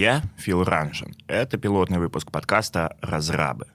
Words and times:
Я 0.00 0.22
Фил 0.38 0.64
Ранжин. 0.64 1.14
Это 1.26 1.58
пилотный 1.58 1.98
выпуск 1.98 2.30
подкаста 2.30 2.96
«Разрабы». 3.02 3.66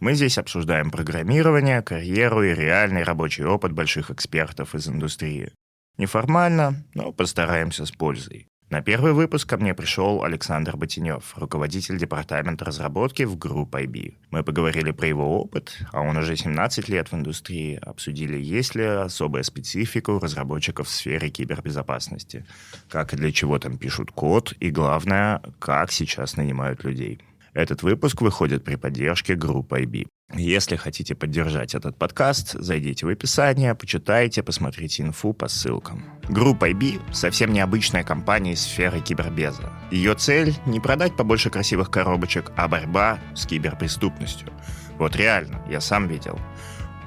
Мы 0.00 0.14
здесь 0.14 0.36
обсуждаем 0.36 0.90
программирование, 0.90 1.82
карьеру 1.82 2.42
и 2.42 2.52
реальный 2.52 3.04
рабочий 3.04 3.44
опыт 3.44 3.70
больших 3.70 4.10
экспертов 4.10 4.74
из 4.74 4.88
индустрии. 4.88 5.52
Неформально, 5.96 6.84
но 6.94 7.12
постараемся 7.12 7.86
с 7.86 7.92
пользой. 7.92 8.48
На 8.70 8.82
первый 8.82 9.14
выпуск 9.14 9.48
ко 9.48 9.56
мне 9.56 9.72
пришел 9.72 10.24
Александр 10.24 10.76
Ботинев, 10.76 11.32
руководитель 11.38 11.96
департамента 11.96 12.66
разработки 12.66 13.22
в 13.22 13.34
Group 13.36 13.70
IB. 13.70 14.16
Мы 14.30 14.44
поговорили 14.44 14.90
про 14.90 15.06
его 15.08 15.40
опыт, 15.40 15.78
а 15.90 16.02
он 16.02 16.18
уже 16.18 16.36
17 16.36 16.86
лет 16.90 17.10
в 17.10 17.14
индустрии, 17.14 17.78
обсудили, 17.80 18.36
есть 18.36 18.74
ли 18.74 18.84
особая 18.84 19.42
специфика 19.42 20.10
у 20.10 20.18
разработчиков 20.18 20.86
в 20.86 20.90
сфере 20.90 21.30
кибербезопасности, 21.30 22.44
как 22.90 23.14
и 23.14 23.16
для 23.16 23.32
чего 23.32 23.58
там 23.58 23.78
пишут 23.78 24.10
код, 24.12 24.52
и 24.60 24.70
главное, 24.70 25.40
как 25.58 25.90
сейчас 25.90 26.36
нанимают 26.36 26.84
людей. 26.84 27.20
Этот 27.54 27.82
выпуск 27.82 28.20
выходит 28.20 28.64
при 28.64 28.76
поддержке 28.76 29.34
группы 29.34 29.80
IB. 29.80 30.08
Если 30.34 30.76
хотите 30.76 31.14
поддержать 31.14 31.74
этот 31.74 31.96
подкаст, 31.96 32.52
зайдите 32.52 33.06
в 33.06 33.08
описание, 33.08 33.74
почитайте, 33.74 34.42
посмотрите 34.42 35.02
инфу 35.02 35.32
по 35.32 35.48
ссылкам. 35.48 36.04
Группа 36.28 36.70
IB— 36.70 37.00
совсем 37.12 37.52
необычная 37.52 38.04
компания 38.04 38.52
из 38.52 38.60
сферы 38.60 39.00
кибербеза. 39.00 39.72
Ее 39.90 40.14
цель— 40.14 40.54
не 40.66 40.80
продать 40.80 41.16
побольше 41.16 41.48
красивых 41.48 41.90
коробочек, 41.90 42.52
а 42.56 42.68
борьба 42.68 43.18
с 43.34 43.46
киберпреступностью. 43.46 44.52
Вот 44.98 45.16
реально, 45.16 45.62
я 45.70 45.80
сам 45.80 46.08
видел. 46.08 46.38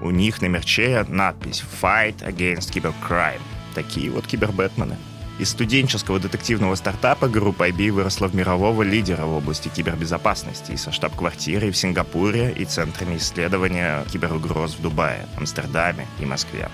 У 0.02 0.10
них 0.10 0.42
на 0.42 0.48
мерче 0.48 1.06
надпись 1.08 1.64
«Fight 1.82 2.26
Against 2.26 2.74
Cybercrime». 2.74 3.42
Такие 3.76 4.10
вот 4.10 4.26
кибербэтмены. 4.26 4.98
Из 5.42 5.50
студенческого 5.50 6.20
детективного 6.20 6.76
стартапа 6.76 7.28
группа 7.28 7.68
IB 7.68 7.92
выросла 7.92 8.28
в 8.28 8.36
мирового 8.36 8.84
лидера 8.84 9.26
в 9.26 9.34
области 9.38 9.70
кибербезопасности 9.70 10.76
со 10.76 10.92
штаб-квартирой 10.92 11.72
в 11.72 11.78
Сингапуре 11.78 12.54
и 12.56 12.64
центрами 12.64 13.18
исследования 13.18 14.06
киберугроз 14.14 14.76
в 14.76 14.84
Дубае, 14.84 15.26
Амстердаме 15.36 16.06
и 16.20 16.26
Москве. 16.26 16.70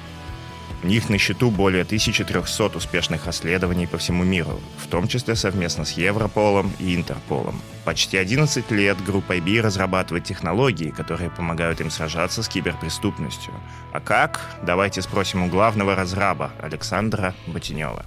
У 0.83 0.87
них 0.87 1.07
на 1.07 1.17
счету 1.17 1.49
более 1.49 1.83
1300 1.83 2.77
успешных 2.77 3.25
расследований 3.25 3.87
по 3.87 3.97
всему 3.97 4.25
миру, 4.25 4.59
в 4.77 4.87
том 4.87 5.07
числе 5.07 5.37
совместно 5.37 5.85
с 5.85 5.93
Европолом 5.93 6.73
и 6.77 6.93
Интерполом. 6.93 7.61
Почти 7.85 8.17
11 8.17 8.69
лет 8.71 9.01
группа 9.01 9.37
IB 9.37 9.61
разрабатывает 9.61 10.25
технологии, 10.25 10.89
которые 10.89 11.29
помогают 11.29 11.79
им 11.79 11.89
сражаться 11.89 12.43
с 12.43 12.49
киберпреступностью. 12.49 13.53
А 13.93 14.01
как? 14.01 14.41
Давайте 14.61 15.01
спросим 15.01 15.43
у 15.43 15.47
главного 15.47 15.95
разраба 15.95 16.51
Александра 16.61 17.33
Ботинева. 17.47 18.05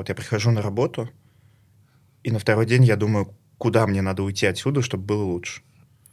Вот 0.00 0.08
я 0.08 0.14
прихожу 0.14 0.50
на 0.50 0.62
работу, 0.62 1.10
и 2.22 2.30
на 2.30 2.38
второй 2.38 2.64
день 2.64 2.84
я 2.84 2.96
думаю, 2.96 3.36
куда 3.58 3.86
мне 3.86 4.00
надо 4.00 4.22
уйти 4.22 4.46
отсюда, 4.46 4.80
чтобы 4.80 5.04
было 5.04 5.24
лучше. 5.24 5.60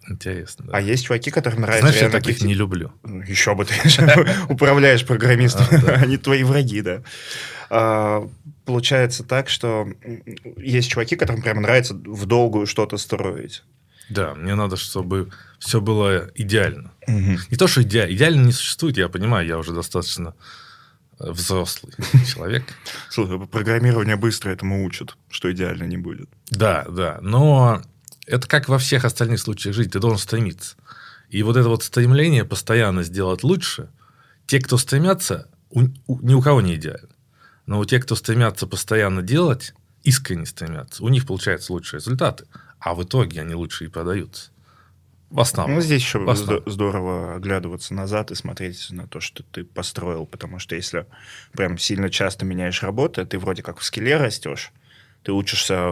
Интересно. 0.10 0.66
Да. 0.66 0.74
А 0.74 0.82
есть 0.82 1.06
чуваки, 1.06 1.32
которым 1.32 1.62
нравится... 1.62 1.88
Знаешь, 1.88 2.02
я 2.02 2.10
таких 2.10 2.42
не 2.42 2.54
люблю. 2.54 2.92
Еще 3.26 3.56
бы 3.56 3.64
ты 3.64 3.76
управляешь 4.50 5.06
программистами, 5.06 5.90
они 6.04 6.18
твои 6.18 6.44
враги, 6.44 6.82
да. 6.82 7.02
А, 7.70 8.30
получается 8.66 9.24
так, 9.24 9.48
что 9.48 9.88
есть 10.58 10.90
чуваки, 10.92 11.16
которым 11.16 11.42
прямо 11.42 11.62
нравится 11.62 11.94
в 11.94 12.26
долгую 12.26 12.68
что-то 12.68 12.98
строить. 12.98 13.64
Да, 14.10 14.36
мне 14.36 14.56
надо, 14.56 14.76
чтобы 14.76 15.30
все 15.60 15.80
было 15.80 16.30
идеально. 16.36 16.92
Не 17.08 17.56
то, 17.58 17.68
что 17.68 17.84
идеально. 17.84 18.14
Идеально 18.14 18.46
не 18.48 18.52
существует, 18.52 18.98
я 18.98 19.08
понимаю, 19.08 19.48
я 19.48 19.58
уже 19.58 19.72
достаточно 19.72 20.34
взрослый 21.20 21.94
человек. 22.28 22.64
Слушай, 23.10 23.40
программирование 23.48 24.16
быстро 24.16 24.52
этому 24.52 24.86
учат, 24.86 25.18
что 25.30 25.52
идеально 25.52 25.84
не 25.84 25.98
будет. 25.98 26.30
Да, 26.50 26.86
да. 26.90 27.20
Но 27.22 27.82
это 28.26 28.48
как 28.48 28.70
во 28.70 28.78
всех 28.78 29.06
остальных 29.06 29.40
случаях 29.40 29.76
жизни. 29.76 29.92
Ты 29.92 30.00
должен 30.00 30.20
стремиться. 30.20 30.76
И 31.30 31.44
вот 31.44 31.58
это 31.58 31.70
вот 31.70 31.84
стремление 31.84 32.46
постоянно 32.46 33.04
сделать 33.04 33.44
лучше, 33.44 33.90
те, 34.46 34.60
кто 34.60 34.78
стремятся, 34.78 35.50
у, 35.70 35.84
у, 36.08 36.20
ни 36.22 36.34
у 36.34 36.42
кого 36.42 36.62
не 36.62 36.76
идеально. 36.76 37.10
Но 37.66 37.80
у 37.80 37.86
тех, 37.86 38.04
кто 38.04 38.16
стремятся 38.16 38.66
постоянно 38.66 39.22
делать, 39.22 39.74
искренне 40.04 40.46
стремятся, 40.46 41.04
у 41.04 41.10
них 41.10 41.26
получаются 41.28 41.74
лучшие 41.74 42.00
результаты. 42.00 42.46
А 42.80 42.96
в 42.96 43.04
итоге 43.04 43.42
они 43.42 43.56
лучше 43.56 43.86
и 43.86 43.90
продаются. 43.90 44.52
В 45.30 45.42
основном. 45.42 45.76
Ну, 45.76 45.82
здесь 45.82 46.02
еще 46.02 46.26
здорово 46.66 47.36
оглядываться 47.36 47.94
назад 47.94 48.32
и 48.32 48.36
смотреть 48.36 48.88
на 48.92 49.08
то, 49.08 49.20
что 49.20 49.44
ты 49.44 49.66
построил, 49.66 50.26
потому 50.26 50.60
что 50.60 50.76
если 50.76 51.06
прям 51.52 51.78
сильно 51.78 52.10
часто 52.10 52.46
меняешь 52.46 52.82
работу, 52.82 53.26
ты 53.26 53.38
вроде 53.38 53.62
как 53.62 53.80
в 53.80 53.84
скеле 53.84 54.16
растешь, 54.16 54.72
ты 55.24 55.34
учишься 55.34 55.92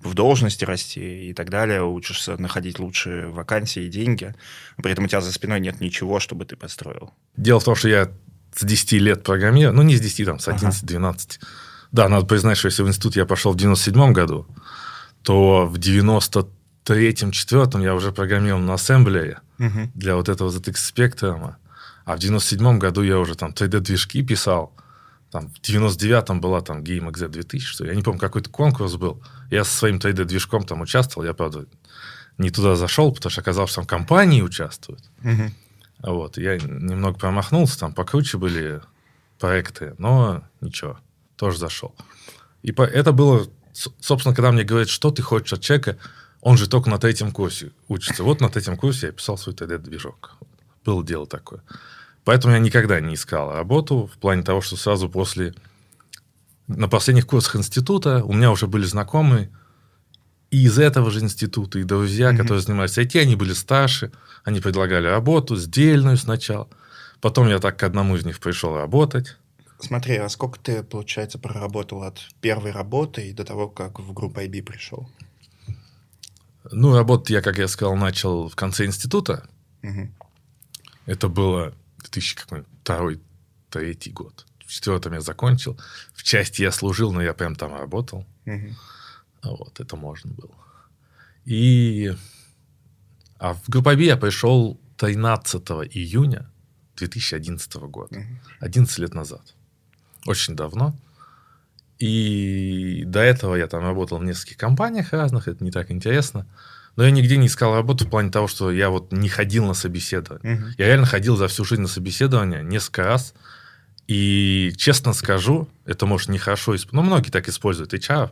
в 0.00 0.14
должности 0.14 0.64
расти 0.64 1.30
и 1.30 1.34
так 1.34 1.50
далее, 1.50 1.82
учишься 1.82 2.40
находить 2.40 2.78
лучшие 2.78 3.28
вакансии 3.28 3.82
и 3.82 3.88
деньги, 3.88 4.34
при 4.76 4.92
этом 4.92 5.04
у 5.04 5.08
тебя 5.08 5.20
за 5.20 5.32
спиной 5.32 5.58
нет 5.58 5.80
ничего, 5.80 6.20
чтобы 6.20 6.44
ты 6.44 6.54
построил. 6.54 7.12
Дело 7.36 7.58
в 7.58 7.64
том, 7.64 7.74
что 7.74 7.88
я 7.88 8.12
с 8.54 8.64
10 8.64 8.92
лет 8.92 9.24
программирую, 9.24 9.74
ну, 9.74 9.82
не 9.82 9.96
с 9.96 10.00
10, 10.00 10.26
там, 10.26 10.38
с 10.38 10.46
11-12. 10.46 10.96
Ага. 10.98 11.16
Да, 11.90 12.08
надо 12.08 12.26
признать, 12.26 12.58
что 12.58 12.66
если 12.66 12.82
в 12.82 12.88
институт 12.88 13.16
я 13.16 13.26
пошел 13.26 13.52
в 13.52 13.56
97 13.56 14.12
году, 14.12 14.46
то 15.22 15.66
в 15.66 15.78
90 15.78 16.48
третьем, 16.88 17.32
четвертом 17.32 17.82
я 17.82 17.94
уже 17.94 18.12
программировал 18.12 18.62
на 18.62 18.74
ассемблере 18.74 19.40
угу. 19.58 19.90
для 19.94 20.16
вот 20.16 20.30
этого 20.30 20.48
ZX 20.48 20.72
Spectrum. 20.72 21.54
А 22.06 22.16
в 22.16 22.18
97 22.18 22.78
году 22.78 23.02
я 23.02 23.18
уже 23.18 23.34
там 23.34 23.50
3D-движки 23.50 24.22
писал. 24.22 24.72
Там, 25.30 25.50
в 25.50 25.60
99-м 25.60 26.40
была 26.40 26.62
там 26.62 26.82
GameXZ 26.82 27.28
2000, 27.28 27.66
что 27.66 27.84
я 27.84 27.94
не 27.94 28.00
помню, 28.00 28.18
какой-то 28.18 28.48
конкурс 28.48 28.94
был. 28.94 29.22
Я 29.50 29.64
со 29.64 29.76
своим 29.76 29.98
3D-движком 29.98 30.64
там 30.64 30.80
участвовал. 30.80 31.26
Я, 31.26 31.34
правда, 31.34 31.66
не 32.38 32.48
туда 32.48 32.74
зашел, 32.74 33.12
потому 33.12 33.30
что 33.32 33.42
оказалось, 33.42 33.70
что 33.70 33.82
там 33.82 33.86
компании 33.86 34.40
участвуют. 34.40 35.02
Угу. 35.22 36.10
Вот, 36.10 36.38
я 36.38 36.56
немного 36.56 37.18
промахнулся, 37.18 37.80
там 37.80 37.92
покруче 37.92 38.38
были 38.38 38.80
проекты, 39.38 39.94
но 39.98 40.42
ничего, 40.62 40.98
тоже 41.36 41.58
зашел. 41.58 41.94
И 42.62 42.72
по, 42.72 42.80
это 42.82 43.12
было, 43.12 43.46
собственно, 44.00 44.34
когда 44.34 44.52
мне 44.52 44.64
говорят, 44.64 44.88
что 44.88 45.10
ты 45.10 45.20
хочешь 45.20 45.52
от 45.52 45.60
человека, 45.60 45.98
он 46.40 46.56
же 46.56 46.68
только 46.68 46.90
на 46.90 46.98
третьем 46.98 47.32
курсе 47.32 47.72
учится. 47.88 48.22
Вот 48.22 48.40
на 48.40 48.48
третьем 48.48 48.76
курсе 48.76 49.06
я 49.06 49.12
писал 49.12 49.36
свой 49.38 49.54
TD-движок. 49.54 50.36
Было 50.84 51.04
дело 51.04 51.26
такое. 51.26 51.62
Поэтому 52.24 52.54
я 52.54 52.60
никогда 52.60 53.00
не 53.00 53.14
искал 53.14 53.52
работу 53.52 54.10
в 54.12 54.18
плане 54.18 54.42
того, 54.42 54.60
что 54.60 54.76
сразу 54.76 55.08
после... 55.08 55.54
На 56.66 56.86
последних 56.86 57.26
курсах 57.26 57.56
института 57.56 58.22
у 58.24 58.34
меня 58.34 58.50
уже 58.50 58.66
были 58.66 58.84
знакомые 58.84 59.50
и 60.50 60.64
из 60.64 60.78
этого 60.78 61.10
же 61.10 61.20
института, 61.20 61.78
и 61.78 61.84
друзья, 61.84 62.30
mm-hmm. 62.30 62.36
которые 62.36 62.62
занимались 62.62 62.98
IT, 62.98 63.20
они 63.20 63.36
были 63.36 63.52
старше, 63.52 64.12
они 64.44 64.60
предлагали 64.60 65.06
работу, 65.06 65.56
сдельную 65.56 66.16
сначала. 66.16 66.68
Потом 67.20 67.48
я 67.48 67.58
так 67.58 67.78
к 67.78 67.82
одному 67.82 68.16
из 68.16 68.24
них 68.24 68.40
пришел 68.40 68.76
работать. 68.76 69.36
Смотри, 69.80 70.16
а 70.16 70.28
сколько 70.28 70.58
ты, 70.58 70.82
получается, 70.82 71.38
проработал 71.38 72.02
от 72.02 72.20
первой 72.40 72.72
работы 72.72 73.28
и 73.28 73.32
до 73.32 73.44
того, 73.44 73.68
как 73.68 74.00
в 74.00 74.12
группу 74.12 74.40
IB 74.40 74.62
пришел? 74.62 75.08
Ну, 76.70 76.96
работать 76.96 77.30
я, 77.30 77.42
как 77.42 77.58
я 77.58 77.68
сказал, 77.68 77.96
начал 77.96 78.48
в 78.48 78.56
конце 78.56 78.84
института. 78.84 79.48
Угу. 79.82 80.08
Это 81.06 81.28
было 81.28 81.74
2002-2003 82.12 84.12
год. 84.12 84.46
В 84.66 84.70
четвертом 84.70 85.14
я 85.14 85.20
закончил. 85.20 85.78
В 86.12 86.22
части 86.22 86.62
я 86.62 86.72
служил, 86.72 87.12
но 87.12 87.22
я 87.22 87.32
прям 87.32 87.54
там 87.54 87.74
работал. 87.74 88.26
Угу. 88.46 88.74
Вот, 89.44 89.80
это 89.80 89.96
можно 89.96 90.32
было. 90.32 90.54
И... 91.44 92.12
А 93.38 93.54
в 93.54 93.68
группове 93.68 94.06
я 94.06 94.16
пришел 94.16 94.80
13 94.98 95.62
июня 95.92 96.50
2011 96.96 97.76
года. 97.76 98.18
Угу. 98.18 98.26
11 98.60 98.98
лет 98.98 99.14
назад. 99.14 99.54
Очень 100.26 100.56
давно. 100.56 100.94
И 101.98 103.02
до 103.06 103.20
этого 103.20 103.56
я 103.56 103.66
там 103.66 103.82
работал 103.82 104.18
в 104.18 104.24
нескольких 104.24 104.56
компаниях 104.56 105.12
разных, 105.12 105.48
это 105.48 105.64
не 105.64 105.70
так 105.70 105.90
интересно. 105.90 106.46
Но 106.96 107.04
я 107.04 107.10
нигде 107.10 107.36
не 107.36 107.46
искал 107.46 107.74
работу 107.74 108.04
в 108.04 108.10
плане 108.10 108.30
того, 108.30 108.48
что 108.48 108.72
я 108.72 108.90
вот 108.90 109.12
не 109.12 109.28
ходил 109.28 109.64
на 109.66 109.74
собеседование. 109.74 110.56
Угу. 110.56 110.64
Я 110.78 110.86
реально 110.86 111.06
ходил 111.06 111.36
за 111.36 111.48
всю 111.48 111.64
жизнь 111.64 111.82
на 111.82 111.88
собеседование 111.88 112.62
несколько 112.62 113.04
раз. 113.04 113.34
И 114.08 114.72
честно 114.76 115.12
скажу, 115.12 115.68
это 115.84 116.06
может 116.06 116.28
нехорошо, 116.28 116.74
но 116.92 117.02
многие 117.02 117.30
так 117.30 117.48
используют 117.48 117.94
HR. 117.94 118.30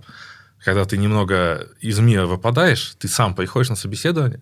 Когда 0.65 0.85
ты 0.85 0.97
немного 0.97 1.69
из 1.81 1.99
мира 1.99 2.27
выпадаешь, 2.27 2.97
ты 2.99 3.09
сам 3.09 3.35
приходишь 3.35 3.69
на 3.69 3.77
собеседование, 3.77 4.41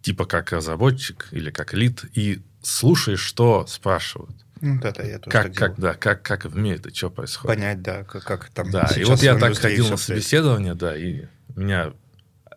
типа 0.00 0.24
как 0.24 0.50
разработчик 0.50 1.28
или 1.30 1.50
как 1.50 1.74
лид, 1.74 2.04
и 2.14 2.42
слушаешь, 2.62 3.20
что 3.20 3.66
спрашивают. 3.68 4.34
Ну, 4.62 4.80
это 4.80 5.04
я 5.04 5.18
тоже 5.18 5.30
как, 5.30 5.54
как, 5.54 5.78
да, 5.78 5.94
как, 5.94 6.22
как 6.22 6.44
в 6.44 6.56
мире 6.56 6.76
это 6.76 6.94
что 6.94 7.10
происходит. 7.10 7.56
Понять, 7.56 7.82
да, 7.82 8.04
как, 8.04 8.22
как 8.22 8.48
там 8.50 8.70
Да, 8.70 8.88
и 8.96 9.02
вот 9.04 9.20
я 9.20 9.36
так 9.36 9.56
ходил 9.58 9.88
на 9.88 9.96
собеседование, 9.96 10.74
да, 10.74 10.96
и 10.96 11.26
меня 11.56 11.92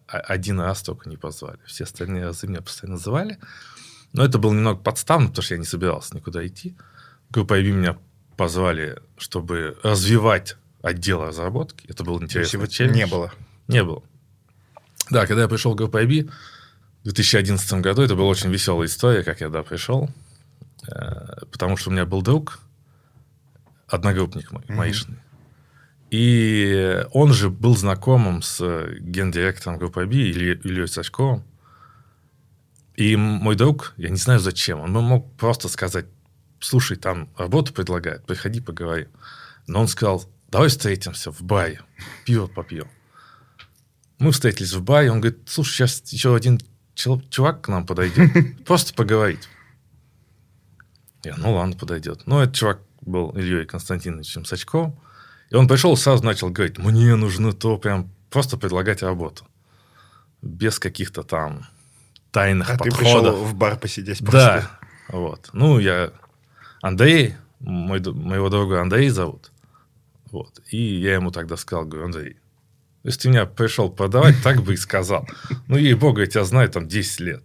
один 0.08 0.60
раз 0.60 0.84
только 0.84 1.10
не 1.10 1.18
позвали. 1.18 1.58
Все 1.66 1.84
остальные 1.84 2.26
разы 2.26 2.48
меня 2.48 2.62
постоянно 2.62 2.98
называли. 2.98 3.40
Но 4.14 4.24
это 4.24 4.38
было 4.38 4.54
немного 4.54 4.80
подставно, 4.80 5.30
потому 5.30 5.44
что 5.44 5.56
я 5.56 5.60
не 5.60 5.66
собирался 5.66 6.16
никуда 6.16 6.46
идти. 6.46 6.78
Группа 7.32 7.60
IB 7.60 7.72
меня 7.72 7.98
позвали, 8.38 9.00
чтобы 9.18 9.76
развивать 9.82 10.58
отдел 10.84 11.24
разработки. 11.24 11.88
Это 11.88 12.04
был 12.04 12.22
интересный 12.22 12.68
челлендж. 12.68 12.96
Не 12.96 13.08
было. 13.08 13.34
Не 13.68 13.84
было. 13.84 14.04
Да, 15.10 15.26
когда 15.26 15.44
я 15.44 15.48
пришел 15.48 15.74
в 15.74 15.76
группу 15.76 15.98
IB 15.98 16.30
в 17.02 17.04
2011 17.04 17.74
году, 17.82 18.04
это 18.04 18.16
была 18.16 18.28
очень 18.28 18.52
веселая 18.52 18.88
история, 18.88 19.24
как 19.24 19.42
я 19.42 19.48
туда 19.48 19.64
пришел. 19.64 20.10
Э, 20.88 21.46
потому 21.52 21.78
что 21.78 21.90
у 21.90 21.94
меня 21.94 22.06
был 22.06 22.22
друг, 22.22 22.60
одногруппник 23.88 24.52
мой, 24.52 24.64
mm-hmm. 24.64 24.76
маишный. 24.76 25.18
И 26.12 27.04
он 27.12 27.34
же 27.34 27.50
был 27.50 27.76
знакомым 27.76 28.42
с 28.42 28.60
гендиректором 29.00 29.78
группы 29.78 30.04
IB, 30.04 30.14
Ильей, 30.14 30.60
Ильей 30.64 30.88
Сачковым. 30.88 31.44
И 32.96 33.16
мой 33.16 33.56
друг, 33.56 33.94
я 33.98 34.10
не 34.10 34.16
знаю 34.16 34.40
зачем, 34.40 34.80
он 34.80 34.92
мог 34.92 35.36
просто 35.36 35.68
сказать, 35.68 36.06
слушай, 36.60 36.96
там 36.96 37.30
работу 37.38 37.74
предлагают, 37.74 38.26
приходи, 38.26 38.62
поговорим. 38.62 39.10
Но 39.68 39.82
он 39.82 39.88
сказал, 39.88 40.24
давай 40.50 40.70
встретимся 40.70 41.32
в 41.32 41.42
баре, 41.42 41.82
пиво 42.26 42.48
попьем. 42.48 42.88
Мы 44.20 44.32
встретились 44.32 44.74
в 44.74 44.82
баре, 44.82 45.12
он 45.12 45.20
говорит, 45.20 45.40
слушай, 45.48 45.74
сейчас 45.74 46.02
еще 46.14 46.34
один 46.34 46.60
чувак 46.94 47.62
к 47.64 47.68
нам 47.68 47.86
подойдет, 47.86 48.64
просто 48.66 48.94
поговорить. 48.94 49.50
Я, 51.26 51.36
ну 51.38 51.54
ладно, 51.54 51.76
подойдет. 51.76 52.22
Ну, 52.26 52.40
этот 52.40 52.56
чувак 52.56 52.80
был 53.02 53.32
Ильей 53.32 53.66
Константиновичем 53.66 54.46
Сачковым. 54.46 54.96
И 55.50 55.56
он 55.56 55.68
пришел, 55.68 55.96
сразу 55.98 56.24
начал 56.24 56.50
говорить, 56.50 56.78
мне 56.78 57.16
нужно 57.16 57.54
то, 57.54 57.78
прям 57.78 58.10
просто 58.30 58.58
предлагать 58.58 59.02
работу. 59.04 59.46
Без 60.42 60.80
каких-то 60.80 61.24
там 61.24 61.66
тайных 62.32 62.70
а 62.70 62.78
подходов. 62.78 62.98
ты 62.98 63.04
пришел 63.04 63.46
в 63.46 63.56
бар 63.56 63.78
посидеть 63.78 64.20
просто? 64.20 64.70
Да. 65.10 65.18
Вот. 65.18 65.50
Ну, 65.54 65.80
я... 65.80 66.12
Андрей, 66.82 67.36
мой, 67.60 68.00
моего 68.00 68.50
друга 68.50 68.82
Андрей 68.82 69.10
зовут. 69.10 69.52
Вот. 70.32 70.62
И 70.70 70.78
я 70.78 71.16
ему 71.16 71.32
тогда 71.32 71.58
сказал, 71.58 71.86
говорю, 71.86 72.08
Андрей, 72.08 72.38
если 73.04 73.22
ты 73.22 73.30
меня 73.30 73.46
пришел 73.46 73.90
продавать, 73.90 74.36
так 74.44 74.62
бы 74.64 74.74
и 74.74 74.78
сказал. 74.78 75.28
Ну, 75.68 75.78
ей-богу, 75.78 76.20
я 76.20 76.28
тебя 76.28 76.44
знаю 76.44 76.70
там 76.70 76.88
10 76.88 77.20
лет. 77.22 77.44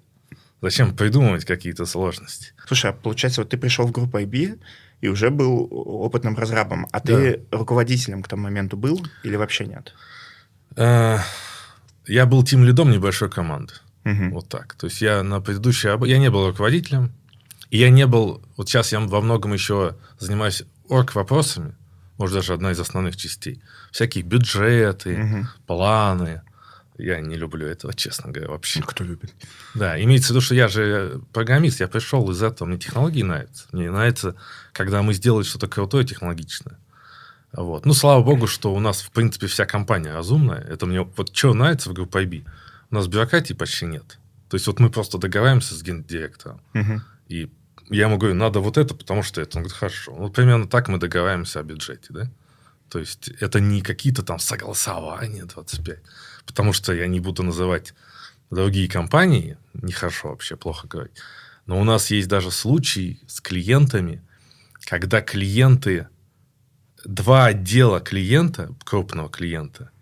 Зачем 0.62 0.94
придумывать 0.94 1.44
какие-то 1.44 1.86
сложности? 1.86 2.52
Слушай, 2.66 2.90
а 2.90 2.92
получается, 2.92 3.40
вот 3.40 3.50
ты 3.50 3.56
пришел 3.56 3.86
в 3.86 3.92
группу 3.92 4.18
IB 4.18 4.60
и 5.00 5.08
уже 5.08 5.30
был 5.30 5.68
опытным 5.70 6.36
разрабом, 6.36 6.86
а 6.92 7.00
ты 7.00 7.38
да. 7.50 7.58
руководителем 7.58 8.22
к 8.22 8.28
тому 8.28 8.42
моменту 8.42 8.76
был 8.76 9.04
или 9.24 9.36
вообще 9.36 9.66
нет? 9.66 9.94
Э, 10.76 11.18
я 12.06 12.26
был 12.26 12.42
тем 12.44 12.64
лидом 12.64 12.90
небольшой 12.90 13.30
команды. 13.30 13.74
Угу. 14.04 14.30
Вот 14.32 14.48
так. 14.48 14.74
То 14.74 14.86
есть 14.86 15.00
я 15.00 15.22
на 15.22 15.40
предыдущей... 15.40 15.88
Я 16.06 16.18
не 16.18 16.30
был 16.30 16.48
руководителем, 16.48 17.12
и 17.70 17.78
я 17.78 17.90
не 17.90 18.06
был... 18.06 18.42
Вот 18.56 18.68
сейчас 18.68 18.92
я 18.92 19.00
во 19.00 19.20
многом 19.20 19.52
еще 19.52 19.96
занимаюсь 20.18 20.64
орг-вопросами, 20.88 21.74
может, 22.18 22.36
даже 22.36 22.52
одна 22.52 22.72
из 22.72 22.80
основных 22.80 23.16
частей. 23.16 23.62
Всякие 23.90 24.24
бюджеты, 24.24 25.22
угу. 25.22 25.46
планы. 25.66 26.42
Я 27.00 27.20
не 27.20 27.36
люблю 27.36 27.66
этого, 27.66 27.94
честно 27.94 28.30
говоря, 28.30 28.50
вообще. 28.50 28.80
Ну, 28.80 28.86
кто 28.86 29.04
любит? 29.04 29.32
Да, 29.74 30.00
имеется 30.02 30.28
в 30.28 30.30
виду, 30.30 30.40
что 30.40 30.54
я 30.54 30.68
же 30.68 31.20
программист, 31.32 31.80
я 31.80 31.88
пришел 31.88 32.30
из 32.30 32.42
этого, 32.42 32.68
мне 32.68 32.78
технологии 32.78 33.22
нравятся. 33.22 33.66
Мне 33.72 33.90
нравится, 33.90 34.36
когда 34.72 35.02
мы 35.02 35.14
сделали 35.14 35.44
что-то 35.44 35.68
крутое 35.68 36.04
технологичное. 36.04 36.78
Вот. 37.52 37.84
Ну, 37.84 37.94
слава 37.94 38.22
богу, 38.22 38.46
что 38.46 38.72
у 38.72 38.80
нас, 38.80 39.02
в 39.02 39.10
принципе, 39.10 39.46
вся 39.46 39.66
компания 39.66 40.12
разумная. 40.12 40.60
Это 40.60 40.86
мне 40.86 41.02
вот 41.02 41.34
что 41.34 41.52
нравится 41.52 41.90
в 41.90 41.94
группе 41.94 42.20
IB. 42.20 42.44
У 42.90 42.94
нас 42.94 43.06
бюрократии 43.08 43.54
почти 43.54 43.86
нет. 43.86 44.18
То 44.48 44.56
есть, 44.56 44.66
вот 44.66 44.80
мы 44.80 44.90
просто 44.90 45.18
договариваемся 45.18 45.74
с 45.74 45.82
гендиректором. 45.82 46.60
Угу. 46.74 47.00
И 47.28 47.50
я 47.88 48.06
ему 48.06 48.18
говорю, 48.18 48.36
надо 48.36 48.60
вот 48.60 48.78
это, 48.78 48.94
потому 48.94 49.22
что 49.22 49.40
это. 49.40 49.58
Он 49.58 49.62
говорит, 49.62 49.78
хорошо. 49.78 50.12
Вот 50.12 50.34
примерно 50.34 50.68
так 50.68 50.88
мы 50.88 50.98
договариваемся 50.98 51.60
о 51.60 51.62
бюджете, 51.62 52.06
да? 52.10 52.30
То 52.88 52.98
есть, 52.98 53.28
это 53.40 53.60
не 53.60 53.82
какие-то 53.82 54.22
там 54.22 54.38
согласования 54.38 55.44
25. 55.44 55.98
Потому 56.50 56.72
что 56.72 56.92
я 56.92 57.06
не 57.06 57.20
буду 57.20 57.44
называть 57.44 57.94
другие 58.50 58.88
компании, 58.88 59.56
нехорошо 59.72 60.30
вообще, 60.30 60.56
плохо 60.56 60.88
говорить. 60.88 61.14
Но 61.66 61.80
у 61.80 61.84
нас 61.84 62.10
есть 62.10 62.26
даже 62.26 62.50
случаи 62.50 63.20
с 63.28 63.40
клиентами, 63.40 64.20
когда 64.80 65.20
клиенты, 65.20 66.08
два 67.04 67.46
отдела 67.46 68.00
клиента, 68.00 68.74
крупного 68.84 69.28
клиента, 69.28 69.92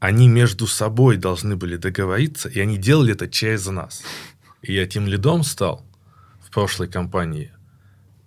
они 0.00 0.28
между 0.28 0.66
собой 0.66 1.16
должны 1.16 1.56
были 1.56 1.78
договориться, 1.78 2.50
и 2.50 2.60
они 2.60 2.76
делали 2.76 3.14
это 3.14 3.26
через 3.26 3.66
нас. 3.66 4.02
И 4.60 4.74
я 4.74 4.86
тем 4.86 5.06
лидом 5.06 5.42
стал 5.44 5.82
в 6.42 6.50
прошлой 6.50 6.88
компании. 6.88 7.52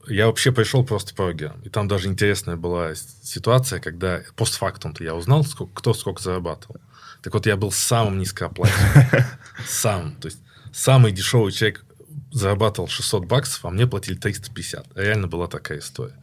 Я 0.08 0.26
вообще 0.26 0.52
пришел 0.52 0.84
просто 0.84 1.14
по 1.14 1.26
программ. 1.26 1.62
И 1.62 1.70
там 1.70 1.88
даже 1.88 2.10
интересная 2.10 2.56
была 2.56 2.96
ситуация, 2.96 3.80
когда 3.80 4.22
постфактум-то 4.36 5.04
я 5.04 5.14
узнал, 5.14 5.44
сколько, 5.44 5.74
кто 5.76 5.94
сколько 5.94 6.24
зарабатывал. 6.24 6.78
Так 7.24 7.34
вот, 7.34 7.46
я 7.46 7.56
был 7.56 7.72
самым 7.72 8.20
низкооплачиваемым. 8.20 9.26
Сам. 9.66 10.16
То 10.18 10.28
есть, 10.28 10.40
самый 10.74 11.14
дешевый 11.14 11.54
человек 11.54 11.86
зарабатывал 12.32 12.90
600 12.90 13.26
баксов, 13.26 13.64
а 13.66 13.70
мне 13.70 13.88
платили 13.88 14.16
350. 14.16 14.88
Реально 14.96 15.28
была 15.28 15.48
такая 15.48 15.80
история. 15.80 16.16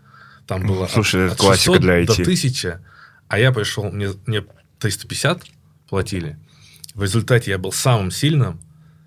Там 0.47 0.67
было 0.67 0.87
Слушай, 0.89 1.27
от, 1.27 1.33
это 1.33 1.35
от 1.35 1.41
классика 1.41 1.79
для 1.79 2.03
IT. 2.03 2.07
до 2.07 2.13
1000, 2.13 2.81
а 3.29 3.39
я 3.39 3.53
пришел, 3.53 3.91
мне, 3.91 4.11
мне 4.27 4.45
350 4.79 5.45
платили. 5.89 6.39
В 6.95 7.03
результате 7.03 7.53
я 7.53 7.59
был 7.59 7.73
самым 7.73 8.11
сильным, 8.11 8.61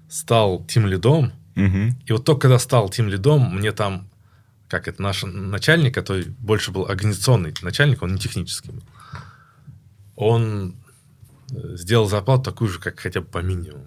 стал 0.09 0.65
тим 0.65 0.87
лидом. 0.87 1.33
Угу. 1.55 1.95
И 2.05 2.11
вот 2.11 2.25
только 2.25 2.41
когда 2.41 2.57
стал 2.57 2.89
тим 2.89 3.09
лидом, 3.09 3.55
мне 3.55 3.71
там, 3.71 4.09
как 4.67 4.87
это 4.87 5.01
наш 5.01 5.23
начальник, 5.23 5.93
который 5.93 6.25
больше 6.39 6.71
был 6.71 6.85
организационный 6.85 7.53
начальник, 7.61 8.01
он 8.01 8.13
не 8.13 8.19
технический 8.19 8.71
был, 8.71 8.83
он 10.15 10.75
сделал 11.75 12.07
зарплату 12.07 12.43
такую 12.43 12.69
же, 12.69 12.79
как 12.79 12.99
хотя 12.99 13.21
бы 13.21 13.27
по 13.27 13.39
минимуму. 13.39 13.85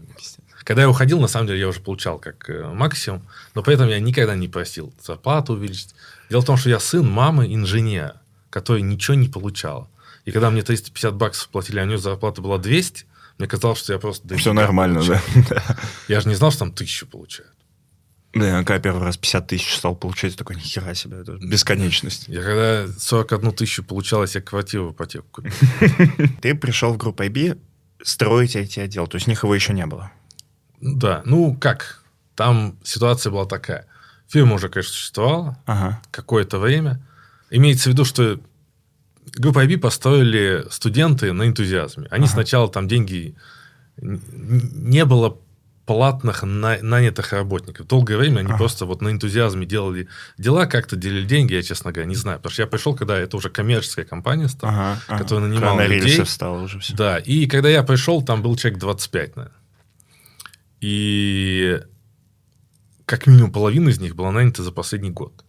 Когда 0.65 0.83
я 0.83 0.91
уходил, 0.91 1.21
на 1.21 1.29
самом 1.29 1.47
деле, 1.47 1.61
я 1.61 1.69
уже 1.69 1.81
получал 1.81 2.19
как 2.19 2.51
э, 2.51 2.67
максимум, 2.73 3.23
но 3.55 3.63
при 3.63 3.75
этом 3.75 3.89
я 3.89 4.01
никогда 4.01 4.35
не 4.35 4.49
просил 4.49 4.93
зарплату 5.01 5.53
увеличить. 5.53 5.95
Дело 6.29 6.41
в 6.41 6.45
том, 6.45 6.57
что 6.57 6.71
я 6.71 6.81
сын 6.81 7.09
мамы 7.09 7.55
инженера, 7.55 8.21
который 8.51 8.83
ничего 8.83 9.15
не 9.15 9.29
получал. 9.29 9.89
И 10.25 10.33
когда 10.33 10.51
мне 10.51 10.63
350 10.63 11.15
баксов 11.15 11.49
платили, 11.51 11.79
а 11.79 11.85
у 11.85 11.87
нее 11.87 11.99
зарплата 11.99 12.43
была 12.43 12.59
200, 12.59 13.05
мне 13.39 13.47
казалось, 13.47 13.79
что 13.79 13.93
я 13.93 13.99
просто... 14.01 14.37
Все 14.37 14.53
нормально, 14.53 15.03
да. 15.49 15.63
Я 16.09 16.21
же 16.21 16.29
не 16.29 16.35
знал, 16.35 16.51
что 16.51 16.61
там 16.61 16.73
тысячу 16.73 17.07
получают. 17.07 17.53
Да, 18.39 18.65
когда 18.65 18.79
первый 18.79 19.03
раз 19.03 19.17
50 19.17 19.47
тысяч 19.47 19.77
стал 19.77 19.95
получать, 19.95 20.37
такой, 20.37 20.57
нихера 20.57 20.95
себе, 20.95 21.21
это 21.21 21.37
бесконечность. 21.41 22.29
Я 22.29 22.43
когда 22.43 22.87
41 22.99 23.53
тысячу 23.53 23.85
получал, 23.85 24.23
я 24.23 24.27
себе 24.27 24.43
квартиру 24.43 24.89
в 24.89 24.93
ипотеку 24.93 25.27
купил. 25.31 25.53
Ты 26.43 26.55
пришел 26.55 26.93
в 26.93 26.97
группу 26.97 27.23
IB 27.23 27.59
строить 28.03 28.57
эти 28.57 28.81
отдел, 28.81 29.07
то 29.07 29.17
есть 29.17 29.27
них 29.27 29.43
его 29.43 29.55
еще 29.55 29.73
не 29.73 29.87
было? 29.87 30.13
Да, 30.81 31.23
ну 31.25 31.57
как, 31.57 32.03
там 32.35 32.79
ситуация 32.85 33.31
была 33.31 33.47
такая. 33.47 33.87
Фирма 34.29 34.55
уже, 34.55 34.69
конечно, 34.69 34.93
существовала 34.93 35.59
ага. 35.67 36.03
какое-то 36.11 36.59
время. 36.59 37.01
Имеется 37.51 37.91
в 37.91 37.93
виду, 37.93 38.05
что 38.05 38.41
Группу 39.35 39.61
IB 39.61 39.79
построили 39.79 40.65
студенты 40.71 41.33
на 41.33 41.47
энтузиазме. 41.47 42.07
Они 42.11 42.25
ага. 42.25 42.33
сначала 42.33 42.69
там 42.69 42.89
деньги... 42.89 43.35
Не 43.99 45.05
было 45.05 45.39
платных 45.87 46.43
на, 46.43 46.79
нанятых 46.83 47.33
работников. 47.33 47.87
Долгое 47.87 48.17
время 48.17 48.41
они 48.41 48.49
ага. 48.49 48.59
просто 48.59 48.85
вот 48.85 49.01
на 49.01 49.11
энтузиазме 49.11 49.67
делали 49.67 50.09
дела, 50.37 50.67
как-то 50.67 50.97
делили 50.97 51.25
деньги, 51.25 51.55
я, 51.55 51.63
честно 51.63 51.93
говоря, 51.93 52.09
не 52.09 52.17
знаю. 52.17 52.39
Потому 52.39 52.53
что 52.53 52.63
я 52.63 52.67
пришел, 52.67 52.95
когда 52.95 53.17
это 53.17 53.37
уже 53.37 53.51
коммерческая 53.51 54.05
компания 54.05 54.49
стала, 54.49 54.99
ага, 55.09 55.19
которая 55.19 55.49
нанимала 55.49 55.79
когда 55.79 55.95
людей. 55.95 56.27
стало 56.27 56.63
уже 56.63 56.81
все. 56.81 56.95
Да, 56.95 57.19
и 57.19 57.47
когда 57.47 57.69
я 57.69 57.85
пришел, 57.85 58.21
там 58.23 58.43
был 58.43 58.57
человек 58.57 58.81
25, 58.81 59.37
наверное. 59.37 59.59
И 60.81 61.81
как 63.05 63.29
минимум 63.29 63.53
половина 63.53 63.89
из 63.89 64.01
них 64.01 64.17
была 64.17 64.33
нанята 64.33 64.65
за 64.65 64.73
последний 64.73 65.11
год. 65.11 65.45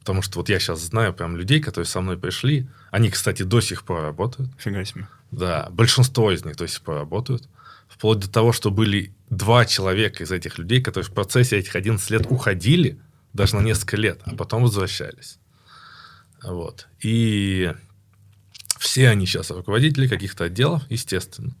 Потому 0.00 0.20
что 0.20 0.38
вот 0.38 0.50
я 0.50 0.58
сейчас 0.58 0.80
знаю 0.80 1.14
прям 1.14 1.34
людей, 1.34 1.60
которые 1.60 1.86
со 1.86 2.02
мной 2.02 2.18
пришли. 2.18 2.68
Они, 2.90 3.08
кстати, 3.08 3.42
до 3.42 3.62
сих 3.62 3.84
пор 3.84 4.02
работают. 4.02 4.50
Фига 4.58 4.84
себе. 4.84 5.08
Да, 5.30 5.68
большинство 5.70 6.30
из 6.30 6.44
них 6.44 6.56
до 6.56 6.68
сих 6.68 6.82
пор 6.82 6.96
работают. 6.96 7.48
Вплоть 8.04 8.18
до 8.18 8.28
того, 8.30 8.52
что 8.52 8.70
были 8.70 9.14
два 9.30 9.64
человека 9.64 10.24
из 10.24 10.30
этих 10.30 10.58
людей, 10.58 10.82
которые 10.82 11.08
в 11.08 11.14
процессе 11.14 11.56
этих 11.56 11.74
11 11.74 12.10
лет 12.10 12.26
уходили 12.28 13.00
даже 13.32 13.56
на 13.56 13.62
несколько 13.62 13.96
лет, 13.96 14.20
а 14.26 14.36
потом 14.36 14.64
возвращались. 14.64 15.38
Вот. 16.42 16.86
И 17.00 17.72
все 18.78 19.08
они 19.08 19.24
сейчас 19.24 19.50
руководители 19.50 20.06
каких-то 20.06 20.44
отделов, 20.44 20.82
естественно. 20.90 21.56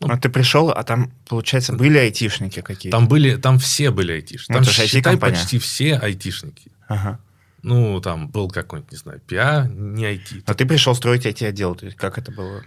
Ну, 0.00 0.12
а 0.12 0.18
ты 0.18 0.28
пришел, 0.28 0.68
а 0.68 0.82
там, 0.82 1.12
получается, 1.26 1.72
были 1.72 1.96
айтишники 1.96 2.60
какие-то? 2.60 2.98
Там 2.98 3.08
были, 3.08 3.36
там 3.36 3.58
все 3.58 3.90
были 3.90 4.12
айтишники. 4.12 4.58
Ну, 4.58 4.62
там, 4.62 4.74
считай, 4.86 5.16
почти 5.16 5.58
все 5.58 5.96
айтишники. 5.96 6.70
Ага. 6.88 7.18
Ну, 7.62 7.98
там 8.02 8.28
был 8.28 8.50
какой-нибудь, 8.50 8.92
не 8.92 8.98
знаю, 8.98 9.22
пиа, 9.26 9.66
не 9.72 10.04
IT. 10.04 10.42
А 10.44 10.52
ты 10.52 10.66
пришел 10.66 10.94
строить 10.94 11.24
IT-отдел, 11.24 11.74
то 11.74 11.86
есть 11.86 11.96
как 11.96 12.18
это 12.18 12.30
было? 12.32 12.62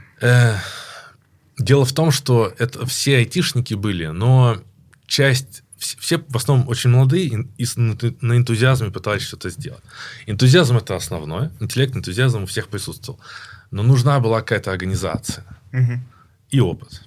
Дело 1.57 1.85
в 1.85 1.93
том, 1.93 2.11
что 2.11 2.53
это 2.57 2.85
все 2.85 3.17
айтишники 3.17 3.73
были, 3.73 4.07
но 4.07 4.57
часть 5.05 5.63
все 5.77 6.23
в 6.29 6.35
основном 6.35 6.67
очень 6.69 6.89
молодые 6.89 7.47
и 7.57 7.65
на 7.75 8.37
энтузиазме 8.37 8.89
пытались 8.89 9.23
что-то 9.23 9.49
сделать. 9.49 9.83
Энтузиазм 10.25 10.77
это 10.77 10.95
основное, 10.95 11.51
интеллект, 11.59 11.95
энтузиазм 11.95 12.43
у 12.43 12.45
всех 12.45 12.69
присутствовал. 12.69 13.19
Но 13.71 13.83
нужна 13.83 14.19
была 14.19 14.41
какая-то 14.41 14.71
организация 14.71 15.45
угу. 15.71 15.99
и 16.49 16.59
опыт. 16.59 17.03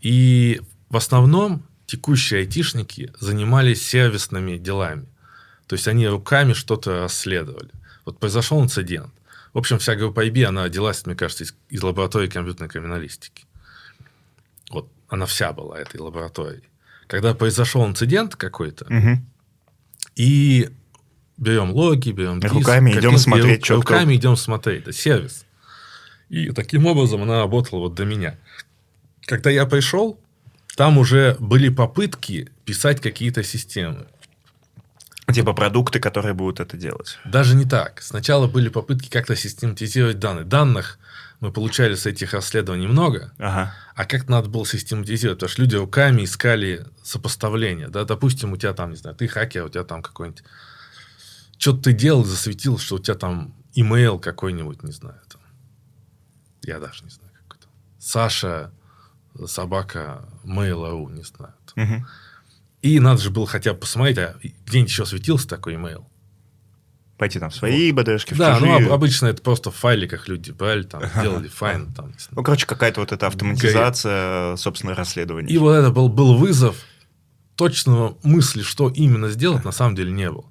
И 0.00 0.60
в 0.90 0.96
основном 0.96 1.64
текущие 1.86 2.40
айтишники 2.40 3.12
занимались 3.18 3.86
сервисными 3.86 4.58
делами. 4.58 5.06
То 5.66 5.74
есть 5.74 5.88
они 5.88 6.06
руками 6.06 6.52
что-то 6.52 7.00
расследовали. 7.00 7.70
Вот 8.04 8.18
произошел 8.18 8.62
инцидент. 8.62 9.12
В 9.52 9.58
общем, 9.58 9.78
вся 9.78 9.94
группа 9.94 10.26
IB, 10.26 10.44
она 10.44 10.64
родилась, 10.64 11.04
мне 11.04 11.14
кажется, 11.14 11.44
из, 11.44 11.54
из 11.68 11.82
лаборатории 11.82 12.28
компьютерной 12.28 12.68
криминалистики. 12.68 13.44
Вот 14.70 14.90
она 15.08 15.26
вся 15.26 15.52
была 15.52 15.78
этой 15.78 16.00
лабораторией. 16.00 16.64
Когда 17.06 17.34
произошел 17.34 17.86
инцидент 17.86 18.36
какой-то, 18.36 18.86
угу. 18.86 19.18
и 20.16 20.70
берем 21.36 21.72
логи, 21.72 22.10
берем 22.10 22.40
диск, 22.40 22.54
руками 22.54 22.92
идем 22.92 23.18
смотреть, 23.18 23.64
что 23.64 23.76
руками 23.76 24.14
идем 24.14 24.36
смотреть, 24.36 24.82
это 24.82 24.92
сервис. 24.92 25.44
И 26.30 26.50
таким 26.52 26.86
образом 26.86 27.22
она 27.22 27.40
работала 27.40 27.80
вот 27.80 27.94
до 27.94 28.06
меня. 28.06 28.38
Когда 29.26 29.50
я 29.50 29.66
пришел, 29.66 30.18
там 30.76 30.96
уже 30.96 31.36
были 31.38 31.68
попытки 31.68 32.48
писать 32.64 33.02
какие-то 33.02 33.42
системы. 33.42 34.06
Типа 35.30 35.52
продукты, 35.52 36.00
которые 36.00 36.34
будут 36.34 36.60
это 36.60 36.76
делать. 36.76 37.18
Даже 37.24 37.54
не 37.54 37.64
так. 37.64 38.02
Сначала 38.02 38.48
были 38.48 38.68
попытки 38.68 39.08
как-то 39.08 39.36
систематизировать 39.36 40.18
данные. 40.18 40.44
Данных 40.44 40.98
мы 41.40 41.52
получали 41.52 41.94
с 41.94 42.06
этих 42.06 42.34
расследований 42.34 42.86
много, 42.86 43.32
ага. 43.38 43.74
а 43.96 44.04
как 44.04 44.28
надо 44.28 44.48
было 44.48 44.64
систематизировать? 44.64 45.38
Потому 45.38 45.50
что 45.50 45.62
люди 45.62 45.74
руками 45.74 46.22
искали 46.22 46.86
сопоставления. 47.02 47.88
Да? 47.88 48.04
Допустим, 48.04 48.52
у 48.52 48.56
тебя 48.56 48.72
там, 48.74 48.90
не 48.90 48.96
знаю, 48.96 49.16
ты 49.16 49.26
хакер, 49.26 49.64
у 49.64 49.68
тебя 49.68 49.84
там 49.84 50.02
какой-нибудь... 50.02 50.44
Что-то 51.58 51.82
ты 51.82 51.92
делал, 51.92 52.24
засветил, 52.24 52.78
что 52.78 52.96
у 52.96 52.98
тебя 52.98 53.16
там 53.16 53.54
имейл 53.74 54.18
какой-нибудь, 54.18 54.82
не 54.82 54.92
знаю. 54.92 55.20
Там. 55.28 55.40
Я 56.62 56.78
даже 56.78 57.04
не 57.04 57.10
знаю, 57.10 57.32
как 57.48 57.58
это. 57.58 57.68
Саша, 57.98 58.70
собака, 59.46 60.24
mail.ru, 60.44 61.12
не 61.12 61.22
знаю. 61.22 61.54
Угу. 61.76 62.06
И 62.82 62.98
надо 62.98 63.20
же 63.20 63.30
было 63.30 63.46
хотя 63.46 63.72
бы 63.72 63.80
посмотреть, 63.80 64.18
а 64.18 64.36
где-нибудь 64.66 64.90
еще 64.90 65.06
светился 65.06 65.48
такой 65.48 65.76
имейл. 65.76 66.08
Пойти 67.16 67.38
там 67.38 67.50
в 67.50 67.54
свои 67.54 67.92
вот. 67.92 68.04
БДшки, 68.04 68.34
в 68.34 68.38
Да, 68.38 68.58
чужие. 68.58 68.80
ну 68.80 68.92
обычно 68.92 69.26
это 69.26 69.40
просто 69.40 69.70
в 69.70 69.76
файликах 69.76 70.26
люди 70.26 70.50
брали, 70.50 70.82
там, 70.82 71.02
делали 71.22 71.46
find. 71.46 71.92
Там, 71.92 72.12
ну, 72.32 72.42
короче, 72.42 72.66
какая-то 72.66 73.00
вот 73.00 73.12
эта 73.12 73.28
автоматизация, 73.28 74.46
grep'ит. 74.46 74.60
собственно, 74.60 74.94
расследования. 74.96 75.48
И 75.48 75.56
вот 75.58 75.72
это 75.74 75.90
был, 75.90 76.08
был 76.08 76.36
вызов. 76.36 76.76
Точного 77.54 78.18
мысли, 78.24 78.62
что 78.62 78.88
именно 78.88 79.28
сделать, 79.28 79.64
на 79.64 79.72
самом 79.72 79.94
деле 79.94 80.10
не 80.10 80.28
было. 80.30 80.46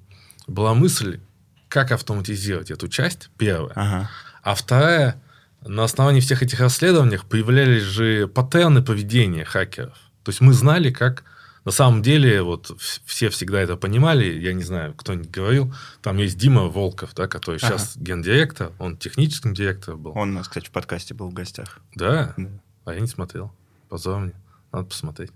Была 0.46 0.72
мысль, 0.72 1.20
как 1.68 1.92
автоматизировать 1.92 2.70
эту 2.70 2.88
часть, 2.88 3.28
первая. 3.36 3.72
Ага. 3.74 4.10
А 4.42 4.54
вторая, 4.54 5.20
на 5.66 5.84
основании 5.84 6.20
всех 6.20 6.42
этих 6.42 6.60
расследований 6.60 7.18
появлялись 7.28 7.82
же 7.82 8.28
паттерны 8.28 8.82
поведения 8.82 9.44
хакеров. 9.44 9.98
То 10.24 10.30
есть 10.30 10.40
мы 10.40 10.52
знали, 10.54 10.90
как 10.90 11.24
на 11.64 11.70
самом 11.70 12.02
деле, 12.02 12.42
вот 12.42 12.76
все 13.04 13.28
всегда 13.28 13.60
это 13.60 13.76
понимали, 13.76 14.24
я 14.24 14.52
не 14.52 14.64
знаю, 14.64 14.94
кто-нибудь 14.94 15.30
говорил, 15.30 15.72
там 16.00 16.16
есть 16.16 16.36
Дима 16.36 16.68
Волков, 16.68 17.14
да, 17.14 17.28
который 17.28 17.58
ага. 17.62 17.78
сейчас 17.78 17.96
гендиректор, 17.96 18.72
он 18.80 18.96
техническим 18.96 19.54
директором 19.54 20.02
был. 20.02 20.12
Он 20.16 20.30
у 20.30 20.32
нас, 20.32 20.48
кстати, 20.48 20.66
в 20.66 20.70
подкасте 20.70 21.14
был 21.14 21.28
в 21.28 21.32
гостях. 21.32 21.78
Да? 21.94 22.34
да. 22.36 22.48
А 22.84 22.94
я 22.94 23.00
не 23.00 23.06
смотрел. 23.06 23.52
Позор 23.88 24.18
мне. 24.18 24.34
Надо 24.72 24.86
посмотреть. 24.86 25.30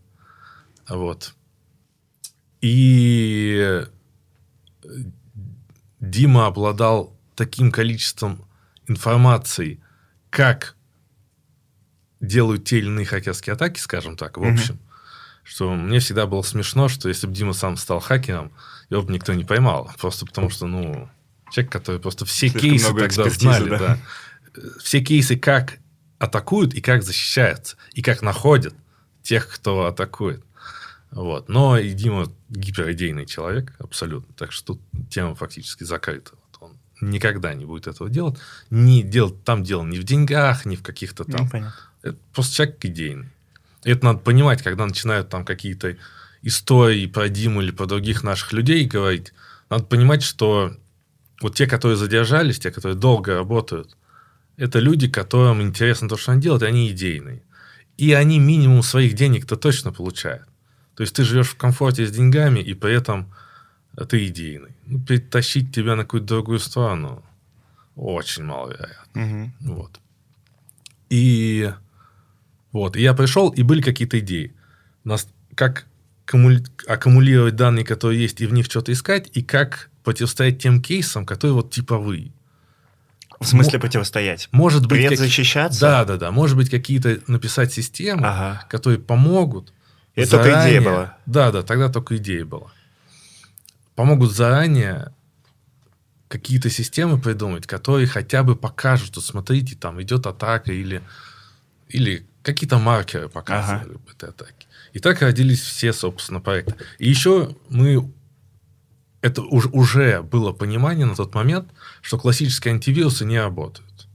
Вот. 0.89 1.35
И 2.61 3.85
Дима 6.01 6.47
обладал 6.47 7.17
таким 7.37 7.71
количеством 7.71 8.45
информации, 8.89 9.81
как 10.31 10.75
делают 12.21 12.65
те 12.65 12.79
или 12.79 12.87
иные 12.87 13.07
хакерские 13.07 13.55
атаки, 13.55 13.79
скажем 13.79 14.17
так, 14.17 14.39
в 14.39 14.43
общем, 14.43 14.79
что 15.47 15.75
мне 15.75 16.01
всегда 16.01 16.27
было 16.27 16.43
смешно, 16.43 16.89
что 16.89 17.09
если 17.09 17.27
бы 17.27 17.33
Дима 17.33 17.53
сам 17.53 17.77
стал 17.77 18.01
хакером, 18.01 18.51
его 18.91 19.03
бы 19.03 19.13
никто 19.13 19.33
не 19.33 19.45
поймал. 19.45 19.91
Просто 19.99 20.27
потому 20.27 20.51
что, 20.51 20.67
ну, 20.67 21.09
человек, 21.51 21.73
который 21.73 22.01
просто 22.01 22.25
все 22.25 22.49
Слишком 22.49 22.71
кейсы 22.71 22.95
тогда 22.95 23.31
знали, 23.31 23.71
да? 23.71 23.79
да. 23.79 23.99
Все 24.81 25.01
кейсы, 25.01 25.37
как 25.37 25.79
атакуют 26.19 26.75
и 26.75 26.81
как 26.81 27.03
защищаются, 27.03 27.77
и 27.93 28.03
как 28.03 28.23
находят 28.23 28.75
тех, 29.23 29.49
кто 29.49 29.87
атакует. 29.87 30.43
Вот. 31.13 31.49
Но 31.49 31.79
и 31.79 31.93
Дима 31.93 32.27
гиперидейный 32.49 33.27
человек, 33.27 33.73
абсолютно. 33.79 34.35
Так 34.35 34.51
что 34.51 34.75
тут 34.75 34.81
тема 35.11 35.37
фактически 35.37 35.85
закрыта. 35.85 36.33
Вот 36.61 36.71
он 36.71 37.09
никогда 37.09 37.55
не 37.55 37.65
будет 37.65 37.87
этого 37.87 38.11
делать. 38.11 38.39
Не 38.71 39.03
делать 39.03 39.45
там 39.45 39.63
дело 39.63 39.85
не 39.85 39.99
в 39.99 40.05
деньгах, 40.05 40.67
не 40.67 40.75
в 40.75 40.83
каких-то 40.83 41.25
там. 41.25 41.45
Ну, 41.45 41.51
понятно. 41.51 41.81
Это 42.03 42.19
просто 42.33 42.55
человек 42.57 42.85
идейный. 42.85 43.29
Это 43.87 44.05
надо 44.05 44.19
понимать, 44.19 44.63
когда 44.63 44.85
начинают 44.85 45.29
там 45.29 45.45
какие-то 45.45 45.97
истории 46.43 47.07
про 47.07 47.29
Диму 47.29 47.63
или 47.63 47.71
про 47.71 47.87
других 47.87 48.25
наших 48.25 48.53
людей 48.53 48.85
говорить. 48.85 49.33
Надо 49.71 49.85
понимать, 49.85 50.25
что 50.25 50.73
вот 51.41 51.55
те, 51.55 51.69
которые 51.69 51.97
задержались, 51.97 52.59
те, 52.59 52.73
которые 52.73 52.99
долго 52.99 53.35
работают, 53.35 53.97
это 54.57 54.81
люди, 54.81 55.09
которым 55.09 55.63
интересно 55.63 56.09
то, 56.09 56.17
что 56.17 56.33
они 56.33 56.43
делают, 56.43 56.65
и 56.65 56.67
они 56.67 56.91
идейные. 56.91 57.43
И 57.97 58.13
они 58.13 58.41
минимум 58.41 58.83
своих 58.83 59.15
денег-то 59.15 59.55
точно 59.55 59.93
получают. 59.93 60.49
То 60.97 61.03
есть 61.03 61.15
ты 61.15 61.23
живешь 61.23 61.51
в 61.51 61.57
комфорте 61.57 62.07
с 62.07 62.11
деньгами, 62.11 62.59
и 62.59 62.75
при 62.75 62.93
этом 62.93 63.33
ты 64.09 64.27
идейный. 64.27 64.75
Ну, 64.87 64.99
перетащить 64.99 65.73
тебя 65.73 65.95
на 65.95 66.03
какую-то 66.03 66.27
другую 66.27 66.59
сторону 66.59 67.23
очень 67.95 68.43
маловероятно. 68.43 69.53
Угу. 69.61 69.75
Вот. 69.75 70.01
И 71.09 71.73
вот. 72.77 72.97
И 72.97 73.01
я 73.01 73.15
пришел, 73.15 73.49
и 73.49 73.63
были 73.63 73.81
какие-то 73.81 74.19
идеи. 74.19 74.55
Нас, 75.05 75.29
как 75.55 75.87
аккумулировать 76.87 77.57
данные, 77.57 77.85
которые 77.85 78.21
есть, 78.21 78.41
и 78.41 78.47
в 78.47 78.53
них 78.53 78.67
что-то 78.67 78.93
искать, 78.93 79.31
и 79.33 79.43
как 79.43 79.91
противостоять 80.05 80.61
тем 80.61 80.83
кейсам, 80.83 81.25
которые 81.25 81.55
вот 81.55 81.71
типовые. 81.71 82.33
В 83.41 83.47
смысле 83.47 83.79
противостоять? 83.79 84.49
Может 84.53 84.87
быть... 84.87 85.09
Как... 85.09 85.19
защищаться? 85.19 85.81
Да, 85.81 86.05
да, 86.05 86.17
да. 86.17 86.31
Может 86.31 86.57
быть, 86.57 86.71
какие-то 86.71 87.21
написать 87.27 87.73
системы, 87.73 88.27
ага. 88.27 88.67
которые 88.69 88.99
помогут. 88.99 89.73
Это 90.15 90.31
заранее... 90.31 90.55
только 90.55 90.69
идея 90.69 90.81
была? 90.83 91.19
Да, 91.27 91.53
да, 91.53 91.63
тогда 91.63 91.89
только 91.89 92.17
идея 92.17 92.45
была. 92.45 92.73
Помогут 93.95 94.33
заранее 94.33 95.13
какие-то 96.29 96.71
системы 96.71 97.21
придумать, 97.21 97.67
которые 97.67 98.07
хотя 98.07 98.43
бы 98.43 98.57
покажут, 98.57 99.09
что 99.09 99.21
смотрите, 99.21 99.77
там 99.77 100.03
идет 100.03 100.27
атака 100.27 100.73
или, 100.73 101.03
или 101.89 102.27
какие-то 102.47 102.79
маркеры 102.79 103.29
показывали 103.29 103.99
ага. 104.19 104.29
атаки. 104.29 104.67
И 104.93 105.01
так 105.01 105.21
родились 105.21 105.61
все, 105.61 105.93
собственно, 105.93 106.41
проекты. 106.41 106.75
И 106.99 107.09
еще 107.09 107.57
мы... 107.69 108.13
Это 109.21 109.43
уже, 109.43 109.69
уже 109.71 110.23
было 110.23 110.53
понимание 110.53 111.07
на 111.07 111.17
тот 111.17 111.35
момент, 111.35 111.69
что 112.03 112.19
классические 112.19 112.75
антивирусы 112.75 113.25
не 113.25 113.41
работают. 113.41 114.07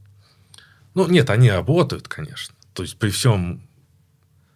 Ну, 0.93 1.07
нет, 1.07 1.29
они 1.29 1.51
работают, 1.51 2.07
конечно. 2.07 2.55
То 2.73 2.83
есть, 2.83 2.97
при 2.97 3.09
всем 3.09 3.61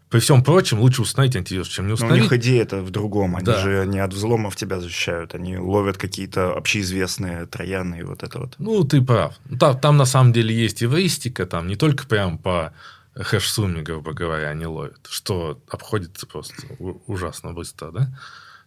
при 0.10 0.20
всем 0.20 0.44
прочем, 0.44 0.80
лучше 0.80 1.02
установить 1.02 1.36
антивирус, 1.36 1.68
чем 1.68 1.88
не 1.88 1.94
установить. 1.94 2.22
Но 2.22 2.28
у 2.28 2.32
них 2.32 2.42
идея 2.42 2.62
это 2.62 2.82
в 2.82 2.90
другом. 2.90 3.36
Они 3.36 3.46
да. 3.46 3.60
же 3.60 3.86
не 3.86 4.00
от 4.00 4.14
взломов 4.14 4.56
тебя 4.56 4.80
защищают. 4.80 5.36
Они 5.36 5.58
ловят 5.58 5.98
какие-то 5.98 6.54
общеизвестные 6.54 7.48
трояны 7.48 8.00
и 8.00 8.04
вот 8.04 8.24
это 8.24 8.40
вот. 8.40 8.56
Ну, 8.58 8.86
ты 8.86 9.02
прав. 9.02 9.36
Там, 9.60 9.78
там 9.78 9.98
на 9.98 10.06
самом 10.06 10.32
деле 10.32 10.56
есть 10.56 10.82
эвристика, 10.82 11.46
там 11.46 11.68
не 11.68 11.76
только 11.76 12.08
прям 12.08 12.38
по 12.38 12.72
хэш-сумме, 13.16 13.82
грубо 13.82 14.14
говоря, 14.14 14.50
они 14.50 14.66
ловят, 14.66 15.08
что 15.10 15.62
обходится 15.70 16.26
просто 16.28 16.56
ужасно 17.08 17.54
быстро, 17.54 17.92
да? 17.92 18.20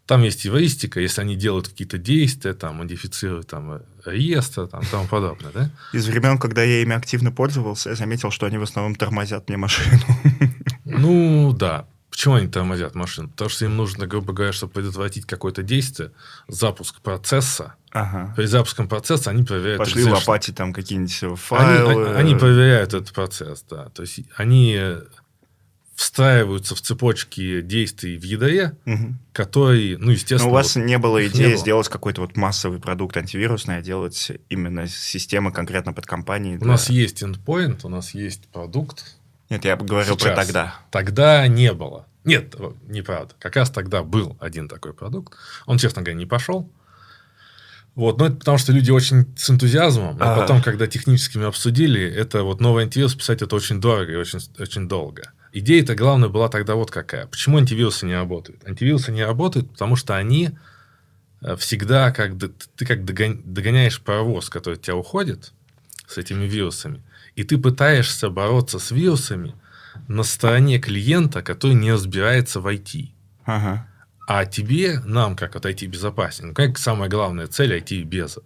Там 0.07 0.23
есть 0.23 0.47
эвристика, 0.47 1.01
если 1.01 1.21
они 1.21 1.37
делают 1.37 1.69
какие-то 1.69 1.99
действия, 1.99 2.55
там, 2.55 2.77
модифицируют 2.77 3.49
там, 3.49 3.83
реестр, 4.07 4.67
там, 4.67 4.83
тому 4.91 5.07
подобное, 5.07 5.53
да? 5.53 5.71
Из 5.93 6.07
времен, 6.07 6.39
когда 6.39 6.63
я 6.63 6.81
ими 6.81 6.95
активно 6.95 7.31
пользовался, 7.31 7.91
я 7.91 7.95
заметил, 7.95 8.31
что 8.31 8.47
они 8.47 8.57
в 8.57 8.63
основном 8.63 8.95
тормозят 8.95 9.49
мне 9.49 9.59
машину. 9.59 9.99
Ну, 10.87 11.53
да. 11.53 11.87
Почему 12.19 12.35
они 12.35 12.49
тормозят 12.49 12.97
машину? 12.97 13.29
Потому 13.29 13.49
что 13.49 13.65
им 13.65 13.77
нужно, 13.77 14.09
грубо 14.09 14.33
говоря, 14.33 14.53
чтобы 14.53 14.73
предотвратить 14.73 15.25
какое-то 15.25 15.63
действие, 15.63 16.11
запуск 16.49 17.01
процесса. 17.01 17.77
Ага. 17.93 18.35
При 18.37 18.47
запуске 18.47 18.83
процесса 18.83 19.31
они 19.31 19.45
проверяют... 19.45 19.79
Пошли 19.79 20.03
execution. 20.03 20.15
лопатить 20.15 20.57
там 20.57 20.73
какие-нибудь 20.73 21.39
файлы. 21.39 22.09
Они, 22.09 22.33
они 22.33 22.35
проверяют 22.35 22.93
этот 22.93 23.13
процесс, 23.13 23.65
да. 23.71 23.91
То 23.91 24.03
есть, 24.03 24.23
они 24.35 24.97
встраиваются 25.95 26.75
в 26.75 26.81
цепочки 26.81 27.61
действий 27.61 28.19
в 28.19 28.25
ядре, 28.25 28.77
угу. 28.85 29.15
которые, 29.33 29.97
ну, 29.99 30.11
естественно... 30.11 30.47
Но 30.47 30.51
у 30.51 30.55
вас 30.55 30.75
вот, 30.75 30.83
не 30.83 30.99
было 30.99 31.25
идеи 31.29 31.53
не 31.53 31.57
сделать 31.57 31.89
какой-то 31.89 32.23
вот 32.23 32.37
массовый 32.37 32.81
продукт 32.81 33.17
антивирусный, 33.17 33.77
а 33.79 33.81
делать 33.81 34.33
именно 34.49 34.89
системы 34.89 35.53
конкретно 35.53 35.93
под 35.93 36.07
компании? 36.07 36.57
Для... 36.57 36.67
У 36.67 36.71
нас 36.71 36.91
есть 36.91 37.23
endpoint, 37.23 37.83
у 37.85 37.89
нас 37.89 38.13
есть 38.13 38.49
продукт, 38.49 39.18
нет, 39.51 39.65
я 39.65 39.77
бы 39.77 39.87
говорил 39.87 40.15
Сейчас. 40.19 40.35
про 40.35 40.45
тогда. 40.45 40.75
Тогда 40.91 41.47
не 41.49 41.73
было. 41.73 42.07
Нет, 42.25 42.55
неправда. 42.87 43.35
Как 43.39 43.57
раз 43.57 43.71
тогда 43.71 44.03
был 44.03 44.37
один 44.41 44.69
такой 44.69 44.93
продукт. 44.93 45.35
Он, 45.67 45.79
честно 45.79 46.03
говоря, 46.03 46.19
не 46.19 46.27
пошел. 46.27 46.71
Вот, 47.95 48.19
но 48.19 48.27
это 48.27 48.37
потому 48.37 48.59
что 48.59 48.73
люди 48.73 48.93
очень 48.93 49.35
с 49.37 49.51
энтузиазмом, 49.51 50.17
а 50.21 50.33
ага. 50.33 50.43
потом, 50.43 50.63
когда 50.63 50.87
технически 50.87 51.37
мы 51.37 51.47
обсудили, 51.47 52.01
это 52.01 52.45
вот 52.45 52.61
новый 52.61 52.85
антивирус 52.85 53.17
писать 53.17 53.43
это 53.43 53.57
очень 53.57 53.81
дорого 53.81 54.13
и 54.13 54.15
очень, 54.15 54.39
очень 54.59 54.87
долго. 54.87 55.33
Идея-то 55.53 55.97
главная 55.97 56.29
была 56.29 56.49
тогда 56.49 56.77
вот 56.77 56.93
какая. 56.93 57.27
Почему 57.27 57.59
антивирусы 57.59 58.07
не 58.07 58.15
работают? 58.15 58.63
Антивирусы 58.65 59.11
не 59.11 59.25
работают, 59.25 59.73
потому 59.73 59.97
что 59.97 60.17
они 60.17 60.51
э, 61.41 61.57
всегда, 61.57 62.13
как 62.13 62.35
ты 62.77 62.87
как 62.87 63.05
догоняешь 63.05 64.01
паровоз, 64.01 64.49
который 64.49 64.75
от 64.75 64.83
тебя 64.83 64.95
уходит 64.95 65.53
с 66.07 66.19
этими 66.19 66.45
вирусами, 66.45 67.03
и 67.39 67.45
ты 67.45 67.57
пытаешься 67.57 68.31
бороться 68.31 68.81
с 68.81 68.91
вирусами 68.91 69.55
на 70.09 70.25
стороне 70.25 70.81
клиента, 70.81 71.41
который 71.41 71.75
не 71.75 71.93
разбирается 71.93 72.61
в 72.61 72.67
IT. 72.67 73.13
Ага. 73.45 73.87
А 74.27 74.45
тебе, 74.45 74.99
нам, 75.05 75.37
как 75.37 75.55
от 75.55 75.65
IT-безопасникам, 75.65 76.53
как 76.53 76.79
самая 76.79 77.09
главная 77.09 77.47
цель 77.47 77.75
IT-беза? 77.79 78.43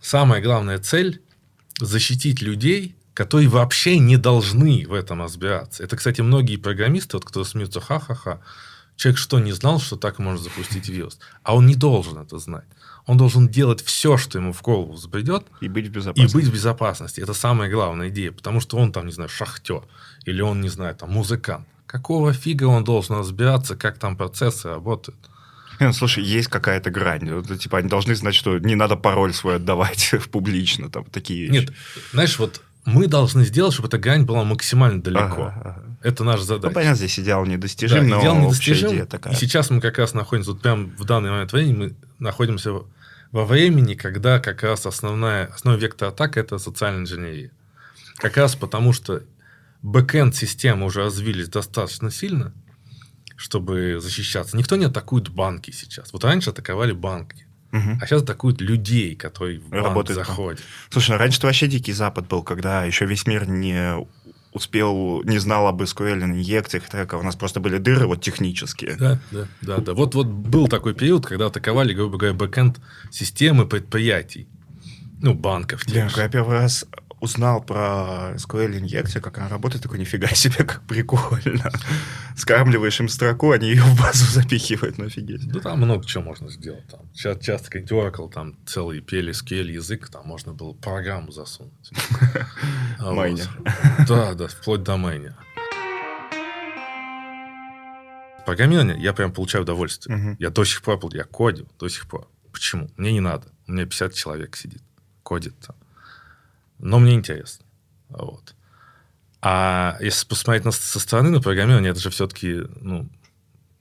Самая 0.00 0.40
главная 0.40 0.78
цель– 0.78 1.20
защитить 1.80 2.40
людей, 2.40 2.96
которые 3.12 3.50
вообще 3.50 3.98
не 3.98 4.16
должны 4.16 4.86
в 4.88 4.94
этом 4.94 5.20
разбираться. 5.20 5.84
Это, 5.84 5.96
кстати, 5.98 6.22
многие 6.22 6.56
программисты, 6.56 7.18
вот, 7.18 7.26
кто 7.26 7.44
смеются, 7.44 7.82
ха-ха-ха, 7.82 8.40
человек 8.96 9.18
что, 9.18 9.38
не 9.38 9.52
знал, 9.52 9.80
что 9.80 9.96
так 9.96 10.18
можно 10.18 10.44
запустить 10.44 10.88
вирус? 10.88 11.18
А 11.42 11.54
он 11.54 11.66
не 11.66 11.74
должен 11.74 12.16
это 12.16 12.38
знать. 12.38 12.64
Он 13.08 13.16
должен 13.16 13.48
делать 13.48 13.82
все, 13.82 14.18
что 14.18 14.38
ему 14.38 14.52
в 14.52 14.60
голову 14.60 14.92
взбредет. 14.92 15.46
И 15.62 15.68
быть 15.68 15.86
в 15.86 15.90
безопасности. 15.90 16.30
И 16.30 16.34
быть 16.36 16.46
в 16.46 16.52
безопасности. 16.52 17.20
Это 17.22 17.32
самая 17.32 17.70
главная 17.70 18.10
идея. 18.10 18.32
Потому 18.32 18.60
что 18.60 18.76
он 18.76 18.92
там, 18.92 19.06
не 19.06 19.12
знаю, 19.12 19.30
шахтер. 19.30 19.82
Или 20.26 20.42
он, 20.42 20.60
не 20.60 20.68
знаю, 20.68 20.94
там, 20.94 21.10
музыкант. 21.10 21.66
Какого 21.86 22.34
фига 22.34 22.64
он 22.64 22.84
должен 22.84 23.16
разбираться, 23.16 23.76
как 23.76 23.98
там 23.98 24.16
процессы 24.16 24.68
работают? 24.68 25.18
Ну, 25.80 25.92
слушай, 25.92 26.24
есть 26.24 26.48
какая-то 26.48 26.90
грань. 26.90 27.30
Вот, 27.32 27.56
типа, 27.56 27.78
они 27.78 27.88
должны 27.88 28.16
знать, 28.16 28.34
что 28.34 28.58
не 28.58 28.74
надо 28.74 28.96
пароль 28.96 29.32
свой 29.32 29.56
отдавать 29.56 30.12
публично. 30.32 30.90
Там 30.90 31.04
такие 31.04 31.46
вещи. 31.46 31.52
Нет, 31.52 31.72
знаешь, 32.12 32.36
вот 32.38 32.60
мы 32.84 33.06
должны 33.06 33.44
сделать, 33.44 33.72
чтобы 33.72 33.86
эта 33.86 33.96
грань 33.96 34.24
была 34.24 34.42
максимально 34.42 35.00
далеко. 35.00 35.52
Ага, 35.54 35.60
ага. 35.64 35.82
Это 36.02 36.24
наша 36.24 36.42
задача. 36.42 36.68
Ну, 36.68 36.74
понятно, 36.74 36.96
здесь 36.96 37.18
идеал 37.20 37.46
недостижим, 37.46 38.08
да, 38.08 38.16
но 38.16 38.20
идеал 38.20 38.38
недостижим, 38.38 38.88
идея 38.88 39.06
такая. 39.06 39.32
И 39.32 39.36
сейчас 39.36 39.70
мы 39.70 39.80
как 39.80 39.98
раз 39.98 40.14
находимся, 40.14 40.50
вот 40.50 40.60
прямо 40.60 40.90
в 40.98 41.04
данный 41.04 41.30
момент 41.30 41.52
времени, 41.52 41.72
мы 41.74 41.94
находимся 42.18 42.82
во 43.32 43.44
времени, 43.44 43.94
когда 43.94 44.40
как 44.40 44.62
раз 44.62 44.86
основная, 44.86 45.46
основной 45.46 45.80
вектор 45.80 46.08
атаки– 46.08 46.38
это 46.40 46.58
социальная 46.58 47.02
инженерия. 47.02 47.50
Как 48.16 48.36
раз 48.36 48.56
потому, 48.56 48.92
что 48.92 49.22
бэкенд 49.82 50.34
системы 50.34 50.86
уже 50.86 51.04
развились 51.04 51.48
достаточно 51.48 52.10
сильно, 52.10 52.52
чтобы 53.36 54.00
защищаться. 54.00 54.56
Никто 54.56 54.76
не 54.76 54.86
атакует 54.86 55.28
банки 55.28 55.70
сейчас. 55.70 56.12
Вот 56.12 56.24
раньше 56.24 56.50
атаковали 56.50 56.92
банки. 56.92 57.46
Угу. 57.70 57.98
А 58.00 58.06
сейчас 58.06 58.22
атакуют 58.22 58.60
людей, 58.62 59.14
которые 59.14 59.60
в 59.60 59.68
банк 59.68 59.84
Работают. 59.84 60.26
заходят. 60.26 60.60
Слушай, 60.90 61.10
ну 61.12 61.18
раньше 61.18 61.40
вообще 61.42 61.68
дикий 61.68 61.92
запад 61.92 62.26
был, 62.26 62.42
когда 62.42 62.84
еще 62.84 63.04
весь 63.04 63.26
мир 63.26 63.46
не 63.46 64.06
успел, 64.58 65.22
не 65.24 65.38
знал 65.38 65.66
об 65.66 65.80
SQL-инъекциях, 65.82 66.88
так, 66.88 67.14
у 67.14 67.22
нас 67.22 67.36
просто 67.36 67.60
были 67.60 67.78
дыры 67.78 68.06
вот 68.06 68.20
технические. 68.22 68.96
Да, 68.96 69.18
да, 69.30 69.46
да. 69.62 69.78
да. 69.78 69.94
Вот, 69.94 70.14
вот 70.14 70.26
был 70.26 70.68
такой 70.68 70.94
период, 70.94 71.26
когда 71.26 71.46
атаковали, 71.46 71.94
грубо 71.94 72.18
говоря, 72.18 72.34
бэкэнд 72.34 72.78
системы 73.10 73.66
предприятий. 73.66 74.46
Ну, 75.20 75.34
банков. 75.34 75.82
Да, 75.86 76.08
я 76.16 76.28
первый 76.28 76.58
раз 76.58 76.84
узнал 77.20 77.62
про 77.62 78.34
SQL 78.36 78.78
инъекцию, 78.78 79.22
как 79.22 79.38
она 79.38 79.48
работает, 79.48 79.82
такой, 79.82 79.98
нифига 79.98 80.28
себе, 80.28 80.64
как 80.64 80.82
прикольно. 80.86 81.70
Скармливаешь 82.36 83.00
им 83.00 83.08
строку, 83.08 83.50
они 83.50 83.68
ее 83.68 83.82
в 83.82 84.00
базу 84.00 84.24
запихивают, 84.30 84.98
ну 84.98 85.06
офигеть. 85.06 85.46
Да 85.48 85.60
там 85.60 85.78
много 85.78 86.04
чего 86.04 86.22
можно 86.22 86.50
сделать. 86.50 86.86
Там, 86.88 87.00
часто, 87.14 87.44
часто 87.44 87.70
как 87.70 87.82
Oracle, 87.90 88.30
там 88.30 88.56
целый 88.66 89.00
пели 89.00 89.32
SQL 89.32 89.70
язык, 89.70 90.08
там 90.08 90.26
можно 90.26 90.52
было 90.52 90.72
программу 90.72 91.32
засунуть. 91.32 91.90
Майнер. 93.00 93.48
Да, 94.06 94.34
да, 94.34 94.48
вплоть 94.48 94.82
до 94.82 94.96
майнера. 94.96 95.36
Программирование 98.46 98.96
я 98.98 99.12
прям 99.12 99.32
получаю 99.32 99.64
удовольствие. 99.64 100.36
Я 100.38 100.50
до 100.50 100.64
сих 100.64 100.82
пор, 100.82 100.98
я 101.12 101.24
кодил 101.24 101.68
до 101.78 101.88
сих 101.88 102.06
пор. 102.08 102.28
Почему? 102.52 102.88
Мне 102.96 103.12
не 103.12 103.20
надо. 103.20 103.48
У 103.66 103.72
меня 103.72 103.84
50 103.84 104.14
человек 104.14 104.56
сидит, 104.56 104.82
кодит 105.22 105.58
там 105.60 105.76
но 106.78 106.98
мне 106.98 107.14
интересно. 107.14 107.64
Вот. 108.08 108.54
А 109.40 109.96
если 110.00 110.26
посмотреть 110.26 110.64
на, 110.64 110.72
со 110.72 110.98
стороны 110.98 111.30
на 111.30 111.40
программирование, 111.40 111.92
это 111.92 112.00
же 112.00 112.10
все-таки 112.10 112.62
ну, 112.80 113.08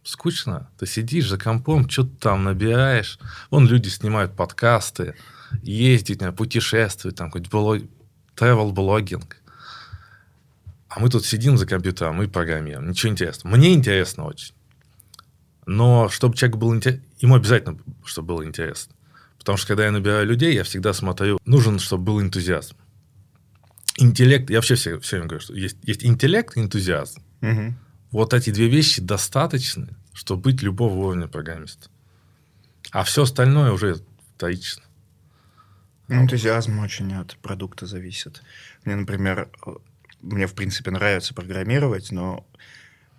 скучно. 0.03 0.69
Ты 0.77 0.85
сидишь 0.85 1.29
за 1.29 1.37
компом, 1.37 1.89
что-то 1.89 2.15
там 2.19 2.43
набираешь. 2.43 3.19
Вон 3.49 3.67
люди 3.67 3.89
снимают 3.89 4.35
подкасты, 4.35 5.15
ездят, 5.63 6.35
путешествуют, 6.35 7.17
там 7.17 7.31
какой-то 7.31 7.49
блог, 7.49 7.81
travel 8.35 8.71
блогинг. 8.71 9.37
А 10.89 10.99
мы 10.99 11.09
тут 11.09 11.25
сидим 11.25 11.57
за 11.57 11.65
компьютером 11.65 12.15
мы 12.17 12.27
программируем. 12.27 12.89
Ничего 12.89 13.11
интересного. 13.11 13.55
Мне 13.55 13.73
интересно 13.73 14.25
очень. 14.25 14.53
Но 15.65 16.07
чтобы 16.09 16.35
человек 16.35 16.57
был 16.57 16.73
интересен, 16.73 17.03
ему 17.19 17.35
обязательно, 17.35 17.77
чтобы 18.05 18.27
было 18.35 18.45
интересно. 18.45 18.95
Потому 19.37 19.57
что 19.57 19.67
когда 19.67 19.85
я 19.85 19.91
набираю 19.91 20.25
людей, 20.25 20.53
я 20.53 20.63
всегда 20.63 20.93
смотрю, 20.93 21.39
нужен, 21.45 21.79
чтобы 21.79 22.03
был 22.03 22.21
энтузиазм 22.21 22.75
интеллект, 23.97 24.49
я 24.49 24.57
вообще 24.57 24.75
все, 24.75 24.99
все 24.99 25.17
время 25.17 25.29
говорю, 25.29 25.43
что 25.43 25.53
есть, 25.53 25.77
есть 25.83 26.05
интеллект 26.05 26.55
и 26.55 26.61
энтузиазм. 26.61 27.21
Угу. 27.41 27.73
Вот 28.11 28.33
эти 28.33 28.51
две 28.51 28.67
вещи 28.67 29.01
достаточны, 29.01 29.89
чтобы 30.13 30.43
быть 30.43 30.61
любого 30.61 30.93
уровня 30.93 31.27
программиста. 31.27 31.89
А 32.91 33.03
все 33.03 33.23
остальное 33.23 33.71
уже 33.71 33.97
вторично. 34.35 34.83
Ну, 36.07 36.21
энтузиазм 36.21 36.79
очень 36.79 37.13
от 37.15 37.35
продукта 37.37 37.85
зависит. 37.85 38.41
Мне, 38.85 38.95
например, 38.95 39.49
мне, 40.21 40.47
в 40.47 40.53
принципе, 40.53 40.91
нравится 40.91 41.33
программировать, 41.33 42.11
но 42.11 42.47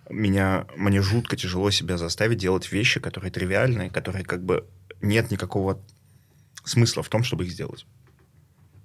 меня, 0.09 0.65
мне 0.75 1.01
жутко 1.01 1.35
тяжело 1.35 1.69
себя 1.69 1.97
заставить 1.97 2.39
делать 2.39 2.71
вещи, 2.71 2.99
которые 2.99 3.31
тривиальные, 3.31 3.91
которые 3.91 4.25
как 4.25 4.43
бы 4.43 4.67
нет 5.01 5.29
никакого 5.29 5.79
смысла 6.63 7.03
в 7.03 7.09
том, 7.09 7.23
чтобы 7.23 7.45
их 7.45 7.51
сделать 7.51 7.85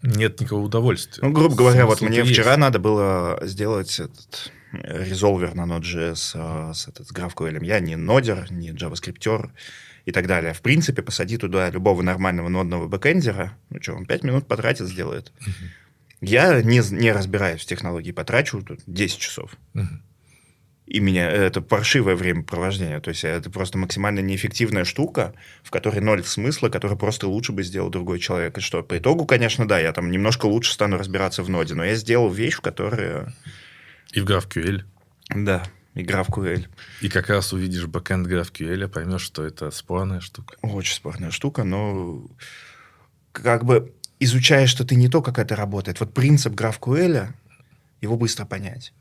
нет 0.04 0.40
никакого 0.40 0.66
удовольствия. 0.66 1.26
Ну, 1.26 1.32
грубо 1.32 1.54
говоря, 1.54 1.86
вот 1.86 2.00
мне 2.02 2.18
есть. 2.18 2.30
вчера 2.30 2.56
надо 2.56 2.78
было 2.78 3.38
сделать 3.42 3.98
этот 3.98 4.52
резолвер 4.72 5.54
на 5.54 5.62
Node.js 5.62 6.32
а, 6.34 6.74
с, 6.74 6.88
этот, 6.88 7.08
с 7.08 7.12
GraphQL. 7.12 7.64
Я 7.64 7.80
не 7.80 7.96
нодер, 7.96 8.50
не 8.50 8.70
JavaScript 8.70 9.50
и 10.04 10.12
так 10.12 10.26
далее. 10.26 10.52
В 10.52 10.60
принципе, 10.60 11.02
посади 11.02 11.38
туда 11.38 11.70
любого 11.70 12.02
нормального 12.02 12.48
нодного 12.48 12.86
бэкэндера, 12.86 13.56
ну 13.70 13.80
что, 13.80 13.94
он 13.94 14.04
5 14.04 14.22
минут 14.24 14.46
потратит, 14.46 14.88
сделает. 14.88 15.32
Uh-huh. 15.40 15.52
Я 16.20 16.62
не, 16.62 16.82
не 16.92 17.12
разбираюсь 17.12 17.62
в 17.62 17.66
технологии, 17.66 18.12
потрачу 18.12 18.62
тут 18.62 18.80
10 18.86 19.18
часов. 19.18 19.56
Uh-huh 19.74 19.86
и 20.86 21.00
меня 21.00 21.30
это 21.30 21.62
паршивое 21.62 22.14
времяпровождение. 22.14 23.00
То 23.00 23.08
есть 23.08 23.24
это 23.24 23.50
просто 23.50 23.78
максимально 23.78 24.20
неэффективная 24.20 24.84
штука, 24.84 25.34
в 25.62 25.70
которой 25.70 26.00
ноль 26.00 26.24
смысла, 26.24 26.68
которую 26.68 26.98
просто 26.98 27.26
лучше 27.26 27.52
бы 27.52 27.62
сделал 27.62 27.88
другой 27.88 28.18
человек. 28.18 28.58
И 28.58 28.60
что, 28.60 28.82
по 28.82 28.98
итогу, 28.98 29.24
конечно, 29.24 29.66
да, 29.66 29.78
я 29.78 29.92
там 29.92 30.10
немножко 30.10 30.46
лучше 30.46 30.72
стану 30.72 30.98
разбираться 30.98 31.42
в 31.42 31.48
ноде, 31.48 31.74
но 31.74 31.84
я 31.84 31.94
сделал 31.94 32.30
вещь, 32.30 32.54
в 32.54 32.60
которой... 32.60 33.32
И 34.12 34.20
в 34.20 34.26
GraphQL. 34.26 34.82
Да, 35.30 35.62
и 35.94 36.02
GraphQL. 36.02 36.66
И 37.00 37.08
как 37.08 37.30
раз 37.30 37.52
увидишь 37.54 37.86
бэкэнд 37.86 38.26
GraphQL, 38.26 38.86
поймешь, 38.88 39.22
что 39.22 39.42
это 39.44 39.70
спорная 39.70 40.20
штука. 40.20 40.56
Очень 40.60 40.94
спорная 40.94 41.30
штука, 41.30 41.64
но 41.64 42.26
как 43.32 43.64
бы 43.64 43.94
изучаешь, 44.20 44.70
что 44.70 44.84
ты 44.84 44.96
не 44.96 45.08
то, 45.08 45.22
как 45.22 45.38
это 45.38 45.56
работает. 45.56 45.98
Вот 46.00 46.12
принцип 46.12 46.52
GraphQL, 46.52 47.28
его 48.02 48.16
быстро 48.16 48.44
понять. 48.44 48.92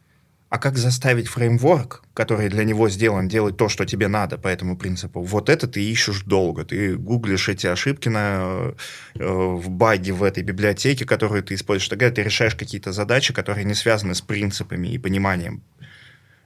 А 0.53 0.59
как 0.59 0.77
заставить 0.77 1.27
фреймворк, 1.29 2.03
который 2.13 2.47
для 2.47 2.63
него 2.63 2.87
сделан, 2.87 3.27
делать 3.27 3.57
то, 3.57 3.69
что 3.69 3.85
тебе 3.85 4.07
надо 4.07 4.37
по 4.37 4.47
этому 4.47 4.77
принципу? 4.77 5.23
Вот 5.23 5.49
это 5.49 5.67
ты 5.67 5.83
ищешь 5.83 6.21
долго. 6.21 6.63
Ты 6.63 6.95
гуглишь 6.95 7.49
эти 7.49 7.65
ошибки 7.65 8.07
на, 8.07 8.75
э, 9.15 9.25
в 9.25 9.67
баге 9.71 10.13
в 10.13 10.21
этой 10.21 10.43
библиотеке, 10.43 11.05
которую 11.05 11.41
ты 11.41 11.55
используешь. 11.55 11.89
Тогда 11.89 12.11
ты 12.11 12.21
решаешь 12.21 12.53
какие-то 12.53 12.91
задачи, 12.91 13.33
которые 13.33 13.65
не 13.65 13.73
связаны 13.73 14.13
с 14.13 14.21
принципами 14.21 14.89
и 14.89 14.99
пониманием 14.99 15.63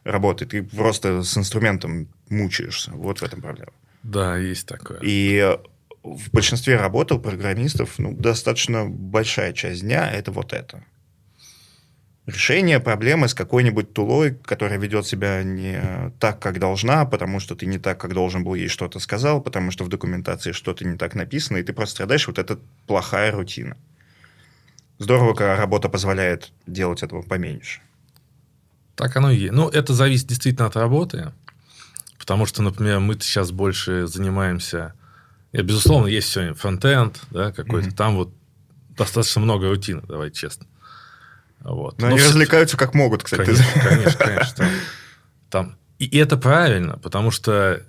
работы. 0.06 0.46
Ты 0.46 0.63
просто 0.63 1.22
с 1.22 1.38
инструментом 1.38 2.08
мучаешься. 2.30 2.91
Вот 2.91 3.20
в 3.20 3.24
этом 3.24 3.41
проблема. 3.41 3.74
Да, 4.04 4.38
есть 4.38 4.67
такое. 4.67 5.00
И 5.02 5.58
в 6.04 6.32
большинстве 6.32 6.78
работал 6.78 7.20
программистов 7.20 8.00
ну, 8.00 8.13
достаточно 8.13 8.86
большая 8.86 9.52
часть 9.52 9.82
дня– 9.82 10.10
это 10.13 10.32
вот 10.32 10.54
это– 10.54 10.86
решение 12.28 12.80
проблемы 12.80 13.28
с 13.28 13.34
какой-нибудь 13.34 13.94
тулой, 13.94 14.36
которая 14.36 14.78
ведет 14.78 15.08
себя 15.08 15.42
не 15.44 16.12
так, 16.20 16.40
как 16.40 16.60
должна, 16.60 17.06
потому 17.06 17.40
что 17.40 17.56
ты 17.56 17.66
не 17.66 17.80
так, 17.80 18.00
как 18.00 18.13
должен 18.13 18.44
был 18.44 18.54
ей 18.54 18.68
что-то 18.68 19.00
сказал, 19.00 19.42
потому 19.42 19.72
что 19.72 19.84
в 19.86 19.90
документации 19.90 20.52
что-то 20.52 20.86
не 20.86 20.98
так 20.98 21.16
написано, 21.16 21.58
и 21.58 21.63
ты 21.63 21.74
просто 21.74 21.96
страдаешь, 21.96 22.28
вот 22.28 22.38
это 22.38 22.60
плохая 22.86 23.32
рутина. 23.32 23.78
Здорово, 25.00 25.34
когда 25.34 25.56
работа 25.56 25.90
позволяет 25.90 26.52
делать 26.68 27.02
этого 27.02 27.22
поменьше. 27.22 27.82
Так 28.96 29.16
оно 29.16 29.32
и 29.32 29.38
есть. 29.38 29.54
Ну, 29.54 29.70
это 29.70 29.94
зависит 29.94 30.28
действительно 30.28 30.68
от 30.68 30.76
работы. 30.76 31.32
Потому 32.18 32.46
что, 32.46 32.62
например, 32.62 33.00
мы 33.00 33.13
сейчас 33.13 33.52
больше 33.52 34.08
занимаемся... 34.08 34.94
Я, 35.54 35.63
безусловно, 35.63 36.08
есть 36.08 36.30
сегодня 36.30 36.56
фронтенд, 36.56 37.22
да, 37.32 37.52
какой-то. 37.52 37.90
Mm-hmm. 37.90 37.96
Там 37.96 38.16
вот 38.16 38.34
достаточно 38.90 39.40
много 39.40 39.70
рутины, 39.70 40.02
давай 40.02 40.32
честно. 40.32 40.66
Вот. 41.62 42.00
Но, 42.00 42.08
Но 42.08 42.12
они 42.12 42.20
все... 42.20 42.30
развлекаются 42.30 42.78
как 42.78 42.93
могут, 42.93 43.24
кстати. 43.24 43.46
Конечно, 43.46 43.82
конечно, 43.82 44.26
конечно. 44.26 44.70
Там. 45.50 45.78
И, 46.00 46.06
и 46.06 46.17
это 46.17 46.38
правильно, 46.38 46.98
потому 46.98 47.32
что 47.32 47.84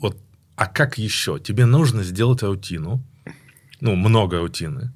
вот, 0.00 0.16
а 0.56 0.66
как 0.66 0.98
еще? 0.98 1.38
Тебе 1.38 1.64
нужно 1.64 2.02
сделать 2.02 2.42
рутину, 2.42 3.02
ну, 3.80 3.94
много 3.94 4.38
рутины, 4.38 4.92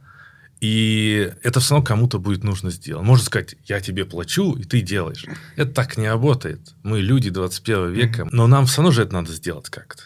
и 0.60 1.32
это 1.42 1.60
все 1.60 1.74
равно 1.74 1.84
кому-то 1.84 2.18
будет 2.18 2.42
нужно 2.42 2.70
сделать. 2.70 3.04
Можно 3.04 3.24
сказать, 3.24 3.56
я 3.66 3.80
тебе 3.80 4.04
плачу, 4.04 4.54
и 4.54 4.64
ты 4.64 4.80
делаешь. 4.80 5.26
Это 5.54 5.70
так 5.72 5.96
не 5.96 6.08
работает. 6.08 6.74
Мы 6.82 7.00
люди 7.00 7.30
21 7.30 7.92
века, 7.92 8.26
но 8.32 8.46
нам 8.46 8.66
все 8.66 8.78
равно 8.78 8.92
же 8.92 9.02
это 9.02 9.12
надо 9.12 9.32
сделать 9.32 9.68
как-то. 9.68 10.04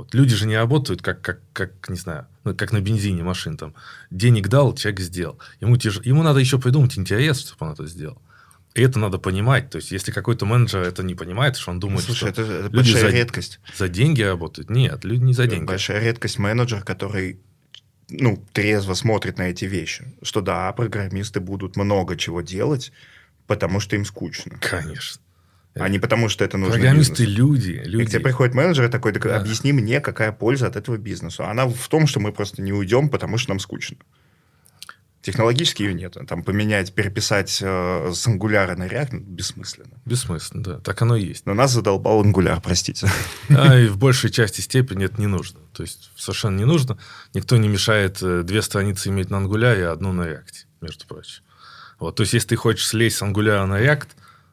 Вот. 0.00 0.14
Люди 0.14 0.34
же 0.34 0.46
не 0.46 0.56
работают, 0.56 1.02
как, 1.02 1.20
как, 1.20 1.40
как, 1.52 1.90
не 1.90 1.96
знаю, 1.96 2.26
ну, 2.44 2.54
как 2.54 2.72
на 2.72 2.80
бензине 2.80 3.22
машин. 3.22 3.58
Там, 3.58 3.74
денег 4.10 4.48
дал, 4.48 4.74
человек 4.74 5.00
сделал. 5.00 5.38
Ему, 5.60 5.76
тяж... 5.76 6.00
Ему 6.04 6.22
надо 6.22 6.40
еще 6.40 6.58
придумать 6.58 6.96
интерес, 6.96 7.40
чтобы 7.40 7.66
он 7.66 7.72
это 7.74 7.86
сделал. 7.86 8.20
И 8.74 8.80
это 8.80 8.98
надо 8.98 9.18
понимать. 9.18 9.68
То 9.68 9.76
есть, 9.76 9.92
если 9.92 10.10
какой-то 10.10 10.46
менеджер 10.46 10.80
это 10.80 11.02
не 11.02 11.14
понимает, 11.14 11.56
что 11.56 11.70
он 11.70 11.80
думает, 11.80 12.04
Слушай, 12.04 12.32
что 12.32 12.42
это, 12.42 12.42
это 12.42 12.62
люди 12.62 12.92
большая 12.92 13.02
за, 13.02 13.08
редкость. 13.08 13.60
За 13.76 13.88
деньги 13.88 14.22
работают. 14.22 14.70
Нет, 14.70 15.04
люди 15.04 15.22
не 15.22 15.34
за 15.34 15.46
деньги. 15.46 15.66
Большая 15.66 16.00
редкость 16.00 16.38
менеджер, 16.38 16.82
который 16.82 17.38
ну, 18.08 18.42
трезво 18.54 18.94
смотрит 18.94 19.36
на 19.36 19.50
эти 19.50 19.66
вещи. 19.66 20.06
Что 20.22 20.40
да, 20.40 20.72
программисты 20.72 21.40
будут 21.40 21.76
много 21.76 22.16
чего 22.16 22.40
делать, 22.40 22.90
потому 23.46 23.80
что 23.80 23.96
им 23.96 24.06
скучно. 24.06 24.56
Конечно. 24.60 25.20
А 25.74 25.88
не 25.88 25.98
потому, 25.98 26.28
что 26.28 26.44
это 26.44 26.58
нужно 26.58 26.74
Программисты 26.74 27.24
люди, 27.24 27.80
люди. 27.84 28.02
И 28.02 28.06
к 28.06 28.10
тебе 28.10 28.20
приходит 28.20 28.54
менеджер 28.54 28.86
и 28.86 28.88
такой, 28.88 29.12
да. 29.12 29.36
объясни 29.36 29.72
мне, 29.72 30.00
какая 30.00 30.32
польза 30.32 30.66
от 30.66 30.76
этого 30.76 30.96
бизнесу. 30.96 31.44
Она 31.44 31.66
в 31.68 31.88
том, 31.88 32.06
что 32.06 32.18
мы 32.18 32.32
просто 32.32 32.60
не 32.60 32.72
уйдем, 32.72 33.08
потому 33.08 33.38
что 33.38 33.50
нам 33.50 33.60
скучно. 33.60 33.96
Технологически 35.22 35.82
ее 35.82 35.92
нет. 35.92 36.16
Там 36.26 36.42
поменять, 36.42 36.94
переписать 36.94 37.58
э, 37.60 38.10
с 38.12 38.26
Angular 38.26 38.74
на 38.74 38.86
React 38.86 39.08
ну, 39.12 39.20
бессмысленно. 39.20 40.00
Бессмысленно, 40.06 40.62
да. 40.62 40.78
Так 40.78 41.02
оно 41.02 41.14
и 41.14 41.26
есть. 41.26 41.44
Но 41.44 41.52
нас 41.52 41.72
задолбал 41.72 42.24
Angular, 42.24 42.58
простите. 42.62 43.06
А 43.50 43.78
и 43.78 43.88
в 43.88 43.98
большей 43.98 44.30
части 44.30 44.62
степени 44.62 45.04
это 45.04 45.20
не 45.20 45.26
нужно. 45.26 45.60
То 45.74 45.82
есть 45.82 46.10
совершенно 46.16 46.56
не 46.56 46.64
нужно. 46.64 46.98
Никто 47.34 47.58
не 47.58 47.68
мешает 47.68 48.22
э, 48.22 48.42
две 48.44 48.62
страницы 48.62 49.10
иметь 49.10 49.28
на 49.28 49.36
Angular 49.36 49.78
и 49.78 49.82
одну 49.82 50.14
на 50.14 50.22
React, 50.22 50.54
между 50.80 51.06
прочим. 51.06 51.42
Вот. 51.98 52.16
То 52.16 52.22
есть 52.22 52.32
если 52.32 52.48
ты 52.48 52.56
хочешь 52.56 52.86
слезть 52.86 53.18
с 53.18 53.22
Angular 53.22 53.66
на 53.66 53.78
React, 53.78 54.08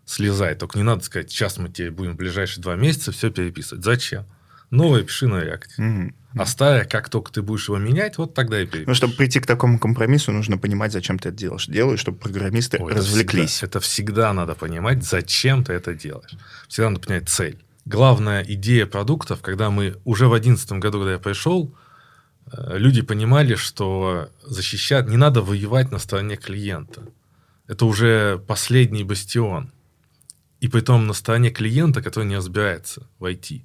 слезай. 0.07 0.55
Только 0.55 0.79
не 0.79 0.83
надо 0.83 1.03
сказать, 1.03 1.29
сейчас 1.29 1.57
мы 1.57 1.69
тебе 1.69 1.91
будем 1.91 2.13
в 2.13 2.15
ближайшие 2.15 2.63
два 2.63 2.75
месяца 2.75 3.11
все 3.11 3.29
переписывать. 3.29 3.83
Зачем? 3.83 4.25
Новое 4.71 5.03
пиши 5.03 5.27
на 5.27 5.43
React. 5.43 5.67
Угу. 5.77 6.13
А 6.39 6.45
старое, 6.45 6.85
как 6.85 7.09
только 7.09 7.31
ты 7.31 7.41
будешь 7.41 7.67
его 7.67 7.77
менять, 7.77 8.17
вот 8.17 8.33
тогда 8.33 8.59
и 8.61 8.65
перепишешь. 8.65 8.87
Ну, 8.87 8.93
чтобы 8.95 9.13
прийти 9.13 9.39
к 9.39 9.45
такому 9.45 9.79
компромиссу, 9.79 10.31
нужно 10.31 10.57
понимать, 10.57 10.91
зачем 10.91 11.19
ты 11.19 11.29
это 11.29 11.37
делаешь. 11.37 11.67
Делаешь, 11.67 11.99
чтобы 11.99 12.17
программисты 12.17 12.77
Ой, 12.79 12.93
развлеклись. 12.93 13.63
Это 13.63 13.79
всегда, 13.79 13.79
это 13.79 13.79
всегда 13.79 14.33
надо 14.33 14.55
понимать, 14.55 15.03
зачем 15.03 15.63
ты 15.63 15.73
это 15.73 15.93
делаешь. 15.93 16.31
Всегда 16.67 16.89
надо 16.89 17.05
понять 17.05 17.29
цель. 17.29 17.63
Главная 17.85 18.43
идея 18.43 18.85
продуктов, 18.85 19.41
когда 19.41 19.69
мы 19.69 19.95
уже 20.03 20.27
в 20.27 20.31
2011 20.31 20.71
году, 20.73 20.99
когда 20.99 21.13
я 21.13 21.19
пришел, 21.19 21.73
э, 22.51 22.77
люди 22.77 23.01
понимали, 23.01 23.55
что 23.55 24.29
защищать, 24.43 25.07
не 25.07 25.17
надо 25.17 25.41
воевать 25.41 25.91
на 25.91 25.97
стороне 25.97 26.35
клиента. 26.35 27.03
Это 27.67 27.85
уже 27.85 28.43
последний 28.45 29.03
бастион. 29.03 29.71
И 30.59 30.67
при 30.67 30.81
том 30.81 31.07
на 31.07 31.13
стороне 31.13 31.51
клиента, 31.51 32.01
который 32.01 32.25
не 32.25 32.37
разбирается 32.37 33.07
в 33.19 33.25
IT. 33.25 33.63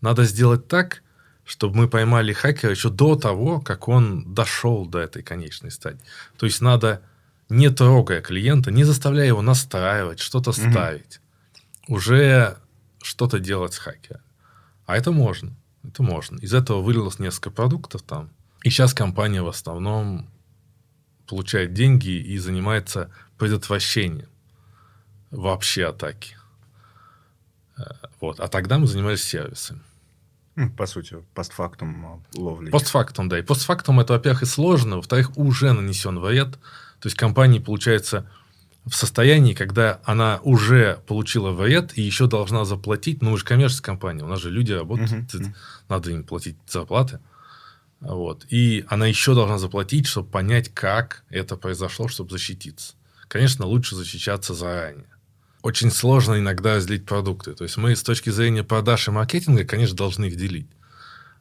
Надо 0.00 0.24
сделать 0.24 0.66
так, 0.68 1.02
чтобы 1.44 1.76
мы 1.76 1.88
поймали 1.88 2.32
хакера 2.32 2.70
еще 2.70 2.90
до 2.90 3.16
того, 3.16 3.60
как 3.60 3.88
он 3.88 4.34
дошел 4.34 4.86
до 4.86 4.98
этой 4.98 5.22
конечной 5.22 5.70
стадии. 5.70 6.00
То 6.36 6.46
есть 6.46 6.60
надо, 6.60 7.02
не 7.48 7.70
трогая 7.70 8.20
клиента, 8.20 8.70
не 8.70 8.84
заставляя 8.84 9.26
его 9.26 9.42
настраивать, 9.42 10.18
что-то 10.18 10.50
mm-hmm. 10.50 10.70
ставить, 10.70 11.20
уже 11.88 12.56
что-то 13.02 13.38
делать 13.38 13.74
с 13.74 13.78
хакером. 13.78 14.22
А 14.86 14.96
это 14.96 15.12
можно. 15.12 15.54
Это 15.82 16.02
можно. 16.02 16.38
Из 16.38 16.54
этого 16.54 16.80
вылилось 16.80 17.18
несколько 17.18 17.50
продуктов 17.50 18.02
там. 18.02 18.30
И 18.62 18.70
сейчас 18.70 18.94
компания 18.94 19.42
в 19.42 19.48
основном 19.48 20.30
получает 21.26 21.74
деньги 21.74 22.10
и 22.10 22.38
занимается 22.38 23.10
предотвращением 23.38 24.28
вообще 25.34 25.86
атаки. 25.86 26.36
Э, 27.76 27.82
вот. 28.20 28.40
А 28.40 28.48
тогда 28.48 28.78
мы 28.78 28.86
занимались 28.86 29.22
сервисами. 29.22 29.80
По 30.76 30.86
сути, 30.86 31.16
постфактум 31.34 32.06
а, 32.06 32.38
ловли. 32.38 32.70
Постфактум, 32.70 33.28
да. 33.28 33.40
И 33.40 33.42
постфактум 33.42 33.98
это, 33.98 34.12
во-первых, 34.12 34.44
и 34.44 34.46
сложно, 34.46 34.96
во-вторых, 34.96 35.36
уже 35.36 35.72
нанесен 35.72 36.20
вред. 36.20 36.52
То 37.00 37.06
есть 37.06 37.16
компания, 37.16 37.60
получается, 37.60 38.30
в 38.84 38.94
состоянии, 38.94 39.54
когда 39.54 40.00
она 40.04 40.38
уже 40.44 41.00
получила 41.08 41.50
вред 41.50 41.98
и 41.98 42.02
еще 42.02 42.28
должна 42.28 42.64
заплатить, 42.64 43.20
ну, 43.20 43.30
мы 43.30 43.38
же 43.38 43.44
коммерческая 43.44 43.96
компания, 43.96 44.22
у 44.22 44.28
нас 44.28 44.40
же 44.40 44.50
люди 44.50 44.72
работают, 44.72 45.34
uh-huh. 45.34 45.54
надо 45.88 46.10
им 46.12 46.22
платить 46.22 46.56
зарплаты. 46.68 47.18
Вот. 48.00 48.46
И 48.50 48.84
она 48.88 49.06
еще 49.06 49.34
должна 49.34 49.58
заплатить, 49.58 50.06
чтобы 50.06 50.28
понять, 50.28 50.68
как 50.72 51.24
это 51.30 51.56
произошло, 51.56 52.06
чтобы 52.06 52.30
защититься. 52.30 52.94
Конечно, 53.26 53.66
лучше 53.66 53.96
защищаться 53.96 54.54
заранее 54.54 55.13
очень 55.64 55.90
сложно 55.90 56.38
иногда 56.38 56.76
разделить 56.76 57.06
продукты. 57.06 57.54
То 57.54 57.64
есть 57.64 57.78
мы 57.78 57.96
с 57.96 58.02
точки 58.02 58.28
зрения 58.28 58.62
продаж 58.62 59.08
и 59.08 59.10
маркетинга, 59.10 59.64
конечно, 59.64 59.96
должны 59.96 60.26
их 60.26 60.36
делить. 60.36 60.68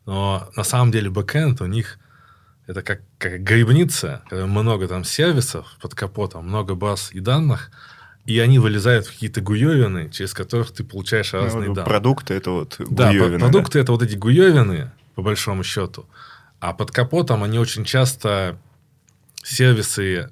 Но 0.05 0.49
на 0.55 0.63
самом 0.63 0.93
деле 0.93 1.09
бэкэнд 1.09 1.59
у 1.59 1.65
них 1.65 1.99
это 2.65 2.81
как, 2.83 3.01
как 3.17 3.43
грибница, 3.43 4.23
когда 4.29 4.45
много 4.45 4.88
там 4.88 5.03
сервисов 5.03 5.67
под 5.81 5.93
капотом, 5.93 6.47
много 6.47 6.73
баз 6.73 7.09
и 7.12 7.19
данных, 7.19 7.69
и 8.25 8.39
они 8.39 8.59
вылезают 8.59 9.07
в 9.07 9.12
какие-то 9.12 9.41
гуевины, 9.41 10.09
через 10.09 10.33
которых 10.33 10.71
ты 10.71 10.86
получаешь 10.86 11.33
ну, 11.33 11.39
разные 11.41 11.67
ну, 11.67 11.75
данные. 11.75 11.89
Продукты 11.89 12.33
это 12.36 12.51
вот 12.51 12.77
гуевины. 12.79 13.31
Да, 13.31 13.39
продукты 13.39 13.73
да? 13.73 13.79
это 13.81 13.91
вот 13.91 14.03
эти 14.03 14.15
гуевины, 14.15 14.89
по 15.15 15.21
большому 15.21 15.65
счету. 15.65 16.05
А 16.62 16.71
под 16.71 16.91
капотом 16.91 17.43
они 17.43 17.59
очень 17.59 17.83
часто 17.83 18.57
сервисы 19.43 20.29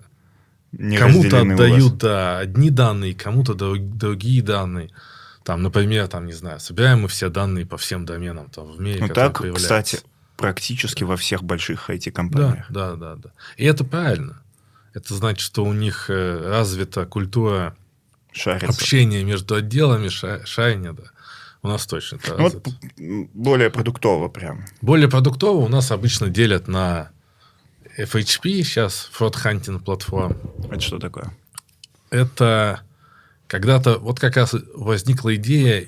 кому-то 0.77 1.41
отдают 1.41 1.97
да, 1.97 2.39
одни 2.39 2.69
данные, 2.69 3.13
кому-то 3.13 3.53
другие 3.53 4.41
данные. 4.41 4.89
Там, 5.43 5.63
например, 5.63 6.07
там, 6.07 6.27
не 6.27 6.33
знаю, 6.33 6.59
собираем 6.59 7.01
мы 7.01 7.07
все 7.07 7.29
данные 7.29 7.65
по 7.65 7.77
всем 7.77 8.05
доменам 8.05 8.49
там, 8.49 8.71
в 8.71 8.79
мире, 8.79 8.99
ну, 9.01 9.13
так, 9.13 9.41
кстати, 9.55 9.99
практически 10.37 11.03
во 11.03 11.17
всех 11.17 11.43
больших 11.43 11.89
IT-компаниях. 11.89 12.65
Да, 12.69 12.91
да, 12.91 12.95
да, 12.95 13.15
да. 13.15 13.31
И 13.57 13.65
это 13.65 13.83
правильно. 13.83 14.41
Это 14.93 15.13
значит, 15.15 15.39
что 15.39 15.63
у 15.63 15.73
них 15.73 16.09
э, 16.09 16.49
развита 16.49 17.05
культура 17.05 17.75
Шарится. 18.31 18.67
общения 18.67 19.23
между 19.23 19.55
отделами, 19.55 20.09
шарения, 20.09 20.93
да. 20.93 21.03
У 21.63 21.67
нас 21.67 21.85
точно 21.85 22.17
это 22.17 22.35
ну, 22.37 22.49
вот 22.49 22.67
более 23.33 23.69
продуктово 23.69 24.29
прям. 24.29 24.65
Более 24.81 25.07
продуктово 25.07 25.63
у 25.63 25.67
нас 25.67 25.91
обычно 25.91 26.29
делят 26.29 26.67
на 26.67 27.11
FHP 27.97 28.63
сейчас, 28.63 29.09
Fraud 29.17 29.33
Hunting 29.33 29.79
платформ. 29.79 30.37
Это 30.65 30.79
что 30.79 30.99
такое? 30.99 31.33
Это 32.09 32.81
когда-то 33.47 33.97
вот 33.99 34.19
как 34.19 34.37
раз 34.37 34.55
возникла 34.73 35.35
идея, 35.35 35.87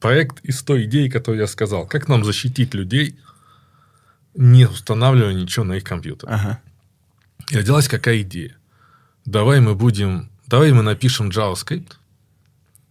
проект 0.00 0.40
из 0.44 0.62
той 0.62 0.84
идеи, 0.84 1.08
которую 1.08 1.40
я 1.40 1.46
сказал. 1.46 1.86
Как 1.86 2.08
нам 2.08 2.24
защитить 2.24 2.74
людей, 2.74 3.18
не 4.34 4.66
устанавливая 4.66 5.34
ничего 5.34 5.64
на 5.64 5.74
их 5.74 5.84
компьютер. 5.84 6.28
Ага. 6.30 6.60
И 7.50 7.56
родилась 7.56 7.88
какая 7.88 8.22
идея? 8.22 8.56
Давай 9.24 9.60
мы 9.60 9.74
будем... 9.74 10.30
Давай 10.46 10.72
мы 10.72 10.82
напишем 10.82 11.28
JavaScript, 11.28 11.92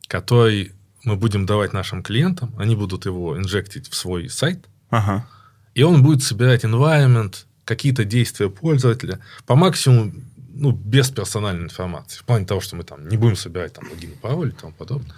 который 0.08 0.74
мы 1.04 1.16
будем 1.16 1.46
давать 1.46 1.74
нашим 1.74 2.04
клиентам, 2.04 2.54
они 2.58 2.76
будут 2.76 3.06
его 3.06 3.38
инжектить 3.38 3.90
в 3.90 3.96
свой 3.96 4.30
сайт, 4.30 4.68
ага. 4.90 5.28
и 5.74 5.84
он 5.84 6.04
будет 6.04 6.22
собирать 6.22 6.64
environment, 6.66 7.47
какие-то 7.68 8.06
действия 8.06 8.50
пользователя, 8.50 9.20
по 9.46 9.56
максимуму 9.56 10.14
ну, 10.54 10.72
без 10.72 11.12
персональной 11.12 11.66
информации. 11.66 12.20
В 12.20 12.24
плане 12.24 12.46
того, 12.46 12.62
что 12.62 12.76
мы 12.76 12.84
там 12.84 13.08
не 13.08 13.18
будем 13.18 13.36
собирать 13.36 13.74
там 13.74 13.88
логин, 13.90 14.18
пароль 14.22 14.50
и 14.50 14.52
тому 14.52 14.74
подобное. 14.74 15.16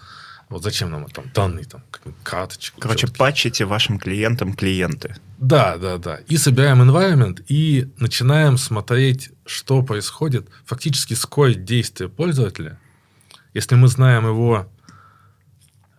Вот 0.49 0.63
зачем 0.63 0.89
нам 0.89 1.07
там 1.09 1.25
данные, 1.33 1.65
там, 1.65 1.83
карточки. 2.23 2.79
Короче, 2.79 3.01
четкие. 3.01 3.17
патчите 3.17 3.65
вашим 3.65 3.99
клиентам 3.99 4.53
клиенты. 4.53 5.15
Да, 5.37 5.77
да, 5.77 5.99
да. 5.99 6.17
И 6.27 6.37
собираем 6.37 6.81
environment, 6.81 7.45
и 7.47 7.87
начинаем 7.97 8.57
смотреть, 8.57 9.29
что 9.45 9.83
происходит, 9.83 10.49
фактически 10.65 11.13
скорость 11.13 11.63
действия 11.65 12.09
пользователя. 12.09 12.79
Если 13.53 13.75
мы 13.75 13.87
знаем 13.87 14.25
его 14.25 14.67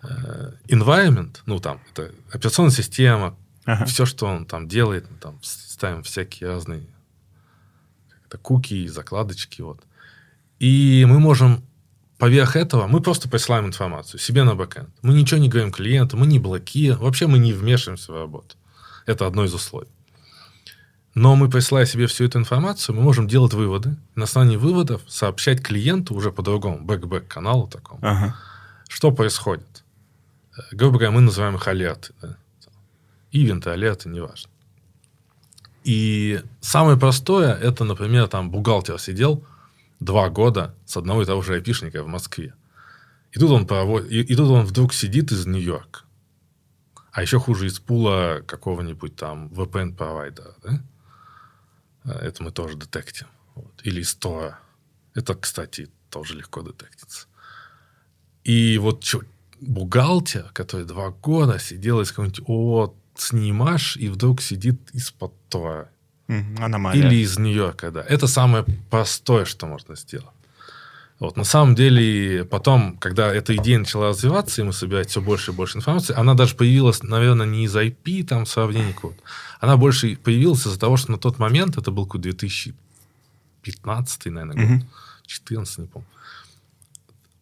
э, 0.03 0.53
environment, 0.67 1.37
ну, 1.47 1.61
там, 1.61 1.81
это 1.93 2.11
операционная 2.33 2.73
система, 2.73 3.37
ага. 3.65 3.85
все, 3.85 4.05
что 4.05 4.27
он 4.27 4.47
там 4.47 4.67
делает, 4.67 5.07
там, 5.21 5.39
ставим 5.81 6.03
всякие 6.03 6.51
разные 6.51 6.83
куки, 8.43 8.87
закладочки. 8.87 9.63
Вот. 9.63 9.81
И 10.59 11.07
мы 11.09 11.19
можем 11.19 11.63
поверх 12.19 12.55
этого 12.55 12.87
мы 12.87 13.01
просто 13.01 13.31
присылаем 13.31 13.65
информацию 13.65 14.21
себе 14.21 14.45
на 14.45 14.55
бэкэнд. 14.55 14.91
Мы 15.01 15.15
ничего 15.15 15.41
не 15.41 15.49
говорим 15.49 15.73
клиенту, 15.73 16.19
мы 16.19 16.27
не 16.27 16.39
блокируем, 16.39 17.01
вообще 17.01 17.27
мы 17.27 17.39
не 17.39 17.55
вмешиваемся 17.55 18.13
в 18.13 18.17
работу. 18.17 18.57
Это 19.07 19.27
одно 19.27 19.45
из 19.45 19.55
условий. 19.55 19.89
Но 21.15 21.35
мы, 21.35 21.49
присылая 21.49 21.87
себе 21.87 22.07
всю 22.07 22.25
эту 22.27 22.39
информацию, 22.39 22.95
мы 22.95 23.01
можем 23.01 23.27
делать 23.27 23.55
выводы. 23.55 23.97
На 24.17 24.25
основании 24.25 24.59
выводов 24.59 25.01
сообщать 25.09 25.63
клиенту 25.63 26.15
уже 26.15 26.31
по-другому, 26.31 26.85
back-back 26.85 27.27
каналу 27.27 27.69
такому, 27.69 28.01
ага. 28.03 28.37
что 28.87 29.13
происходит. 29.13 29.83
Э, 30.59 30.61
грубо 30.73 30.99
говоря, 30.99 31.13
мы 31.13 31.23
называем 31.23 31.57
их 31.57 31.67
алерты. 31.67 32.13
Да? 32.21 32.37
Ивенты, 33.33 33.71
алерты, 33.71 34.11
неважно. 34.11 34.50
И 35.85 36.43
самое 36.61 36.99
простое, 36.99 37.55
это, 37.55 37.85
например, 37.85 38.29
там 38.29 38.51
бухгалтер 38.51 38.99
сидел 38.99 39.45
два 39.99 40.29
года 40.29 40.75
с 40.85 40.97
одного 40.97 41.23
и 41.23 41.27
того 41.27 41.43
же 41.43 41.55
айпишника 41.55 42.03
в 42.03 42.07
Москве. 42.07 42.55
И 43.33 43.39
тут 43.39 43.51
он, 43.51 43.67
проводит, 43.67 44.11
и, 44.11 44.21
и 44.21 44.35
тут 44.35 44.51
он 44.51 44.65
вдруг 44.67 44.93
сидит 44.93 45.33
из 45.33 45.47
Нью-Йорка. 45.47 46.01
А 47.13 47.23
еще 47.23 47.39
хуже 47.39 47.67
из 47.67 47.79
пула 47.79 48.43
какого-нибудь 48.47 49.17
там 49.17 49.49
VPN-провайдера. 49.49 50.55
Да? 50.63 50.83
А, 52.05 52.19
это 52.19 52.43
мы 52.43 52.51
тоже 52.51 52.77
детектим. 52.77 53.27
Вот. 53.55 53.81
Или 53.85 54.01
из 54.01 54.15
Тора. 54.15 54.59
Это, 55.15 55.35
кстати, 55.35 55.91
тоже 56.09 56.35
легко 56.35 56.63
детектится. 56.63 57.27
И 58.45 58.79
вот 58.79 59.05
что, 59.05 59.23
бухгалтер, 59.61 60.51
который 60.53 60.87
два 60.87 61.11
года 61.11 61.59
сидел 61.59 62.01
из 62.01 62.11
какого-нибудь 62.11 62.49
ООО 62.49 62.95
снимаш, 63.21 63.97
и 63.97 64.09
вдруг 64.09 64.41
сидит 64.41 64.79
из-под 64.93 65.33
Тора. 65.49 65.91
Аномалия. 66.59 67.01
Или 67.01 67.17
из 67.17 67.39
Нью-Йорка, 67.39 67.91
да. 67.91 68.03
Это 68.03 68.29
самое 68.29 68.65
простое, 68.89 69.45
что 69.45 69.67
можно 69.67 69.97
сделать. 69.97 70.29
Вот, 71.19 71.37
на 71.37 71.45
самом 71.45 71.75
деле, 71.75 72.45
потом, 72.45 72.97
когда 72.97 73.35
эта 73.35 73.55
идея 73.57 73.79
начала 73.79 74.09
развиваться, 74.09 74.63
и 74.63 74.65
мы 74.65 74.73
собирать 74.73 75.11
все 75.11 75.21
больше 75.21 75.51
и 75.51 75.55
больше 75.55 75.77
информации, 75.77 76.15
она 76.17 76.35
даже 76.35 76.55
появилась, 76.55 77.03
наверное, 77.03 77.47
не 77.47 77.65
из 77.65 77.77
IP, 77.77 78.25
там, 78.25 78.47
сравнений 78.47 78.95
код. 78.95 79.15
Она 79.61 79.77
больше 79.77 80.17
появилась 80.17 80.67
из-за 80.67 80.81
того, 80.81 80.97
что 80.97 81.13
на 81.13 81.19
тот 81.19 81.39
момент, 81.39 81.77
это 81.77 81.91
был 81.91 82.07
какой 82.07 82.23
2015, 82.23 84.27
наверное, 84.27 84.79
год, 84.79 84.87
14, 85.27 85.79
не 85.79 85.87
помню, 85.89 86.09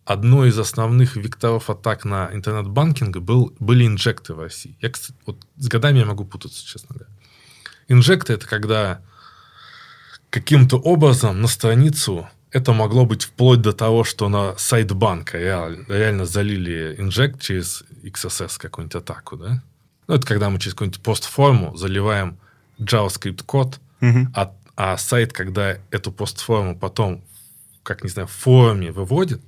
одной 0.09 0.49
из 0.49 0.59
основных 0.59 1.16
векторов 1.16 1.68
атак 1.68 2.07
на 2.07 2.31
интернет-банкинг 2.33 3.18
был, 3.18 3.55
были 3.61 3.87
инжекты 3.87 4.33
в 4.33 4.40
России. 4.40 4.75
Я, 4.81 4.88
кстати, 4.88 5.18
вот 5.27 5.37
с 5.57 5.68
годами 5.68 5.99
я 5.99 6.07
могу 6.07 6.25
путаться, 6.25 6.66
честно 6.66 6.94
говоря. 6.94 7.11
Инжекты– 7.88 8.33
это 8.35 8.47
когда 8.47 9.03
каким-то 10.31 10.79
образом 10.79 11.42
на 11.42 11.47
страницу 11.47 12.27
это 12.51 12.73
могло 12.73 13.05
быть 13.05 13.25
вплоть 13.25 13.61
до 13.61 13.75
того, 13.75 14.03
что 14.03 14.31
на 14.31 14.57
сайт 14.57 14.90
банка 14.92 15.37
реально, 15.37 15.85
реально 15.88 16.25
залили 16.25 16.94
инжект 16.97 17.42
через 17.42 17.85
XSS 18.03 18.59
какую-нибудь 18.59 18.97
атаку, 18.97 19.37
да? 19.37 19.62
Ну, 20.07 20.14
это 20.14 20.27
когда 20.27 20.49
мы 20.49 20.59
через 20.59 20.73
какую-нибудь 20.73 21.03
постформу 21.03 21.77
заливаем 21.77 22.38
JavaScript 22.79 23.44
код, 23.44 23.79
угу. 24.01 24.27
а, 24.35 24.55
а 24.75 24.97
сайт, 24.97 25.35
когда 25.35 25.77
эту 25.90 26.12
постформу 26.12 26.79
потом, 26.79 27.23
как 27.83 28.05
не 28.05 28.09
знаю, 28.09 28.27
в 28.27 28.33
форуме 28.33 28.90
выводит, 28.90 29.42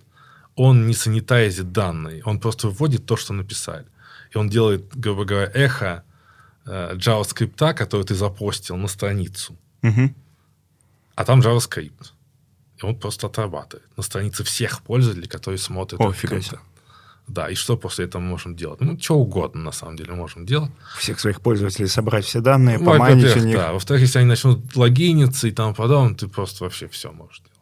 он 0.61 0.87
не 0.87 0.95
санитайзит 0.95 1.73
данные, 1.73 2.23
он 2.25 2.39
просто 2.39 2.69
выводит 2.69 3.07
то, 3.07 3.17
что 3.17 3.33
написали. 3.33 3.87
И 4.35 4.39
он 4.39 4.49
делает, 4.49 4.95
грубо 4.95 5.25
говоря, 5.25 5.51
эхо 5.55 6.05
э, 6.67 6.97
JavaScript, 6.97 7.75
который 7.75 8.05
ты 8.05 8.15
запостил 8.15 8.77
на 8.77 8.89
страницу. 8.89 9.57
Угу. 9.83 10.15
А 11.15 11.25
там 11.25 11.41
JavaScript. 11.41 12.13
И 12.77 12.85
он 12.85 12.95
просто 12.95 13.27
отрабатывает 13.27 13.89
на 13.97 14.03
странице 14.03 14.45
всех 14.45 14.83
пользователей, 14.83 15.29
которые 15.29 15.59
смотрят. 15.59 16.01
О, 16.01 16.13
фига 16.13 16.43
себе. 16.43 16.59
Да, 17.27 17.49
и 17.49 17.55
что 17.55 17.77
после 17.77 18.05
этого 18.05 18.21
мы 18.21 18.29
можем 18.29 18.55
делать? 18.55 18.81
Ну, 18.81 18.99
что 19.01 19.15
угодно, 19.15 19.63
на 19.63 19.73
самом 19.73 19.97
деле, 19.97 20.13
можем 20.13 20.45
делать. 20.45 20.71
Всех 20.99 21.21
своих 21.21 21.41
пользователей 21.41 21.89
собрать 21.89 22.25
все 22.27 22.41
данные, 22.41 22.79
ну, 22.79 22.85
поманить 22.85 23.37
у 23.37 23.41
них. 23.41 23.57
Да. 23.57 23.73
Во-вторых, 23.73 24.03
если 24.03 24.19
они 24.19 24.29
начнут 24.29 24.77
логиниться 24.77 25.49
и 25.49 25.53
тому 25.53 25.75
подобное, 25.75 26.17
ты 26.17 26.29
просто 26.29 26.65
вообще 26.65 26.87
все 26.89 27.13
можешь 27.13 27.39
делать. 27.39 27.61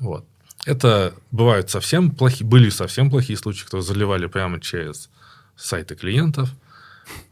Вот. 0.00 0.26
Это 0.66 1.14
бывают 1.30 1.70
совсем 1.70 2.10
плохие, 2.10 2.46
были 2.46 2.68
совсем 2.68 3.10
плохие 3.10 3.38
случаи, 3.38 3.64
кто 3.64 3.80
заливали 3.80 4.26
прямо 4.26 4.60
через 4.60 5.08
сайты 5.56 5.94
клиентов. 5.94 6.50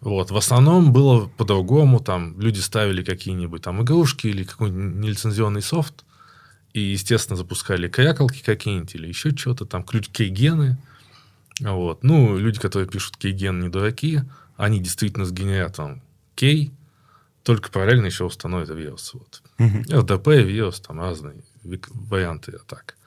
Вот. 0.01 0.31
В 0.31 0.37
основном 0.37 0.93
было 0.93 1.27
по-другому. 1.27 2.01
Там 2.01 2.41
люди 2.41 2.61
ставили 2.61 3.03
какие-нибудь 3.03 3.63
там 3.63 3.83
игрушки 3.83 4.27
или 4.29 4.45
какой-нибудь 4.45 4.97
нелицензионный 4.97 5.63
софт. 5.63 6.05
И, 6.73 6.81
естественно, 6.81 7.37
запускали 7.37 7.89
крякалки 7.89 8.43
какие-нибудь 8.43 8.95
или 8.95 9.09
еще 9.09 9.37
что-то. 9.37 9.67
Там 9.67 9.85
ключ 9.85 10.09
кейгены. 10.09 10.79
Вот. 11.61 12.05
Ну, 12.05 12.37
люди, 12.39 12.61
которые 12.61 12.89
пишут 12.89 13.17
кейген, 13.17 13.61
не 13.61 13.69
дураки. 13.69 14.21
Они 14.57 14.81
действительно 14.81 15.25
сгенерят 15.25 15.77
там 15.77 16.03
кей, 16.35 16.73
только 17.43 17.71
параллельно 17.71 18.07
еще 18.07 18.25
установят 18.25 18.69
вирус. 18.69 19.15
Вот. 19.15 19.43
Угу. 19.59 19.79
RDP, 19.89 20.43
вирус, 20.43 20.81
там 20.81 21.01
разные 21.01 21.37
варианты 21.63 22.53
атак. 22.53 22.98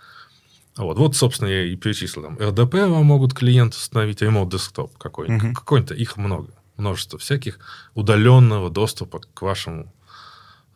Вот, 0.77 0.97
вот, 0.97 1.15
собственно, 1.15 1.49
я 1.49 1.65
и 1.65 1.75
перечислил. 1.75 2.23
Там 2.23 2.37
RDP 2.37 2.87
вам 2.87 3.05
могут 3.05 3.33
клиенты 3.33 3.77
установить, 3.77 4.21
Remote 4.21 4.49
Desktop 4.49 4.91
какой-нибудь. 4.97 5.43
Угу. 5.49 5.53
Какой-то, 5.53 5.93
их 5.93 6.17
много. 6.17 6.53
Множество 6.77 7.19
всяких 7.19 7.59
удаленного 7.93 8.69
доступа 8.69 9.19
к 9.33 9.41
вашему 9.41 9.93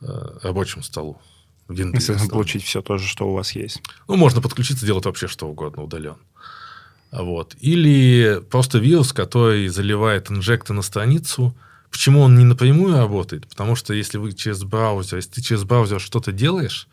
э, 0.02 0.06
рабочему 0.44 0.84
столу. 0.84 1.22
Если 1.70 2.16
получить 2.30 2.64
все 2.64 2.82
то 2.82 2.98
же, 2.98 3.08
что 3.08 3.28
у 3.28 3.34
вас 3.34 3.54
есть. 3.54 3.82
Ну, 4.08 4.16
можно 4.18 4.42
подключиться, 4.42 4.86
делать 4.86 5.06
вообще 5.06 5.28
что 5.28 5.48
угодно 5.48 5.84
удаленно. 5.84 6.20
Вот. 7.12 7.56
Или 7.60 8.42
просто 8.52 8.78
вирус, 8.78 9.14
который 9.14 9.68
заливает 9.70 10.30
инжекты 10.30 10.74
на 10.74 10.82
страницу. 10.82 11.56
Почему 11.90 12.20
он 12.22 12.38
не 12.38 12.44
напрямую 12.44 12.98
работает? 12.98 13.48
Потому 13.48 13.76
что 13.76 13.94
если 13.94 14.18
вы 14.18 14.34
через 14.34 14.64
браузер, 14.64 15.18
если 15.18 15.32
ты 15.32 15.42
через 15.42 15.64
браузер 15.64 16.00
что-то 16.00 16.32
делаешь, 16.32 16.88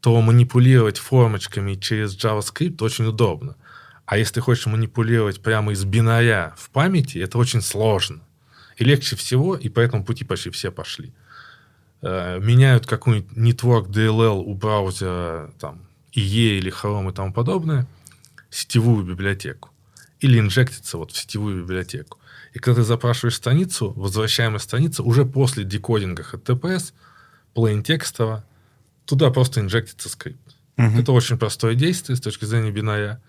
то 0.00 0.20
манипулировать 0.20 0.98
формочками 0.98 1.74
через 1.74 2.16
JavaScript 2.16 2.82
очень 2.82 3.06
удобно. 3.06 3.56
А 4.04 4.18
если 4.18 4.34
ты 4.34 4.40
хочешь 4.40 4.66
манипулировать 4.66 5.42
прямо 5.42 5.72
из 5.72 5.84
бинаря 5.84 6.54
в 6.56 6.70
памяти, 6.70 7.18
это 7.18 7.38
очень 7.38 7.60
сложно. 7.60 8.20
И 8.76 8.84
легче 8.84 9.16
всего, 9.16 9.56
и 9.56 9.68
по 9.68 9.80
этому 9.80 10.04
пути 10.04 10.24
почти 10.24 10.50
все 10.50 10.70
пошли. 10.70 11.12
Э, 12.02 12.38
меняют 12.40 12.86
какой-нибудь 12.86 13.36
network 13.36 13.88
DLL 13.88 14.42
у 14.44 14.54
браузера, 14.54 15.50
там, 15.58 15.86
IE 16.14 16.58
или 16.58 16.72
Chrome 16.72 17.10
и 17.10 17.14
тому 17.14 17.32
подобное, 17.32 17.86
сетевую 18.50 19.04
библиотеку. 19.04 19.70
Или 20.20 20.38
инжектится 20.38 20.98
вот 20.98 21.12
в 21.12 21.16
сетевую 21.16 21.62
библиотеку. 21.62 22.18
И 22.54 22.58
когда 22.58 22.80
ты 22.80 22.86
запрашиваешь 22.86 23.34
страницу, 23.34 23.92
возвращаемая 23.96 24.60
страница 24.60 25.02
уже 25.02 25.24
после 25.24 25.64
декодинга 25.64 26.22
HTTPS, 26.22 26.92
plain 27.54 27.82
текстово, 27.82 28.44
туда 29.06 29.30
просто 29.30 29.60
инжектится 29.60 30.08
скрипт. 30.08 30.56
Угу. 30.76 30.98
Это 30.98 31.12
очень 31.12 31.38
простое 31.38 31.74
действие 31.74 32.16
с 32.16 32.20
точки 32.20 32.44
зрения 32.44 32.70
бинаря. 32.70 33.20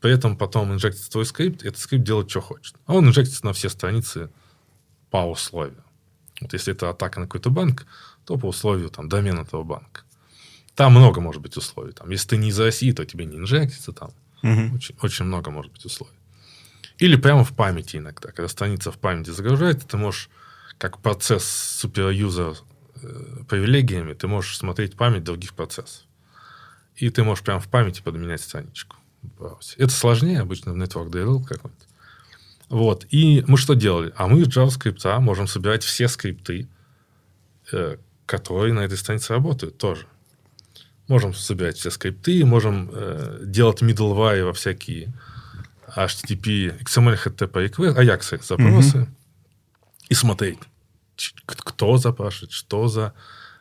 При 0.00 0.12
этом 0.12 0.36
потом 0.36 0.72
инжектится 0.72 1.10
твой 1.10 1.24
скрипт, 1.24 1.62
и 1.62 1.68
этот 1.68 1.80
скрипт 1.80 2.04
делает, 2.04 2.28
что 2.28 2.40
хочет. 2.40 2.74
А 2.86 2.94
он 2.94 3.08
инжектится 3.08 3.44
на 3.46 3.52
все 3.52 3.68
страницы 3.68 4.30
по 5.10 5.18
условию. 5.18 5.82
Вот 6.40 6.52
если 6.52 6.74
это 6.74 6.90
атака 6.90 7.20
на 7.20 7.26
какой-то 7.26 7.50
банк, 7.50 7.86
то 8.24 8.36
по 8.36 8.46
условию 8.46 8.90
там, 8.90 9.08
домена 9.08 9.40
этого 9.40 9.62
банка. 9.62 10.02
Там 10.74 10.92
много 10.92 11.20
может 11.20 11.40
быть 11.40 11.56
условий. 11.56 11.92
Там, 11.92 12.10
если 12.10 12.28
ты 12.28 12.36
не 12.36 12.48
из 12.48 12.60
России, 12.60 12.92
то 12.92 13.04
тебе 13.06 13.24
не 13.24 13.36
инжектится. 13.38 13.92
Там. 13.92 14.10
Угу. 14.42 14.76
Очень, 14.76 14.96
очень 15.00 15.24
много 15.24 15.50
может 15.50 15.72
быть 15.72 15.84
условий. 15.84 16.12
Или 16.98 17.16
прямо 17.16 17.44
в 17.44 17.54
памяти 17.54 17.96
иногда. 17.96 18.30
Когда 18.32 18.48
страница 18.48 18.92
в 18.92 18.98
памяти 18.98 19.30
загружается, 19.30 19.86
ты 19.86 19.96
можешь, 19.96 20.28
как 20.76 20.98
процесс 20.98 21.44
суперюзер 21.44 22.56
привилегиями 23.48 24.14
ты 24.14 24.26
можешь 24.26 24.56
смотреть 24.56 24.96
память 24.96 25.24
других 25.24 25.54
процессов. 25.54 26.02
И 26.96 27.10
ты 27.10 27.22
можешь 27.22 27.44
прямо 27.44 27.60
в 27.60 27.68
памяти 27.68 28.00
подменять 28.02 28.40
страничку. 28.40 28.96
Это 29.76 29.92
сложнее 29.92 30.40
обычно 30.40 30.72
в 30.72 30.76
Network 30.76 31.10
DLL 31.10 31.44
какой-то. 31.44 31.76
Вот. 32.68 33.06
И 33.10 33.44
мы 33.46 33.58
что 33.58 33.74
делали? 33.74 34.12
А 34.16 34.26
мы 34.26 34.44
в 34.44 34.48
JavaScript 34.48 35.20
можем 35.20 35.46
собирать 35.46 35.84
все 35.84 36.08
скрипты, 36.08 36.68
э, 37.72 37.96
которые 38.24 38.72
на 38.72 38.80
этой 38.80 38.98
странице 38.98 39.34
работают 39.34 39.78
тоже. 39.78 40.06
Можем 41.08 41.34
собирать 41.34 41.76
все 41.76 41.90
скрипты, 41.90 42.44
можем 42.44 42.90
э, 42.92 43.40
делать 43.44 43.82
middleware 43.82 44.44
во 44.44 44.52
всякие 44.52 45.12
HTTP, 45.86 46.82
XML, 46.82 47.16
HTTP, 47.24 47.96
Ajax 47.96 48.42
запросы 48.44 48.98
mm-hmm. 48.98 49.08
и 50.08 50.14
смотреть, 50.14 50.58
кто 51.46 51.96
запрашивает, 51.98 52.52
что 52.52 52.88
за 52.88 53.14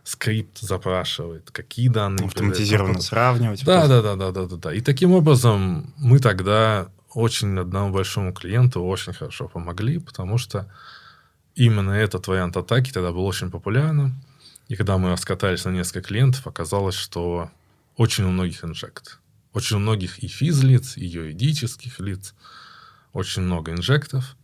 скрипт 0.04 0.60
запрашивает, 0.60 1.50
какие 1.52 1.88
данные. 1.88 2.28
Автоматизированно 2.28 3.02
сравнивать. 3.02 3.66
Да, 3.66 3.88
да, 3.88 4.02
да, 4.02 4.16
да, 4.16 4.32
да, 4.32 4.46
да, 4.46 4.56
да. 4.56 4.74
И 4.74 4.82
таким 4.82 5.14
образом 5.14 5.94
мы 5.98 6.20
тогда 6.20 6.90
очень 7.14 7.58
одному 7.58 7.92
большому 7.92 8.34
клиенту 8.34 8.84
очень 8.84 9.14
хорошо 9.14 9.48
помогли, 9.48 10.00
потому 10.00 10.38
что 10.38 10.72
именно 11.56 11.92
этот 11.92 12.28
вариант 12.28 12.58
атаки 12.58 12.92
тогда 12.92 13.12
был 13.12 13.26
очень 13.26 13.50
популярным. 13.50 14.22
И 14.68 14.76
когда 14.76 14.98
мы 14.98 15.10
раскатались 15.10 15.66
на 15.66 15.70
несколько 15.70 16.02
клиентов, 16.02 16.46
оказалось, 16.46 16.96
что 16.96 17.50
очень 17.98 18.26
у 18.26 18.30
многих 18.30 18.64
инжект. 18.64 19.20
Очень 19.54 19.78
многих 19.78 20.20
и 20.20 20.28
физлиц, 20.28 20.98
и 20.98 21.06
юридических 21.06 22.00
лиц. 22.00 22.34
Очень 23.14 23.44
много 23.44 23.72
инжектов. 23.72 24.36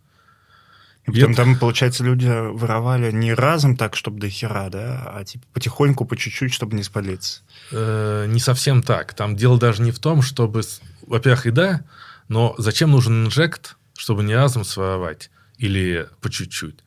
И 1.08 1.12
потом 1.12 1.34
там, 1.34 1.58
получается, 1.58 2.04
люди 2.04 2.28
воровали 2.28 3.12
не 3.12 3.34
разом 3.34 3.76
так, 3.76 3.96
чтобы 3.96 4.20
до 4.20 4.30
хера, 4.30 4.70
да, 4.70 5.12
а 5.16 5.24
типа 5.24 5.46
потихоньку, 5.54 6.06
по 6.06 6.16
чуть-чуть, 6.16 6.54
чтобы 6.54 6.76
не 6.76 6.84
спалиться. 6.84 7.42
Э, 7.72 8.26
не 8.28 8.40
совсем 8.40 8.84
так. 8.84 9.14
Там 9.16 9.36
дело 9.36 9.58
даже 9.60 9.82
не 9.82 9.92
в 9.92 10.00
том, 10.00 10.22
чтобы... 10.22 10.62
Во-первых, 11.08 11.48
и 11.48 11.52
да, 11.52 11.82
но 12.28 12.54
зачем 12.60 12.92
нужен 12.92 13.26
инжект, 13.26 13.78
чтобы 13.98 14.24
не 14.24 14.36
разом 14.36 14.64
своровать 14.64 15.32
или 15.58 16.08
по 16.22 16.30
чуть-чуть? 16.30 16.84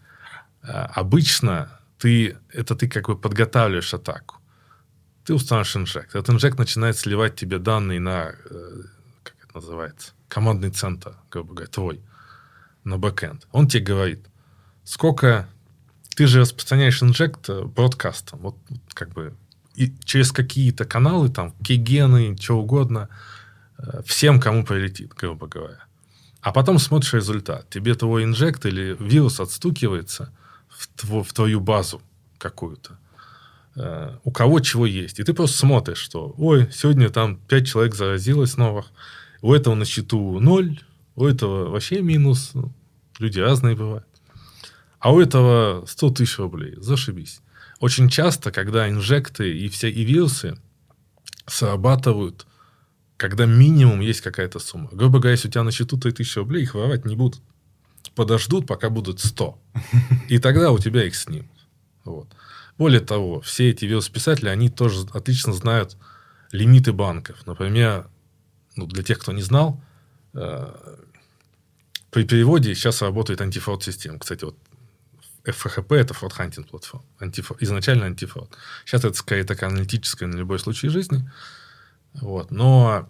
Э, 0.62 0.86
обычно 0.94 1.80
ты, 1.98 2.38
это 2.52 2.76
ты 2.76 2.88
как 2.88 3.08
бы 3.08 3.16
подготавливаешь 3.18 3.94
атаку. 3.94 4.36
Ты 5.24 5.34
устанавливаешь 5.34 5.76
инжект. 5.76 6.14
Этот 6.14 6.30
инжект 6.30 6.56
начинает 6.58 6.96
сливать 6.96 7.34
тебе 7.34 7.58
данные 7.58 7.98
на, 7.98 8.28
э, 8.28 8.82
как 9.24 9.34
это 9.42 9.56
называется, 9.56 10.12
командный 10.28 10.70
центр, 10.70 11.16
грубо 11.30 11.54
говоря, 11.54 11.70
твой 11.70 12.00
на 12.84 12.98
бэкэнд. 12.98 13.46
Он 13.52 13.68
тебе 13.68 13.84
говорит, 13.84 14.26
сколько... 14.84 15.48
Ты 16.16 16.28
же 16.28 16.40
распространяешь 16.40 17.02
инжект 17.02 17.50
бродкастом. 17.50 18.38
Вот 18.38 18.56
как 18.92 19.12
бы 19.12 19.34
и 19.74 19.92
через 20.04 20.32
какие-то 20.32 20.84
каналы, 20.84 21.28
там, 21.28 21.52
кейгены, 21.64 22.36
что 22.40 22.58
угодно, 22.58 23.08
э, 23.78 24.02
всем, 24.06 24.40
кому 24.40 24.64
прилетит, 24.64 25.12
грубо 25.14 25.46
говоря. 25.48 25.84
А 26.40 26.52
потом 26.52 26.78
смотришь 26.78 27.14
результат. 27.14 27.68
Тебе 27.70 27.94
твой 27.94 28.24
инжект 28.24 28.66
или 28.66 28.96
вирус 29.00 29.40
отстукивается 29.40 30.30
в, 30.68 30.86
тво, 30.88 31.24
в 31.24 31.32
твою 31.32 31.60
базу 31.60 32.02
какую-то. 32.38 32.98
Э, 33.76 34.16
у 34.22 34.30
кого 34.30 34.60
чего 34.60 34.86
есть. 34.86 35.18
И 35.18 35.24
ты 35.24 35.34
просто 35.34 35.58
смотришь, 35.58 35.98
что, 35.98 36.34
ой, 36.38 36.70
сегодня 36.72 37.10
там 37.10 37.36
5 37.36 37.66
человек 37.66 37.94
заразилось 37.94 38.56
новых, 38.56 38.86
у 39.42 39.52
этого 39.52 39.74
на 39.74 39.84
счету 39.84 40.38
0, 40.38 40.80
у 41.16 41.26
этого 41.26 41.70
вообще 41.70 42.02
минус. 42.02 42.52
Люди 43.18 43.38
разные 43.38 43.76
бывают. 43.76 44.06
А 44.98 45.12
у 45.12 45.20
этого 45.20 45.84
100 45.86 46.10
тысяч 46.10 46.38
рублей. 46.38 46.74
Зашибись. 46.76 47.40
Очень 47.80 48.08
часто, 48.08 48.50
когда 48.50 48.88
инжекты 48.88 49.56
и 49.56 49.68
все 49.68 49.90
и 49.90 50.04
вирусы 50.04 50.56
срабатывают, 51.46 52.46
когда 53.16 53.46
минимум 53.46 54.00
есть 54.00 54.22
какая-то 54.22 54.58
сумма. 54.58 54.88
Грубо 54.92 55.18
говоря, 55.18 55.32
если 55.32 55.48
у 55.48 55.50
тебя 55.50 55.62
на 55.62 55.70
счету 55.70 55.98
3000 55.98 56.38
рублей, 56.38 56.62
их 56.62 56.74
воровать 56.74 57.04
не 57.04 57.16
будут. 57.16 57.42
Подождут, 58.14 58.66
пока 58.66 58.90
будут 58.90 59.20
100. 59.20 59.58
И 60.28 60.38
тогда 60.38 60.72
у 60.72 60.78
тебя 60.78 61.04
их 61.04 61.14
снимут. 61.14 61.50
Вот. 62.04 62.28
Более 62.78 63.00
того, 63.00 63.40
все 63.40 63.70
эти 63.70 63.84
вирус-писатели, 63.84 64.48
они 64.48 64.68
тоже 64.68 65.06
отлично 65.12 65.52
знают 65.52 65.96
лимиты 66.50 66.92
банков. 66.92 67.46
Например, 67.46 68.08
ну, 68.76 68.86
для 68.86 69.02
тех, 69.02 69.18
кто 69.18 69.32
не 69.32 69.42
знал, 69.42 69.80
при 70.34 72.24
переводе 72.24 72.74
сейчас 72.74 73.02
работает 73.02 73.40
антифрод-система. 73.40 74.18
Кстати, 74.18 74.44
вот 74.44 74.56
FHP– 75.44 75.94
это 75.96 76.14
fraud 76.14 76.37
hunting 76.37 76.68
платформа. 76.68 77.06
Антифрод, 77.18 77.62
изначально 77.62 78.06
антифрод. 78.06 78.56
Сейчас 78.84 79.04
это 79.04 79.14
скорее 79.14 79.44
такая 79.44 79.70
аналитическая 79.70 80.26
на 80.26 80.36
любой 80.36 80.58
случай 80.58 80.88
жизни. 80.88 81.28
Вот. 82.14 82.50
Но 82.50 83.08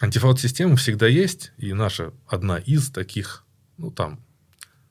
антифрод-система 0.00 0.76
всегда 0.76 1.06
есть, 1.06 1.52
и 1.58 1.72
наша 1.72 2.12
одна 2.26 2.58
из 2.58 2.90
таких, 2.90 3.44
ну, 3.76 3.90
там, 3.90 4.20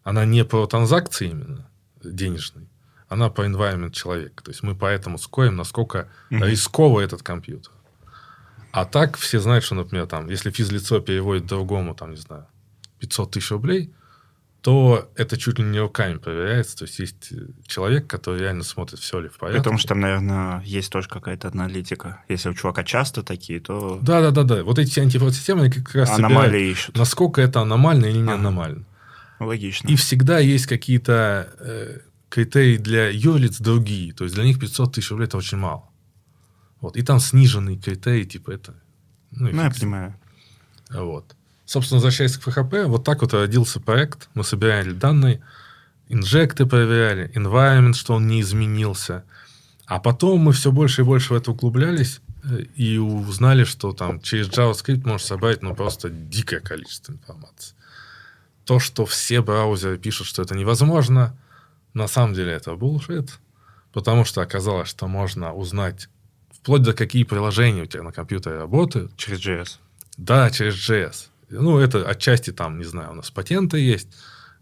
она 0.03 0.25
не 0.25 0.43
по 0.43 0.65
транзакции 0.65 1.29
именно 1.29 1.69
денежной, 2.03 2.67
она 3.07 3.29
по 3.29 3.45
environment 3.45 3.91
человека. 3.91 4.43
То 4.43 4.51
есть 4.51 4.63
мы 4.63 4.75
поэтому 4.75 5.17
скорим, 5.17 5.55
насколько 5.55 6.09
mm-hmm. 6.29 6.49
рисковый 6.49 7.05
этот 7.05 7.23
компьютер. 7.23 7.71
А 8.73 8.85
так 8.85 9.17
все 9.17 9.39
знают, 9.39 9.63
что, 9.63 9.75
например, 9.75 10.07
там, 10.07 10.27
если 10.29 10.49
физлицо 10.49 10.99
переводит 10.99 11.45
другому, 11.45 11.93
там, 11.93 12.09
не 12.09 12.17
знаю, 12.17 12.47
500 12.97 13.31
тысяч 13.31 13.51
рублей, 13.51 13.93
то 14.61 15.11
это 15.15 15.37
чуть 15.37 15.59
ли 15.59 15.63
не 15.63 15.79
руками 15.79 16.17
проверяется. 16.17 16.77
То 16.77 16.85
есть 16.85 16.97
есть 16.97 17.31
э, 17.33 17.35
человек, 17.67 18.07
который 18.07 18.39
реально 18.39 18.63
смотрит, 18.63 18.99
все 18.99 19.19
ли 19.19 19.29
в 19.29 19.37
порядке. 19.37 19.59
Потому 19.59 19.77
что 19.77 19.89
там, 19.89 19.99
наверное, 19.99 20.63
есть 20.65 20.91
тоже 20.91 21.07
какая-то 21.07 21.49
аналитика. 21.49 22.23
Если 22.29 22.49
у 22.49 22.55
чувака 22.55 22.83
часто 22.83 23.21
такие, 23.21 23.59
то... 23.59 23.99
Да, 24.01 24.21
да, 24.21 24.31
да, 24.31 24.41
да. 24.41 24.63
Вот 24.63 24.79
эти 24.79 24.99
антифрод-системы, 24.99 25.65
они 25.65 25.71
как 25.71 25.93
раз 25.93 26.09
Аномалии 26.09 26.71
ищут. 26.71 26.97
насколько 26.97 27.41
это 27.41 27.61
аномально 27.61 28.05
или 28.07 28.17
не 28.17 28.23
ага. 28.23 28.39
аномально. 28.39 28.85
Логично. 29.39 29.87
И 29.87 29.95
всегда 29.95 30.39
есть 30.39 30.65
какие-то 30.65 31.53
э, 31.59 31.99
критерии 32.29 32.77
для 32.77 33.09
юрлиц 33.09 33.59
другие. 33.59 34.13
То 34.13 34.23
есть 34.23 34.33
для 34.33 34.45
них 34.45 34.59
500 34.59 34.95
тысяч 34.95 35.11
рублей 35.11 35.27
это 35.27 35.37
очень 35.37 35.59
мало. 35.59 35.92
Вот. 36.83 36.97
И 36.97 37.01
там 37.01 37.21
сниженные 37.21 37.77
критерии, 37.77 38.25
типа 38.25 38.51
это... 38.51 38.73
Ну, 39.31 39.49
ну 39.49 39.63
я 39.63 39.71
понимаю. 39.71 40.19
Вот. 40.91 41.33
Собственно, 41.63 41.95
возвращаясь 41.95 42.37
к 42.37 42.45
PHP, 42.45 42.87
вот 42.87 43.05
так 43.05 43.21
вот 43.21 43.33
родился 43.33 43.79
проект. 43.79 44.27
Мы 44.33 44.43
собирали 44.43 44.91
данные, 44.91 45.41
инжекты 46.09 46.65
проверяли, 46.65 47.31
environment, 47.35 47.93
что 47.93 48.15
он 48.15 48.27
не 48.27 48.41
изменился. 48.41 49.23
А 49.85 50.01
потом 50.01 50.41
мы 50.41 50.51
все 50.51 50.73
больше 50.73 51.03
и 51.03 51.05
больше 51.05 51.33
в 51.33 51.37
это 51.37 51.51
углублялись 51.51 52.19
э, 52.43 52.63
и 52.75 52.97
узнали, 52.97 53.63
что 53.63 53.93
там 53.93 54.19
через 54.19 54.49
JavaScript 54.49 55.07
можно 55.07 55.25
собрать 55.25 55.61
ну, 55.61 55.73
просто 55.73 56.09
дикое 56.09 56.59
количество 56.59 57.13
информации. 57.13 57.75
То, 58.65 58.79
что 58.79 59.05
все 59.05 59.41
браузеры 59.41 59.97
пишут, 59.97 60.27
что 60.27 60.41
это 60.41 60.53
невозможно, 60.53 61.33
на 61.93 62.09
самом 62.09 62.33
деле 62.33 62.51
это 62.51 62.71
bullshit, 62.71 63.29
потому 63.93 64.25
что 64.25 64.41
оказалось, 64.41 64.89
что 64.89 65.07
можно 65.07 65.53
узнать 65.53 66.09
вплоть 66.63 66.81
до 66.81 66.93
какие 66.93 67.25
приложения 67.25 67.83
у 67.83 67.85
тебя 67.85 68.03
на 68.03 68.13
компьютере 68.13 68.57
работают. 68.57 69.11
Через 69.17 69.45
JS. 69.45 69.67
Да, 70.17 70.49
через 70.49 70.75
JS. 70.75 71.27
Ну, 71.49 71.77
это 71.77 72.07
отчасти 72.09 72.51
там, 72.51 72.77
не 72.77 72.85
знаю, 72.85 73.11
у 73.11 73.15
нас 73.15 73.29
патенты 73.31 73.79
есть. 73.79 74.07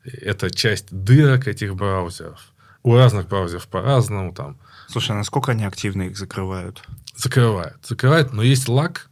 Это 0.03 0.49
часть 0.49 0.87
дырок 0.89 1.47
этих 1.47 1.75
браузеров. 1.75 2.53
У 2.81 2.95
разных 2.95 3.27
браузеров 3.27 3.67
по-разному 3.67 4.33
там. 4.33 4.57
Слушай, 4.87 5.11
а 5.11 5.15
насколько 5.19 5.51
они 5.51 5.63
активно 5.63 6.03
их 6.03 6.17
закрывают? 6.17 6.81
Закрывают. 7.15 7.77
Закрывают, 7.85 8.33
но 8.33 8.41
есть 8.41 8.67
лак, 8.67 9.07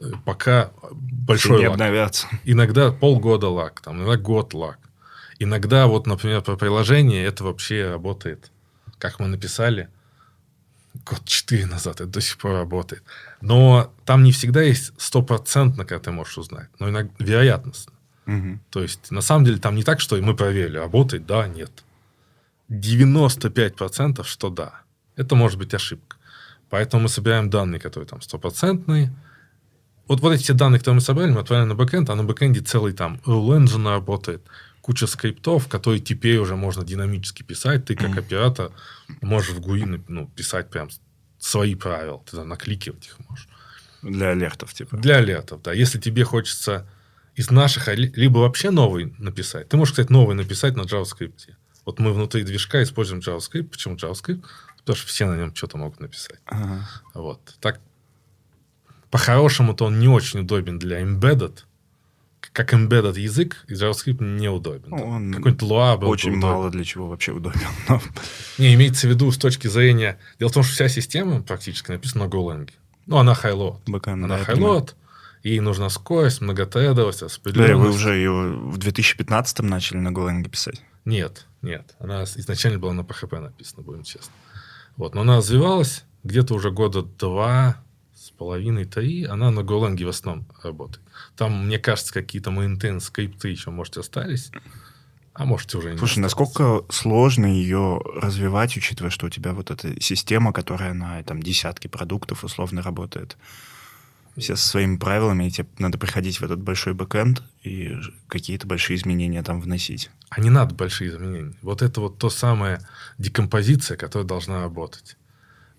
э, 0.00 0.12
пока 0.24 0.70
большой 0.90 1.58
не 1.58 1.66
лак. 1.66 1.74
обновятся. 1.74 2.26
Иногда 2.44 2.90
полгода 2.90 3.48
лак, 3.48 3.82
там, 3.82 3.98
иногда 3.98 4.16
год 4.16 4.54
лак. 4.54 4.78
Иногда, 5.38 5.86
вот, 5.88 6.06
например, 6.06 6.40
по 6.40 6.56
приложению 6.56 7.26
это 7.26 7.44
вообще 7.44 7.90
работает, 7.90 8.50
как 8.96 9.20
мы 9.20 9.26
написали, 9.26 9.90
год 11.04 11.24
четыре 11.24 11.66
назад, 11.66 11.96
это 11.96 12.06
до 12.06 12.20
сих 12.20 12.38
пор 12.38 12.52
работает. 12.52 13.02
Но 13.40 13.92
там 14.04 14.22
не 14.22 14.32
всегда 14.32 14.62
есть 14.62 14.92
стопроцентно, 14.96 15.84
когда 15.84 16.04
ты 16.04 16.10
можешь 16.10 16.38
узнать, 16.38 16.68
но 16.78 16.88
иногда 16.88 17.12
вероятностно. 17.18 17.92
Угу. 18.26 18.58
То 18.70 18.82
есть, 18.82 19.10
на 19.10 19.20
самом 19.20 19.44
деле, 19.44 19.58
там 19.58 19.74
не 19.74 19.82
так, 19.82 20.00
что 20.00 20.16
мы 20.16 20.34
проверили, 20.34 20.78
работает, 20.78 21.26
да, 21.26 21.46
нет. 21.46 21.70
95% 22.70 24.24
что 24.24 24.50
да. 24.50 24.82
Это 25.16 25.34
может 25.34 25.58
быть 25.58 25.74
ошибка. 25.74 26.16
Поэтому 26.70 27.04
мы 27.04 27.08
собираем 27.08 27.50
данные, 27.50 27.80
которые 27.80 28.08
там 28.08 28.20
стопроцентные. 28.20 29.14
Вот, 30.08 30.20
вот 30.20 30.32
эти 30.32 30.52
данные, 30.52 30.78
которые 30.78 30.96
мы 30.96 31.00
собрали, 31.00 31.30
мы 31.30 31.40
отправляем 31.40 31.68
на 31.68 31.74
бэкэнд, 31.74 32.10
а 32.10 32.14
на 32.14 32.24
бэкэнде 32.24 32.60
целый 32.60 32.92
там 32.92 33.20
rule 33.24 33.58
engine 33.58 33.88
работает, 33.88 34.42
куча 34.84 35.06
скриптов, 35.06 35.66
которые 35.66 36.00
теперь 36.00 36.36
уже 36.36 36.56
можно 36.56 36.84
динамически 36.84 37.42
писать. 37.42 37.86
Ты 37.86 37.96
как 37.96 38.18
оператор 38.18 38.70
можешь 39.22 39.54
в 39.54 39.60
GUI 39.60 40.04
ну, 40.08 40.28
писать 40.28 40.68
прям 40.68 40.90
свои 41.38 41.74
правила. 41.74 42.22
Ты 42.26 42.36
там 42.36 42.48
накликивать 42.48 43.06
их 43.06 43.18
можешь. 43.26 43.48
Для 44.02 44.28
алертов, 44.28 44.74
типа. 44.74 44.98
Для 44.98 45.16
алертов, 45.16 45.62
да. 45.62 45.72
Если 45.72 45.98
тебе 45.98 46.24
хочется 46.24 46.86
из 47.34 47.50
наших, 47.50 47.88
либо 47.96 48.40
вообще 48.40 48.70
новый 48.70 49.14
написать. 49.18 49.70
Ты 49.70 49.78
можешь, 49.78 49.92
кстати, 49.92 50.12
новый 50.12 50.36
написать 50.36 50.76
на 50.76 50.82
JavaScript. 50.82 51.54
Вот 51.86 51.98
мы 51.98 52.12
внутри 52.12 52.42
движка 52.42 52.82
используем 52.82 53.22
JavaScript. 53.22 53.70
Почему 53.70 53.96
JavaScript? 53.96 54.44
Потому 54.80 54.96
что 54.96 55.06
все 55.06 55.24
на 55.24 55.34
нем 55.34 55.54
что-то 55.54 55.78
могут 55.78 56.00
написать. 56.00 56.40
Ага. 56.44 56.86
Вот. 57.14 57.56
Так, 57.58 57.80
по-хорошему-то 59.10 59.86
он 59.86 59.98
не 59.98 60.08
очень 60.08 60.40
удобен 60.40 60.78
для 60.78 61.00
embedded, 61.00 61.60
как 62.52 62.74
embedded 62.74 63.18
язык, 63.18 63.64
JavaScript 63.68 64.22
неудобен. 64.22 64.90
Ну, 64.90 64.96
он 64.96 65.32
Какой-нибудь 65.34 65.68
Lua 65.68 65.96
был 65.98 66.08
Очень 66.08 66.38
удобен. 66.38 66.48
мало 66.48 66.70
для 66.70 66.84
чего 66.84 67.08
вообще 67.08 67.32
удобен. 67.32 67.60
Но... 67.88 68.00
Не, 68.58 68.74
имеется 68.74 69.06
в 69.06 69.10
виду 69.10 69.30
с 69.30 69.38
точки 69.38 69.68
зрения... 69.68 70.18
Дело 70.38 70.50
в 70.50 70.54
том, 70.54 70.62
что 70.62 70.74
вся 70.74 70.88
система 70.88 71.42
практически 71.42 71.90
написана 71.90 72.26
на 72.26 72.28
Golang. 72.28 72.70
Ну, 73.06 73.18
она. 73.18 73.32
Backend, 73.32 74.24
она 74.24 74.38
high-load, 74.40 74.94
ей 75.42 75.60
нужна 75.60 75.90
скорость, 75.90 76.40
многотредовость, 76.40 77.22
распределенность. 77.22 77.72
Да, 77.72 77.78
вы 77.78 77.90
уже 77.90 78.14
ее 78.14 78.32
в 78.32 78.78
2015 78.78 79.60
начали 79.60 79.98
на 79.98 80.08
Golang 80.08 80.48
писать? 80.48 80.80
Нет, 81.04 81.46
нет. 81.62 81.94
Она 81.98 82.24
изначально 82.24 82.78
была 82.78 82.92
на 82.92 83.02
PHP 83.02 83.40
написана, 83.40 83.82
будем 83.82 84.04
честны. 84.04 84.32
Вот, 84.96 85.14
но 85.14 85.22
она 85.22 85.36
развивалась 85.38 86.04
где-то 86.22 86.54
уже 86.54 86.70
года 86.70 87.02
два 87.02 87.83
половиной, 88.36 88.84
три, 88.84 89.24
она 89.24 89.50
на 89.50 89.60
Golang 89.60 90.02
в 90.02 90.08
основном 90.08 90.46
работает. 90.62 91.04
Там, 91.36 91.66
мне 91.66 91.78
кажется, 91.78 92.12
какие-то 92.12 92.50
maintain 92.50 93.00
скрипты 93.00 93.48
еще, 93.48 93.70
может, 93.70 93.96
остались. 93.96 94.50
А 95.32 95.44
может, 95.44 95.74
уже 95.74 95.92
не 95.92 95.98
Слушай, 95.98 96.24
осталось. 96.24 96.36
насколько 96.36 96.92
сложно 96.92 97.46
ее 97.46 98.00
развивать, 98.16 98.76
учитывая, 98.76 99.10
что 99.10 99.26
у 99.26 99.30
тебя 99.30 99.52
вот 99.52 99.70
эта 99.70 100.00
система, 100.00 100.52
которая 100.52 100.94
на 100.94 101.22
там, 101.24 101.42
десятки 101.42 101.88
продуктов 101.88 102.44
условно 102.44 102.82
работает? 102.82 103.36
все 104.36 104.56
со 104.56 104.66
своими 104.66 104.96
правилами, 104.96 105.46
и 105.46 105.50
тебе 105.50 105.68
надо 105.78 105.98
приходить 105.98 106.40
в 106.40 106.44
этот 106.44 106.60
большой 106.60 106.94
бэкэнд 106.94 107.42
и 107.62 107.96
какие-то 108.28 108.66
большие 108.66 108.96
изменения 108.96 109.42
там 109.42 109.60
вносить. 109.60 110.10
А 110.28 110.40
не 110.40 110.50
надо 110.50 110.74
большие 110.74 111.10
изменения. 111.10 111.54
Вот 111.62 111.82
это 111.82 112.00
вот 112.00 112.18
то 112.18 112.30
самое 112.30 112.80
декомпозиция, 113.18 113.96
которая 113.96 114.26
должна 114.26 114.60
работать. 114.60 115.16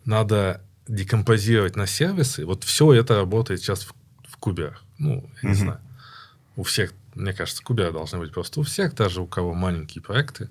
Надо 0.05 0.61
декомпозировать 0.87 1.75
на 1.75 1.87
сервисы. 1.87 2.45
Вот 2.45 2.63
все 2.63 2.93
это 2.93 3.15
работает 3.15 3.61
сейчас 3.61 3.83
в, 3.83 3.93
в 4.27 4.37
куберах. 4.37 4.83
Ну, 4.97 5.29
я 5.41 5.49
не 5.49 5.55
знаю. 5.55 5.79
У 6.55 6.63
всех, 6.63 6.93
мне 7.15 7.33
кажется, 7.33 7.63
куберы 7.63 7.91
должны 7.91 8.19
быть 8.19 8.31
просто 8.31 8.59
у 8.59 8.63
всех, 8.63 8.95
даже 8.95 9.21
у 9.21 9.27
кого 9.27 9.53
маленькие 9.53 10.01
проекты. 10.01 10.49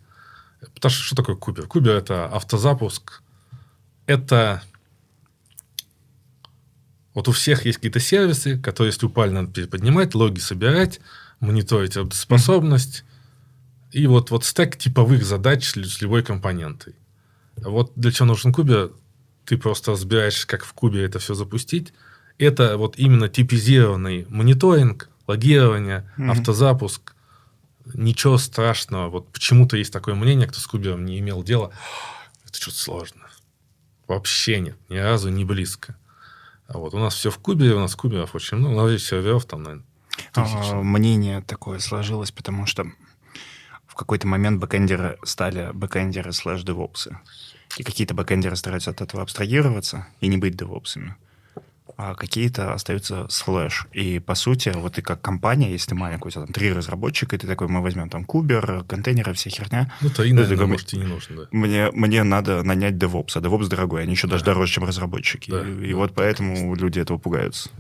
Потому 0.74 0.90
что 0.90 1.02
что 1.02 1.16
такое 1.16 1.36
кубер? 1.36 1.66
Кубер– 1.66 1.92
это 1.96 2.26
автозапуск. 2.26 3.22
Это 4.06 4.62
вот 7.14 7.28
у 7.28 7.32
всех 7.32 7.64
есть 7.64 7.78
какие-то 7.78 8.00
сервисы, 8.00 8.58
которые, 8.58 8.92
если 8.92 9.06
упали, 9.06 9.30
надо 9.30 9.52
переподнимать, 9.52 10.14
логи 10.14 10.40
собирать, 10.40 11.00
мониторить 11.40 11.96
работоспособность. 11.96 13.04
И 13.92 14.06
вот, 14.08 14.30
вот 14.30 14.44
стек 14.44 14.76
типовых 14.76 15.24
задач 15.24 15.64
с 15.64 16.02
любой 16.02 16.24
компонентой. 16.24 16.96
Вот 17.56 17.92
для 17.94 18.10
чего 18.10 18.26
нужен 18.26 18.52
кубер? 18.52 18.92
Ты 19.44 19.58
просто 19.58 19.92
разбираешь, 19.92 20.46
как 20.46 20.64
в 20.64 20.72
кубе 20.72 21.04
это 21.04 21.18
все 21.18 21.34
запустить. 21.34 21.92
Это 22.38 22.76
вот 22.76 22.98
именно 22.98 23.28
типизированный 23.28 24.26
мониторинг, 24.28 25.08
логирование, 25.26 26.10
mm-hmm. 26.18 26.30
автозапуск. 26.30 27.14
Ничего 27.92 28.38
страшного. 28.38 29.10
Вот 29.10 29.28
почему-то 29.30 29.76
есть 29.76 29.92
такое 29.92 30.14
мнение, 30.14 30.48
кто 30.48 30.58
с 30.58 30.66
кубером 30.66 31.04
не 31.04 31.18
имел 31.18 31.42
дела. 31.42 31.70
Это 32.46 32.58
что-то 32.60 32.78
сложно. 32.78 33.20
Вообще 34.06 34.60
нет. 34.60 34.76
Ни 34.88 34.96
разу 34.96 35.28
не 35.28 35.44
близко. 35.44 35.96
А 36.66 36.78
вот 36.78 36.94
у 36.94 36.98
нас 36.98 37.14
все 37.14 37.30
в 37.30 37.38
кубе, 37.38 37.74
у 37.74 37.80
нас 37.80 37.94
куберов 37.94 38.34
очень 38.34 38.56
много, 38.56 38.74
у 38.74 38.76
нас 38.80 38.90
здесь 38.90 39.06
серверов 39.06 39.44
там, 39.44 39.62
наверное, 39.62 39.84
а, 40.34 40.82
Мнение 40.82 41.42
такое 41.42 41.78
сложилось, 41.78 42.30
потому 42.30 42.66
что 42.66 42.86
в 43.86 43.94
какой-то 43.94 44.26
момент 44.26 44.60
бэкэндеры 44.60 45.18
стали 45.24 45.70
бэкэндеры 45.72 46.32
слэш 46.32 46.62
девопсы. 46.62 47.18
И 47.76 47.82
какие-то 47.82 48.14
бэкэндеры 48.14 48.56
стараются 48.56 48.90
от 48.90 49.00
этого 49.00 49.22
абстрагироваться 49.22 50.06
и 50.20 50.28
не 50.28 50.36
быть 50.36 50.56
девопсами 50.56 51.16
а 51.96 52.14
какие-то 52.14 52.72
остаются 52.72 53.26
слэш. 53.28 53.86
И, 53.92 54.18
по 54.18 54.34
сути, 54.34 54.72
вот 54.74 54.94
ты 54.94 55.02
как 55.02 55.20
компания, 55.20 55.70
если 55.70 55.90
ты 55.90 55.94
маленькая, 55.94 56.28
у 56.28 56.30
тебя 56.30 56.42
там 56.42 56.52
три 56.52 56.72
разработчика, 56.72 57.36
и 57.36 57.38
ты 57.38 57.46
такой, 57.46 57.68
мы 57.68 57.82
возьмем 57.82 58.08
там 58.08 58.24
кубер, 58.24 58.84
контейнеры, 58.88 59.32
вся 59.34 59.50
херня. 59.50 59.92
Ну, 60.00 60.10
то 60.10 60.24
и, 60.24 60.32
наверное, 60.32 60.56
такой, 60.56 60.66
может, 60.66 60.92
и 60.92 60.96
не 60.96 61.04
нужно, 61.04 61.36
да. 61.36 61.48
Мне, 61.52 61.90
мне 61.92 62.22
надо 62.22 62.62
нанять 62.62 62.94
DevOps, 62.94 63.32
а 63.34 63.40
DevOps 63.40 63.68
дорогой, 63.68 64.02
они 64.02 64.12
еще 64.12 64.26
да. 64.26 64.32
даже 64.32 64.44
дороже, 64.44 64.72
чем 64.72 64.84
разработчики. 64.84 65.50
Да, 65.50 65.62
и, 65.62 65.90
да. 65.90 65.96
вот 65.96 66.14
поэтому 66.14 66.74
люди 66.74 66.98
этого 66.98 67.18
пугаются. 67.18 67.70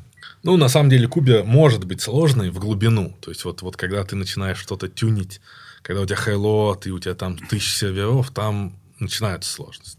Ну, 0.42 0.56
на 0.56 0.68
самом 0.68 0.90
деле, 0.90 1.08
кубер 1.08 1.44
может 1.44 1.84
быть 1.84 2.00
сложный 2.00 2.50
в 2.50 2.58
глубину. 2.58 3.16
То 3.20 3.30
есть, 3.30 3.44
вот, 3.44 3.62
вот 3.62 3.76
когда 3.76 4.04
ты 4.04 4.14
начинаешь 4.14 4.58
что-то 4.58 4.88
тюнить, 4.88 5.40
когда 5.82 6.02
у 6.02 6.06
тебя 6.06 6.16
хайлот, 6.16 6.86
и 6.86 6.90
у 6.90 6.98
тебя 6.98 7.14
там 7.14 7.36
тысячи 7.36 7.78
серверов, 7.78 8.30
там 8.30 8.74
начинаются 9.04 9.50
сложности. 9.50 9.98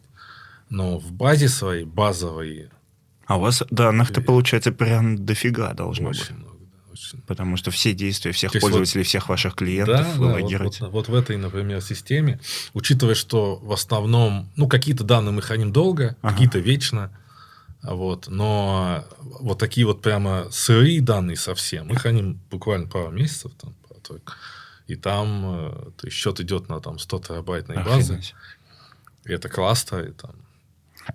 Но 0.70 0.98
в 0.98 1.12
базе 1.12 1.48
своей, 1.48 1.86
базовой, 1.86 2.70
а 3.28 3.38
у 3.38 3.42
вас 3.42 3.64
данных-то, 3.70 4.22
получается, 4.22 4.72
прям 4.72 5.26
дофига 5.26 5.74
должно 5.74 6.10
очень 6.10 6.36
быть. 6.36 6.40
Много, 6.40 6.60
да, 6.60 6.92
очень. 6.92 7.22
Потому 7.22 7.58
что 7.58 7.72
все 7.72 7.94
действия 7.94 8.32
всех 8.32 8.52
То 8.52 8.60
пользователей, 8.60 9.02
вот, 9.02 9.08
всех 9.08 9.30
ваших 9.30 9.56
клиентов 9.56 9.98
да, 9.98 10.14
вы 10.20 10.28
да. 10.28 10.58
Вот, 10.58 10.80
вот, 10.80 10.92
вот 10.92 11.08
в 11.08 11.16
этой, 11.16 11.38
например, 11.38 11.82
системе, 11.82 12.40
учитывая, 12.74 13.16
что 13.16 13.56
в 13.56 13.72
основном, 13.72 14.52
ну, 14.56 14.68
какие-то 14.68 15.04
данные 15.04 15.32
мы 15.32 15.42
храним 15.42 15.72
долго, 15.72 16.16
ага. 16.22 16.34
какие-то 16.34 16.60
вечно, 16.60 17.12
вот, 17.82 18.28
но 18.28 19.06
вот 19.22 19.60
такие 19.60 19.86
вот 19.88 20.02
прямо 20.02 20.48
сырые 20.52 21.02
данные 21.02 21.38
совсем 21.38 21.88
мы 21.88 21.96
храним 21.96 22.40
буквально 22.50 22.88
пару 22.88 23.12
месяцев, 23.12 23.52
там, 23.60 23.76
и 24.88 24.96
там 24.96 25.44
э, 25.46 25.72
то 25.98 26.08
есть 26.08 26.16
счет 26.16 26.40
идет 26.40 26.70
на 26.70 26.80
там 26.80 27.00
100 27.00 27.20
терабайтной 27.20 27.84
базы. 27.84 28.22
И 29.26 29.34
это 29.34 29.50
классно, 29.50 29.98
и 29.98 30.12
там 30.12 30.46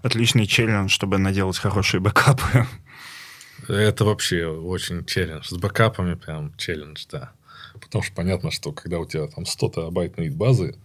Отличный 0.03 0.47
челлендж, 0.47 0.89
чтобы 0.89 1.19
наделать 1.19 1.59
хорошие 1.59 2.01
бэкапы. 2.01 2.67
Это 3.69 4.05
вообще 4.05 4.47
очень 4.47 5.05
челлендж. 5.05 5.49
С 5.49 5.57
бэкапами 5.57 6.15
прям 6.15 6.57
челлендж, 6.57 7.05
да. 7.11 7.33
Потому 7.81 8.03
что 8.03 8.15
понятно, 8.15 8.51
что 8.51 8.73
когда 8.73 8.99
у 8.99 9.07
тебя 9.07 9.27
там 9.27 9.45
100 9.45 9.71
терабайтной 9.71 10.31
базы, 10.31 10.77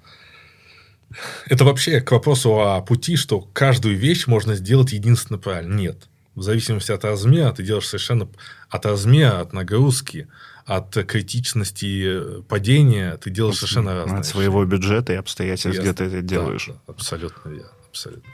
это 1.45 1.65
вообще 1.65 2.01
к 2.01 2.11
вопросу 2.11 2.59
о 2.59 2.81
пути, 2.81 3.15
что 3.15 3.41
каждую 3.41 3.95
вещь 3.95 4.27
можно 4.27 4.55
сделать 4.55 4.91
единственно 4.91 5.37
правильно. 5.37 5.73
Нет. 5.75 6.09
В 6.33 6.41
зависимости 6.41 6.91
от 6.91 7.05
размера 7.05 7.53
ты 7.53 7.63
делаешь 7.63 7.87
совершенно... 7.87 8.27
От 8.69 8.85
размера, 8.85 9.39
от 9.39 9.53
нагрузки, 9.53 10.27
от 10.65 10.93
критичности 11.05 12.41
падения 12.43 13.17
ты 13.17 13.29
делаешь 13.29 13.57
совершенно 13.57 13.93
разные. 13.95 14.19
От 14.19 14.25
своего 14.25 14.65
бюджета 14.65 15.13
и 15.13 15.15
обстоятельств, 15.15 15.79
где 15.79 15.93
ты 15.93 16.05
это 16.05 16.21
делаешь. 16.21 16.67
Да, 16.67 16.73
да, 16.73 16.79
абсолютно 16.87 17.49
верно. 17.49 17.71
Абсолютно. 17.89 18.29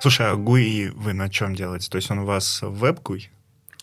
Слушай, 0.00 0.30
а 0.30 0.34
GUI 0.34 0.90
вы 0.92 1.12
на 1.12 1.28
чем 1.28 1.54
делаете? 1.54 1.88
То 1.90 1.96
есть 1.96 2.10
он 2.10 2.20
у 2.20 2.24
вас 2.24 2.60
веб-GUI? 2.62 3.24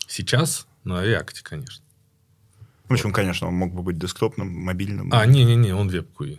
Сейчас 0.06 0.66
на 0.84 1.04
React, 1.04 1.42
конечно. 1.42 1.84
В 2.88 2.92
общем, 2.92 3.12
конечно, 3.12 3.48
он 3.48 3.54
мог 3.54 3.74
бы 3.74 3.82
быть 3.82 3.98
десктопным, 3.98 4.48
мобильным. 4.48 5.12
А, 5.12 5.26
не-не-не, 5.26 5.74
он 5.74 5.88
веб-GUI. 5.88 6.38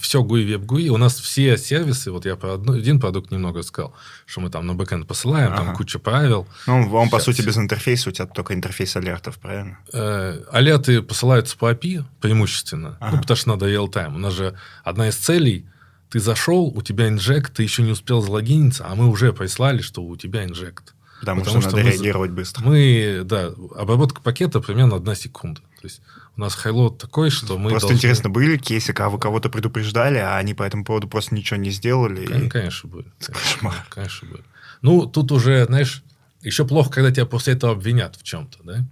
Все 0.00 0.22
GUI, 0.22 0.44
веб-GUI. 0.44 0.88
У 0.88 0.96
нас 0.96 1.18
все 1.18 1.58
сервисы, 1.58 2.10
вот 2.10 2.24
я 2.24 2.36
про 2.36 2.54
одно, 2.54 2.74
один 2.74 3.00
продукт 3.00 3.30
немного 3.30 3.62
сказал, 3.62 3.94
что 4.24 4.40
мы 4.40 4.50
там 4.50 4.66
на 4.66 4.74
бэкэнд 4.74 5.06
посылаем, 5.06 5.52
ага. 5.52 5.64
там 5.64 5.76
куча 5.76 5.98
правил. 5.98 6.46
Ну, 6.66 6.90
он, 6.94 7.10
по 7.10 7.18
сути, 7.18 7.42
без 7.42 7.58
интерфейса, 7.58 8.08
у 8.08 8.12
тебя 8.12 8.26
только 8.26 8.54
интерфейс 8.54 8.96
алертов, 8.96 9.38
правильно? 9.38 9.78
Э, 9.92 10.40
алерты 10.52 11.02
посылаются 11.02 11.56
по 11.58 11.72
API 11.72 12.04
преимущественно, 12.20 12.96
ага. 13.00 13.16
ну, 13.16 13.22
потому 13.22 13.36
что 13.36 13.48
надо 13.50 13.68
real-time. 13.68 14.14
У 14.14 14.18
нас 14.18 14.34
же 14.34 14.56
одна 14.84 15.08
из 15.08 15.16
целей– 15.16 15.66
ты 16.10 16.20
зашел, 16.20 16.66
у 16.66 16.82
тебя 16.82 17.08
инжект, 17.08 17.54
ты 17.54 17.62
еще 17.62 17.82
не 17.82 17.90
успел 17.90 18.22
залогиниться, 18.22 18.86
а 18.86 18.94
мы 18.94 19.08
уже 19.08 19.32
прислали, 19.32 19.82
что 19.82 20.02
у 20.02 20.16
тебя 20.16 20.44
инжект. 20.44 20.94
Потому, 21.20 21.40
Потому 21.40 21.60
что, 21.60 21.70
что 21.70 21.76
надо 21.78 21.88
мы, 21.88 21.92
реагировать 21.94 22.30
быстро. 22.30 22.64
Мы, 22.64 23.22
да, 23.24 23.50
обработка 23.74 24.20
пакета 24.20 24.60
примерно 24.60 24.96
одна 24.96 25.14
секунда. 25.14 25.60
То 25.60 25.84
есть 25.84 26.02
у 26.36 26.40
нас 26.40 26.54
хайлот 26.54 26.98
такой, 26.98 27.30
что 27.30 27.56
мы 27.56 27.70
Просто 27.70 27.88
должны... 27.88 27.96
интересно, 27.96 28.28
были 28.28 28.58
кейсы, 28.58 28.92
когда 28.92 29.08
вы 29.08 29.18
кого-то 29.18 29.48
предупреждали, 29.48 30.18
а 30.18 30.36
они 30.36 30.52
по 30.52 30.62
этому 30.62 30.84
поводу 30.84 31.08
просто 31.08 31.34
ничего 31.34 31.58
не 31.58 31.70
сделали? 31.70 32.26
Конечно, 32.26 32.46
и... 32.46 32.48
конечно 32.50 32.88
были. 32.88 33.06
Кошмар. 33.26 33.86
Конечно 33.88 34.28
были. 34.28 34.44
Ну, 34.82 35.06
тут 35.06 35.32
уже, 35.32 35.64
знаешь, 35.64 36.04
еще 36.42 36.66
плохо, 36.66 36.90
когда 36.90 37.10
тебя 37.10 37.26
после 37.26 37.54
этого 37.54 37.72
обвинят 37.72 38.16
в 38.16 38.22
чем-то, 38.22 38.58
да? 38.62 38.84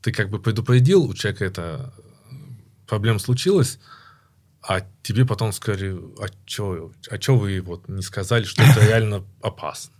Ты 0.00 0.12
как 0.12 0.30
бы 0.30 0.38
предупредил, 0.38 1.04
у 1.04 1.14
человека 1.14 1.44
эта 1.44 1.92
проблема 2.86 3.18
случилась, 3.18 3.80
а 4.62 4.80
тебе 5.02 5.26
потом 5.26 5.52
сказали, 5.52 5.96
а 6.20 6.26
что 6.44 6.92
а 7.10 7.18
чё 7.18 7.36
вы 7.36 7.60
вот 7.60 7.88
не 7.88 8.02
сказали, 8.02 8.44
что 8.44 8.62
это 8.62 8.80
реально 8.86 9.24
опасно? 9.42 9.92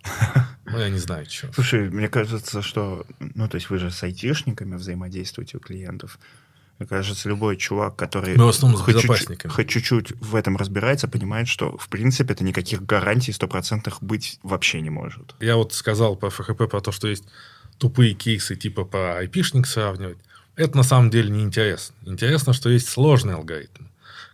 Ну, 0.64 0.78
я 0.78 0.88
не 0.88 0.98
знаю, 0.98 1.26
что. 1.28 1.52
Слушай, 1.52 1.90
мне 1.90 2.08
кажется, 2.08 2.62
что... 2.62 3.06
Ну, 3.18 3.48
то 3.48 3.56
есть 3.56 3.70
вы 3.70 3.78
же 3.78 3.90
с 3.90 4.02
айтишниками 4.02 4.76
взаимодействуете 4.76 5.58
у 5.58 5.60
клиентов. 5.60 6.18
Мне 6.78 6.86
кажется, 6.86 7.28
любой 7.28 7.56
чувак, 7.56 7.96
который 7.96 8.36
Мы 8.36 8.46
в 8.46 8.48
основном 8.48 8.80
хоть, 8.80 9.00
чуть-чуть, 9.00 9.50
хоть 9.50 9.68
чуть-чуть 9.68 10.12
в 10.20 10.34
этом 10.34 10.56
разбирается, 10.56 11.08
понимает, 11.08 11.48
что, 11.48 11.76
в 11.78 11.88
принципе, 11.88 12.34
это 12.34 12.44
никаких 12.44 12.84
гарантий 12.84 13.32
стопроцентных 13.32 14.02
быть 14.02 14.38
вообще 14.42 14.80
не 14.82 14.90
может. 14.90 15.34
Я 15.40 15.56
вот 15.56 15.72
сказал 15.72 16.16
по 16.16 16.28
ФХП 16.28 16.68
про 16.70 16.80
то, 16.80 16.92
что 16.92 17.08
есть 17.08 17.24
тупые 17.78 18.14
кейсы 18.14 18.56
типа 18.56 18.84
по 18.84 19.16
айпишник 19.18 19.66
сравнивать. 19.66 20.18
Это 20.54 20.76
на 20.76 20.82
самом 20.82 21.10
деле 21.10 21.30
не 21.30 21.42
интересно. 21.42 21.94
Интересно, 22.04 22.52
что 22.52 22.68
есть 22.68 22.88
сложные 22.88 23.36
алгоритмы 23.36 23.86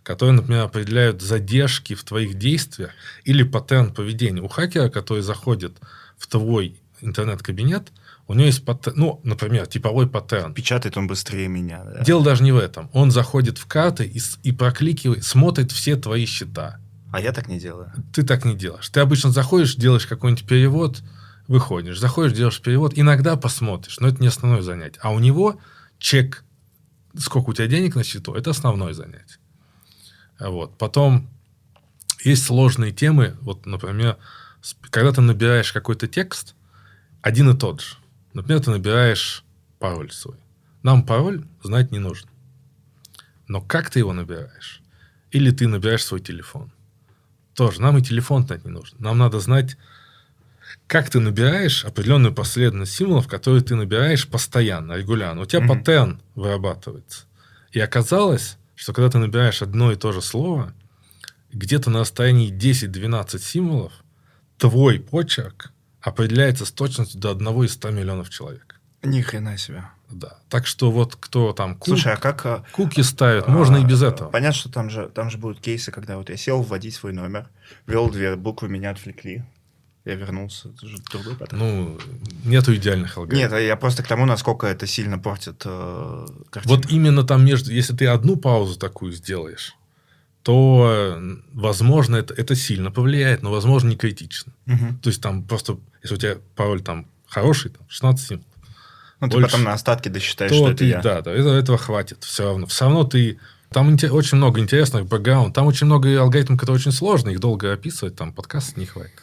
которые, 0.03 0.33
например, 0.33 0.63
определяют 0.63 1.21
задержки 1.21 1.95
в 1.95 2.03
твоих 2.03 2.35
действиях 2.35 2.91
или 3.23 3.43
паттерн 3.43 3.93
поведения. 3.93 4.41
У 4.41 4.49
хакера, 4.49 4.89
который 4.89 5.23
заходит 5.23 5.77
в 6.17 6.27
твой 6.27 6.75
интернет-кабинет, 7.01 7.89
у 8.27 8.33
него 8.33 8.45
есть 8.45 8.63
паттерн, 8.63 8.97
ну, 8.97 9.21
например, 9.23 9.67
типовой 9.67 10.07
паттерн. 10.07 10.53
Печатает 10.53 10.97
он 10.97 11.07
быстрее 11.07 11.47
меня. 11.47 11.83
Да? 11.83 12.03
Дело 12.03 12.23
даже 12.23 12.43
не 12.43 12.51
в 12.51 12.57
этом. 12.57 12.89
Он 12.93 13.11
заходит 13.11 13.57
в 13.57 13.65
карты 13.65 14.05
и, 14.05 14.21
и 14.43 14.51
прокликивает, 14.51 15.25
смотрит 15.25 15.71
все 15.71 15.97
твои 15.97 16.25
счета. 16.25 16.79
А 17.11 17.19
я 17.19 17.33
так 17.33 17.47
не 17.47 17.59
делаю. 17.59 17.91
Ты 18.13 18.23
так 18.23 18.45
не 18.45 18.55
делаешь. 18.55 18.87
Ты 18.89 19.01
обычно 19.01 19.31
заходишь, 19.31 19.75
делаешь 19.75 20.07
какой-нибудь 20.07 20.47
перевод, 20.47 21.03
выходишь. 21.47 21.99
Заходишь, 21.99 22.35
делаешь 22.35 22.61
перевод, 22.61 22.93
иногда 22.95 23.35
посмотришь, 23.35 23.99
но 23.99 24.07
это 24.07 24.21
не 24.21 24.27
основное 24.27 24.61
занятие. 24.61 24.99
А 25.03 25.11
у 25.11 25.19
него 25.19 25.59
чек, 25.99 26.45
сколько 27.17 27.49
у 27.49 27.53
тебя 27.53 27.67
денег 27.67 27.95
на 27.95 28.03
счету, 28.03 28.33
это 28.33 28.51
основное 28.51 28.93
занятие. 28.93 29.37
Вот. 30.39 30.77
Потом 30.77 31.29
есть 32.23 32.45
сложные 32.45 32.93
темы. 32.93 33.35
Вот, 33.41 33.65
например, 33.65 34.17
когда 34.89 35.11
ты 35.11 35.21
набираешь 35.21 35.73
какой-то 35.73 36.07
текст, 36.07 36.55
один 37.21 37.49
и 37.49 37.57
тот 37.57 37.81
же. 37.81 37.97
Например, 38.33 38.61
ты 38.61 38.71
набираешь 38.71 39.43
пароль 39.79 40.11
свой. 40.11 40.37
Нам 40.81 41.05
пароль 41.05 41.45
знать 41.63 41.91
не 41.91 41.99
нужно. 41.99 42.29
Но 43.47 43.61
как 43.61 43.89
ты 43.89 43.99
его 43.99 44.13
набираешь? 44.13 44.81
Или 45.31 45.51
ты 45.51 45.67
набираешь 45.67 46.03
свой 46.03 46.19
телефон? 46.19 46.71
Тоже 47.53 47.81
нам 47.81 47.97
и 47.97 48.01
телефон 48.01 48.45
знать 48.45 48.65
не 48.65 48.71
нужно. 48.71 48.97
Нам 48.99 49.17
надо 49.17 49.39
знать 49.39 49.77
как 50.87 51.09
ты 51.09 51.19
набираешь 51.19 51.85
определенную 51.85 52.33
последовательность 52.33 52.93
символов, 52.93 53.27
которые 53.27 53.61
ты 53.63 53.75
набираешь 53.75 54.27
постоянно, 54.27 54.93
регулярно. 54.93 55.41
У 55.41 55.45
тебя 55.45 55.61
mm-hmm. 55.61 55.67
паттерн 55.67 56.21
вырабатывается. 56.35 57.25
И 57.71 57.79
оказалось, 57.79 58.57
что 58.75 58.93
когда 58.93 59.09
ты 59.09 59.17
набираешь 59.17 59.61
одно 59.61 59.91
и 59.91 59.95
то 59.95 60.11
же 60.11 60.21
слово, 60.21 60.73
где-то 61.51 61.89
на 61.89 61.99
расстоянии 61.99 62.51
10-12 62.51 63.39
символов 63.39 63.93
твой 64.57 64.99
почерк 64.99 65.71
определяется 66.03 66.65
с 66.65 66.71
точностью 66.71 67.19
до 67.19 67.31
одного 67.31 67.63
из 67.63 67.73
100 67.73 67.91
миллионов 67.91 68.29
человек. 68.29 68.79
Ни 69.01 69.21
хрена 69.21 69.57
себе. 69.57 69.85
Да. 70.09 70.37
Так 70.49 70.67
что 70.67 70.91
вот 70.91 71.15
кто 71.15 71.53
там 71.53 71.75
кук, 71.75 71.87
Слушай, 71.87 72.13
а 72.13 72.17
как... 72.17 72.45
А, 72.45 72.63
куки 72.71 73.01
ставят, 73.01 73.47
а, 73.47 73.51
можно 73.51 73.77
и 73.77 73.85
без 73.85 74.03
этого. 74.03 74.29
Понятно, 74.29 74.59
что 74.59 74.69
там 74.69 74.89
же, 74.89 75.09
там 75.09 75.29
же 75.29 75.37
будут 75.37 75.59
кейсы, 75.59 75.91
когда 75.91 76.17
вот 76.17 76.29
я 76.29 76.37
сел 76.37 76.61
вводить 76.61 76.93
свой 76.93 77.13
номер, 77.13 77.49
ввел 77.87 78.09
две 78.09 78.35
буквы, 78.35 78.69
меня 78.69 78.91
отвлекли. 78.91 79.43
Я 80.05 80.15
вернулся. 80.15 80.69
Это 80.69 80.87
же 80.87 80.97
другой 81.11 81.35
паттерн. 81.35 81.59
Ну, 81.59 81.99
нету 82.43 82.75
идеальных 82.75 83.17
алгоритмов. 83.17 83.51
Нет, 83.53 83.61
я 83.61 83.75
просто 83.77 84.03
к 84.03 84.07
тому, 84.07 84.25
насколько 84.25 84.67
это 84.67 84.85
сильно 84.85 85.17
портит 85.17 85.63
э, 85.65 86.25
картину. 86.49 86.75
Вот 86.75 86.91
именно 86.91 87.23
там 87.23 87.45
между... 87.45 87.71
Если 87.71 87.95
ты 87.95 88.07
одну 88.07 88.35
паузу 88.35 88.77
такую 88.77 89.13
сделаешь, 89.13 89.75
то, 90.41 91.17
возможно, 91.53 92.17
это, 92.17 92.33
это 92.33 92.53
сильно 92.53 92.91
повлияет, 92.91 93.41
но, 93.43 93.51
возможно, 93.51 93.89
не 93.89 93.95
критично. 93.95 94.53
Угу. 94.67 94.99
То 95.01 95.09
есть, 95.09 95.21
там 95.21 95.43
просто, 95.43 95.79
если 96.03 96.15
у 96.15 96.17
тебя 96.17 96.37
пароль 96.55 96.81
там 96.81 97.07
хороший, 97.27 97.71
там, 97.71 97.87
16 97.89 98.27
символов, 98.27 98.47
ну, 99.21 99.29
ты 99.29 99.41
потом 99.41 99.63
на 99.63 99.73
остатки 99.73 100.09
досчитаешь, 100.09 100.51
то 100.51 100.57
что 100.57 100.69
это 100.69 100.77
ты, 100.79 100.85
я. 100.85 101.01
Да, 101.01 101.21
да, 101.21 101.31
этого, 101.31 101.55
этого 101.55 101.77
хватит 101.77 102.23
все 102.23 102.45
равно. 102.45 102.67
Все 102.67 102.85
равно 102.85 103.03
ты... 103.05 103.39
Там 103.69 103.87
очень 104.11 104.37
много 104.37 104.59
интересных 104.59 105.07
бэкграунд, 105.07 105.55
там 105.55 105.65
очень 105.65 105.87
много 105.87 106.21
алгоритмов, 106.21 106.59
которые 106.59 106.79
очень 106.79 106.91
сложны, 106.91 107.31
их 107.31 107.39
долго 107.39 107.73
описывать, 107.73 108.15
там 108.15 108.31
подкаст 108.31 108.77
не 108.77 108.85
хватит. 108.85 109.13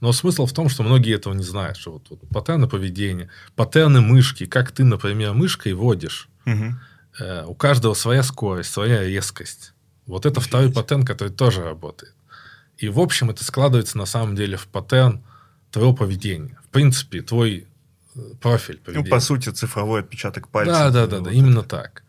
Но 0.00 0.12
смысл 0.12 0.46
в 0.46 0.54
том, 0.54 0.70
что 0.70 0.82
многие 0.82 1.14
этого 1.14 1.34
не 1.34 1.42
знают, 1.42 1.76
что 1.76 1.92
вот, 1.92 2.06
вот 2.08 2.20
паттерны 2.30 2.66
поведения, 2.66 3.28
паттерны 3.56 4.00
мышки, 4.00 4.46
как 4.46 4.72
ты, 4.72 4.84
например, 4.84 5.34
мышкой 5.34 5.74
водишь, 5.74 6.30
угу. 6.46 6.76
э, 7.18 7.44
у 7.44 7.54
каждого 7.54 7.92
своя 7.92 8.22
скорость, 8.22 8.72
своя 8.72 9.04
резкость. 9.04 9.74
Вот 10.06 10.24
это 10.24 10.40
Офигеть. 10.40 10.48
второй 10.48 10.72
паттерн, 10.72 11.04
который 11.04 11.28
тоже 11.28 11.62
работает. 11.62 12.14
И, 12.78 12.88
в 12.88 12.98
общем, 12.98 13.28
это 13.28 13.44
складывается 13.44 13.98
на 13.98 14.06
самом 14.06 14.34
деле 14.34 14.56
в 14.56 14.66
паттерн 14.66 15.22
твоего 15.70 15.94
поведения. 15.94 16.58
В 16.64 16.68
принципе, 16.70 17.22
твой 17.22 17.66
э, 18.14 18.20
профиль 18.40 18.78
поведения. 18.78 19.04
Ну, 19.04 19.10
по 19.10 19.20
сути, 19.20 19.50
цифровой 19.50 20.00
отпечаток 20.00 20.48
пальца. 20.48 20.72
Да, 20.72 20.90
да, 20.90 21.06
да, 21.06 21.16
да, 21.18 21.22
вот 21.24 21.32
именно 21.32 21.62
так. 21.62 22.04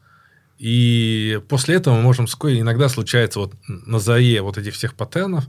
И 0.58 1.42
после 1.50 1.76
этого 1.76 1.96
мы 1.96 2.02
можем 2.04 2.28
вскоре, 2.28 2.60
иногда 2.60 2.88
случается 2.88 3.40
вот 3.40 3.56
на 3.68 4.00
заре 4.00 4.42
вот 4.42 4.58
этих 4.58 4.76
всех 4.76 4.94
паттернов, 4.94 5.46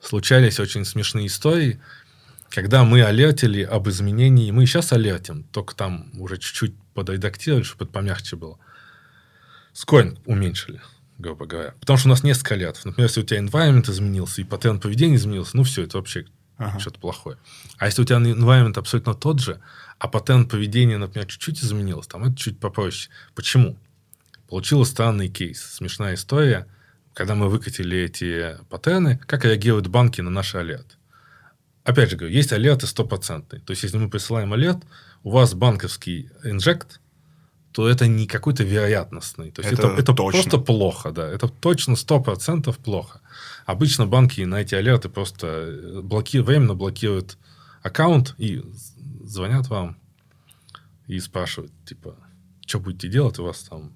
случались 0.00 0.58
очень 0.58 0.84
смешные 0.84 1.28
истории, 1.28 1.80
когда 2.50 2.84
мы 2.84 3.02
алертили 3.04 3.62
об 3.62 3.88
изменении, 3.88 4.50
мы 4.50 4.66
сейчас 4.66 4.92
алертим, 4.92 5.44
только 5.44 5.74
там 5.74 6.10
уже 6.18 6.38
чуть-чуть 6.38 6.74
подредактировали, 6.94 7.62
чтобы 7.62 7.84
это 7.84 7.92
помягче 7.92 8.36
было. 8.36 8.58
Скоин 9.72 10.18
уменьшили, 10.24 10.80
грубо 11.18 11.46
говоря. 11.46 11.74
Потому 11.80 11.98
что 11.98 12.08
у 12.08 12.10
нас 12.10 12.22
несколько 12.22 12.54
алертов. 12.54 12.84
Например, 12.86 13.08
если 13.08 13.20
у 13.20 13.24
тебя 13.24 13.40
environment 13.40 13.90
изменился 13.90 14.40
и 14.40 14.44
паттерн 14.44 14.80
поведения 14.80 15.16
изменился, 15.16 15.56
ну 15.56 15.64
все, 15.64 15.82
это 15.82 15.98
вообще 15.98 16.26
ага. 16.58 16.78
что-то 16.78 17.00
плохое. 17.00 17.38
А 17.78 17.86
если 17.86 18.02
у 18.02 18.04
тебя 18.04 18.18
environment 18.18 18.78
абсолютно 18.78 19.14
тот 19.14 19.40
же, 19.40 19.60
а 19.98 20.08
паттерн 20.08 20.48
поведения, 20.48 20.98
например, 20.98 21.26
чуть-чуть 21.26 21.62
изменился, 21.62 22.10
там 22.10 22.24
это 22.24 22.36
чуть 22.36 22.60
попроще. 22.60 23.12
Почему? 23.34 23.78
Получилось 24.48 24.90
странный 24.90 25.28
кейс, 25.28 25.62
смешная 25.62 26.14
история 26.14 26.66
когда 27.16 27.34
мы 27.34 27.48
выкатили 27.48 27.96
эти 27.96 28.58
паттерны, 28.68 29.18
как 29.26 29.46
реагируют 29.46 29.86
банки 29.86 30.20
на 30.20 30.28
наши 30.28 30.58
алерты. 30.58 30.96
Опять 31.82 32.10
же 32.10 32.16
говорю, 32.16 32.34
есть 32.34 32.52
алерты 32.52 32.86
стопроцентные. 32.86 33.62
То 33.62 33.70
есть, 33.70 33.84
если 33.84 33.96
мы 33.96 34.10
присылаем 34.10 34.52
алерт, 34.52 34.84
у 35.22 35.30
вас 35.30 35.54
банковский 35.54 36.28
инжект, 36.44 37.00
то 37.76 37.86
это 37.86 38.06
не 38.06 38.26
какой-то 38.26 38.64
вероятностный. 38.64 39.50
То 39.50 39.60
есть, 39.60 39.74
это, 39.74 39.88
это, 39.88 40.00
это 40.00 40.14
просто 40.14 40.56
плохо. 40.56 41.10
Да. 41.10 41.28
Это 41.28 41.46
точно 41.46 41.94
сто 41.94 42.20
процентов 42.20 42.78
плохо. 42.78 43.20
Обычно 43.66 44.06
банки 44.06 44.40
на 44.40 44.62
эти 44.62 44.74
алерты 44.74 45.10
просто 45.10 46.00
блоки... 46.02 46.38
временно 46.38 46.74
блокируют 46.74 47.36
аккаунт 47.82 48.34
и 48.38 48.64
звонят 49.22 49.68
вам 49.68 49.98
и 51.06 51.20
спрашивают, 51.20 51.70
типа, 51.84 52.16
что 52.64 52.80
будете 52.80 53.08
делать, 53.08 53.38
у 53.38 53.44
вас 53.44 53.58
там 53.68 53.92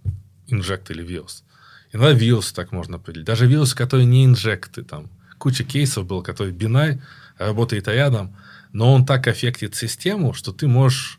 инжект 0.46 0.90
или 0.90 1.02
вирус. 1.02 1.42
Иногда 1.90 2.12
вирусы 2.12 2.54
так 2.54 2.72
можно 2.72 2.96
определить. 2.96 3.26
Даже 3.26 3.46
вирусы, 3.46 3.74
которые 3.74 4.04
не 4.04 4.26
инжекты. 4.26 4.82
Там 4.82 5.08
куча 5.38 5.64
кейсов 5.64 6.04
был, 6.04 6.22
который 6.22 6.52
бинай, 6.52 7.00
работает 7.38 7.88
рядом, 7.88 8.36
но 8.74 8.92
он 8.92 9.06
так 9.06 9.26
аффектит 9.26 9.74
систему, 9.74 10.34
что 10.34 10.52
ты 10.52 10.68
можешь 10.68 11.18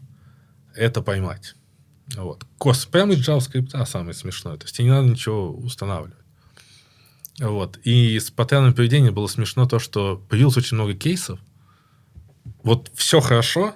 это 0.75 1.01
поймать. 1.01 1.55
Вот. 2.15 2.45
Кост 2.57 2.89
прямо 2.89 3.13
из 3.13 3.27
JavaScript 3.27 3.71
а 3.73 3.85
самое 3.85 4.13
смешное. 4.13 4.57
То 4.57 4.65
есть 4.65 4.75
тебе 4.75 4.85
не 4.85 4.91
надо 4.91 5.07
ничего 5.07 5.51
устанавливать. 5.51 6.15
Вот. 7.39 7.79
И 7.83 8.19
с 8.19 8.29
паттерном 8.31 8.73
поведения 8.73 9.11
было 9.11 9.27
смешно 9.27 9.67
то, 9.67 9.79
что 9.79 10.17
появилось 10.29 10.57
очень 10.57 10.75
много 10.75 10.93
кейсов. 10.93 11.39
Вот 12.63 12.91
все 12.95 13.19
хорошо, 13.19 13.75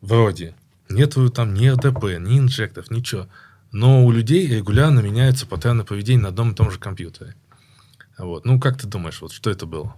вроде. 0.00 0.54
Нету 0.88 1.28
там 1.30 1.54
ни 1.54 1.72
RDP, 1.72 2.18
ни 2.18 2.38
инжектов, 2.38 2.90
ничего. 2.90 3.26
Но 3.72 4.04
у 4.04 4.12
людей 4.12 4.46
регулярно 4.46 5.00
меняются 5.00 5.46
паттерны 5.46 5.84
поведения 5.84 6.22
на 6.22 6.28
одном 6.28 6.52
и 6.52 6.54
том 6.54 6.70
же 6.70 6.78
компьютере. 6.78 7.34
Вот. 8.18 8.44
Ну, 8.44 8.60
как 8.60 8.78
ты 8.78 8.86
думаешь, 8.86 9.20
вот 9.20 9.32
что 9.32 9.50
это 9.50 9.66
было? 9.66 9.96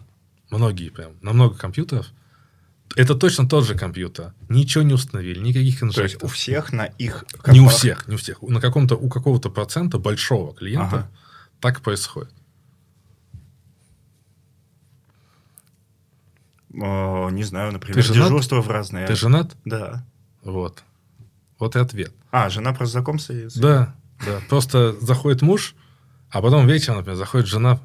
Многие 0.51 0.91
прям, 0.91 1.12
на 1.20 1.33
много 1.33 1.57
компьютеров. 1.57 2.07
Это 2.95 3.14
точно 3.14 3.49
тот 3.49 3.66
же 3.66 3.74
компьютер. 3.74 4.32
Ничего 4.49 4.84
не 4.84 4.95
установили, 4.95 5.39
никаких 5.41 5.82
инжекторов. 5.82 6.12
То 6.12 6.14
есть 6.14 6.22
у 6.22 6.28
всех 6.28 6.72
на 6.72 6.84
их 6.84 7.24
компах... 7.32 7.55
Не 7.55 7.61
у 7.61 7.68
всех, 7.68 8.09
не 8.09 8.14
у 8.14 8.18
всех. 8.18 8.41
На 8.43 8.61
каком-то, 8.61 8.97
у 8.97 9.09
какого-то 9.09 9.51
процента 9.51 9.99
большого 9.99 10.55
клиента 10.55 10.97
ага. 10.97 11.11
так 11.61 11.80
происходит. 11.82 12.32
О, 16.74 17.30
не 17.30 17.43
знаю, 17.43 17.72
например, 17.72 17.97
Ты 17.97 18.03
женат? 18.03 18.28
дежурство 18.28 18.61
в 18.61 18.68
разные. 18.68 19.07
Ты 19.07 19.14
женат? 19.14 19.57
Да. 19.64 20.05
Вот. 20.43 20.82
Вот 21.59 21.74
и 21.74 21.78
ответ. 21.78 22.12
А, 22.30 22.51
жена 22.51 22.72
просто 22.72 22.93
знакомство 22.93 23.32
есть? 23.32 23.59
Да, 23.61 23.95
да. 24.24 24.41
Просто 24.49 24.93
заходит 25.01 25.43
муж, 25.43 25.74
а 26.30 26.43
потом 26.43 26.66
вечером, 26.66 26.99
например, 26.99 27.16
заходит 27.16 27.47
жена 27.47 27.80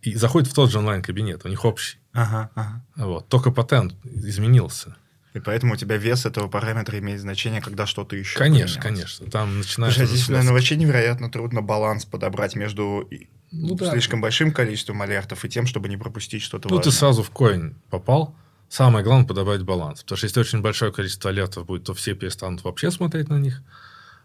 и 0.00 0.14
заходит 0.14 0.50
в 0.50 0.54
тот 0.54 0.70
же 0.70 0.78
онлайн-кабинет, 0.78 1.44
у 1.44 1.48
них 1.48 1.64
общий. 1.64 1.98
Ага, 2.12 2.50
ага. 2.54 2.84
Вот. 2.96 3.28
Только 3.28 3.50
патент 3.50 3.94
изменился. 4.04 4.96
И 5.34 5.40
поэтому 5.40 5.72
у 5.74 5.76
тебя 5.76 5.96
вес 5.96 6.26
этого 6.26 6.46
параметра 6.48 6.98
имеет 6.98 7.20
значение, 7.20 7.62
когда 7.62 7.86
что-то 7.86 8.16
еще 8.16 8.38
Конечно, 8.38 8.80
поменялось. 8.82 9.16
конечно. 9.16 9.30
Там 9.30 9.58
начинается... 9.58 10.00
Слушай, 10.00 10.14
здесь, 10.14 10.28
наверное, 10.28 10.52
вообще 10.52 10.76
невероятно 10.76 11.30
трудно 11.30 11.62
баланс 11.62 12.04
подобрать 12.04 12.54
между 12.54 13.08
ну, 13.50 13.74
да. 13.74 13.90
слишком 13.92 14.20
большим 14.20 14.52
количеством 14.52 15.00
алертов 15.00 15.44
и 15.46 15.48
тем, 15.48 15.66
чтобы 15.66 15.88
не 15.88 15.96
пропустить 15.96 16.42
что-то 16.42 16.68
Ну, 16.68 16.76
важное. 16.76 16.92
ты 16.92 16.96
сразу 16.98 17.22
в 17.22 17.30
коин 17.30 17.76
попал, 17.90 18.34
Самое 18.72 19.04
главное 19.04 19.26
подобрать 19.28 19.60
баланс. 19.64 20.00
Потому 20.02 20.16
что 20.16 20.26
если 20.26 20.40
очень 20.40 20.62
большое 20.62 20.92
количество 20.92 21.28
алертов 21.28 21.66
будет, 21.66 21.84
то 21.84 21.92
все 21.92 22.14
перестанут 22.14 22.64
вообще 22.64 22.90
смотреть 22.90 23.28
на 23.28 23.38
них. 23.38 23.60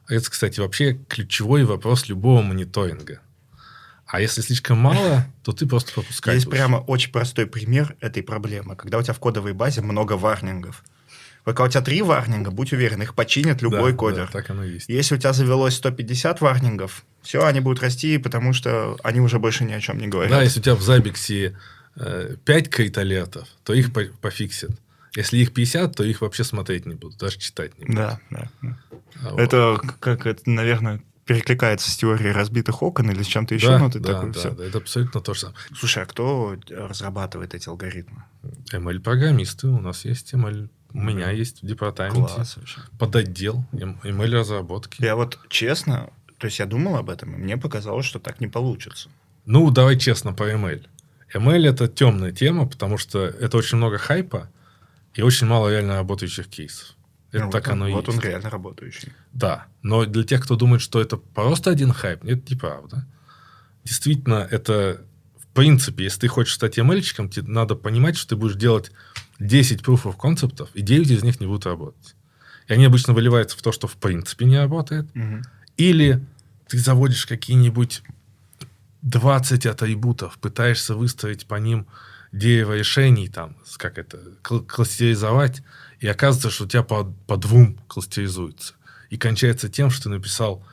А 0.07 0.13
это, 0.13 0.31
кстати, 0.31 0.61
вообще 0.61 0.93
ключевой 1.09 1.65
вопрос 1.65 2.07
любого 2.07 2.41
мониторинга. 2.41 3.19
А 4.07 4.21
если 4.21 4.41
слишком 4.41 4.77
мало, 4.77 5.25
то 5.43 5.51
ты 5.51 5.67
просто 5.67 5.93
пропускаешь. 5.93 6.37
Есть 6.37 6.49
прямо 6.49 6.77
очень 6.77 7.11
простой 7.11 7.45
пример 7.45 7.95
этой 7.99 8.23
проблемы. 8.23 8.75
Когда 8.75 8.97
у 8.97 9.03
тебя 9.03 9.13
в 9.13 9.19
кодовой 9.19 9.53
базе 9.53 9.81
много 9.81 10.13
варнингов. 10.13 10.83
Когда 11.43 11.63
у 11.63 11.69
тебя 11.69 11.81
три 11.81 12.01
варнинга, 12.01 12.51
будь 12.51 12.73
уверен, 12.73 13.01
их 13.01 13.15
починит 13.15 13.61
любой 13.61 13.91
да, 13.91 13.97
кодер. 13.97 14.25
Да, 14.25 14.31
так 14.31 14.49
оно 14.49 14.63
и 14.65 14.73
есть. 14.73 14.89
Если 14.89 15.15
у 15.15 15.17
тебя 15.17 15.31
завелось 15.31 15.75
150 15.75 16.41
варнингов, 16.41 17.05
все, 17.21 17.45
они 17.45 17.61
будут 17.61 17.81
расти, 17.81 18.17
потому 18.17 18.51
что 18.51 18.97
они 19.03 19.21
уже 19.21 19.39
больше 19.39 19.63
ни 19.63 19.71
о 19.71 19.79
чем 19.79 19.97
не 19.97 20.07
говорят. 20.07 20.31
Да, 20.31 20.41
если 20.41 20.59
у 20.59 20.63
тебя 20.63 20.75
в 20.75 20.81
Забиксе 20.81 21.57
5 21.95 22.69
кайталетов, 22.69 23.47
то 23.63 23.73
их 23.73 23.91
пофиксят. 23.93 24.71
Если 25.15 25.37
их 25.37 25.53
50, 25.53 25.95
то 25.95 26.03
их 26.03 26.21
вообще 26.21 26.43
смотреть 26.43 26.85
не 26.85 26.95
будут, 26.95 27.17
даже 27.17 27.39
читать 27.39 27.77
не 27.79 27.85
будут. 27.85 27.97
Да, 27.97 28.19
да. 28.29 28.49
А 29.23 29.29
вот. 29.31 29.39
Это, 29.39 29.79
как 29.99 30.25
это, 30.25 30.41
наверное, 30.45 31.01
перекликается 31.27 31.91
с 31.91 31.97
теорией 31.97 32.31
разбитых 32.31 32.81
окон 32.81 33.11
или 33.11 33.21
с 33.21 33.27
чем-то 33.27 33.53
еще. 33.53 33.67
Да, 33.67 33.79
ну, 33.79 33.91
ты 33.91 33.99
да, 33.99 34.13
такой, 34.13 34.31
да, 34.31 34.39
все. 34.39 34.51
да, 34.51 34.65
это 34.65 34.77
абсолютно 34.79 35.21
то 35.21 35.33
же 35.33 35.41
самое. 35.41 35.59
Слушай, 35.77 36.03
а 36.03 36.05
кто 36.05 36.55
разрабатывает 36.69 37.53
эти 37.53 37.67
алгоритмы? 37.67 38.23
ML-программисты. 38.71 39.67
У 39.67 39.79
нас 39.79 40.05
есть 40.05 40.33
ML. 40.33 40.69
У 40.93 41.01
меня 41.01 41.29
есть 41.31 41.61
в 41.61 41.65
департаменте. 41.67 42.33
Класс 42.33 42.55
вообще. 42.55 42.79
Под 42.97 43.15
отдел 43.15 43.65
ML-разработки. 43.73 45.03
Я 45.03 45.15
вот 45.15 45.37
честно, 45.49 46.09
то 46.37 46.45
есть 46.45 46.59
я 46.59 46.65
думал 46.65 46.95
об 46.95 47.09
этом, 47.09 47.35
и 47.35 47.37
мне 47.37 47.57
показалось, 47.57 48.05
что 48.05 48.19
так 48.19 48.39
не 48.39 48.47
получится. 48.47 49.09
Ну, 49.45 49.69
давай 49.69 49.97
честно 49.97 50.33
по 50.33 50.49
ML. 50.49 50.85
ML 51.33 51.69
это 51.69 51.89
темная 51.89 52.31
тема, 52.31 52.67
потому 52.67 52.97
что 52.97 53.25
это 53.25 53.57
очень 53.57 53.77
много 53.77 53.97
хайпа 53.97 54.49
и 55.13 55.21
очень 55.21 55.47
мало 55.47 55.69
реально 55.69 55.95
работающих 55.95 56.47
кейсов. 56.47 56.95
Это 57.31 57.45
ну, 57.45 57.51
так 57.51 57.67
вот 57.67 57.73
оно 57.73 57.85
он, 57.85 57.91
и 57.91 57.93
Вот 57.93 58.07
есть. 58.07 58.17
он 58.19 58.23
реально 58.23 58.49
работающий. 58.49 59.13
Да. 59.33 59.65
Но 59.81 60.05
для 60.05 60.23
тех, 60.23 60.43
кто 60.43 60.55
думает, 60.55 60.81
что 60.81 61.01
это 61.01 61.17
просто 61.17 61.71
один 61.71 61.91
хайп, 61.93 62.23
это 62.23 62.53
неправда. 62.53 63.05
Действительно, 63.83 64.47
это 64.49 65.01
в 65.37 65.47
принципе, 65.57 66.03
если 66.03 66.21
ты 66.21 66.27
хочешь 66.27 66.53
стать 66.53 66.77
ML-чиком, 66.77 67.29
тебе 67.29 67.51
надо 67.51 67.75
понимать, 67.75 68.15
что 68.15 68.29
ты 68.29 68.35
будешь 68.35 68.55
делать 68.55 68.91
10 69.39 69.81
proof 69.81 70.03
of 70.03 70.15
concepts, 70.17 70.69
и 70.75 70.81
9 70.81 71.09
из 71.09 71.23
них 71.23 71.39
не 71.39 71.47
будут 71.47 71.65
работать. 71.65 72.15
И 72.67 72.73
они 72.73 72.85
обычно 72.85 73.13
выливаются 73.13 73.57
в 73.57 73.61
то, 73.61 73.71
что 73.71 73.87
в 73.87 73.95
принципе 73.95 74.45
не 74.45 74.57
работает. 74.57 75.07
Мгм. 75.15 75.41
Или 75.77 76.23
ты 76.67 76.77
заводишь 76.77 77.25
какие-нибудь 77.25 78.03
20 79.01 79.65
атрибутов, 79.65 80.37
пытаешься 80.37 80.95
выстроить 80.95 81.45
по 81.47 81.55
ним 81.55 81.87
дерево 82.31 82.77
решений, 82.77 83.27
там, 83.29 83.55
как 83.77 83.97
это, 83.97 84.19
кл- 84.43 84.59
кластеризовать, 84.65 85.63
и 85.99 86.07
оказывается, 86.07 86.49
что 86.51 86.65
у 86.65 86.67
тебя 86.67 86.83
по, 86.83 87.03
по 87.27 87.37
двум 87.37 87.77
кластеризуется. 87.87 88.73
И 89.09 89.17
кончается 89.17 89.69
тем, 89.69 89.89
что 89.89 90.03
ты 90.03 90.09
написал 90.09 90.63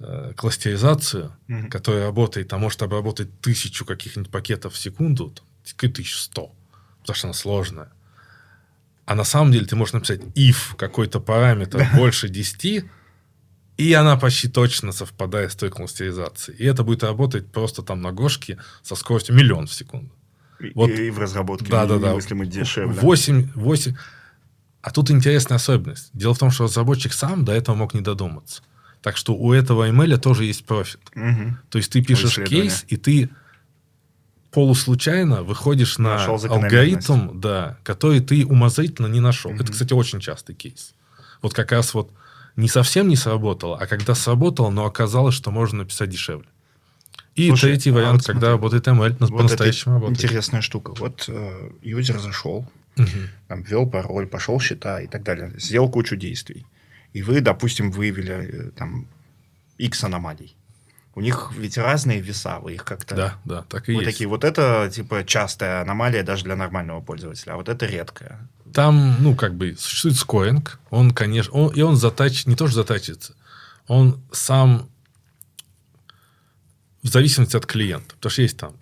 э, 0.00 0.32
кластеризацию, 0.36 1.32
Мгм. 1.48 1.70
которая 1.70 2.04
работает, 2.06 2.52
а 2.52 2.58
может 2.58 2.82
обработать 2.82 3.40
тысячу 3.40 3.84
каких-нибудь 3.84 4.30
пакетов 4.30 4.74
в 4.74 4.78
секунду, 4.78 5.30
там, 5.30 5.44
тысячу 5.92 6.18
сто, 6.18 6.52
потому 7.00 7.16
что 7.16 7.26
она 7.28 7.34
сложная. 7.34 7.88
А 9.06 9.14
на 9.14 9.24
самом 9.24 9.52
деле 9.52 9.66
ты 9.66 9.74
можешь 9.76 9.94
написать 9.94 10.20
if 10.34 10.76
какой-то 10.76 11.20
параметр 11.20 11.86
больше 11.96 12.28
10, 12.28 12.84
и 13.78 13.92
она 13.92 14.16
почти 14.16 14.48
точно 14.48 14.92
совпадает 14.92 15.52
с 15.52 15.56
той 15.56 15.70
кластеризацией. 15.70 16.58
И 16.58 16.64
это 16.64 16.82
будет 16.84 17.02
работать 17.04 17.50
просто 17.50 17.82
там 17.82 18.02
на 18.02 18.12
гошке 18.12 18.58
со 18.82 18.96
скоростью 18.96 19.34
миллион 19.36 19.66
в 19.66 19.72
секунду. 19.72 20.10
И, 20.60 20.72
Вот. 20.74 20.90
и 20.90 21.10
в 21.10 21.18
разработке 21.18 21.70
Да, 21.70 21.86
да, 21.86 21.98
да. 21.98 22.14
мыслимо 22.14 22.44
дешевле. 22.44 22.92
8, 23.00 23.50
8. 23.54 23.94
А 24.88 24.90
тут 24.90 25.10
интересная 25.10 25.56
особенность. 25.56 26.08
Дело 26.14 26.32
в 26.32 26.38
том, 26.38 26.50
что 26.50 26.64
разработчик 26.64 27.12
сам 27.12 27.44
до 27.44 27.52
этого 27.52 27.76
мог 27.76 27.92
не 27.92 28.00
додуматься. 28.00 28.62
Так 29.02 29.18
что 29.18 29.34
у 29.34 29.52
этого 29.52 29.86
email 29.86 30.16
тоже 30.16 30.46
есть 30.46 30.64
профит. 30.64 31.00
Мгм. 31.14 31.58
То 31.68 31.76
есть 31.76 31.92
ты 31.92 32.02
пишешь 32.02 32.36
кейс, 32.48 32.86
и 32.88 32.96
ты 32.96 33.28
полуслучайно 34.50 35.42
выходишь 35.42 35.98
на 35.98 36.24
алгоритм, 36.24 37.38
да, 37.38 37.76
который 37.82 38.20
ты 38.20 38.46
умозрительно 38.46 39.08
не 39.08 39.20
нашел. 39.20 39.50
Мгм. 39.50 39.60
Это, 39.60 39.72
кстати, 39.72 39.92
очень 39.92 40.20
частый 40.20 40.54
кейс. 40.54 40.94
Вот 41.42 41.52
как 41.52 41.70
раз 41.72 41.92
вот 41.92 42.10
не 42.56 42.68
совсем 42.68 43.08
не 43.08 43.16
сработало, 43.16 43.76
а 43.76 43.86
когда 43.86 44.14
сработало, 44.14 44.70
но 44.70 44.86
оказалось, 44.86 45.34
что 45.34 45.50
можно 45.50 45.80
написать 45.80 46.08
дешевле. 46.08 46.48
И 47.34 47.48
Слушай, 47.48 47.72
третий 47.72 47.90
а 47.90 47.92
вариант, 47.92 48.22
вот 48.22 48.26
когда 48.26 48.46
смотри, 48.46 48.52
работает 48.52 48.88
ML, 48.88 49.16
Вот 49.20 49.30
по-настоящему 49.36 49.94
работает. 49.96 50.24
интересная 50.24 50.62
штука. 50.62 50.94
Вот 50.98 51.26
э, 51.28 51.70
юзер 51.82 52.18
зашел, 52.18 52.66
Мгм. 52.98 53.28
там, 53.48 53.62
ввел 53.62 53.86
пароль, 53.88 54.26
пошел 54.26 54.60
счета 54.60 55.00
и 55.00 55.06
так 55.06 55.22
далее. 55.22 55.52
Сделал 55.56 55.90
кучу 55.90 56.16
действий. 56.16 56.66
И 57.12 57.22
вы, 57.22 57.40
допустим, 57.40 57.90
выявили 57.90 58.32
э, 58.32 58.70
там 58.72 59.06
X 59.78 60.04
аномалий. 60.04 60.54
У 61.14 61.20
них 61.20 61.52
ведь 61.56 61.78
разные 61.78 62.20
веса, 62.20 62.60
вы 62.60 62.74
их 62.74 62.84
как-то... 62.84 63.16
Да, 63.16 63.38
да, 63.44 63.62
так 63.62 63.88
и 63.88 63.92
Вот 63.92 64.02
есть. 64.02 64.12
такие, 64.12 64.28
вот 64.28 64.44
это, 64.44 64.88
типа, 64.92 65.24
частая 65.24 65.82
аномалия 65.82 66.22
даже 66.22 66.44
для 66.44 66.54
нормального 66.54 67.00
пользователя, 67.00 67.54
а 67.54 67.56
вот 67.56 67.68
это 67.68 67.86
редкая. 67.86 68.48
Там, 68.72 69.16
ну, 69.20 69.34
как 69.34 69.54
бы, 69.54 69.74
существует 69.76 70.16
скоринг. 70.16 70.78
Он, 70.90 71.10
конечно, 71.10 71.52
он, 71.54 71.72
и 71.74 71.80
он 71.80 71.96
затач, 71.96 72.46
не 72.46 72.54
тоже 72.54 72.74
затачивается, 72.74 73.34
он 73.88 74.22
сам 74.30 74.88
в 77.02 77.08
зависимости 77.08 77.56
от 77.56 77.66
клиента. 77.66 78.14
Потому 78.16 78.30
что 78.30 78.42
есть 78.42 78.56
там 78.58 78.74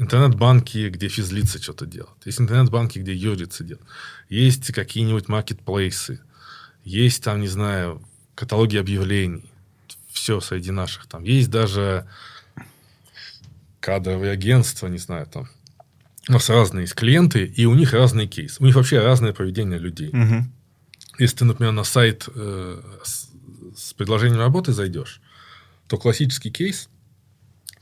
интернет-банки, 0.00 0.88
где 0.88 1.08
физлица 1.08 1.62
что-то 1.62 1.84
делают. 1.84 2.24
Есть 2.24 2.40
интернет-банки, 2.40 2.98
где 2.98 3.14
юрлицы 3.14 3.64
делают. 3.64 3.86
Есть 4.30 4.72
какие-нибудь 4.72 5.28
маркетплейсы. 5.28 6.20
Есть 6.84 7.22
там, 7.22 7.40
не 7.40 7.48
знаю, 7.48 8.02
каталоги 8.34 8.78
объявлений. 8.78 9.44
Все 10.10 10.40
среди 10.40 10.70
наших. 10.70 11.06
Там 11.06 11.24
есть 11.24 11.50
даже 11.50 12.08
кадровые 13.80 14.32
агентства, 14.32 14.86
не 14.86 14.98
знаю, 14.98 15.26
там. 15.26 15.48
У 16.28 16.32
нас 16.32 16.48
разные 16.48 16.82
есть 16.82 16.94
клиенты, 16.94 17.44
и 17.44 17.66
у 17.66 17.74
них 17.74 17.92
разный 17.92 18.26
кейс. 18.26 18.58
У 18.58 18.64
них 18.64 18.76
вообще 18.76 19.00
разное 19.00 19.34
поведение 19.34 19.78
людей. 19.78 20.10
Мгм. 20.12 20.52
Если 21.18 21.36
ты, 21.38 21.44
например, 21.44 21.72
на 21.72 21.84
сайт 21.84 22.26
э, 22.34 22.80
с, 23.04 23.28
с 23.76 23.92
предложением 23.92 24.40
работы 24.40 24.72
зайдешь, 24.72 25.20
то 25.88 25.98
классический 25.98 26.50
кейс, 26.50 26.88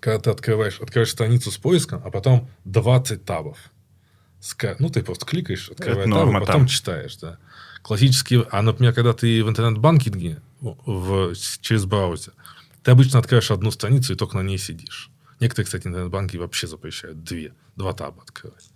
когда 0.00 0.18
ты 0.18 0.30
открываешь, 0.30 0.80
открываешь 0.80 1.10
страницу 1.10 1.50
с 1.50 1.58
поиском, 1.58 2.02
а 2.04 2.10
потом 2.10 2.48
20 2.64 3.24
табов. 3.24 3.58
Ну, 4.78 4.88
ты 4.88 5.02
просто 5.02 5.26
кликаешь, 5.26 5.68
открываешь 5.70 6.10
табы, 6.10 6.32
потом 6.32 6.46
там. 6.46 6.66
читаешь, 6.66 7.16
да. 7.16 7.38
Классический... 7.82 8.44
А, 8.50 8.62
например, 8.62 8.92
когда 8.92 9.12
ты 9.12 9.42
в 9.42 9.48
интернет-банкинге 9.48 10.40
в, 10.60 11.34
через 11.60 11.84
браузер, 11.84 12.32
ты 12.82 12.92
обычно 12.92 13.18
открываешь 13.18 13.50
одну 13.50 13.70
страницу 13.70 14.12
и 14.12 14.16
только 14.16 14.36
на 14.36 14.42
ней 14.42 14.58
сидишь. 14.58 15.10
Некоторые, 15.40 15.66
кстати, 15.66 15.86
интернет-банки 15.86 16.36
вообще 16.36 16.66
запрещают 16.66 17.24
две, 17.24 17.52
два 17.76 17.92
таба 17.92 18.22
открывать. 18.22 18.70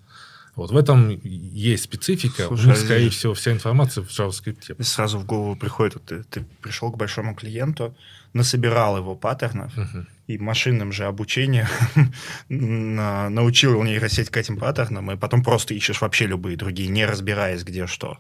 Вот 0.55 0.71
в 0.71 0.77
этом 0.77 1.21
есть 1.25 1.85
специфика. 1.85 2.47
Слушай, 2.47 2.65
У 2.65 2.69
них, 2.69 2.77
а 2.77 2.81
скорее 2.81 3.11
всего, 3.11 3.33
вся 3.35 3.53
информация 3.53 4.05
в 4.05 4.09
JavaScript. 4.09 4.77
И 4.79 4.83
сразу 4.83 5.19
в 5.19 5.25
голову 5.25 5.57
приходит, 5.57 5.95
вот 5.95 6.05
ты, 6.05 6.25
ты 6.25 6.45
пришел 6.61 6.91
к 6.93 6.97
большому 6.97 7.35
клиенту, 7.35 7.97
насобирал 8.33 8.97
его 8.97 9.15
паттернов, 9.15 9.77
Мгм. 9.77 10.09
и 10.27 10.39
машинным 10.39 10.93
же 10.93 11.05
обучением 11.05 11.67
на- 12.49 13.29
научил 13.31 13.83
нейросеть 13.83 14.31
к 14.31 14.37
этим 14.37 14.57
паттернам, 14.59 15.11
и 15.11 15.17
потом 15.17 15.43
просто 15.43 15.75
ищешь 15.75 16.01
вообще 16.01 16.27
любые 16.27 16.57
другие, 16.57 16.89
не 16.89 17.05
разбираясь, 17.07 17.63
где 17.65 17.87
что. 17.87 18.19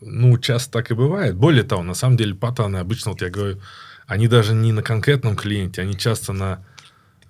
Ну, 0.00 0.36
часто 0.38 0.70
так 0.72 0.90
и 0.90 0.94
бывает. 0.94 1.36
Более 1.36 1.62
того, 1.62 1.82
на 1.82 1.94
самом 1.94 2.16
деле 2.16 2.34
паттерны 2.34 2.76
обычно, 2.78 3.12
вот 3.12 3.22
я 3.22 3.30
говорю, 3.30 3.60
они 4.06 4.28
даже 4.28 4.52
не 4.54 4.72
на 4.72 4.82
конкретном 4.82 5.34
клиенте, 5.36 5.80
они 5.82 5.96
часто 5.96 6.32
на 6.32 6.64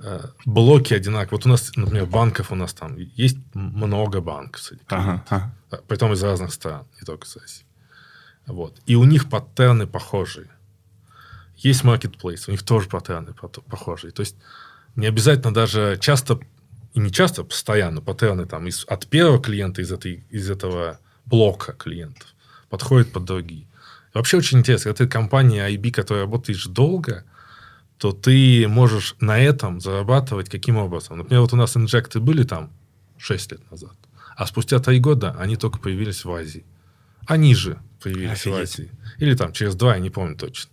э, 0.01 0.21
блоке 0.45 0.97
одинаковые. 0.97 1.39
Вот 1.39 1.47
у 1.47 1.49
нас, 1.49 1.71
например, 1.77 2.07
банков 2.07 2.51
у 2.51 2.57
нас 2.57 2.73
там 2.75 2.97
есть 2.97 3.39
много 3.55 4.21
банков. 4.21 4.61
среди 4.63 4.83
клиентов. 4.85 5.21
ага. 5.31 5.55
А, 5.71 5.77
Притом 5.87 6.13
из 6.13 6.23
разных 6.23 6.53
стран, 6.53 6.85
не 7.01 7.05
только 7.07 7.27
из 7.27 7.37
России. 7.37 7.65
Вот. 8.47 8.81
И 8.87 8.97
у 8.97 9.05
них 9.05 9.31
паттерны 9.31 9.87
похожие. 9.87 10.49
Есть 11.65 11.83
marketplace, 11.83 12.45
у 12.49 12.51
них 12.51 12.63
тоже 12.63 12.89
паттерны 12.89 13.35
похожие. 13.69 14.13
То 14.13 14.21
есть 14.21 14.37
не 14.97 15.07
обязательно 15.07 15.53
даже 15.53 15.99
часто, 16.01 16.39
и 16.93 17.01
не 17.01 17.11
часто, 17.11 17.43
постоянно 17.43 18.03
паттерны 18.03 18.47
там 18.47 18.67
из, 18.67 18.85
от 18.85 19.07
первого 19.07 19.43
клиента 19.43 19.81
из, 19.81 19.91
этой, 19.91 20.25
из 20.29 20.51
этого 20.51 21.01
блока 21.25 21.73
клиентов 21.73 22.29
подходят 22.69 23.13
под 23.13 23.25
другие. 23.25 23.67
Вообще 24.13 24.37
очень 24.37 24.59
интересно, 24.59 24.91
когда 24.91 25.05
ты 25.05 25.11
компания 25.11 25.67
IB, 25.67 25.91
которая 25.91 26.25
работаешь 26.25 26.67
долго, 26.67 27.25
то 27.97 28.13
ты 28.13 28.69
можешь 28.69 29.17
на 29.21 29.39
этом 29.39 29.81
зарабатывать 29.81 30.51
каким 30.51 30.77
образом? 30.77 31.19
Например, 31.19 31.41
вот 31.41 31.55
у 31.55 31.57
нас 31.57 31.77
инжекты 31.77 32.21
были 32.21 32.43
там 32.43 32.73
6 33.17 33.53
лет 33.53 33.71
назад, 33.71 33.97
а 34.37 34.47
спустя 34.47 34.81
3 34.81 35.01
года 35.01 35.35
они 35.39 35.57
только 35.57 35.79
появились 35.79 36.25
в 36.25 36.33
Азии. 36.33 36.65
Они 37.27 37.55
же 37.55 37.79
появились 38.03 38.33
Офигеть. 38.33 38.59
в 38.59 38.61
Азии. 38.61 38.91
Или 39.19 39.35
там 39.35 39.53
через 39.53 39.75
2, 39.75 39.95
я 39.95 40.01
не 40.01 40.11
помню 40.11 40.37
точно. 40.37 40.71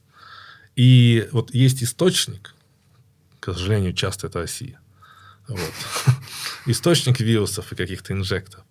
И 0.82 1.28
вот 1.32 1.54
есть 1.54 1.84
источник, 1.84 2.56
к 3.40 3.54
сожалению, 3.54 3.94
часто 3.94 4.28
это 4.28 4.40
Россия. 4.40 4.80
Вот. 5.48 5.74
Источник 6.66 7.20
вирусов 7.20 7.72
и 7.72 7.76
каких-то 7.76 8.14
инжектов. 8.14 8.64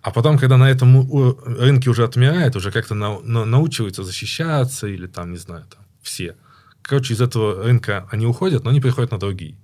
А 0.00 0.10
потом, 0.10 0.38
когда 0.38 0.56
на 0.56 0.68
этом 0.68 1.08
рынке 1.44 1.88
уже 1.90 2.02
отмирает, 2.04 2.56
уже 2.56 2.72
как-то 2.72 2.94
на- 2.94 3.20
на- 3.20 3.44
научиваются 3.44 4.02
защищаться 4.02 4.88
или 4.88 5.06
там, 5.06 5.30
не 5.30 5.38
знаю, 5.38 5.64
там 5.70 5.84
все. 6.02 6.34
Короче, 6.82 7.14
из 7.14 7.20
этого 7.20 7.62
рынка 7.62 8.08
они 8.10 8.26
уходят, 8.26 8.64
но 8.64 8.70
они 8.70 8.80
приходят 8.80 9.12
на 9.12 9.18
другие. 9.20 9.54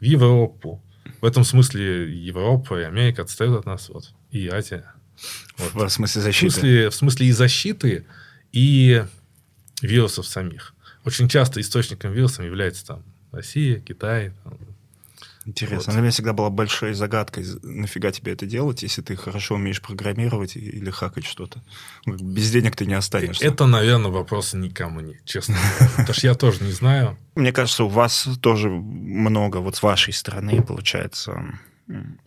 В 0.00 0.04
Европу. 0.04 0.82
В 1.22 1.24
этом 1.24 1.44
смысле 1.44 2.12
Европа 2.26 2.78
и 2.80 2.84
Америка 2.84 3.22
отстают 3.22 3.58
от 3.60 3.64
нас. 3.66 3.88
Вот. 3.88 4.12
И 4.30 4.48
Азия. 4.48 4.84
Вот. 5.56 5.88
В 5.90 5.92
смысле 5.92 6.20
В 6.20 6.24
защиты. 6.24 6.50
смысле, 6.52 6.90
в 6.90 6.94
смысле 6.94 7.26
и 7.26 7.32
защиты, 7.32 8.06
и 8.52 9.02
вирусов 9.80 10.26
самих. 10.26 10.74
Очень 11.04 11.28
часто 11.28 11.60
источником 11.60 12.12
вирусов 12.12 12.44
является 12.44 12.86
там 12.86 13.02
Россия, 13.32 13.80
Китай. 13.80 14.32
там. 14.44 14.54
Интересно. 15.48 15.76
Вот. 15.78 15.92
Для 15.92 16.00
меня 16.02 16.10
всегда 16.10 16.34
была 16.34 16.50
большой 16.50 16.92
загадкой, 16.92 17.46
нафига 17.62 18.12
тебе 18.12 18.32
это 18.32 18.44
делать, 18.44 18.82
если 18.82 19.00
ты 19.00 19.16
хорошо 19.16 19.54
умеешь 19.54 19.80
программировать 19.80 20.56
или 20.56 20.90
хакать 20.90 21.24
что-то. 21.24 21.62
Ну, 22.04 22.16
Без 22.16 22.50
денег 22.50 22.76
ты 22.76 22.84
не 22.84 22.92
останешься. 22.92 23.46
Это, 23.46 23.64
наверное, 23.64 24.10
вопрос 24.10 24.52
никому 24.52 25.00
не, 25.00 25.18
честно 25.24 25.54
говоря. 25.54 25.90
Потому 25.96 26.14
что 26.14 26.26
я 26.26 26.34
тоже 26.34 26.64
не 26.64 26.72
знаю. 26.72 27.16
Мне 27.34 27.52
кажется, 27.52 27.84
у 27.84 27.88
вас 27.88 28.28
тоже 28.42 28.68
много, 28.68 29.56
вот 29.58 29.74
с 29.74 29.82
вашей 29.82 30.12
стороны, 30.12 30.62
получается, 30.62 31.58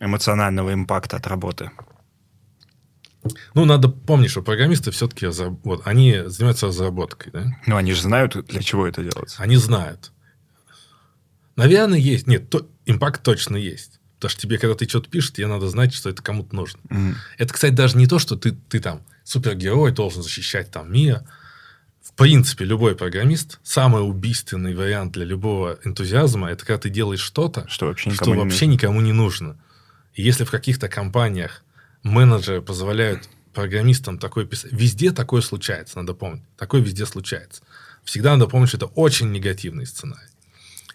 эмоционального 0.00 0.74
импакта 0.74 1.18
от 1.18 1.26
работы. 1.28 1.70
Ну, 3.54 3.64
надо 3.64 3.88
помнить, 3.88 4.30
что 4.30 4.42
программисты 4.42 4.90
все-таки 4.90 5.26
вот, 5.26 5.82
они 5.84 6.22
занимаются 6.26 6.66
разработкой, 6.66 7.32
да? 7.32 7.56
Ну, 7.66 7.76
они 7.76 7.92
же 7.92 8.02
знают, 8.02 8.36
для 8.46 8.62
чего 8.62 8.86
это 8.86 9.02
делается. 9.02 9.42
Они 9.42 9.56
знают. 9.56 10.12
Наверное, 11.56 11.98
есть. 11.98 12.26
Нет, 12.26 12.50
то, 12.50 12.68
импакт 12.86 13.22
точно 13.22 13.56
есть. 13.56 14.00
Потому 14.16 14.30
что 14.30 14.40
тебе, 14.40 14.58
когда 14.58 14.74
ты 14.74 14.88
что-то 14.88 15.10
пишешь, 15.10 15.32
тебе 15.32 15.46
надо 15.46 15.68
знать, 15.68 15.92
что 15.92 16.08
это 16.08 16.22
кому-то 16.22 16.54
нужно. 16.54 16.80
Мгм. 16.88 17.16
Это, 17.38 17.52
кстати, 17.52 17.72
даже 17.72 17.96
не 17.96 18.06
то, 18.06 18.18
что 18.18 18.36
ты, 18.36 18.52
ты 18.52 18.80
там 18.80 19.02
супергерой, 19.24 19.92
должен 19.92 20.22
защищать 20.22 20.70
там 20.70 20.92
мир. 20.92 21.22
В 22.02 22.12
принципе, 22.14 22.64
любой 22.64 22.96
программист, 22.96 23.60
самый 23.62 24.06
убийственный 24.06 24.74
вариант 24.74 25.12
для 25.12 25.24
любого 25.24 25.78
энтузиазма, 25.84 26.50
это 26.50 26.64
когда 26.64 26.78
ты 26.78 26.90
делаешь 26.90 27.20
что-то, 27.20 27.66
Что 27.68 27.86
вообще 27.86 28.10
что 28.10 28.24
никому 28.24 28.34
не 28.34 28.40
вообще 28.40 28.66
никому 28.66 29.00
не 29.00 29.12
нужно. 29.12 29.56
И 30.14 30.22
если 30.22 30.44
в 30.44 30.50
каких-то 30.50 30.88
компаниях 30.88 31.64
менеджеры 32.02 32.62
позволяют 32.62 33.28
программистам 33.52 34.18
такое 34.18 34.44
писать. 34.44 34.72
Везде 34.72 35.12
такое 35.12 35.42
случается, 35.42 35.98
надо 35.98 36.14
помнить. 36.14 36.42
Такое 36.56 36.80
везде 36.80 37.06
случается. 37.06 37.62
Всегда 38.04 38.32
надо 38.36 38.48
помнить, 38.48 38.68
что 38.68 38.78
это 38.78 38.86
очень 38.86 39.30
негативный 39.30 39.86
сценарий. 39.86 40.30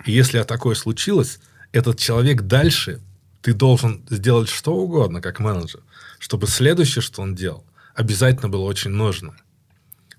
И 0.06 0.12
если 0.12 0.42
такое 0.44 0.76
случилось, 0.76 1.40
этот 1.72 2.00
человек 2.00 2.44
дальше, 2.44 3.02
ты 3.42 3.54
должен 3.54 4.04
сделать 4.10 4.50
что 4.50 4.76
угодно, 4.76 5.22
как 5.22 5.40
менеджер, 5.40 5.82
чтобы 6.20 6.48
следующее, 6.48 7.02
что 7.02 7.22
он 7.22 7.36
делал, 7.36 7.66
обязательно 7.94 8.50
было 8.50 8.64
очень 8.64 8.92
нужно. 8.92 9.36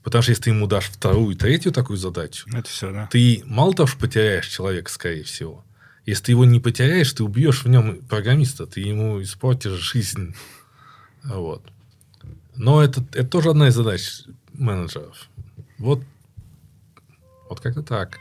Потому 0.03 0.22
что 0.22 0.30
если 0.30 0.45
ты 0.45 0.51
ему 0.51 0.66
дашь 0.66 0.86
вторую, 0.86 1.36
третью 1.36 1.72
такую 1.72 1.97
задачу, 1.97 2.49
Это 2.53 2.68
все, 2.68 2.91
да. 2.93 3.09
ты 3.11 3.43
мало 3.45 3.74
того, 3.74 3.86
что 3.86 3.99
потеряешь 3.99 4.47
человека, 4.47 4.91
скорее 4.91 5.24
всего. 5.24 5.64
Если 6.07 6.24
ты 6.24 6.32
его 6.32 6.47
не 6.47 6.61
потеряешь, 6.61 7.12
ты 7.12 7.22
убьешь 7.22 7.64
в 7.64 7.68
нем 7.68 7.99
программиста, 8.09 8.66
ты 8.66 8.80
ему 8.80 9.20
испортишь 9.22 9.72
жизнь. 9.72 10.34
Вот. 11.25 11.62
Но 12.57 12.83
это, 12.83 13.03
это 13.12 13.25
тоже 13.29 13.51
одна 13.51 13.69
из 13.69 13.75
задач 13.75 14.23
менеджеров. 14.53 15.29
Вот, 15.79 16.03
вот 17.49 17.61
как-то 17.61 17.83
так. 17.83 18.19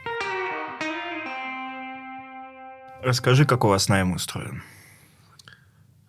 Расскажи, 3.02 3.46
как 3.46 3.64
у 3.64 3.68
вас 3.68 3.90
найм 3.90 4.14
устроен. 4.14 4.64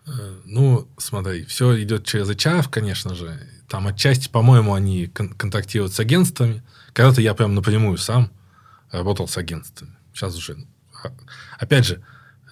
Э, 0.06 0.40
Ну, 0.46 0.88
смотри, 0.98 1.44
все 1.44 1.80
идет 1.82 2.04
через 2.06 2.28
HR, 2.30 2.68
конечно 2.70 3.14
же. 3.14 3.38
Там 3.68 3.86
отчасти, 3.86 4.28
по-моему, 4.28 4.74
они 4.74 5.06
кон- 5.06 5.32
контактируют 5.34 5.92
с 5.92 6.00
агентствами. 6.00 6.62
Когда-то 6.94 7.20
я 7.20 7.34
прям 7.34 7.54
напрямую 7.54 7.98
сам 7.98 8.30
работал 8.90 9.28
с 9.28 9.36
агентствами. 9.36 9.94
Сейчас 10.14 10.36
уже... 10.36 10.56
а, 11.04 11.12
Опять 11.58 11.84
же, 11.86 12.02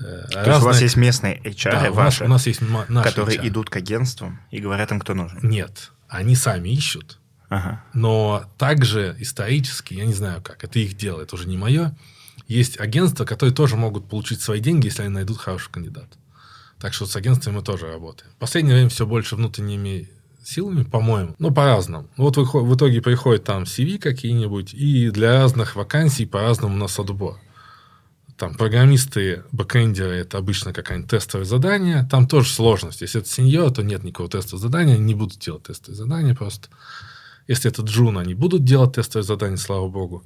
э, 0.01 0.27
То 0.31 0.51
есть 0.51 0.63
у 0.63 0.65
вас 0.67 0.81
есть 0.81 0.97
местные 0.97 1.41
HR 1.43 1.71
Да, 1.73 1.79
у 1.81 1.83
нас, 1.85 1.95
ваши, 1.95 2.25
у 2.25 2.29
нас 2.29 2.47
есть 2.47 2.61
наши 2.89 3.09
которые 3.09 3.39
HR. 3.39 3.49
идут 3.49 3.71
к 3.71 3.77
агентствам 3.77 4.41
и 4.51 4.61
говорят 4.61 4.91
им, 4.93 5.01
кто 5.01 5.15
нужен. 5.15 5.39
Нет, 5.43 5.93
они 6.09 6.35
сами 6.37 6.69
ищут. 6.71 7.19
Ага. 7.49 7.83
Но 7.95 8.45
также 8.59 9.15
исторически, 9.21 9.95
я 9.95 10.05
не 10.05 10.13
знаю 10.15 10.43
как, 10.43 10.65
это 10.65 10.79
их 10.79 10.97
дело, 10.97 11.21
это 11.23 11.37
уже 11.37 11.47
не 11.49 11.57
мое, 11.57 11.97
есть 12.49 12.79
агентства, 12.81 13.25
которые 13.25 13.55
тоже 13.55 13.77
могут 13.77 14.09
получить 14.09 14.41
свои 14.41 14.61
деньги, 14.61 14.87
если 14.87 15.03
они 15.03 15.11
найдут 15.13 15.39
хорошего 15.39 15.73
кандидата. 15.73 16.19
Так 16.81 16.93
что 16.93 17.07
с 17.07 17.15
агентствами 17.17 17.57
мы 17.57 17.63
тоже 17.63 17.87
работаем. 17.87 18.31
В 18.33 18.37
последнее 18.37 18.75
время 18.75 18.89
все 18.91 19.07
больше 19.07 19.37
внутренними 19.37 20.11
силами, 20.45 20.83
по-моему. 20.85 21.35
Ну, 21.39 21.51
по-разному. 21.51 22.09
Вот 22.17 22.37
выход- 22.37 22.65
в 22.65 22.75
итоге 22.77 23.01
приходят 23.01 23.45
там 23.45 23.63
CV 23.65 23.99
какие-нибудь, 23.99 24.75
и 24.75 25.11
для 25.11 25.33
разных 25.41 25.75
вакансий 25.75 26.27
по-разному 26.27 26.75
у 26.75 26.79
нас 26.79 26.99
отбор. 26.99 27.39
Там 28.37 28.55
программисты, 28.55 29.45
бэкэндеры, 29.53 30.15
это 30.17 30.37
обычно 30.37 30.75
какое-нибудь 30.75 31.11
тестовое 31.11 31.47
задание. 31.47 32.07
Там 32.11 32.29
тоже 32.29 32.51
сложность. 32.51 33.01
Если 33.01 33.21
это 33.21 33.31
сеньор, 33.31 33.71
то 33.71 33.83
нет 33.83 34.05
никакого 34.05 34.29
тестового 34.29 34.61
задания, 34.61 34.95
они 34.95 35.05
не 35.05 35.15
будут 35.15 35.39
делать 35.39 35.63
тестовые 35.65 35.97
задания 35.97 36.35
просто. 36.35 36.69
Если 37.49 37.71
это 37.71 37.83
джун, 37.83 38.19
они 38.19 38.35
будут 38.35 38.65
делать 38.65 38.95
тестовые 38.95 39.25
задания, 39.25 39.57
слава 39.57 39.89
богу. 39.89 40.23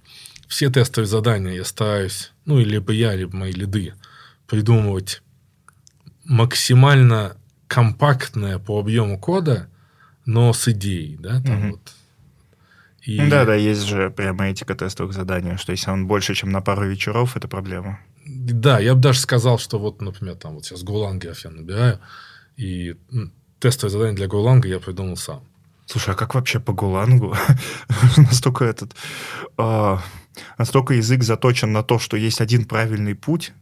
Все 0.49 0.71
тестовые 0.71 1.07
задания 1.07 1.53
я 1.55 1.65
стараюсь, 1.65 2.33
ну, 2.47 2.59
и 2.59 2.65
либо 2.65 2.93
я, 2.93 3.15
либо 3.15 3.37
мои 3.37 3.53
лиды, 3.53 3.95
придумывать 4.49 5.23
максимально 6.25 7.37
компактное 7.69 8.59
по 8.59 8.81
объему 8.81 9.19
кода, 9.21 9.69
но 10.27 10.53
с 10.53 10.67
идеей, 10.69 11.17
да, 11.17 11.41
там 11.41 11.59
Мгм. 11.59 11.71
вот. 11.73 11.93
И- 13.03 13.20
Ну 13.20 13.30
Да, 13.30 13.44
да, 13.44 13.55
есть 13.55 13.82
же 13.86 14.11
прямо 14.11 14.48
этика 14.48 14.74
тестовых 14.74 15.12
заданий, 15.12 15.57
что 15.57 15.72
если 15.72 15.90
он 15.90 16.07
больше, 16.07 16.34
чем 16.34 16.51
на 16.51 16.61
пару 16.61 16.86
вечеров, 16.86 17.36
это 17.36 17.48
проблема. 17.48 17.98
Да, 18.26 18.78
я 18.80 18.94
бы 18.94 19.01
даже 19.01 19.20
сказал, 19.20 19.59
что 19.59 19.78
вот, 19.78 20.03
например, 20.03 20.36
там 20.36 20.55
вот 20.55 20.64
сейчас 20.64 20.84
Golang 20.84 21.20
я 21.44 21.51
набираю, 21.51 21.98
и 22.57 22.94
м, 23.12 23.32
тестовое 23.59 23.90
задание 23.90 24.16
для 24.16 24.26
Golang 24.26 24.66
я 24.66 24.78
придумал 24.78 25.16
сам. 25.16 25.40
Слушай, 25.86 26.14
а 26.14 26.16
как 26.16 26.34
вообще 26.34 26.61
по 26.61 26.72
Гулангу? 26.72 27.34
настолько 28.16 28.64
этот... 28.64 28.94
а, 29.57 30.01
настолько 30.59 30.94
язык 30.94 31.22
заточен 31.24 31.72
на 31.72 31.82
то, 31.82 31.98
что 31.98 32.16
есть 32.16 32.40
один 32.40 32.64
правильный 32.64 33.14
путь, 33.14 33.53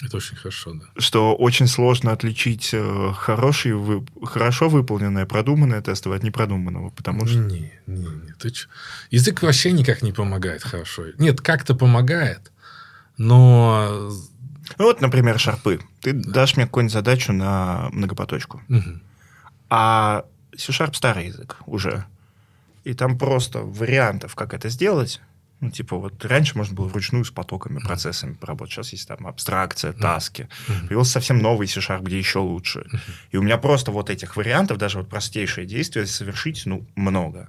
Это 0.00 0.16
очень 0.16 0.36
хорошо, 0.36 0.74
да. 0.74 1.00
что 1.00 1.34
очень 1.34 1.66
сложно 1.66 2.12
отличить 2.12 2.70
э, 2.72 3.12
хороший, 3.16 3.72
вы- 3.72 4.06
хорошо 4.24 4.68
выполненное, 4.68 5.26
продуманное 5.26 5.82
тестовое 5.82 6.18
от 6.18 6.24
непродуманного, 6.24 6.90
потому 6.90 7.26
что... 7.26 7.38
Не, 7.38 7.72
не, 7.86 8.06
не, 8.06 8.32
ты 8.38 8.50
чё? 8.50 8.68
Язык 9.10 9.42
вообще 9.42 9.72
никак 9.72 10.02
не 10.02 10.12
помогает 10.12 10.62
хорошо. 10.62 11.06
Нет, 11.18 11.40
как-то 11.40 11.74
помогает, 11.74 12.52
но... 13.16 14.12
Ну 14.78 14.84
вот, 14.84 15.00
например, 15.00 15.38
шарпы. 15.38 15.80
Ты 16.00 16.12
дашь 16.12 16.56
мне 16.56 16.66
какую-нибудь 16.66 16.92
задачу 16.92 17.32
на 17.32 17.88
многопоточку. 17.92 18.62
Мгм. 18.68 19.02
А 19.70 20.24
C-Sharp 20.56 20.94
старый 20.94 21.26
язык 21.26 21.56
уже. 21.66 22.04
И 22.84 22.94
там 22.94 23.18
просто 23.18 23.60
вариантов, 23.60 24.34
как 24.34 24.54
это 24.54 24.68
сделать. 24.68 25.20
Ну, 25.60 25.70
типа, 25.70 25.96
вот 25.96 26.24
раньше 26.24 26.56
можно 26.56 26.74
было 26.74 26.86
вручную 26.86 27.24
с 27.24 27.30
потоками, 27.30 27.80
процессами 27.80 28.34
поработать. 28.34 28.74
Сейчас 28.74 28.92
есть 28.92 29.08
там 29.08 29.26
абстракция, 29.26 29.92
таски. 29.92 30.48
Появился 30.86 31.12
совсем 31.12 31.38
новый 31.38 31.66
C-Sharp, 31.66 32.02
где 32.02 32.16
еще 32.16 32.38
лучше. 32.38 32.86
И 33.32 33.36
у 33.36 33.42
меня 33.42 33.58
просто 33.58 33.90
вот 33.90 34.08
этих 34.08 34.36
вариантов, 34.36 34.78
даже 34.78 34.98
вот 34.98 35.08
простейшие 35.08 35.66
действия 35.66 36.06
совершить, 36.06 36.62
ну, 36.64 36.86
много. 36.94 37.48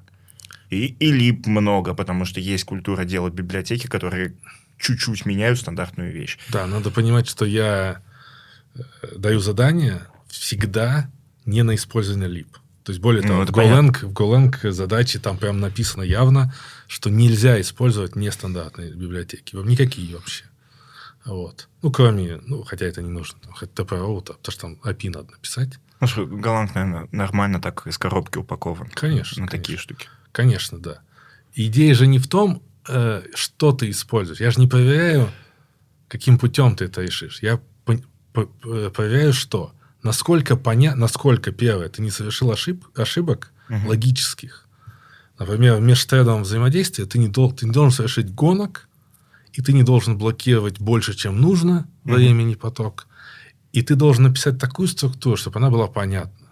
И, 0.71 0.85
и 0.99 1.11
лип 1.11 1.45
много, 1.45 1.93
потому 1.93 2.25
что 2.25 2.39
есть 2.39 2.63
культура 2.63 3.03
делать 3.03 3.33
библиотеки, 3.33 3.87
которые 3.87 4.33
чуть-чуть 4.79 5.25
меняют 5.25 5.59
стандартную 5.59 6.11
вещь. 6.11 6.37
Да, 6.49 6.65
надо 6.65 6.89
понимать, 6.89 7.27
что 7.27 7.45
я 7.45 8.01
э, 8.75 8.81
даю 9.17 9.39
задание 9.39 10.01
всегда 10.27 11.09
не 11.45 11.63
на 11.63 11.75
использование 11.75 12.29
лип. 12.29 12.57
То 12.83 12.91
есть, 12.91 13.01
более 13.01 13.21
Ну, 13.21 13.27
того, 13.29 13.43
это 13.43 13.51
в 13.51 13.55
Golang, 13.55 14.05
в 14.07 14.13
Golang 14.13 14.71
задачи 14.71 15.19
там 15.19 15.37
прям 15.37 15.59
написано 15.59 16.01
явно, 16.01 16.53
что 16.89 17.09
нельзя 17.11 17.61
использовать 17.61 18.15
нестандартные 18.15 18.91
библиотеки. 18.91 19.55
Никакие 19.55 20.15
вообще. 20.15 20.45
Вот. 21.23 21.67
Ну, 21.83 21.91
кроме, 21.91 22.37
ну, 22.47 22.63
хотя 22.63 22.85
это 22.87 23.03
не 23.03 23.09
нужно, 23.11 23.39
там, 23.41 23.53
хоть 23.53 23.71
там, 23.75 23.85
потому 23.85 24.35
что 24.49 24.61
там 24.61 24.79
API 24.83 25.11
надо 25.11 25.31
написать. 25.31 25.77
Ну, 26.01 26.07
что, 26.07 26.25
Голланд, 26.25 26.73
наверное, 26.73 27.07
нормально 27.11 27.61
так 27.61 27.85
из 27.85 27.97
коробки 27.99 28.39
упакован. 28.39 28.89
Конечно, 28.89 29.43
На 29.43 29.47
конечно. 29.47 29.57
такие 29.59 29.77
штуки. 29.77 30.07
Конечно, 30.31 30.79
да. 30.79 30.99
Идея 31.53 31.93
же 31.93 32.07
не 32.07 32.17
в 32.17 32.27
том, 32.27 32.63
э, 32.87 33.21
что 33.35 33.71
ты 33.71 33.91
используешь. 33.91 34.39
Я 34.39 34.49
же 34.49 34.59
не 34.59 34.67
проверяю, 34.67 35.29
каким 36.07 36.39
путем 36.39 36.75
ты 36.75 36.85
это 36.85 37.01
решишь. 37.01 37.43
Я 37.43 37.59
пон- 37.85 38.03
п- 38.33 38.47
п- 38.47 38.89
проверяю, 38.89 39.33
что 39.33 39.73
насколько 40.01 40.55
понятно, 40.55 41.01
насколько 41.01 41.51
первое, 41.51 41.89
ты 41.89 42.01
не 42.01 42.09
совершил 42.09 42.51
ошиб- 42.51 42.85
ошибок 42.95 43.51
Мгм. 43.67 43.87
логических. 43.89 44.65
Например, 45.39 45.75
в 45.77 45.81
межтредовом 45.81 46.43
взаимодействии 46.43 47.05
ты 47.05 47.17
не, 47.17 47.27
дол- 47.29 47.51
ты 47.53 47.65
не 47.65 47.71
должен 47.71 47.91
совершить 47.95 48.33
гонок, 48.33 48.87
и 49.53 49.61
ты 49.61 49.73
не 49.73 49.83
должен 49.83 50.17
блокировать 50.17 50.79
больше, 50.79 51.13
чем 51.15 51.39
нужно 51.41 51.87
Мгм. 52.03 52.15
времени 52.15 52.55
поток. 52.55 53.07
И 53.71 53.81
ты 53.81 53.95
должен 53.95 54.23
написать 54.23 54.59
такую 54.59 54.87
структуру, 54.87 55.37
чтобы 55.37 55.59
она 55.59 55.69
была 55.69 55.87
понятна. 55.87 56.47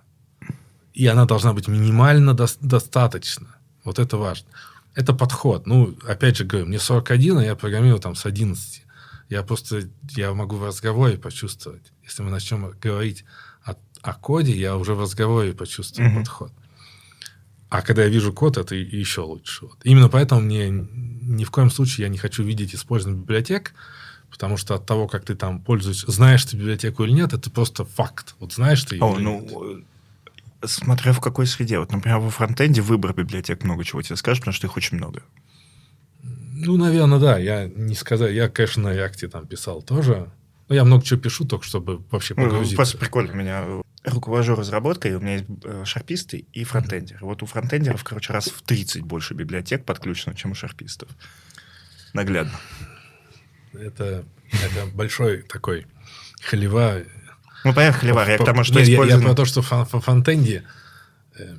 И 0.94 1.06
она 1.06 1.26
должна 1.26 1.54
быть 1.54 1.68
минимально 1.68 2.32
дос- 2.32 2.58
достаточно. 2.62 3.48
Вот 3.84 4.00
это 4.00 4.18
важно. 4.18 4.48
Это 4.96 5.14
подход. 5.14 5.68
Ну, 5.68 5.96
опять 6.08 6.38
же 6.38 6.44
говорю, 6.46 6.68
мне 6.68 6.80
41, 6.80 7.38
а 7.38 7.44
я 7.44 7.56
программирую 7.56 8.00
там 8.00 8.16
с 8.16 8.26
11. 8.26 8.84
Я 9.30 9.44
просто, 9.44 9.82
я 10.16 10.34
могу 10.34 10.56
в 10.56 10.64
разговоре 10.66 11.18
почувствовать. 11.18 11.92
Если 12.04 12.24
мы 12.24 12.32
начнем 12.32 12.72
говорить 12.82 13.26
о, 13.64 13.74
о 14.02 14.14
коде, 14.14 14.54
я 14.58 14.76
уже 14.78 14.94
в 14.96 15.02
разговоре 15.02 15.54
почувствую 15.54 16.10
Мгм. 16.10 16.20
подход. 16.20 16.52
А 17.70 17.82
когда 17.82 18.04
я 18.04 18.10
вижу 18.10 18.32
код, 18.32 18.58
это 18.58 18.76
еще 18.76 19.22
лучше. 19.22 19.66
Вот. 19.66 19.78
Именно 19.84 20.10
поэтому 20.10 20.42
мне 20.42 20.70
ни 20.70 21.44
в 21.44 21.52
коем 21.52 21.70
случае 21.70 22.06
я 22.06 22.10
не 22.10 22.18
хочу 22.18 22.44
видеть 22.44 22.74
использование 22.74 23.22
библиотек, 23.22 23.74
потому 24.30 24.56
что 24.58 24.76
от 24.76 24.86
того, 24.86 25.08
как 25.08 25.26
ты 25.26 25.36
там 25.36 25.60
пользуешься, 25.60 26.10
знаешь 26.10 26.46
ты 26.46 26.56
библиотеку 26.56 27.04
или 27.04 27.12
нет, 27.12 27.34
это 27.34 27.50
просто 27.50 27.84
факт. 27.84 28.36
Вот 28.40 28.54
знаешь 28.54 28.84
ты 28.84 28.98
О, 29.00 29.16
или 29.16 29.24
ну, 29.24 29.42
нет. 29.42 29.86
э, 30.62 30.68
смотря 30.68 31.12
в 31.12 31.20
какой 31.20 31.46
среде. 31.46 31.80
Вот, 31.80 31.92
например, 31.92 32.20
во 32.20 32.30
фронтенде 32.30 32.82
выбор 32.82 33.14
библиотек 33.14 33.64
много 33.64 33.84
чего 33.84 34.02
тебе 34.02 34.16
скажет, 34.16 34.42
потому 34.42 34.54
что 34.54 34.68
их 34.68 34.78
очень 34.78 34.98
много. 34.98 35.22
Ну, 36.60 36.78
наверное, 36.78 37.20
да. 37.20 37.38
Я 37.38 37.68
не 37.68 37.94
сказал. 37.96 38.30
Я, 38.30 38.50
конечно, 38.50 38.84
на 38.84 38.94
реакте 38.94 39.28
там 39.28 39.46
писал 39.46 39.82
тоже. 39.82 40.32
Но 40.70 40.76
я 40.76 40.84
много 40.84 41.04
чего 41.06 41.20
пишу, 41.20 41.46
только 41.46 41.66
чтобы 41.66 42.04
вообще 42.12 42.34
Ну, 42.36 42.44
погрузиться. 42.44 42.76
просто 42.76 42.98
прикольно. 42.98 43.32
У 43.34 43.36
меня 43.38 43.64
э, 43.66 43.82
руковожу 44.04 44.56
разработкой, 44.56 45.16
у 45.16 45.20
меня 45.22 45.34
есть 45.38 45.46
э, 45.64 45.84
шарписты 45.86 46.46
и 46.52 46.64
фронтендеры. 46.66 47.20
Вот 47.22 47.42
у 47.42 47.46
фронтендеров, 47.46 48.04
короче, 48.04 48.34
раз 48.34 48.48
в 48.48 48.62
30 48.64 49.02
больше 49.04 49.34
библиотек 49.34 49.86
подключено, 49.86 50.36
чем 50.36 50.52
у 50.52 50.56
шарпистов. 50.56 51.08
Наглядно. 52.14 52.52
Это, 53.74 54.26
это 54.52 54.86
большой 54.94 55.44
такой 55.44 55.86
халева. 56.42 57.04
Ну, 57.64 57.74
поехали, 57.74 58.12
Варя. 58.12 58.34
Я 58.34 58.38
к 58.40 58.46
тому, 58.46 58.64
что 58.64 58.76
Нет, 58.80 58.88
я- 58.88 58.94
я, 58.96 59.00
использовано- 59.00 59.26
про 59.26 59.36
то, 59.36 59.46
что 59.46 59.62
фан- 59.62 59.86
фан- 59.86 60.02
фронтенде 60.02 60.64
э, 61.38 61.56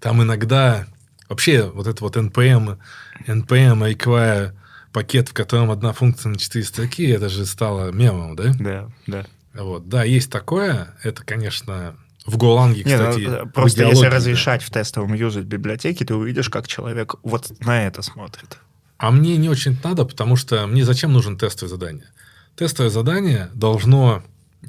там 0.00 0.22
иногда 0.22 0.86
вообще 1.28 1.62
вот 1.68 1.86
это 1.86 2.02
вот 2.04 2.16
NPM, 2.16 2.78
NPM 3.26 3.92
require 3.94 4.52
пакет, 4.92 5.28
в 5.28 5.32
котором 5.32 5.70
одна 5.70 5.92
функция 5.92 6.30
на 6.30 6.38
четыре 6.38 6.64
строки, 6.64 7.06
это 7.08 7.28
же 7.28 7.46
стало 7.46 7.90
мемом, 7.92 8.36
да? 8.36 8.52
Да, 8.58 8.88
да. 9.06 9.26
Вот. 9.54 9.88
Да, 9.88 10.04
есть 10.04 10.30
такое. 10.30 10.94
Это, 11.02 11.24
конечно, 11.24 11.96
В 12.26 12.36
Голанге, 12.36 12.84
Не, 12.84 12.96
ну, 12.96 13.08
кстати, 13.08 13.26
э, 13.26 13.46
просто 13.46 13.84
если 13.84 14.04
да. 14.04 14.10
разрешать 14.10 14.62
в 14.62 14.70
тестовом 14.70 15.14
юзать 15.14 15.44
библиотеки, 15.44 16.04
ты 16.04 16.14
увидишь, 16.14 16.50
как 16.50 16.68
человек 16.68 17.14
вот 17.22 17.50
на 17.60 17.86
это 17.86 18.02
смотрит. 18.02 18.58
А 18.98 19.10
мне 19.10 19.36
не 19.36 19.48
очень 19.48 19.78
надо, 19.82 20.04
потому 20.04 20.36
что 20.36 20.66
мне 20.66 20.84
зачем 20.84 21.12
нужен 21.12 21.38
тестовое 21.38 21.70
задание? 21.70 22.08
Тестовое 22.56 22.90
задание 22.90 23.48
должно 23.54 24.22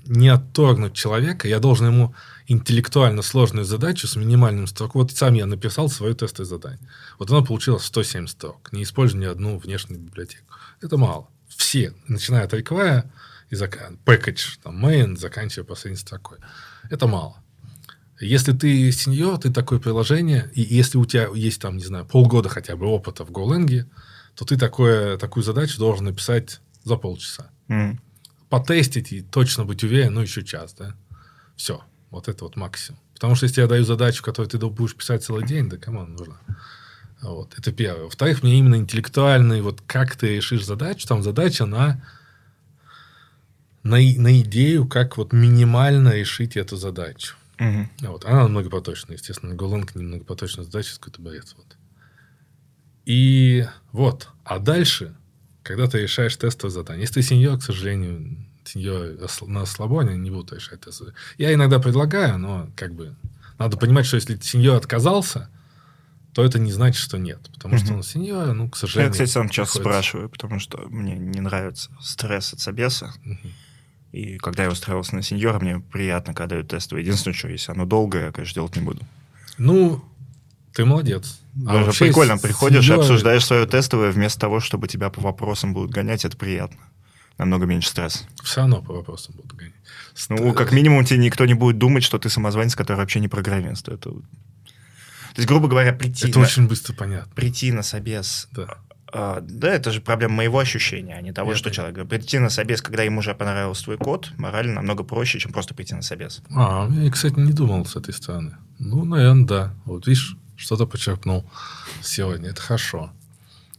не 0.06 0.30
отторгнуть 0.30 0.94
человека, 0.94 1.48
я 1.48 1.60
должен 1.60 1.88
ему 1.88 2.16
интеллектуально 2.50 3.22
сложную 3.22 3.64
задачу 3.64 4.08
с 4.08 4.16
минимальным 4.16 4.66
строк. 4.66 4.96
Вот 4.96 5.12
сам 5.12 5.36
я 5.36 5.46
написал 5.46 5.88
свое 5.88 6.16
тестовое 6.16 6.48
задание. 6.50 6.90
Вот 7.20 7.30
оно 7.30 7.46
получилось 7.46 7.84
107 7.86 8.28
строк, 8.28 8.74
не 8.74 8.84
используя 8.84 9.22
ни 9.22 9.26
одну 9.26 9.60
внешнюю 9.60 10.02
библиотеку. 10.02 10.46
Это 10.82 10.98
мало. 10.98 11.30
Все, 11.48 11.94
начиная 12.08 12.46
от 12.46 12.54
require 12.54 13.04
и 13.52 13.56
зак- 13.56 13.98
package, 14.04 14.60
там, 14.64 14.84
main, 14.84 15.16
заканчивая 15.16 15.64
последней 15.64 16.00
строкой. 16.00 16.40
Это 16.90 17.06
мало. 17.08 17.38
Если 18.20 18.52
ты 18.52 18.92
сеньор, 18.92 19.38
ты 19.38 19.52
такое 19.52 19.80
приложение, 19.80 20.52
и 20.54 20.62
если 20.62 20.98
у 20.98 21.06
тебя 21.06 21.28
есть 21.34 21.62
там, 21.62 21.78
не 21.78 21.86
знаю, 21.86 22.06
полгода 22.06 22.50
хотя 22.50 22.76
бы 22.76 22.88
опыта 22.88 23.24
в 23.24 23.30
Golang, 23.30 23.86
то 24.36 24.44
ты 24.44 24.58
такое, 24.58 25.18
такую 25.18 25.44
задачу 25.44 25.78
должен 25.78 26.06
написать 26.06 26.62
за 26.84 26.96
полчаса. 26.96 27.52
М. 27.68 28.02
Потестить 28.50 29.12
и 29.14 29.22
точно 29.22 29.66
быть 29.66 29.84
уверен, 29.84 30.16
ну, 30.16 30.22
еще 30.22 30.44
час, 30.44 30.74
да? 30.74 30.96
Все. 31.56 31.84
Вот 32.12 32.28
это 32.28 32.44
вот 32.44 32.56
максимум. 32.56 33.00
Потому 33.14 33.36
что 33.36 33.46
если 33.46 33.62
я 33.62 33.68
даю 33.68 33.84
задачу, 33.84 34.24
которую 34.24 34.50
ты 34.50 34.58
будешь 34.58 34.96
писать 34.96 35.24
целый 35.24 35.46
день, 35.46 35.70
да 35.70 35.78
кому 35.78 36.02
она 36.02 36.10
нужна? 36.10 36.38
Вот, 37.22 37.54
это 37.58 37.72
первое. 37.72 38.06
Во-вторых, 38.06 38.44
мне 38.44 38.58
именно 38.60 38.76
интеллектуальный, 38.76 39.62
вот 39.62 39.82
как 39.86 40.16
ты 40.16 40.38
решишь 40.38 40.66
задачу, 40.66 41.08
там 41.08 41.22
задача 41.22 41.66
на, 41.66 42.02
на, 43.84 43.98
на 43.98 44.42
идею, 44.42 44.88
как 44.88 45.18
вот 45.18 45.34
минимально 45.34 46.16
решить 46.16 46.56
эту 46.56 46.78
задачу. 46.78 47.36
Мгм. 47.58 47.90
Вот. 48.02 48.24
Она 48.24 48.48
многопоточная, 48.48 49.18
естественно. 49.18 49.54
Golang 49.54 49.90
не 49.96 50.04
многопоточная 50.04 50.64
задача, 50.64 50.96
какой-то 50.96 51.22
бред. 51.22 51.54
Вот. 51.58 51.76
И 53.06 53.68
вот. 53.92 54.30
А 54.46 54.60
дальше, 54.60 55.14
когда 55.62 55.88
ты 55.88 56.00
решаешь 56.00 56.38
тестовое 56.38 56.72
задание, 56.72 57.02
если 57.02 57.16
ты 57.16 57.22
сеньор, 57.22 57.60
к 57.60 57.64
сожалению, 57.64 58.38
ос- 58.76 59.42
на 59.42 59.66
слабоне 59.66 60.18
не 60.18 60.32
будут 60.32 60.54
решать. 60.54 60.80
Я 61.38 61.54
иногда 61.54 61.80
предлагаю, 61.80 62.38
но 62.38 62.70
как 62.76 62.94
бы 62.94 63.16
надо 63.58 63.78
понимать, 63.78 64.06
что 64.06 64.16
если 64.16 64.38
сеньор 64.42 64.78
отказался, 64.78 65.50
то 66.34 66.44
это 66.46 66.60
не 66.60 66.72
значит, 66.72 67.02
что 67.02 67.18
нет. 67.18 67.40
Потому 67.54 67.78
что 67.78 67.94
он 67.94 68.04
сеньор, 68.04 68.54
ну, 68.54 68.70
к 68.70 68.76
Я, 68.76 68.80
сожалению... 68.82 69.12
кстати, 69.12 69.30
сам 69.30 69.50
часто 69.50 69.80
спрашиваю, 69.80 70.30
потому 70.30 70.60
что 70.60 70.78
мне 70.90 71.18
не 71.18 71.42
нравится 71.42 71.90
стресс 72.02 72.54
от 72.54 72.60
собеса. 72.60 73.14
И 74.12 74.38
когда 74.38 74.64
я 74.64 74.70
устраивался 74.72 75.16
на 75.16 75.22
сеньора, 75.22 75.60
мне 75.60 75.80
приятно, 75.80 76.34
когда 76.34 76.56
дают 76.56 76.70
тестовое. 76.70 77.04
Единственное, 77.04 77.36
что 77.36 77.48
если 77.48 77.72
оно 77.72 77.86
долгое, 77.86 78.26
я, 78.28 78.32
конечно, 78.32 78.56
делать 78.56 78.76
не 78.76 78.82
буду. 78.82 79.02
Ну, 79.58 80.04
ты 80.74 80.86
молодец. 80.86 81.40
А 81.68 81.84
вообще 81.84 82.06
прикольно, 82.06 82.38
приходишь 82.38 82.86
и 82.86 82.92
сеньоры- 82.92 83.00
обсуждаешь 83.02 83.46
свое 83.46 83.66
тестовое, 83.68 84.12
вместо 84.12 84.40
того, 84.40 84.62
чтобы 84.62 84.88
тебя 84.88 85.10
по 85.10 85.22
вопросам 85.22 85.74
будут 85.74 85.92
гонять, 85.92 86.26
это 86.26 86.38
приятно. 86.38 86.80
Намного 87.40 87.66
меньше 87.66 87.90
стресса. 87.90 88.26
Все 88.44 88.60
равно 88.62 88.82
по 88.84 88.94
вопросам 88.94 89.34
будут 89.36 89.54
гонять. 89.54 89.74
Ну, 90.30 90.52
Ст- 90.52 90.58
как 90.58 90.72
минимум, 90.74 91.04
тебе 91.06 91.20
никто 91.20 91.46
не 91.46 91.56
будет 91.56 91.78
думать, 91.80 92.04
что 92.04 92.20
ты 92.20 92.30
самозванец, 92.30 92.76
который 92.76 92.98
вообще 92.98 93.20
не 93.22 93.28
программист. 93.30 93.88
Это... 93.88 94.12
То 94.12 94.22
есть, 95.38 95.48
грубо 95.48 95.68
говоря, 95.70 95.94
прийти, 95.94 96.28
Это 96.30 96.40
на, 96.40 96.46
очень 96.46 96.68
быстро 96.68 96.94
понятно. 96.94 97.32
прийти 97.34 97.72
на 97.72 97.82
собес... 97.82 98.50
Да. 98.52 98.68
а, 99.14 99.40
да, 99.42 99.70
это 99.74 99.92
же 99.92 100.02
проблема 100.02 100.36
моего 100.36 100.60
ощущения, 100.60 101.16
а 101.16 101.22
не 101.22 101.32
того, 101.32 101.52
Я 101.52 101.56
что 101.58 101.70
понимаю. 101.70 101.76
человек... 101.76 101.96
говорит. 101.96 102.10
Прийти 102.10 102.40
на 102.40 102.50
собес, 102.50 102.82
когда 102.82 103.04
ему 103.04 103.20
уже 103.20 103.34
понравился 103.34 103.86
твой 103.86 103.98
код, 103.98 104.32
морально 104.38 104.74
намного 104.76 105.04
проще, 105.04 105.40
чем 105.40 105.54
просто 105.54 105.74
прийти 105.74 105.96
на 105.96 106.02
собес. 106.02 106.42
А, 106.54 106.90
я, 106.92 107.10
кстати, 107.10 107.40
не 107.40 107.54
думал 107.54 107.86
с 107.86 107.96
этой 107.96 108.14
стороны. 108.14 108.58
Ну, 108.80 109.06
наверное, 109.06 109.46
да. 109.46 109.74
Вот 109.86 110.08
видишь, 110.08 110.36
что-то 110.58 110.86
почерпнул 110.86 111.50
сегодня. 112.04 112.50
Это 112.50 112.62
хорошо. 112.62 113.14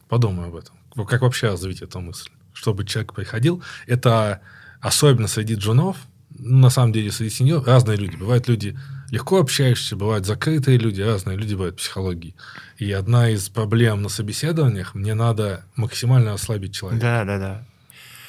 Подумай 0.08 0.48
об 0.48 0.56
этом. 0.56 0.74
Как 1.06 1.20
вообще 1.20 1.48
развить 1.48 1.82
эту 1.82 2.00
мысль? 2.00 2.30
Чтобы 2.61 2.84
человек 2.84 3.14
приходил. 3.14 3.62
Это 3.86 4.42
особенно 4.82 5.28
среди 5.28 5.54
джунов, 5.54 5.96
ну, 6.38 6.58
на 6.58 6.70
самом 6.70 6.92
деле 6.92 7.11
среди 7.11 7.30
сеньоров, 7.30 7.66
разные 7.66 7.96
люди. 7.96 8.16
Бывают 8.16 8.48
люди 8.48 8.78
легко 9.11 9.40
общающиеся, 9.40 9.96
бывают 9.96 10.26
закрытые 10.26 10.76
люди, 10.76 11.00
разные 11.00 11.38
люди 11.38 11.54
бывают 11.54 11.76
в 11.76 11.78
психологии. 11.78 12.34
И 12.76 12.92
одна 12.92 13.30
из 13.30 13.48
проблем 13.48 14.02
на 14.02 14.11
собеседованиях, 14.11 14.94
мне 14.94 15.14
надо 15.14 15.64
максимально 15.74 16.34
ослабить 16.34 16.74
человека. 16.74 17.00
Да, 17.00 17.24
да, 17.24 17.38
да. 17.38 17.64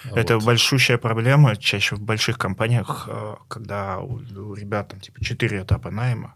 Вот. 0.05 0.17
Это 0.17 0.39
большущая 0.39 0.97
проблема, 0.97 1.57
чаще 1.57 1.95
в 1.95 2.01
больших 2.01 2.37
компаниях, 2.37 3.07
э, 3.07 3.35
когда 3.49 3.99
у, 3.99 4.15
у 4.15 4.53
ребят 4.53 4.87
там 4.87 5.01
типа 5.01 5.23
четыре 5.23 5.61
этапа 5.61 5.91
найма, 5.91 6.35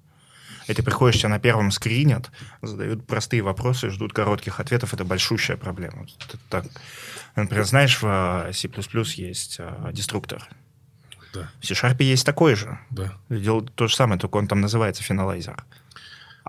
и 0.67 0.73
ты 0.73 0.83
приходишь, 0.83 1.19
тебя 1.19 1.29
на 1.29 1.39
первом 1.39 1.71
скринят, 1.71 2.31
задают 2.61 3.07
простые 3.07 3.41
вопросы, 3.41 3.89
ждут 3.89 4.13
коротких 4.13 4.59
ответов, 4.59 4.93
это 4.93 5.05
большущая 5.05 5.57
проблема. 5.57 5.99
Вот 5.99 6.09
это 6.27 6.37
так. 6.49 6.65
Например, 7.35 7.65
знаешь, 7.65 8.01
в 8.01 8.05
э, 8.47 8.53
C++ 8.53 8.69
есть 9.21 9.57
э, 9.59 9.89
деструктор. 9.91 10.47
Да, 11.33 11.49
В 11.61 11.65
C-Sharp 11.65 12.01
есть 12.01 12.25
такой 12.25 12.55
же. 12.55 12.79
да. 12.89 13.13
Делают 13.29 13.73
то 13.75 13.87
же 13.87 13.95
самое, 13.95 14.19
только 14.19 14.37
он 14.37 14.47
там 14.47 14.61
называется 14.61 15.03
финалайзер. 15.03 15.63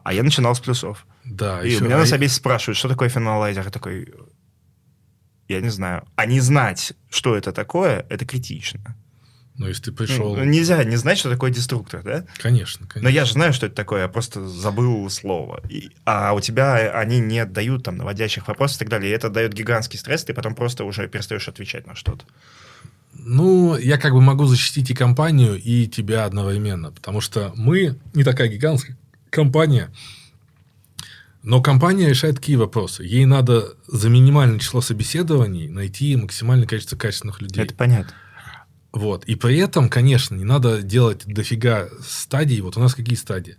А 0.05 0.13
я 0.13 0.23
начинал 0.23 0.55
с 0.55 0.61
плюсов. 0.61 1.05
Да, 1.25 1.63
И 1.63 1.71
еще- 1.71 1.83
у 1.83 1.87
меня 1.87 1.97
а 1.97 2.01
на 2.01 2.07
собесе 2.07 2.37
спрашивают, 2.37 2.79
что 2.79 2.89
такое 2.89 3.09
финалайзер. 3.09 3.65
Я 3.65 3.71
такой, 3.71 4.15
я 5.49 5.61
не 5.61 5.71
знаю. 5.71 6.07
А 6.15 6.27
не 6.27 6.39
знать, 6.41 6.93
что 7.11 7.37
это 7.37 7.53
такое, 7.53 8.07
это 8.09 8.25
критично. 8.25 8.96
Ну, 9.59 9.69
если 9.69 9.85
ты 9.85 9.91
Ну, 9.91 9.97
пришел... 9.97 10.37
Нельзя 10.37 10.85
не 10.85 10.97
знать, 10.97 11.19
что 11.19 11.31
такое 11.31 11.51
деструктор, 11.51 12.03
да? 12.03 12.25
Конечно, 12.39 12.85
Но 12.87 12.89
конечно. 12.93 13.09
я 13.09 13.25
же 13.25 13.33
знаю, 13.33 13.53
что 13.53 13.67
это 13.67 13.75
такое, 13.75 14.03
я 14.03 14.09
просто 14.09 14.47
забыл 14.47 15.09
слово. 15.09 15.63
И- 15.71 15.91
а 16.05 16.35
у 16.35 16.41
тебя 16.41 16.91
они 16.93 17.21
не 17.21 17.45
дают 17.47 17.85
там 17.85 17.97
наводящих 17.97 18.49
вопросов 18.49 18.77
и 18.77 18.79
так 18.81 18.89
далее. 18.91 19.11
И 19.11 19.15
это 19.15 19.31
дает 19.31 19.55
гигантский 19.55 19.99
стресс, 19.99 20.25
ты 20.25 20.35
потом 20.35 20.55
просто 20.55 20.85
уже 20.85 21.09
перестаешь 21.09 21.49
отвечать 21.49 21.87
на 21.87 21.95
что-то. 21.95 22.25
Ну, 23.15 23.77
я 23.79 23.97
как 23.97 24.13
бы 24.13 24.21
могу 24.21 24.45
защитить 24.45 24.91
и 24.91 24.95
компанию, 24.95 25.61
и 25.61 25.87
тебя 25.87 26.27
одновременно, 26.27 26.93
потому 26.93 27.23
что 27.23 27.53
мы 27.57 27.97
не 28.15 28.25
такая 28.25 28.49
гигантская 28.49 28.97
компания, 29.31 29.91
но 31.43 31.63
компания 31.63 32.09
решает 32.09 32.37
какие 32.37 32.57
вопросы. 32.57 33.05
Ей 33.05 33.25
надо 33.25 33.75
за 33.87 34.11
минимальное 34.11 34.59
число 34.59 34.81
собеседований 34.81 35.69
найти 35.69 36.15
максимальное 36.17 36.67
количество 36.67 36.97
качественных 36.97 37.41
людей. 37.41 37.65
Это 37.65 37.75
понятно. 37.75 38.13
Вот. 38.97 39.25
И 39.25 39.35
при 39.35 39.59
этом, 39.59 39.91
конечно, 39.91 40.35
не 40.35 40.45
надо 40.45 40.81
делать 40.81 41.27
дофига 41.27 41.91
стадий. 42.01 42.63
Вот 42.63 42.79
у 42.79 42.81
нас 42.81 42.95
какие 42.95 43.15
стадии? 43.15 43.59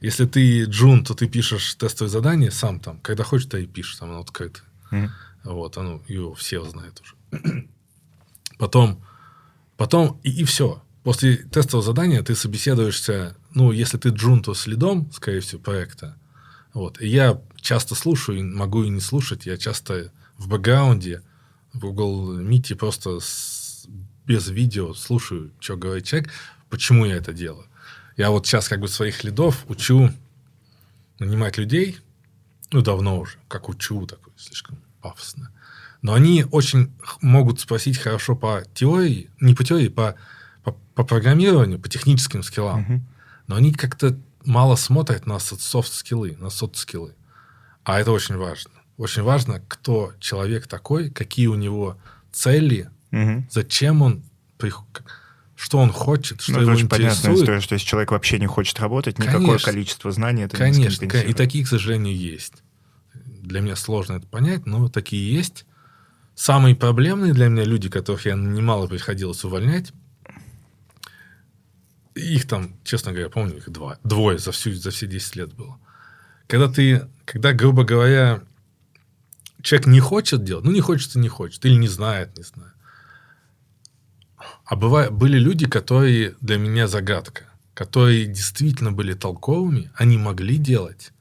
Если 0.00 0.26
ты 0.26 0.62
джун, 0.62 1.02
то 1.04 1.14
ты 1.14 1.26
пишешь 1.26 1.74
тестовое 1.74 2.08
задание 2.08 2.52
сам 2.52 2.78
там. 2.78 3.00
Когда 3.00 3.24
хочешь, 3.24 3.48
то 3.48 3.58
и 3.58 3.66
пишешь. 3.66 3.96
Там 3.96 4.10
оно 4.10 4.20
открыто. 4.20 4.60
Мгм. 4.92 5.10
Вот, 5.42 5.76
оно, 5.76 6.04
его 6.06 6.34
все 6.34 6.62
знают 6.64 7.02
уже. 7.02 7.66
Потом, 8.58 9.04
потом 9.76 10.20
и, 10.22 10.44
все. 10.44 10.80
После 11.02 11.36
тестового 11.36 11.84
задания 11.84 12.22
ты 12.22 12.36
собеседуешься, 12.36 13.36
ну, 13.54 13.72
если 13.72 13.98
ты 13.98 14.10
джун, 14.10 14.40
то 14.40 14.54
с 14.54 14.68
лидом, 14.68 15.10
скорее 15.12 15.40
всего, 15.40 15.60
проекта. 15.60 16.16
Вот. 16.74 17.00
И 17.00 17.08
я 17.08 17.42
часто 17.60 17.96
слушаю, 17.96 18.38
и 18.38 18.42
могу 18.44 18.84
и 18.84 18.88
не 18.88 19.00
слушать. 19.00 19.46
Я 19.46 19.56
часто 19.56 20.12
в 20.38 20.46
бэкграунде, 20.46 21.22
в 21.72 21.80
Google 21.80 22.38
Meet 22.40 22.76
просто 22.76 23.18
без 24.26 24.48
видео 24.48 24.94
слушаю, 24.94 25.52
что 25.60 25.76
говорит 25.76 26.04
человек, 26.04 26.30
почему 26.68 27.04
я 27.04 27.16
это 27.16 27.32
делаю. 27.32 27.66
Я 28.16 28.30
вот 28.30 28.46
сейчас 28.46 28.68
как 28.68 28.80
бы 28.80 28.88
своих 28.88 29.24
лидов 29.24 29.64
учу 29.68 30.10
нанимать 31.18 31.58
людей, 31.58 31.98
ну, 32.72 32.82
давно 32.82 33.20
уже, 33.20 33.38
как 33.48 33.68
учу, 33.68 34.06
такой 34.06 34.32
слишком 34.36 34.78
пафосно. 35.00 35.50
Но 36.02 36.14
они 36.14 36.44
очень 36.50 36.92
могут 37.20 37.60
спросить 37.60 37.98
хорошо 37.98 38.36
по 38.36 38.62
теории, 38.74 39.30
не 39.40 39.54
по 39.54 39.64
теории, 39.64 39.88
по, 39.88 40.16
по, 40.62 40.72
по 40.94 41.04
программированию, 41.04 41.78
по 41.78 41.88
техническим 41.88 42.42
скиллам. 42.42 42.80
Мгм. 42.82 43.06
Но 43.46 43.56
они 43.56 43.72
как-то 43.72 44.18
мало 44.44 44.76
смотрят 44.76 45.26
на 45.26 45.38
софт-скиллы, 45.38 46.36
на 46.38 46.50
софт-скиллы. 46.50 47.14
А 47.84 48.00
это 48.00 48.12
очень 48.12 48.36
важно. 48.36 48.72
Очень 48.96 49.22
важно, 49.22 49.62
кто 49.68 50.12
человек 50.20 50.66
такой, 50.66 51.10
какие 51.10 51.46
у 51.46 51.54
него 51.54 51.98
цели, 52.32 52.90
Мгм. 53.10 53.48
зачем 53.50 54.02
он, 54.02 54.22
что 55.54 55.78
он 55.78 55.90
хочет, 55.90 56.40
что 56.42 56.52
Ну, 56.52 56.58
это 56.58 56.64
его 56.66 56.76
очень 56.76 56.88
понятная 56.88 57.12
интересует. 57.12 57.38
история, 57.40 57.60
что 57.60 57.74
если 57.74 57.86
человек 57.86 58.10
вообще 58.10 58.38
не 58.38 58.46
хочет 58.46 58.78
работать, 58.78 59.18
никакое 59.18 59.40
Конечно. 59.40 59.72
количество 59.72 60.12
знаний 60.12 60.42
это 60.42 60.56
не 60.56 60.72
Конечно, 60.72 61.04
и 61.04 61.32
такие, 61.32 61.64
к 61.64 61.68
сожалению, 61.68 62.16
есть. 62.16 62.62
Для 63.14 63.60
меня 63.60 63.76
сложно 63.76 64.14
это 64.14 64.26
понять, 64.26 64.66
но 64.66 64.88
такие 64.88 65.32
есть. 65.32 65.64
Самые 66.34 66.76
проблемные 66.76 67.32
для 67.32 67.48
меня 67.48 67.64
люди, 67.64 67.88
которых 67.88 68.26
я 68.26 68.34
немало 68.34 68.86
приходилось 68.86 69.42
увольнять, 69.44 69.92
их 72.14 72.46
там, 72.46 72.74
честно 72.84 73.12
говоря, 73.12 73.30
помню, 73.30 73.56
их 73.58 73.70
два, 73.70 73.98
двое 74.04 74.38
за, 74.38 74.52
всю, 74.52 74.72
за 74.74 74.90
все 74.90 75.06
10 75.06 75.36
лет 75.36 75.52
было. 75.54 75.78
Когда 76.46 76.68
ты, 76.68 77.08
когда, 77.24 77.52
грубо 77.52 77.84
говоря, 77.84 78.42
человек 79.62 79.86
не 79.86 80.00
хочет 80.00 80.44
делать, 80.44 80.64
ну, 80.64 80.72
не 80.72 80.80
хочет 80.80 81.14
и 81.16 81.18
не 81.18 81.28
хочет, 81.28 81.64
или 81.64 81.74
не 81.74 81.88
знает, 81.88 82.36
не 82.36 82.44
знаю. 82.44 82.72
А 84.66 84.76
бывает, 84.76 85.12
были 85.12 85.38
люди, 85.38 85.66
которые 85.66 86.34
для 86.40 86.58
меня 86.58 86.86
загадка. 86.88 87.44
которые 87.74 88.24
действительно 88.24 88.90
были 88.90 89.12
толковыми, 89.12 89.90
они 89.94 90.16
могли 90.16 90.56
делать, 90.56 91.12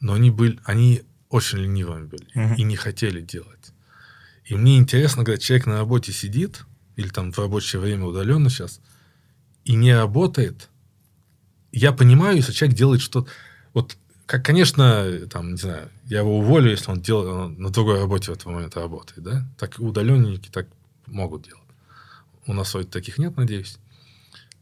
но 0.00 0.12
они, 0.12 0.30
были, 0.30 0.60
они 0.64 1.02
очень 1.30 1.58
ленивыми 1.58 2.06
были 2.06 2.28
Мгм. 2.34 2.54
и 2.54 2.62
не 2.62 2.76
хотели 2.76 3.20
делать. 3.20 3.72
И 4.44 4.54
мне 4.54 4.78
интересно, 4.78 5.24
когда 5.24 5.36
человек 5.36 5.66
на 5.66 5.78
работе 5.78 6.12
сидит, 6.12 6.64
или 6.94 7.08
там 7.08 7.32
в 7.32 7.38
рабочее 7.40 7.80
время 7.80 8.04
удаленно 8.04 8.50
сейчас, 8.50 8.80
и 9.64 9.74
не 9.74 9.92
работает, 9.96 10.68
я 11.72 11.90
понимаю, 11.90 12.36
если 12.36 12.52
человек 12.52 12.78
делает 12.78 13.00
что-то... 13.00 13.28
Вот, 13.72 13.96
как, 14.26 14.44
конечно, 14.44 15.26
там, 15.28 15.50
не 15.52 15.56
знаю, 15.58 15.88
я 16.06 16.20
его 16.20 16.38
уволю, 16.38 16.70
если 16.70 16.92
он, 16.92 17.00
делает, 17.00 17.28
он 17.28 17.54
на 17.60 17.70
другой 17.70 17.98
работе 17.98 18.30
в 18.30 18.34
этот 18.36 18.46
момент 18.46 18.76
работает, 18.76 19.24
да? 19.24 19.44
Так 19.58 19.74
удаленники 19.80 20.50
так 20.52 20.68
могут 21.06 21.42
делать. 21.42 21.63
У 22.46 22.52
нас 22.52 22.72
вроде 22.74 22.88
таких 22.88 23.18
нет, 23.18 23.36
надеюсь. 23.36 23.78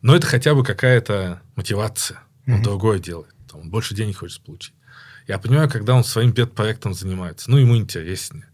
Но 0.01 0.15
это 0.15 0.27
хотя 0.27 0.55
бы 0.55 0.65
какая-то 0.65 1.43
мотивация. 1.57 2.21
Он 2.47 2.55
Мгм. 2.55 2.63
другое 2.65 2.99
делает. 2.99 3.35
Там, 3.51 3.61
он 3.63 3.71
больше 3.71 3.95
денег 3.95 4.19
хочет 4.19 4.43
получить. 4.43 4.75
Я 5.29 5.39
понимаю, 5.39 5.71
когда 5.71 5.95
он 5.95 6.03
своим 6.05 6.33
пет-проектом 6.33 6.95
занимается. 6.95 7.51
Ну, 7.51 7.57
ему 7.57 7.77
интереснее. 7.77 8.49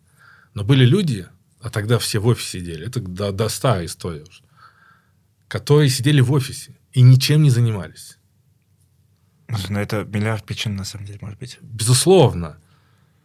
Но 0.54 0.64
были 0.64 0.84
люди, 0.84 1.26
а 1.60 1.70
тогда 1.70 1.98
все 1.98 2.18
в 2.18 2.26
офисе 2.26 2.60
сидели, 2.60 2.86
это 2.86 3.00
до, 3.00 3.32
до 3.32 3.48
старая 3.48 3.86
история 3.86 4.22
уже, 4.22 4.42
которые 5.48 5.88
сидели 5.88 6.20
в 6.20 6.32
офисе 6.32 6.76
и 6.92 7.00
ничем 7.00 7.42
не 7.42 7.50
занимались. 7.50 8.18
Ну, 9.70 9.78
это 9.78 10.04
миллиард 10.04 10.44
причин, 10.44 10.76
на 10.76 10.84
самом 10.84 11.06
деле, 11.06 11.18
может 11.22 11.38
быть. 11.38 11.58
Безусловно. 11.62 12.58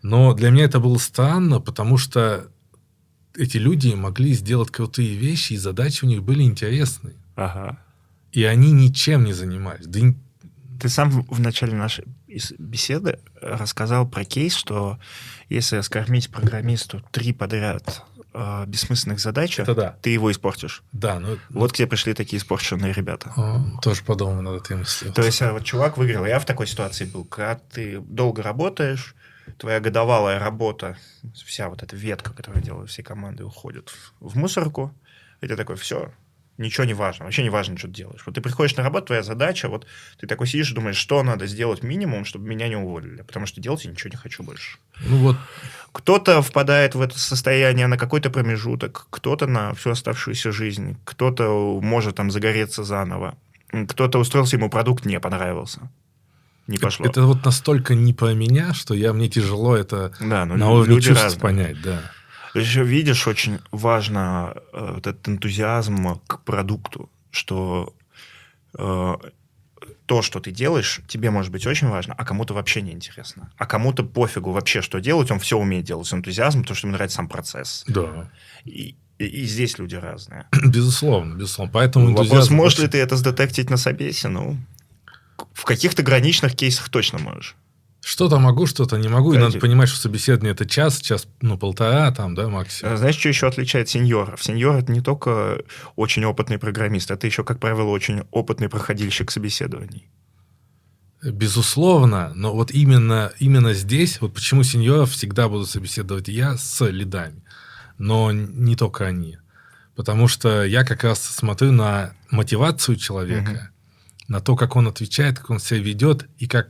Но 0.02 0.34
для 0.34 0.50
меня 0.52 0.66
это 0.66 0.80
было 0.80 0.98
странно, 0.98 1.60
потому 1.60 1.98
что 1.98 2.50
эти 3.36 3.58
люди 3.58 3.94
могли 3.94 4.34
сделать 4.34 4.72
крутые 4.72 5.16
вещи, 5.16 5.54
и 5.54 5.58
задачи 5.58 6.06
у 6.06 6.08
них 6.08 6.24
были 6.24 6.44
интересные. 6.44 7.16
Ага. 7.36 7.80
И 8.32 8.44
они 8.44 8.72
ничем 8.72 9.24
не 9.24 9.34
занимались. 9.34 9.86
Да 9.86 10.00
Ты 10.80 10.90
сам 10.90 11.10
в 11.24 11.40
начале 11.40 11.74
нашей 11.74 12.06
беседы 12.58 13.20
рассказал 13.42 14.08
про 14.08 14.26
кейс, 14.26 14.56
что 14.56 15.00
если 15.50 15.82
скормить 15.82 16.30
программисту 16.32 17.04
три 17.12 17.32
подряд 17.32 18.04
э, 18.34 18.66
бессмысленных 18.68 19.20
задач, 19.20 19.60
это 19.60 19.76
да. 19.76 19.96
ты 20.02 20.10
его 20.10 20.32
испортишь. 20.32 20.84
Да, 20.92 21.20
ну, 21.20 21.38
Вот 21.50 21.74
к 21.74 21.76
тебе 21.76 21.88
пришли 21.88 22.14
такие 22.16 22.40
испорченные 22.40 22.92
ребята. 22.94 23.32
а, 23.36 23.62
тоже 23.82 24.04
подумал 24.04 24.42
над 24.42 24.64
этой 24.64 24.78
мыслью. 24.78 25.14
То 25.14 25.22
есть 25.22 25.42
а, 25.44 25.54
вот 25.54 25.64
чувак 25.64 25.98
выиграл. 25.98 26.26
Я 26.26 26.40
в 26.40 26.46
такой 26.46 26.66
ситуации 26.66 27.06
был, 27.06 27.24
когда 27.26 27.56
ты 27.56 28.00
долго 28.00 28.42
работаешь, 28.42 29.16
твоя 29.58 29.80
годовалая 29.80 30.40
работа, 30.40 30.98
вся 31.46 31.70
вот 31.70 31.84
эта 31.84 31.96
ветка, 31.96 32.34
которую 32.34 32.64
делают 32.64 32.90
все 32.90 33.04
команды, 33.04 33.44
уходит 33.44 33.94
в- 34.20 34.36
мусорку, 34.38 34.94
и 35.42 35.48
ты 35.48 35.56
такой, 35.56 35.76
все, 35.76 36.12
ничего 36.58 36.86
не 36.86 36.94
важно, 36.94 37.26
вообще 37.26 37.44
не 37.44 37.50
важно, 37.50 37.78
что 37.78 37.88
ты 37.88 37.94
делаешь. 37.94 38.22
Вот 38.26 38.36
ты 38.36 38.42
приходишь 38.42 38.76
на 38.78 38.84
работу, 38.84 39.08
твоя 39.08 39.24
задача, 39.24 39.68
вот 39.70 39.88
ты 40.20 40.28
такой 40.28 40.48
сидишь 40.48 40.72
и 40.72 40.76
думаешь, 40.76 40.98
что 40.98 41.24
надо 41.24 41.48
сделать 41.48 41.84
минимум, 41.84 42.26
чтобы 42.26 42.48
меня 42.48 42.68
не 42.68 42.76
уволили, 42.76 43.22
потому 43.22 43.46
что 43.46 43.60
делать 43.62 43.86
я 43.86 43.92
ничего 43.92 44.10
не 44.12 44.18
хочу 44.18 44.44
больше. 44.44 44.78
Ну 45.02 45.18
вот, 45.18 45.38
Кто-то 45.92 46.42
впадает 46.42 46.96
в 46.96 47.02
это 47.02 47.18
состояние 47.20 47.88
на 47.88 47.98
какой-то 47.98 48.30
промежуток, 48.30 49.08
кто-то 49.10 49.48
на 49.48 49.74
всю 49.74 49.92
оставшуюся 49.92 50.52
жизнь, 50.52 50.98
кто-то 51.06 51.80
может 51.82 52.16
там 52.16 52.32
загореться 52.32 52.84
заново, 52.84 53.36
кто-то 53.90 54.20
устроился, 54.20 54.56
ему 54.56 54.70
продукт 54.70 55.06
не 55.06 55.20
понравился. 55.20 55.90
Не 56.68 56.78
пошло. 56.78 57.06
это 57.06 57.24
вот 57.24 57.44
настолько 57.46 57.94
не 57.96 58.14
про 58.14 58.34
меня, 58.34 58.74
что 58.74 58.94
я, 58.94 59.12
мне 59.14 59.28
тяжело 59.30 59.76
это 59.76 60.14
Да, 60.20 60.46
ну, 60.46 60.56
на 60.56 60.70
уровне 60.72 61.02
чувств 61.02 61.24
разные. 61.24 61.40
понять, 61.42 61.82
да. 61.82 62.02
Еще 62.56 62.84
видишь, 62.84 63.28
очень 63.28 63.60
важно 63.72 64.54
э, 64.74 64.92
вот 64.96 65.08
этот 65.08 65.28
энтузиазм 65.28 66.20
к 66.28 66.40
продукту, 66.44 67.10
что 67.32 67.94
э, 68.78 69.14
то, 70.06 70.22
что 70.22 70.40
ты 70.40 70.52
делаешь, 70.52 71.02
тебе 71.08 71.32
может 71.32 71.52
быть 71.52 71.66
очень 71.66 71.88
важно, 71.90 72.14
а 72.18 72.24
кому-то 72.26 72.54
вообще 72.54 72.82
не 72.82 72.92
интересно. 72.92 73.52
А 73.58 73.66
кому-то 73.66 74.04
пофигу 74.04 74.52
вообще, 74.52 74.82
что 74.82 75.00
делать, 75.00 75.32
он 75.32 75.40
все 75.40 75.58
умеет 75.58 75.86
делать 75.86 76.08
с 76.08 76.14
энтузиазмом, 76.14 76.64
потому 76.64 76.76
что 76.78 76.88
ему 76.88 76.96
нравится 76.96 77.18
сам 77.18 77.28
процесс. 77.28 77.84
Да. 77.88 78.30
И, 78.66 78.96
и- 79.18 79.26
и 79.26 79.46
здесь 79.46 79.78
люди 79.80 79.96
разные. 79.96 80.46
Безусловно, 80.66 81.36
безусловно. 81.36 81.72
Поэтому 81.74 82.08
Вопрос, 82.10 82.26
энтузиазм 82.28 82.56
можешь 82.56 82.80
ли 82.80 82.88
ты 82.88 82.98
это 83.00 83.16
сдетектить 83.18 83.70
на 83.70 83.78
собесе? 83.78 84.28
Ну, 84.28 84.58
в 85.54 85.66
каких-то 85.66 86.04
граничных 86.04 86.56
кейсах 86.56 86.90
точно 86.90 87.20
можешь. 87.20 87.56
Что-то 88.06 88.38
могу, 88.38 88.66
что-то 88.66 88.98
не 88.98 89.08
могу. 89.08 89.32
И 89.32 89.38
Кстати- 89.38 89.54
надо 89.54 89.60
понимать, 89.60 89.88
что 89.88 89.98
собеседование 89.98 90.52
это 90.52 90.66
час, 90.66 91.00
час, 91.00 91.26
ну, 91.42 91.58
полтора, 91.58 92.12
там, 92.12 92.36
да, 92.36 92.50
максимум. 92.50 92.94
Э, 92.94 92.98
Знаешь, 92.98 93.16
что 93.18 93.30
еще 93.30 93.48
отличает 93.48 93.88
сеньоров? 93.88 94.44
Сеньор— 94.44 94.76
это 94.78 94.92
не 94.92 95.00
только 95.00 95.64
очень 95.96 96.26
опытный 96.26 96.58
программист, 96.58 97.12
это 97.12 97.28
еще, 97.28 97.46
как 97.46 97.60
правило, 97.60 97.88
очень 97.90 98.24
опытный 98.32 98.68
проходильщик 98.68 99.32
собеседований. 99.32 100.10
Безусловно, 101.24 102.34
но 102.36 102.54
вот 102.54 102.72
именно, 102.72 103.32
именно 103.40 103.74
здесь, 103.74 104.20
вот 104.20 104.34
почему 104.34 104.64
сеньоров 104.64 105.12
всегда 105.12 105.48
буду 105.48 105.66
собеседовать 105.66 106.28
я 106.28 106.58
с 106.58 106.86
лидами, 106.86 107.42
но 107.98 108.34
не 108.34 108.76
только 108.76 109.06
они. 109.06 109.38
Потому 109.96 110.28
что 110.28 110.66
я 110.66 110.84
как 110.84 111.06
раз 111.06 111.22
смотрю 111.24 111.72
на 111.72 112.14
мотивацию 112.30 112.98
человека, 112.98 113.70
на 114.28 114.40
то, 114.40 114.56
как 114.56 114.76
он 114.76 114.88
отвечает, 114.88 115.38
как 115.40 115.50
он 115.50 115.60
себя 115.60 115.80
ведет, 115.80 116.28
и 116.38 116.48
как 116.48 116.70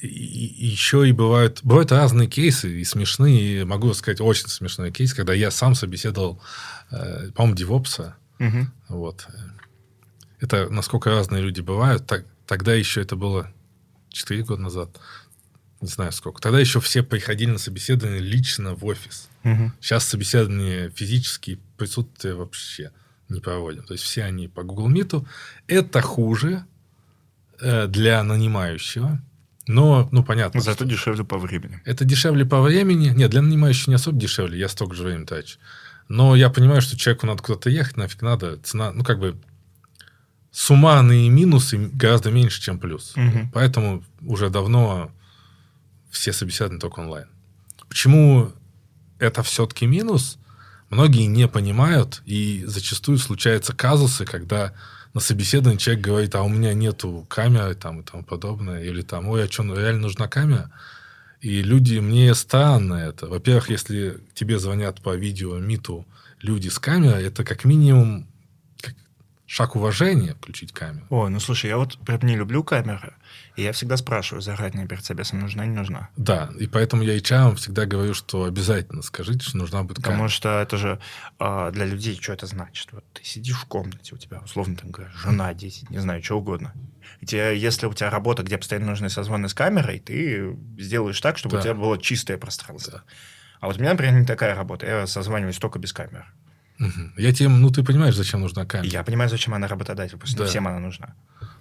и, 0.00 0.06
еще 0.06 1.08
и 1.08 1.12
бывают, 1.12 1.60
бывают 1.64 1.90
разные 1.92 2.28
кейсы, 2.28 2.80
и 2.80 2.84
смешные, 2.84 3.60
и 3.60 3.64
могу 3.64 3.92
сказать, 3.94 4.20
очень 4.20 4.46
смешной 4.48 4.92
кейс, 4.92 5.12
когда 5.12 5.34
я 5.34 5.50
сам 5.50 5.74
собеседовал, 5.74 6.40
э, 6.90 7.30
по-моему, 7.34 7.56
девопса, 7.56 8.16
Мгм. 8.38 8.72
вот. 8.88 9.26
Это 10.40 10.68
насколько 10.70 11.10
разные 11.10 11.42
люди 11.42 11.60
бывают. 11.60 12.06
Так, 12.06 12.24
тогда 12.46 12.74
еще 12.74 13.02
это 13.02 13.16
было 13.16 13.50
4 14.10 14.44
года 14.44 14.62
назад. 14.62 15.00
Не 15.80 15.88
знаю 15.88 16.12
сколько. 16.12 16.40
Тогда 16.40 16.60
еще 16.60 16.80
все 16.80 17.02
приходили 17.02 17.50
на 17.50 17.58
собеседование 17.58 18.20
лично 18.20 18.74
в 18.74 18.84
офис. 18.84 19.28
Мгм. 19.42 19.72
Сейчас 19.80 20.04
собеседование 20.04 20.90
физические 20.90 21.58
присутствия 21.76 22.34
вообще 22.34 22.92
не 23.28 23.40
проводим. 23.40 23.82
То 23.82 23.94
есть 23.94 24.04
все 24.04 24.24
они 24.24 24.48
по 24.48 24.62
Google 24.62 24.90
Meet. 24.90 25.26
Это 25.66 26.00
хуже 26.00 26.64
э, 27.60 27.86
для 27.86 28.22
нанимающего. 28.22 29.20
Но, 29.66 30.08
ну, 30.12 30.24
понятно. 30.24 30.60
Зато 30.60 30.84
что 30.84 30.86
дешевле 30.86 31.24
по 31.24 31.36
времени. 31.36 31.82
это 31.84 32.04
дешевле 32.04 32.46
по 32.46 32.62
времени. 32.62 33.10
Нет, 33.10 33.30
для 33.30 33.42
нанимающего 33.42 33.90
не 33.90 33.96
особо 33.96 34.18
дешевле. 34.18 34.58
Я 34.58 34.68
столько 34.68 34.94
же 34.94 35.02
времени 35.02 35.26
трачу. 35.26 35.58
Но 36.08 36.34
я 36.34 36.48
понимаю, 36.48 36.80
что 36.80 36.96
человеку 36.96 37.26
надо 37.26 37.42
куда-то 37.42 37.68
ехать, 37.68 37.98
нафиг 37.98 38.22
надо. 38.22 38.56
Цена, 38.58 38.92
ну, 38.92 39.04
как 39.04 39.18
бы 39.18 39.36
суммарные 40.50 41.28
минусы 41.28 41.76
гораздо 41.92 42.30
меньше, 42.30 42.62
чем 42.62 42.78
плюс. 42.78 43.12
Мгм. 43.14 43.50
Поэтому 43.52 44.02
уже 44.22 44.48
давно 44.48 45.12
все 46.10 46.32
собеседования 46.32 46.80
только 46.80 47.00
онлайн. 47.00 47.28
Почему 47.88 48.52
это 49.18 49.42
все-таки 49.42 49.86
минус? 49.86 50.38
Многие 50.90 51.26
не 51.26 51.48
понимают, 51.48 52.22
и 52.24 52.64
зачастую 52.66 53.18
случаются 53.18 53.74
казусы, 53.74 54.24
когда 54.24 54.72
на 55.14 55.20
собеседовании 55.20 55.78
человек 55.78 56.04
говорит, 56.04 56.34
а 56.34 56.42
у 56.42 56.48
меня 56.48 56.72
нету 56.74 57.26
камеры 57.28 57.74
там, 57.74 58.00
и 58.00 58.02
тому 58.02 58.22
подобное, 58.22 58.82
или 58.82 59.02
там, 59.02 59.28
ой, 59.28 59.44
а 59.44 59.50
что, 59.50 59.62
реально 59.64 60.02
нужна 60.02 60.28
камера? 60.28 60.70
И 61.40 61.62
люди, 61.62 61.98
мне 61.98 62.34
странно 62.34 62.94
это. 62.94 63.26
Во-первых, 63.26 63.70
если 63.70 64.18
тебе 64.34 64.58
звонят 64.58 65.00
по 65.02 65.14
видео, 65.14 65.58
миту 65.58 66.06
люди 66.40 66.68
с 66.68 66.78
камерой, 66.78 67.24
это 67.24 67.44
как 67.44 67.64
минимум 67.64 68.26
шаг 69.46 69.76
уважения 69.76 70.34
включить 70.34 70.72
камеру. 70.72 71.06
Ой, 71.10 71.30
ну 71.30 71.40
слушай, 71.40 71.68
я 71.68 71.78
вот 71.78 71.98
прям 71.98 72.20
не 72.22 72.36
люблю 72.36 72.62
камеры, 72.62 73.14
и 73.58 73.62
я 73.62 73.72
всегда 73.72 73.96
спрашиваю 73.96 74.40
заранее 74.40 74.86
перед 74.86 75.04
собесом, 75.04 75.40
нужна, 75.40 75.66
не 75.66 75.74
нужна. 75.74 76.10
Да, 76.16 76.48
и 76.60 76.68
поэтому 76.68 77.02
я 77.02 77.16
HR 77.16 77.56
всегда 77.56 77.86
говорю, 77.86 78.14
что 78.14 78.44
обязательно 78.44 79.02
скажите, 79.02 79.40
что 79.40 79.56
нужна 79.56 79.82
будет 79.82 79.96
камера. 79.96 80.12
Потому 80.12 80.28
что 80.28 80.60
это 80.60 80.76
же 80.76 81.00
а, 81.40 81.72
для 81.72 81.84
людей, 81.84 82.16
что 82.22 82.32
это 82.34 82.46
значит? 82.46 82.92
Вот 82.92 83.04
ты 83.14 83.24
сидишь 83.24 83.56
в 83.56 83.64
комнате, 83.64 84.14
у 84.14 84.18
тебя, 84.18 84.38
условно, 84.44 84.76
там, 84.76 84.92
жена, 85.12 85.52
дети, 85.54 85.84
не 85.90 85.98
знаю, 85.98 86.22
что 86.22 86.38
угодно. 86.38 86.72
Тебе, 87.26 87.58
если 87.58 87.86
у 87.86 87.94
тебя 87.94 88.10
работа, 88.10 88.44
где 88.44 88.58
постоянно 88.58 88.86
нужны 88.86 89.10
созвоны 89.10 89.48
с 89.48 89.54
камерой, 89.54 89.98
ты 89.98 90.56
сделаешь 90.78 91.20
так, 91.20 91.36
чтобы 91.36 91.54
Да. 91.54 91.58
у 91.58 91.62
тебя 91.64 91.74
было 91.74 91.98
чистое 91.98 92.38
пространство. 92.38 93.02
А 93.60 93.66
вот 93.66 93.76
у 93.76 93.80
меня, 93.80 93.90
например, 93.90 94.14
не 94.20 94.24
такая 94.24 94.54
работа. 94.54 94.86
Я 94.86 95.06
созваниваюсь 95.08 95.58
только 95.58 95.80
без 95.80 95.92
камеры. 95.92 96.26
Мгм. 96.78 97.12
Я 97.16 97.32
тебе, 97.32 97.48
ну 97.48 97.70
ты 97.70 97.82
понимаешь, 97.82 98.14
зачем 98.14 98.40
нужна 98.40 98.64
камера. 98.64 98.88
я 98.88 99.02
понимаю, 99.02 99.28
зачем 99.28 99.52
она 99.54 99.66
работодателю, 99.66 100.20
не 100.24 100.34
Да. 100.36 100.44
всем 100.46 100.68
она 100.68 100.78
нужна. 100.78 101.16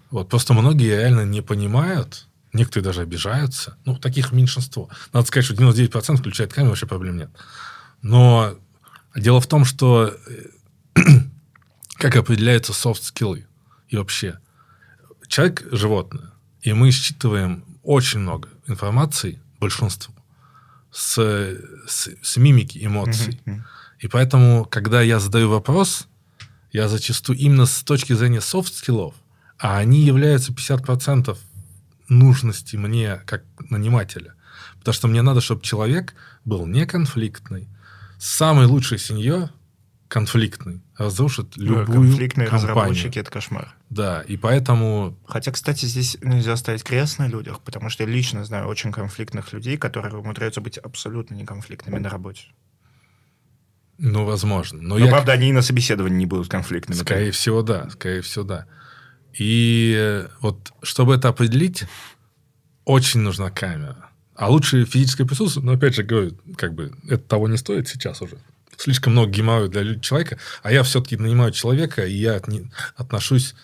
Вот 0.10 0.30
просто 0.30 0.54
многие 0.54 0.88
реально 0.88 1.26
не 1.26 1.42
понимают, 1.42 2.28
некоторые 2.54 2.86
даже 2.86 3.02
обижаются. 3.02 3.78
Ну, 3.86 3.98
таких 3.98 4.32
меньшинство. 4.32 4.90
Надо 5.14 5.28
сказать, 5.28 5.46
что 5.46 5.54
99% 5.56 6.18
включает 6.18 6.54
камеру, 6.54 6.72
вообще 6.72 6.88
проблем 6.88 7.18
нет. 7.18 7.30
Но 8.02 8.56
дело 9.16 9.42
в 9.42 9.48
том, 9.48 9.66
что 9.66 10.14
э, 10.96 11.02
как 11.96 12.16
определяются 12.16 12.74
софт-скиллы 12.74 13.46
и 13.90 13.98
вообще. 13.98 14.40
Человек– 15.28 15.68
животное, 15.72 16.32
и 16.62 16.74
мы 16.74 16.92
считываем 16.92 17.66
очень 17.84 18.20
много 18.20 18.50
информации, 18.68 19.42
большинство, 19.60 20.14
с, 20.92 21.18
с, 21.88 22.10
с 22.22 22.38
мимики, 22.38 22.84
эмоций. 22.84 23.42
И 24.00 24.08
поэтому, 24.08 24.66
когда 24.66 25.02
я 25.02 25.20
задаю 25.20 25.50
вопрос, 25.50 26.08
я 26.72 26.88
зачастую 26.88 27.38
именно 27.40 27.66
с 27.66 27.84
точки 27.84 28.14
зрения 28.14 28.42
софт-скиллов, 28.42 29.16
а 29.60 29.78
они 29.78 30.02
являются 30.02 30.52
50% 30.52 31.38
нужности 32.10 32.76
мне 32.76 33.18
как 33.26 33.44
нанимателя. 33.70 34.34
Потому 34.80 34.94
что 34.94 35.08
мне 35.08 35.22
надо, 35.22 35.42
чтобы 35.42 35.62
человек 35.62 36.16
был 36.46 36.66
не 36.66 36.86
конфликтный. 36.86 37.68
Самый 38.18 38.66
лучший 38.66 38.98
сеньор 38.98 39.50
конфликтный 40.08 40.82
разрушит 40.98 41.58
Ну, 41.58 41.82
любую 41.82 42.08
Конфликтные 42.10 42.48
компанию. 42.48 42.70
разработчики— 42.70 43.20
это 43.20 43.30
кошмар. 43.30 43.76
Да, 43.90 44.22
и 44.22 44.38
поэтому 44.38 45.18
Хотя, 45.28 45.52
кстати, 45.52 45.86
здесь 45.86 46.18
нельзя 46.22 46.56
ставить 46.56 46.84
крест 46.84 47.20
на 47.20 47.28
людях, 47.28 47.60
потому 47.62 47.90
что 47.90 48.04
я 48.04 48.10
лично 48.10 48.46
знаю 48.46 48.68
очень 48.68 48.92
конфликтных 48.92 49.52
людей, 49.54 49.78
которые 49.78 50.16
умудряются 50.16 50.62
быть 50.62 50.78
абсолютно 50.78 51.36
неконфликтными 51.36 52.00
на 52.00 52.10
работе. 52.10 52.44
Ну, 53.98 54.26
возможно. 54.26 54.82
Но, 54.82 54.98
Но, 54.98 55.06
я, 55.06 55.12
правда, 55.12 55.34
они 55.34 55.50
и 55.50 55.52
на 55.52 55.62
собеседовании 55.62 56.20
не 56.20 56.26
будут 56.26 56.50
конфликтными. 56.50 57.00
скорее 57.00 57.32
всего, 57.32 57.62
да. 57.64 57.90
Скорее 57.90 58.22
всего, 58.22 58.46
да. 58.46 58.66
И 59.38 60.26
вот, 60.42 60.72
чтобы 60.82 61.16
это 61.16 61.30
определить, 61.30 61.86
очень 62.86 63.20
нужна 63.20 63.52
камера. 63.52 64.10
А 64.36 64.50
лучше 64.50 64.86
физическое 64.86 65.26
присутствие, 65.26 65.66
но 65.66 65.74
опять 65.74 65.96
же 65.96 66.04
говорю, 66.04 66.38
как 66.58 66.74
бы 66.74 66.92
это 67.08 67.18
того 67.24 67.48
не 67.48 67.58
стоит 67.58 67.88
сейчас 67.88 68.22
уже. 68.22 68.38
Слишком 68.78 69.14
много 69.14 69.32
геморроя 69.32 69.68
для 69.68 70.00
человека, 70.00 70.38
а 70.62 70.72
я 70.72 70.84
все-таки 70.84 71.18
нанимаю 71.18 71.52
человека, 71.52 72.06
и 72.06 72.14
я 72.14 72.40
отношусь 72.96 73.56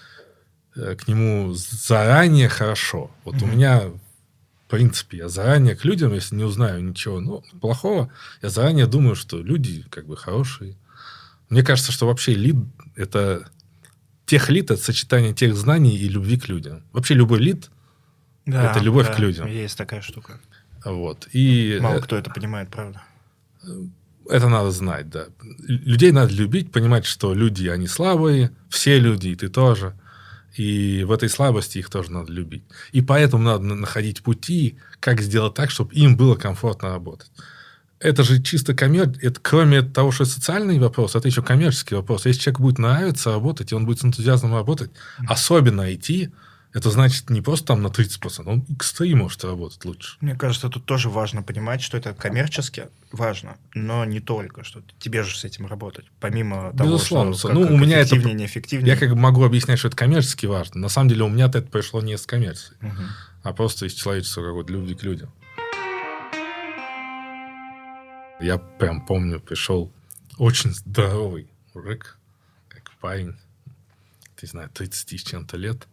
э, 0.75 0.95
к 0.95 1.07
нему 1.07 1.53
заранее 1.53 2.49
хорошо. 2.49 3.11
Вот 3.23 3.35
у 3.35 3.45
Мгм. 3.45 3.51
меня, 3.51 3.81
в 3.81 4.69
принципе, 4.69 5.17
я 5.17 5.29
заранее 5.29 5.75
к 5.75 5.85
людям, 5.85 6.13
если 6.13 6.35
не 6.35 6.43
узнаю 6.43 6.83
ничего 6.83 7.19
ну, 7.19 7.43
плохого, 7.61 8.11
я 8.41 8.49
заранее 8.49 8.87
думаю, 8.87 9.15
что 9.15 9.39
люди 9.39 9.85
как 9.91 10.07
бы 10.07 10.17
хорошие. 10.17 10.75
Мне 11.49 11.61
кажется, 11.61 11.91
что 11.91 12.07
вообще 12.07 12.33
лид– 12.33 12.55
это... 12.95 13.47
Тех 14.25 14.49
лид– 14.49 14.71
это 14.71 14.81
сочетание 14.81 15.33
тех 15.33 15.55
знаний 15.55 15.97
и 15.97 16.07
любви 16.07 16.37
к 16.37 16.47
людям. 16.47 16.83
Вообще 16.93 17.13
любой 17.13 17.39
лид 17.39 17.69
Да, 18.45 18.71
Это 18.71 18.79
любовь 18.79 19.07
да, 19.07 19.13
к 19.13 19.19
людям. 19.19 19.47
Есть 19.47 19.77
такая 19.77 20.01
штука. 20.01 20.39
Вот. 20.85 21.27
И 21.33 21.77
Мало 21.81 21.97
э, 21.97 22.01
кто 22.01 22.15
это 22.17 22.29
понимает, 22.29 22.69
правда. 22.69 23.01
это 24.29 24.49
надо 24.49 24.71
знать, 24.71 25.09
да. 25.09 25.25
Людей 25.67 26.11
надо 26.11 26.33
любить, 26.33 26.71
понимать, 26.71 27.05
что 27.05 27.33
люди, 27.33 27.67
они 27.67 27.87
слабые, 27.87 28.51
все 28.69 28.99
люди, 28.99 29.29
и 29.29 29.35
ты 29.35 29.49
тоже. 29.49 29.93
И 30.55 31.03
в 31.03 31.11
этой 31.11 31.29
слабости 31.29 31.79
их 31.79 31.89
тоже 31.89 32.11
надо 32.11 32.31
любить. 32.31 32.63
И 32.91 33.01
поэтому 33.01 33.43
надо 33.43 33.63
на- 33.63 33.75
находить 33.75 34.21
пути, 34.21 34.77
как 34.99 35.21
сделать 35.21 35.55
так, 35.55 35.71
чтобы 35.71 35.93
им 35.95 36.15
было 36.15 36.35
комфортно 36.35 36.89
работать. 36.89 37.31
Это 38.03 38.23
же 38.23 38.41
чисто 38.43 38.73
коммер... 38.75 39.13
Это, 39.21 39.39
кроме 39.41 39.81
того, 39.81 40.11
что 40.11 40.25
социальный 40.25 40.77
вопрос, 40.77 41.15
это 41.15 41.27
еще 41.27 41.41
коммерческий 41.41 41.95
вопрос. 41.95 42.25
Если 42.25 42.41
человеку 42.41 42.63
будет 42.63 42.77
нравиться 42.79 43.31
работать, 43.31 43.71
и 43.71 43.75
он 43.75 43.85
будет 43.85 43.99
с 44.01 44.05
энтузиазмом 44.05 44.53
работать, 44.55 44.91
особенно 45.27 45.89
IT, 45.89 46.31
это 46.73 46.89
значит 46.89 47.29
не 47.29 47.41
просто 47.41 47.67
там 47.67 47.81
на 47.83 47.87
30%, 47.87 48.43
он 48.45 48.61
XTI 48.77 49.15
может 49.15 49.43
работать 49.45 49.85
лучше. 49.85 50.17
Мне 50.21 50.35
кажется, 50.35 50.69
тут 50.69 50.85
тоже 50.85 51.09
важно 51.09 51.43
понимать, 51.43 51.81
что 51.81 51.97
это 51.97 52.13
коммерчески 52.13 52.87
важно, 53.11 53.55
но 53.75 54.03
не 54.05 54.19
только, 54.19 54.63
что 54.63 54.81
тебе 54.99 55.23
же 55.23 55.37
с 55.37 55.43
этим 55.45 55.67
работать. 55.67 56.05
Помимо 56.19 56.73
того, 56.75 56.89
Безусловно. 56.95 57.35
что 57.35 57.49
Ну, 57.53 57.61
как- 57.61 57.69
у 57.71 57.73
как 57.75 57.81
меня 57.85 57.99
это- 57.99 58.07
эффективнее, 58.15 58.35
неэффективнее. 58.35 58.93
Я 58.93 58.97
как 58.99 59.09
бы 59.11 59.15
могу 59.15 59.43
объяснять, 59.45 59.79
что 59.79 59.87
это 59.87 59.95
коммерчески 59.97 60.45
важно. 60.47 60.81
На 60.81 60.89
самом 60.89 61.09
деле 61.09 61.23
у 61.23 61.29
меня 61.29 61.45
это 61.45 61.61
пришло 61.61 62.01
не 62.01 62.17
с 62.17 62.25
коммерции, 62.25 62.73
Мгм. 62.81 63.07
а 63.43 63.53
просто 63.53 63.85
из 63.85 63.93
человеческого 63.93 64.47
какой-то 64.47 64.73
любви 64.73 64.95
к 64.95 65.03
людям. 65.03 65.31
Я 68.43 68.57
прям 68.57 69.05
помню, 69.05 69.39
пришел 69.39 69.89
очень 70.37 70.73
здоровый 70.73 71.47
мужик, 71.73 72.17
как 72.67 72.91
парень, 72.99 73.35
не 74.41 74.47
знаю, 74.47 74.69
30 74.69 75.17
с 75.17 75.23
чем-то 75.23 75.55
лет. 75.55 75.87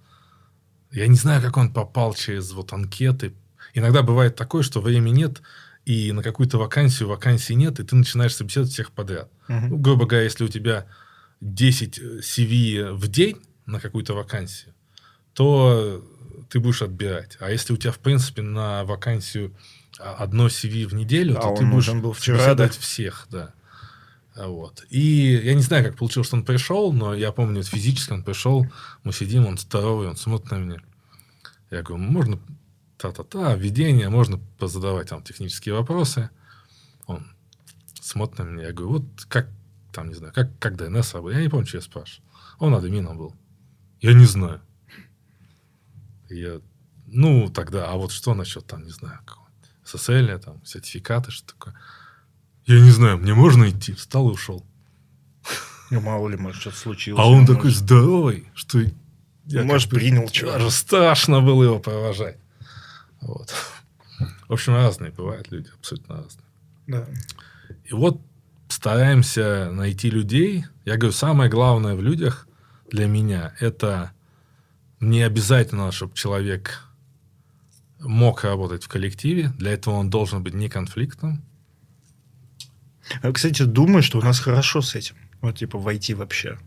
Я 0.90 1.06
не 1.06 1.14
знаю, 1.14 1.40
как 1.40 1.56
он 1.56 1.72
попал 1.72 2.12
через 2.12 2.50
вот 2.50 2.72
анкеты. 2.72 3.34
Иногда 3.72 4.02
бывает 4.02 4.34
такое, 4.34 4.64
что 4.64 4.80
времени 4.80 5.18
нет, 5.18 5.42
и 5.84 6.10
на 6.10 6.24
какую-то 6.24 6.58
вакансию 6.58 7.08
вакансий 7.08 7.54
нет, 7.54 7.78
и 7.78 7.84
ты 7.84 7.94
начинаешь 7.94 8.34
собеседовать 8.34 8.72
всех 8.72 8.90
подряд. 8.90 9.30
Мгм. 9.46 9.68
Ну, 9.68 9.76
грубо 9.78 10.06
говоря, 10.06 10.24
если 10.24 10.42
у 10.42 10.48
тебя 10.48 10.86
10 11.40 12.00
CV 12.00 12.92
в 12.92 13.06
день 13.06 13.40
на 13.66 13.78
какую-то 13.78 14.14
вакансию, 14.14 14.74
то 15.34 16.04
ты 16.48 16.60
будешь 16.60 16.82
отбирать. 16.82 17.36
А 17.40 17.50
если 17.50 17.72
у 17.72 17.76
тебя, 17.76 17.92
в 17.92 17.98
принципе, 17.98 18.42
на 18.42 18.84
вакансию 18.84 19.54
а, 19.98 20.14
одно 20.14 20.46
CV 20.46 20.86
в 20.86 20.94
неделю, 20.94 21.38
А 21.38 21.42
то 21.42 21.56
ты 21.56 21.66
будешь 21.66 21.92
был 21.92 22.12
вчера, 22.12 22.54
да? 22.54 22.68
всех, 22.68 23.26
да. 23.30 23.52
А 24.34 24.48
Вот. 24.48 24.84
И 24.90 25.40
я 25.44 25.54
не 25.54 25.62
знаю, 25.62 25.84
как 25.84 25.96
получилось, 25.96 26.28
что 26.28 26.36
он 26.36 26.44
пришел, 26.44 26.92
но 26.92 27.14
я 27.14 27.32
помню, 27.32 27.62
физически 27.62 28.12
он 28.12 28.22
пришел, 28.22 28.66
мы 29.02 29.12
сидим, 29.12 29.46
он 29.46 29.58
здоровый, 29.58 30.08
он 30.08 30.16
смотрит 30.16 30.50
на 30.50 30.56
меня. 30.56 30.80
Я 31.70 31.82
говорю, 31.82 32.02
можно 32.02 32.38
та-та-та, 32.96 33.54
введение, 33.54 34.08
можно 34.08 34.38
позадавать 34.58 35.08
там 35.08 35.22
технические 35.22 35.74
вопросы. 35.74 36.30
Он 37.06 37.26
смотрит 38.00 38.38
на 38.38 38.42
меня, 38.44 38.66
я 38.68 38.72
говорю, 38.72 38.98
вот 38.98 39.04
как 39.28 39.48
там, 39.92 40.08
не 40.08 40.14
знаю, 40.14 40.32
как, 40.32 40.58
как 40.58 40.74
DNS. 40.74 41.32
Я 41.32 41.40
не 41.40 41.48
помню, 41.48 41.66
что 41.66 41.78
я 41.78 41.82
спрашивал. 41.82 42.24
Он 42.58 42.74
админом 42.74 43.16
был. 43.16 43.34
Я 44.00 44.14
не 44.14 44.24
знаю. 44.24 44.60
Я, 46.30 46.60
ну, 47.06 47.50
тогда, 47.50 47.90
а 47.90 47.96
вот 47.96 48.12
что 48.12 48.34
насчет 48.34 48.66
там, 48.66 48.84
не 48.84 48.90
знаю, 48.90 49.20
SSL, 49.84 50.38
там, 50.38 50.64
сертификаты, 50.64 51.30
что 51.30 51.54
такое. 51.54 51.74
Я 52.66 52.80
не 52.80 52.90
знаю, 52.90 53.18
мне 53.18 53.34
можно 53.34 53.68
идти? 53.68 53.94
Встал 53.94 54.28
и 54.28 54.32
ушел. 54.32 54.64
Ну, 55.90 56.00
мало 56.00 56.28
ли, 56.28 56.36
может, 56.36 56.60
что-то 56.60 56.76
случилось. 56.76 57.20
А 57.20 57.26
он 57.26 57.40
Может, 57.40 57.56
такой 57.56 57.70
здоровый, 57.72 58.48
что 58.54 58.80
я 59.46 59.64
Может, 59.64 59.90
как 59.90 59.94
бы 59.94 60.00
принял 60.00 60.28
чего. 60.28 60.52
Даже 60.52 60.70
страшно 60.70 61.40
было 61.40 61.64
его 61.64 61.80
провожать. 61.80 62.38
Вот. 63.20 63.52
В 64.48 64.52
общем, 64.52 64.74
разные 64.74 65.10
бывают 65.10 65.50
люди, 65.50 65.68
абсолютно 65.76 66.16
разные. 66.16 66.46
Да. 66.86 67.06
И 67.84 67.92
вот 67.92 68.20
стараемся 68.68 69.70
найти 69.72 70.10
людей. 70.10 70.64
Я 70.84 70.96
говорю, 70.96 71.12
самое 71.12 71.50
главное 71.50 71.94
в 71.94 72.02
людях 72.02 72.46
для 72.90 73.06
меня 73.06 73.54
это 73.58 74.12
не 75.00 75.22
обязательно, 75.22 75.90
чтобы 75.92 76.14
человек 76.14 76.84
мог 77.98 78.44
работать 78.44 78.84
в 78.84 78.88
коллективе. 78.88 79.52
Для 79.58 79.72
этого 79.72 79.94
он 79.94 80.10
должен 80.10 80.42
быть 80.42 80.54
неконфликтным. 80.54 81.42
Я, 83.22 83.32
кстати, 83.32 83.62
думаю, 83.62 84.02
что 84.02 84.18
у 84.18 84.22
нас 84.22 84.38
хорошо 84.40 84.82
с 84.82 84.94
этим. 84.94 85.16
Вот, 85.40 85.58
типа, 85.58 85.78
войти 85.78 86.14
вообще. 86.14 86.58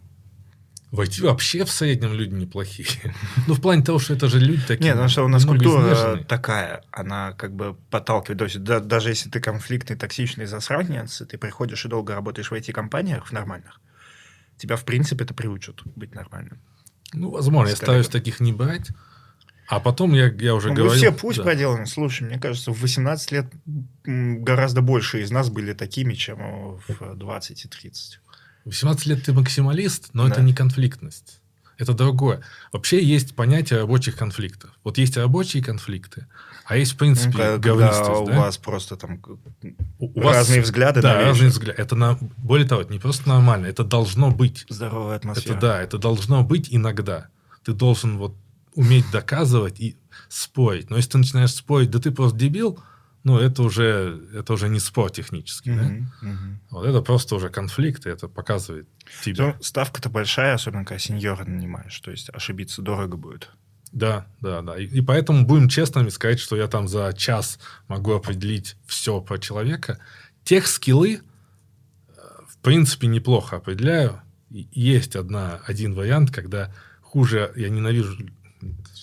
Войти 0.92 1.22
вообще 1.24 1.64
в 1.66 1.72
среднем 1.72 2.14
люди 2.14 2.34
неплохие. 2.34 2.88
Ну, 3.48 3.54
в 3.56 3.62
плане 3.62 3.84
того, 3.84 3.98
что 4.00 4.14
это 4.14 4.28
же 4.28 4.40
люди 4.40 4.62
такие. 4.62 4.86
Нет, 4.86 4.94
потому 4.94 5.10
что 5.10 5.24
у 5.24 5.28
нас 5.28 5.46
культура 5.46 5.82
изнеженные. 5.82 6.24
такая, 6.26 6.84
она 6.92 7.34
как 7.34 7.56
бы 7.56 7.76
подталкивает. 7.90 8.38
То 8.38 8.46
есть 8.46 8.64
да- 8.64 8.80
даже 8.80 9.10
если 9.10 9.30
ты 9.30 9.40
конфликтный, 9.40 9.96
токсичный 9.96 10.46
засранец, 10.46 11.22
и 11.22 11.26
ты 11.26 11.38
приходишь 11.38 11.86
и 11.86 11.88
долго 11.88 12.14
работаешь 12.14 12.52
в 12.52 12.54
IT-компаниях, 12.54 13.26
в 13.26 13.32
нормальных, 13.32 13.80
тебя, 14.58 14.76
в 14.76 14.86
принципе, 14.86 15.24
это 15.24 15.34
приучат 15.34 15.82
быть 15.96 16.14
нормальным. 16.14 16.60
Ну, 17.14 17.30
возможно, 17.30 17.70
я 17.70 17.76
стараюсь 17.76 18.08
таких 18.08 18.40
не 18.40 18.54
брать. 18.54 18.90
А 19.68 19.80
потом 19.80 20.14
я, 20.14 20.28
я 20.28 20.56
уже 20.56 20.70
Ну, 20.70 20.76
говорил... 20.76 20.92
мы 20.94 20.98
все 20.98 21.12
путь 21.12 21.38
да. 21.38 21.44
проделаны. 21.44 21.86
Слушай, 21.88 22.28
мне 22.28 22.38
кажется, 22.40 22.72
в 22.72 22.82
18 22.82 23.32
лет 23.32 23.46
гораздо 24.06 24.82
больше 24.82 25.22
из 25.22 25.32
нас 25.32 25.50
были 25.50 25.74
такими, 25.74 26.14
чем 26.14 26.78
в 26.88 27.16
20 27.16 27.66
и 27.66 27.68
30. 27.68 28.20
В 28.66 28.68
18 28.68 29.06
лет 29.08 29.24
ты 29.24 29.34
максималист, 29.34 30.10
но 30.14 30.28
Да. 30.28 30.34
это 30.34 30.42
не 30.42 30.54
конфликтность. 30.54 31.40
Это 31.78 31.94
другое. 31.94 32.42
Вообще 32.72 33.04
есть 33.04 33.36
понятие 33.36 33.80
рабочих 33.80 34.16
конфликтов. 34.16 34.72
Вот 34.84 34.98
есть 34.98 35.18
рабочие 35.18 35.64
конфликты, 35.64 36.28
а 36.66 36.78
есть, 36.78 36.92
в 36.92 36.96
Ну, 36.96 37.00
принципе, 37.00 37.32
когда 37.38 37.58
говнистость. 37.58 38.22
у 38.22 38.26
да? 38.28 38.40
вас 38.40 38.58
просто 38.58 38.96
там 38.96 39.20
У- 40.00 40.08
у 40.08 40.22
вас- 40.22 40.36
разные 40.36 40.62
взгляды 40.62 41.02
Да, 41.02 41.16
на 41.16 41.22
разные 41.22 41.50
взгляды. 41.50 41.82
Это 41.82 41.96
на... 41.96 42.18
Более 42.38 42.68
того, 42.68 42.82
это 42.82 42.92
не 42.94 43.00
просто 43.00 43.28
нормально, 43.30 43.68
это 43.68 43.84
должно 43.84 44.32
быть. 44.32 44.66
здоровая 44.70 45.18
атмосфера. 45.18 45.54
Это 45.54 45.62
да, 45.62 45.82
это 45.82 45.98
должно 45.98 46.44
быть 46.44 46.68
иногда. 46.72 47.28
Ты 47.64 47.74
должен 47.74 48.18
вот 48.18 48.36
уметь 48.76 49.10
доказывать 49.12 49.80
и 49.80 49.98
спорить. 50.30 50.90
Но 50.90 50.98
если 50.98 51.12
ты 51.12 51.18
начинаешь 51.20 51.54
спорить, 51.54 51.92
да 51.92 52.00
ты 52.00 52.12
просто 52.12 52.38
дебил, 52.38 52.80
ну, 53.24 53.38
это 53.38 53.62
уже, 53.64 54.20
это 54.34 54.54
уже 54.54 54.68
не 54.68 54.80
спор 54.80 55.10
технический. 55.12 55.72
да? 55.74 55.84
Мгм, 55.84 56.12
мгм. 56.22 56.60
Вот 56.72 56.86
это 56.86 57.02
просто 57.02 57.36
уже 57.36 57.50
конфликт, 57.50 58.06
и 58.06 58.10
это 58.10 58.28
показывает 58.28 58.88
тебя. 59.24 59.56
Ну, 59.58 59.64
ставка-то 59.64 60.10
большая, 60.10 60.56
особенно 60.56 60.84
когда 60.86 61.00
сеньора 61.00 61.46
нанимаешь. 61.46 61.98
То 62.02 62.12
есть 62.12 62.30
ошибиться 62.34 62.82
дорого 62.82 63.16
будет. 63.16 63.50
Да, 63.94 64.26
да, 64.42 64.64
да. 64.64 64.78
И, 64.78 64.88
и 64.88 65.02
поэтому 65.02 65.46
будем 65.46 65.70
честными 65.70 66.10
сказать, 66.10 66.40
что 66.40 66.56
я 66.56 66.68
там 66.68 66.88
за 66.88 67.14
час 67.14 67.60
могу 67.88 68.14
определить 68.14 68.76
все 68.88 69.22
про 69.22 69.38
человека. 69.38 70.00
Тех 70.44 70.68
скиллы, 70.68 71.22
э, 72.10 72.12
в 72.50 72.58
принципе, 72.58 73.06
неплохо 73.06 73.58
определяю. 73.58 74.22
И 74.50 74.68
есть 74.72 75.16
одна, 75.16 75.62
один 75.68 75.94
вариант, 75.94 76.32
когда 76.32 76.74
хуже 77.02 77.54
я 77.56 77.70
ненавижу... 77.70 78.18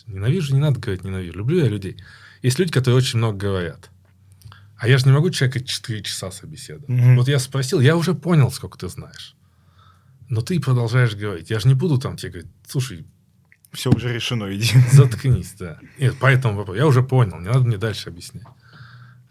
Ненавижу, 0.06 0.54
не 0.54 0.60
надо 0.60 0.80
говорить 0.80 1.04
ненавижу. 1.04 1.38
Люблю 1.38 1.60
я 1.60 1.68
людей. 1.68 1.96
Есть 2.42 2.58
люди, 2.58 2.72
которые 2.72 2.98
очень 2.98 3.18
много 3.18 3.38
говорят. 3.38 3.90
А 4.76 4.88
я 4.88 4.98
же 4.98 5.06
не 5.06 5.12
могу 5.12 5.30
человека 5.30 5.60
4 5.60 6.02
часа 6.02 6.32
собеседовать. 6.32 6.88
Мгм. 6.88 7.16
Вот 7.16 7.28
я 7.28 7.38
спросил, 7.38 7.80
я 7.80 7.96
уже 7.96 8.14
понял, 8.14 8.50
сколько 8.50 8.76
ты 8.76 8.88
знаешь. 8.88 9.36
Но 10.28 10.40
ты 10.40 10.58
продолжаешь 10.58 11.14
говорить. 11.14 11.50
Я 11.50 11.60
же 11.60 11.68
не 11.68 11.74
буду 11.74 11.98
там 11.98 12.16
тебе 12.16 12.32
говорить, 12.32 12.50
слушай, 12.66 13.06
Все 13.72 13.90
уже 13.90 14.12
решено, 14.12 14.52
иди. 14.54 14.72
Заткнись, 14.92 15.54
да. 15.58 15.78
Нет, 15.98 16.16
поэтому 16.20 16.56
вопрос. 16.56 16.76
Я 16.76 16.86
уже 16.86 17.02
понял, 17.02 17.38
не 17.38 17.46
надо 17.46 17.60
мне 17.60 17.76
дальше 17.78 18.08
объяснять. 18.08 18.44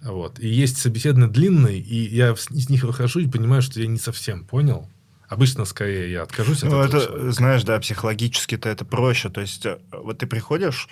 Вот. 0.02 0.40
И 0.40 0.48
есть 0.48 0.78
собеседования 0.78 1.28
длинные, 1.28 1.80
и 1.80 2.16
я 2.16 2.32
из 2.32 2.70
них 2.70 2.84
выхожу 2.84 3.20
и 3.20 3.28
понимаю, 3.28 3.62
что 3.62 3.82
я 3.82 3.88
не 3.88 4.00
совсем 4.00 4.46
понял. 4.46 4.90
Обычно, 5.28 5.66
скорее, 5.66 6.12
я 6.12 6.24
откажусь 6.24 6.64
от 6.64 6.72
ну, 6.72 6.82
этого. 6.82 6.98
это, 6.98 7.08
человека. 7.08 7.32
знаешь, 7.32 7.64
да, 7.64 7.80
психологически-то 7.80 8.70
это 8.70 8.86
проще. 8.86 9.30
То 9.30 9.42
есть, 9.42 9.66
э, 9.66 9.78
вот 9.92 10.18
ты 10.18 10.26
приходишь, 10.26 10.88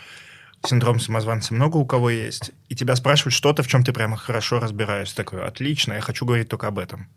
синдром 0.65 0.99
самозванца 0.99 1.53
много 1.53 1.77
у 1.77 1.85
кого 1.85 2.09
есть, 2.09 2.51
и 2.69 2.75
тебя 2.75 2.95
спрашивают 2.95 3.33
что-то, 3.33 3.63
в 3.63 3.67
чем 3.67 3.83
ты 3.83 3.93
прямо 3.93 4.17
хорошо 4.17 4.59
разбираешься. 4.59 5.15
Такой, 5.15 5.43
отлично, 5.43 5.93
я 5.93 6.01
хочу 6.01 6.25
говорить 6.25 6.49
только 6.49 6.67
об 6.67 6.79
этом. 6.79 7.07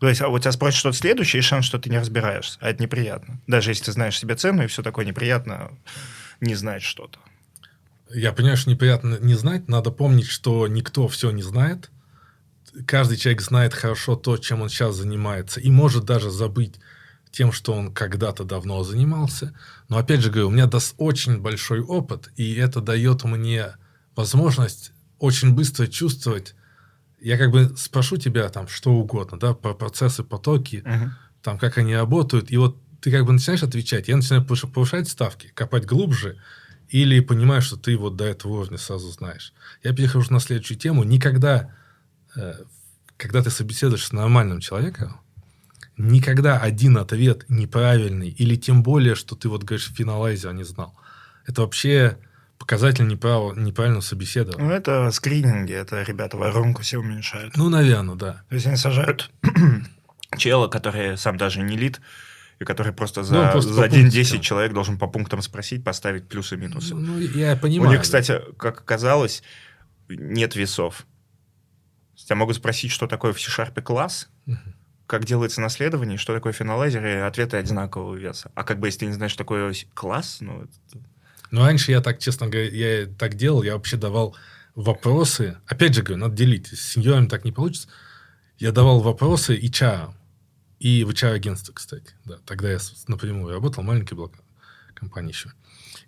То 0.00 0.08
есть, 0.08 0.22
а 0.22 0.28
вот 0.28 0.40
тебя 0.40 0.52
спросят 0.52 0.80
что-то 0.80 0.96
следующее, 0.96 1.40
и 1.40 1.42
шанс, 1.42 1.66
что 1.66 1.78
ты 1.78 1.90
не 1.90 1.98
разбираешься. 1.98 2.58
А 2.60 2.70
это 2.70 2.82
неприятно. 2.82 3.38
Даже 3.46 3.70
если 3.70 3.84
ты 3.84 3.92
знаешь 3.92 4.18
себе 4.18 4.34
цену, 4.34 4.64
и 4.64 4.66
все 4.66 4.82
такое 4.82 5.04
неприятно 5.04 5.70
не 6.40 6.54
знать 6.54 6.82
что-то. 6.82 7.18
Я 8.12 8.32
понимаю, 8.32 8.56
что 8.56 8.70
неприятно 8.70 9.18
не 9.20 9.34
знать. 9.34 9.68
Надо 9.68 9.90
помнить, 9.90 10.26
что 10.26 10.66
никто 10.66 11.06
все 11.06 11.30
не 11.30 11.42
знает. 11.42 11.90
Каждый 12.86 13.18
человек 13.18 13.42
знает 13.42 13.74
хорошо 13.74 14.16
то, 14.16 14.38
чем 14.38 14.62
он 14.62 14.70
сейчас 14.70 14.96
занимается, 14.96 15.60
и 15.60 15.70
может 15.70 16.06
даже 16.06 16.30
забыть 16.30 16.76
тем, 17.30 17.52
что 17.52 17.74
он 17.74 17.92
когда-то 17.92 18.44
давно 18.44 18.82
занимался. 18.84 19.54
Но 19.88 19.98
опять 19.98 20.20
же 20.20 20.30
говорю, 20.30 20.48
у 20.48 20.50
меня 20.50 20.66
даст 20.66 20.94
очень 20.96 21.38
большой 21.38 21.80
опыт, 21.80 22.30
и 22.36 22.54
это 22.54 22.80
дает 22.80 23.24
мне 23.24 23.74
возможность 24.16 24.92
очень 25.18 25.54
быстро 25.54 25.86
чувствовать. 25.86 26.54
Я 27.20 27.36
как 27.36 27.50
бы 27.50 27.74
спрошу 27.76 28.16
тебя 28.16 28.48
там 28.48 28.68
что 28.68 28.92
угодно, 28.92 29.38
да, 29.38 29.54
про 29.54 29.74
процессы, 29.74 30.24
потоки, 30.24 30.82
uh-huh. 30.84 31.10
там 31.42 31.58
как 31.58 31.78
они 31.78 31.94
работают, 31.94 32.50
и 32.50 32.56
вот 32.56 32.78
ты 33.00 33.10
как 33.10 33.24
бы 33.24 33.32
начинаешь 33.32 33.62
отвечать, 33.62 34.08
я 34.08 34.16
начинаю 34.16 34.44
повышать 34.44 35.08
ставки, 35.08 35.48
копать 35.54 35.86
глубже, 35.86 36.38
или 36.88 37.20
понимаешь, 37.20 37.64
что 37.64 37.76
ты 37.76 37.96
вот 37.96 38.16
до 38.16 38.24
этого 38.24 38.54
уровня 38.54 38.78
сразу 38.78 39.10
знаешь. 39.10 39.52
Я 39.82 39.94
перехожу 39.94 40.32
на 40.32 40.40
следующую 40.40 40.76
тему. 40.76 41.04
Никогда, 41.04 41.72
э, 42.34 42.54
когда 43.16 43.42
ты 43.42 43.50
собеседуешь 43.50 44.06
с 44.06 44.12
нормальным 44.12 44.58
человеком, 44.60 45.20
никогда 45.96 46.58
один 46.58 46.98
ответ 46.98 47.44
неправильный, 47.48 48.28
или 48.28 48.56
тем 48.56 48.82
более, 48.82 49.14
что 49.14 49.36
ты 49.36 49.48
вот 49.48 49.62
говоришь 49.62 49.88
в 49.88 49.94
финалайзе, 49.94 50.48
а 50.48 50.52
не 50.52 50.64
знал. 50.64 50.94
Это 51.46 51.62
вообще 51.62 52.18
показатель 52.60 53.08
неправ... 53.08 53.56
неправильного 53.56 54.02
собеседования. 54.02 54.64
Ну, 54.64 54.70
это 54.70 55.10
скрининги, 55.10 55.72
это 55.72 56.02
ребята 56.02 56.36
воронку 56.36 56.82
все 56.82 56.98
уменьшают. 56.98 57.56
Ну, 57.56 57.68
наверное, 57.70 58.14
да. 58.14 58.44
То 58.48 58.54
есть 58.54 58.66
они 58.66 58.76
сажают 58.76 59.30
чела, 60.36 60.68
который 60.68 61.16
сам 61.16 61.38
даже 61.38 61.62
не 61.62 61.76
лид, 61.76 62.00
и 62.60 62.64
который 62.64 62.92
просто 62.92 63.24
за, 63.24 63.34
ну, 63.34 63.50
просто 63.50 63.72
за 63.72 63.88
день 63.88 64.10
10 64.10 64.42
человек 64.42 64.74
должен 64.74 64.98
по 64.98 65.08
пунктам 65.08 65.40
спросить, 65.40 65.82
поставить 65.82 66.28
плюсы 66.28 66.54
и 66.54 66.58
минусы. 66.58 66.94
Ну, 66.94 67.18
я 67.18 67.56
понимаю. 67.56 67.88
У 67.88 67.92
них, 67.92 68.02
кстати, 68.02 68.38
как 68.58 68.82
оказалось, 68.82 69.42
нет 70.08 70.54
весов. 70.54 71.06
Тебя 72.14 72.36
могут 72.36 72.56
спросить, 72.56 72.92
что 72.92 73.06
такое 73.06 73.32
в 73.32 73.40
C-Sharp 73.40 73.80
класс, 73.80 74.28
uh-huh. 74.46 74.56
как 75.06 75.24
делается 75.24 75.62
наследование, 75.62 76.18
что 76.18 76.34
такое 76.34 76.52
финалайзер, 76.52 77.06
и 77.06 77.12
ответы 77.12 77.56
одинакового 77.56 78.14
веса. 78.14 78.52
А 78.54 78.62
как 78.62 78.78
бы, 78.78 78.88
если 78.88 79.00
ты 79.00 79.06
не 79.06 79.12
знаешь, 79.14 79.32
что 79.32 79.38
такое 79.38 79.74
класс, 79.94 80.36
ну... 80.40 80.64
Это... 80.64 81.00
Ну, 81.50 81.62
раньше 81.62 81.90
я 81.90 82.00
так, 82.00 82.18
честно 82.18 82.46
говоря, 82.48 82.68
я 82.70 83.06
так 83.06 83.34
делал, 83.34 83.62
я 83.62 83.74
вообще 83.74 83.96
давал 83.96 84.36
вопросы. 84.74 85.56
Опять 85.66 85.94
же 85.94 86.02
говорю, 86.02 86.22
надо 86.22 86.36
делить. 86.36 86.68
С 86.68 86.92
сеньорами 86.92 87.26
так 87.26 87.44
не 87.44 87.52
получится. 87.52 87.88
Я 88.58 88.72
давал 88.72 89.00
вопросы 89.00 89.56
и 89.56 89.68
HR. 89.68 90.12
И 90.78 91.04
в 91.04 91.10
HR-агентстве, 91.10 91.74
кстати. 91.74 92.14
Да, 92.24 92.38
тогда 92.46 92.70
я 92.70 92.78
напрямую 93.08 93.52
работал, 93.52 93.82
маленький 93.82 94.14
блок 94.14 94.32
компании 94.94 95.32
еще. 95.32 95.52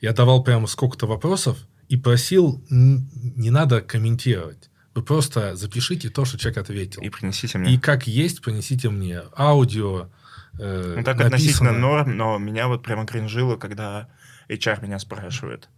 Я 0.00 0.12
давал 0.12 0.42
прямо 0.44 0.66
сколько-то 0.66 1.06
вопросов 1.06 1.58
и 1.88 1.96
просил, 1.96 2.62
не 2.70 3.50
надо 3.50 3.80
комментировать. 3.80 4.70
Вы 4.94 5.02
просто 5.02 5.56
запишите 5.56 6.10
то, 6.10 6.24
что 6.24 6.38
человек 6.38 6.58
ответил. 6.58 7.02
И 7.02 7.08
принесите 7.08 7.58
мне. 7.58 7.74
И 7.74 7.78
как 7.78 8.06
есть, 8.06 8.42
принесите 8.42 8.90
мне. 8.90 9.22
Аудио, 9.36 10.08
э, 10.58 10.94
Ну, 10.98 11.04
так 11.04 11.16
написано. 11.18 11.26
относительно 11.26 11.72
норм, 11.72 12.16
но 12.16 12.38
меня 12.38 12.68
вот 12.68 12.82
прямо 12.82 13.06
кринжило, 13.06 13.56
когда 13.56 14.08
HR 14.52 14.82
меня 14.82 14.98
спрашивает. 14.98 15.68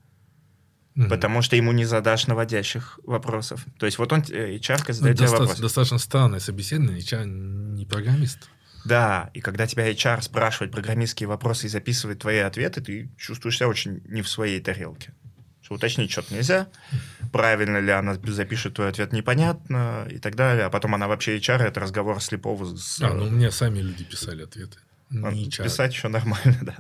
Mm-hmm. 0.97 1.09
Потому 1.09 1.43
что 1.43 1.57
ему 1.57 1.73
не 1.73 1.85
задашь 1.85 2.29
наводящих 2.29 3.01
вопросов. 3.03 3.65
То 3.79 3.87
есть 3.87 3.99
вот 3.99 4.13
он, 4.13 4.21
э, 4.31 4.57
HR 4.57 4.93
задает 4.93 5.19
ну, 5.19 5.27
тебе 5.27 5.37
вопрос. 5.37 5.59
Достаточно 5.59 5.99
странное 5.99 6.39
собеседование, 6.39 7.01
HR 7.01 7.25
не 7.25 7.85
программист. 7.85 8.49
Да, 8.85 9.31
и 9.33 9.41
когда 9.41 9.67
тебя 9.67 9.91
HR 9.91 10.23
спрашивает 10.23 10.71
программистские 10.71 11.27
вопросы 11.27 11.67
и 11.67 11.69
записывает 11.69 12.21
твои 12.21 12.39
ответы, 12.39 12.81
ты 12.81 13.11
чувствуешь 13.17 13.57
себя 13.57 13.69
очень 13.69 14.03
не 14.05 14.23
в 14.23 14.29
своей 14.29 14.61
тарелке. 14.61 15.15
Что 15.63 15.77
уточнить 15.77 16.11
что-то 16.11 16.35
нельзя, 16.35 16.69
правильно 17.33 17.79
ли 17.79 17.91
она 17.91 18.15
запишет 18.15 18.75
твой 18.75 18.91
ответ, 18.91 19.13
непонятно 19.15 20.07
и 20.11 20.19
так 20.19 20.37
далее. 20.37 20.67
А 20.67 20.71
потом 20.71 20.95
она 20.95 21.09
вообще 21.09 21.39
HR, 21.39 21.63
это 21.63 21.81
разговор 21.81 22.21
слепого 22.21 22.77
с... 22.77 23.01
А, 23.01 23.15
ну 23.15 23.31
мне 23.31 23.51
сами 23.51 23.79
люди 23.79 24.05
писали 24.05 24.43
ответы. 24.43 24.79
Не 25.09 25.49
HR. 25.49 25.65
Писать 25.65 25.95
еще 25.95 26.09
нормально, 26.09 26.59
да. 26.63 26.77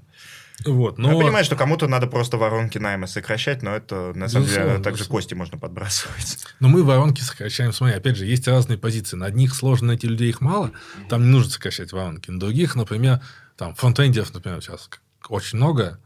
Вот, 0.64 0.98
но... 0.98 1.12
Я 1.12 1.18
понимаю, 1.18 1.44
что 1.44 1.56
кому-то 1.56 1.89
надо 1.89 2.06
просто 2.06 2.36
воронки 2.36 2.78
найма 2.78 3.06
сокращать, 3.06 3.62
но 3.62 3.74
это, 3.74 4.12
на 4.14 4.28
самом 4.28 4.47
деле, 4.47 4.78
также 4.78 5.01
безусловно. 5.01 5.10
кости 5.10 5.35
можно 5.35 5.59
подбрасывать. 5.59 6.39
Но 6.60 6.68
мы 6.68 6.85
воронки 6.85 7.20
сокращаем, 7.22 7.72
смотри, 7.72 7.97
опять 7.97 8.16
же, 8.16 8.24
есть 8.24 8.47
разные 8.47 8.78
позиции. 8.78 9.16
На 9.16 9.26
одних 9.26 9.55
сложно 9.55 9.89
найти 9.89 10.06
людей, 10.06 10.31
их 10.31 10.40
мало, 10.40 10.70
там 11.09 11.22
не 11.24 11.28
нужно 11.28 11.51
сокращать 11.51 11.93
воронки. 11.93 12.31
На 12.31 12.39
других, 12.39 12.76
например, 12.76 13.20
там 13.56 13.74
фронтендеров, 13.74 14.32
например, 14.32 14.62
сейчас 14.62 14.89
очень 15.28 15.59
много, 15.59 15.98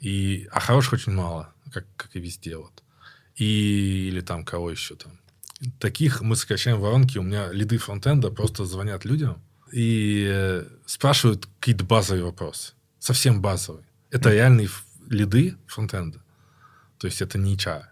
и, 0.00 0.48
а 0.50 0.60
хороших 0.60 0.94
очень 0.94 1.12
мало, 1.12 1.52
как, 1.72 1.86
как 1.96 2.14
и 2.16 2.20
везде. 2.20 2.56
Вот. 2.56 2.82
И, 3.36 4.08
или 4.08 4.20
там 4.20 4.44
кого 4.44 4.70
еще 4.70 4.96
там. 4.96 5.12
Таких 5.78 6.20
мы 6.20 6.36
сокращаем 6.36 6.80
воронки. 6.80 7.18
У 7.18 7.22
меня 7.22 7.50
лиды 7.50 7.78
фронтенда 7.78 8.30
просто 8.30 8.66
звонят 8.66 9.04
людям 9.04 9.42
и 9.72 10.26
э, 10.28 10.64
спрашивают 10.84 11.48
какие-то 11.60 11.84
базовые 11.84 12.24
вопросы 12.24 12.74
совсем 12.98 13.40
базовый. 13.40 13.84
Это 14.10 14.30
mm. 14.30 14.32
реальные 14.32 14.68
лиды 15.08 15.56
фронтенда. 15.66 16.22
То 16.98 17.06
есть 17.06 17.20
это 17.22 17.38
не 17.38 17.56
HR. 17.56 17.84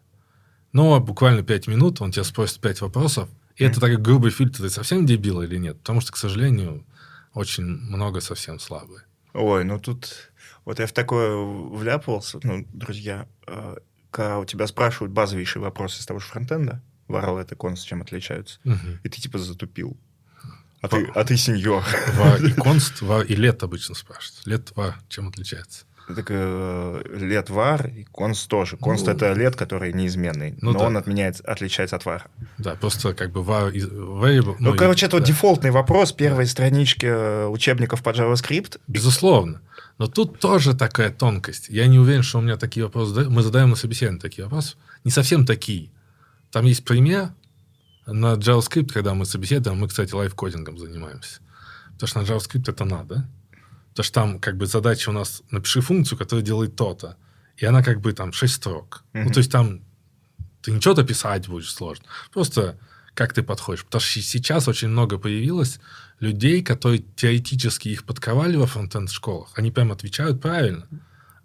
Но 0.72 0.98
буквально 1.00 1.42
5 1.42 1.66
минут 1.68 2.00
он 2.00 2.10
тебя 2.10 2.24
спросит 2.24 2.60
5 2.60 2.82
вопросов. 2.82 3.28
И 3.56 3.64
mm. 3.64 3.68
это 3.68 3.80
так 3.80 4.02
грубый 4.02 4.30
фильтр. 4.30 4.62
Ты 4.62 4.70
совсем 4.70 5.06
дебил 5.06 5.42
или 5.42 5.56
нет? 5.56 5.78
Потому 5.78 6.00
что, 6.00 6.12
к 6.12 6.16
сожалению, 6.16 6.84
очень 7.32 7.64
много 7.64 8.20
совсем 8.20 8.58
слабые. 8.58 9.02
Ой, 9.32 9.64
ну 9.64 9.78
тут... 9.78 10.32
Вот 10.64 10.78
я 10.78 10.86
в 10.86 10.92
такое 10.92 11.36
вляпывался, 11.36 12.40
ну, 12.42 12.64
друзья, 12.72 13.28
э, 13.46 13.76
когда 14.10 14.38
у 14.38 14.46
тебя 14.46 14.66
спрашивают 14.66 15.12
базовейшие 15.12 15.62
вопросы 15.62 16.00
с 16.00 16.06
того 16.06 16.20
же 16.20 16.26
фронтенда, 16.26 16.80
варал 17.08 17.38
это 17.38 17.54
конс, 17.54 17.82
чем 17.82 18.00
отличаются, 18.00 18.60
угу. 18.64 18.98
и 19.02 19.08
ты 19.08 19.20
типа 19.20 19.38
затупил. 19.38 19.98
А 20.84 20.88
ты, 20.88 21.10
а 21.14 21.24
ты 21.24 21.38
сеньор. 21.38 21.82
Ва 22.14 22.36
и 22.36 22.52
конст, 22.52 23.00
ва 23.00 23.22
и 23.22 23.34
лет 23.34 23.62
обычно 23.62 23.94
спрашивают. 23.94 24.46
Лет 24.46 24.72
ва 24.76 24.96
чем 25.08 25.28
отличается? 25.28 25.86
Так 26.14 26.26
э, 26.28 27.02
лет 27.18 27.48
вар 27.48 27.86
и 27.86 28.04
конст 28.04 28.50
тоже. 28.50 28.76
Конст 28.76 29.06
ну, 29.06 29.12
это 29.12 29.32
лет, 29.32 29.56
который 29.56 29.94
неизменный, 29.94 30.58
ну, 30.60 30.72
но 30.72 30.78
да. 30.78 30.86
он 30.86 30.98
отменяет, 30.98 31.40
отличается 31.40 31.96
от 31.96 32.04
вара. 32.04 32.26
Да, 32.58 32.74
просто 32.74 33.14
как 33.14 33.32
бы 33.32 33.40
var 33.40 33.72
variable. 33.72 34.56
Ну, 34.58 34.72
ну 34.72 34.76
короче, 34.76 35.06
и, 35.06 35.08
это 35.08 35.20
да. 35.20 35.24
дефолтный 35.24 35.70
вопрос 35.70 36.12
первой 36.12 36.44
да. 36.44 36.50
странички 36.50 37.06
э, 37.06 37.46
учебников 37.46 38.02
по 38.02 38.10
JavaScript. 38.10 38.78
Безусловно. 38.86 39.62
Но 39.96 40.06
тут 40.06 40.38
тоже 40.38 40.74
такая 40.74 41.10
тонкость. 41.10 41.70
Я 41.70 41.86
не 41.86 41.98
уверен, 41.98 42.22
что 42.22 42.40
у 42.40 42.42
меня 42.42 42.58
такие 42.58 42.84
вопросы... 42.84 43.30
Мы 43.30 43.42
задаем 43.42 43.70
на 43.70 43.76
собеседовании 43.76 44.20
такие 44.20 44.44
вопросы. 44.44 44.76
Не 45.04 45.10
совсем 45.10 45.46
такие. 45.46 45.88
Там 46.50 46.66
есть 46.66 46.84
пример, 46.84 47.30
на 48.06 48.34
JavaScript, 48.34 48.92
когда 48.92 49.14
мы 49.14 49.24
собеседуем, 49.24 49.78
мы, 49.78 49.88
кстати, 49.88 50.12
лайфкодингом 50.12 50.78
занимаемся. 50.78 51.40
Потому 51.92 52.08
что 52.08 52.20
на 52.20 52.24
JavaScript 52.24 52.70
это 52.70 52.84
надо. 52.84 53.28
Потому 53.90 54.04
что 54.04 54.14
там 54.14 54.38
как 54.40 54.56
бы 54.56 54.66
задача 54.66 55.10
у 55.10 55.12
нас 55.12 55.42
напиши 55.50 55.80
функцию, 55.80 56.18
которая 56.18 56.44
делает 56.44 56.76
то-то. 56.76 57.16
И 57.56 57.64
она 57.64 57.82
как 57.82 58.00
бы 58.00 58.12
там 58.12 58.32
6 58.32 58.54
строк. 58.54 59.04
Mm-hmm. 59.12 59.24
Ну, 59.24 59.30
то 59.30 59.38
есть 59.38 59.50
там 59.50 59.80
ты 60.60 60.72
ничего-то 60.72 61.04
писать 61.04 61.48
будешь 61.48 61.72
сложно. 61.72 62.04
Просто 62.32 62.78
как 63.14 63.32
ты 63.32 63.42
подходишь. 63.42 63.84
Потому 63.84 64.00
что 64.00 64.20
сейчас 64.20 64.66
очень 64.66 64.88
много 64.88 65.18
появилось 65.18 65.78
людей, 66.18 66.62
которые 66.62 67.04
теоретически 67.16 67.88
их 67.88 68.04
подковали 68.04 68.56
во 68.56 68.66
фронтенд-школах. 68.66 69.52
Они 69.54 69.70
прям 69.70 69.92
отвечают 69.92 70.40
правильно 70.40 70.88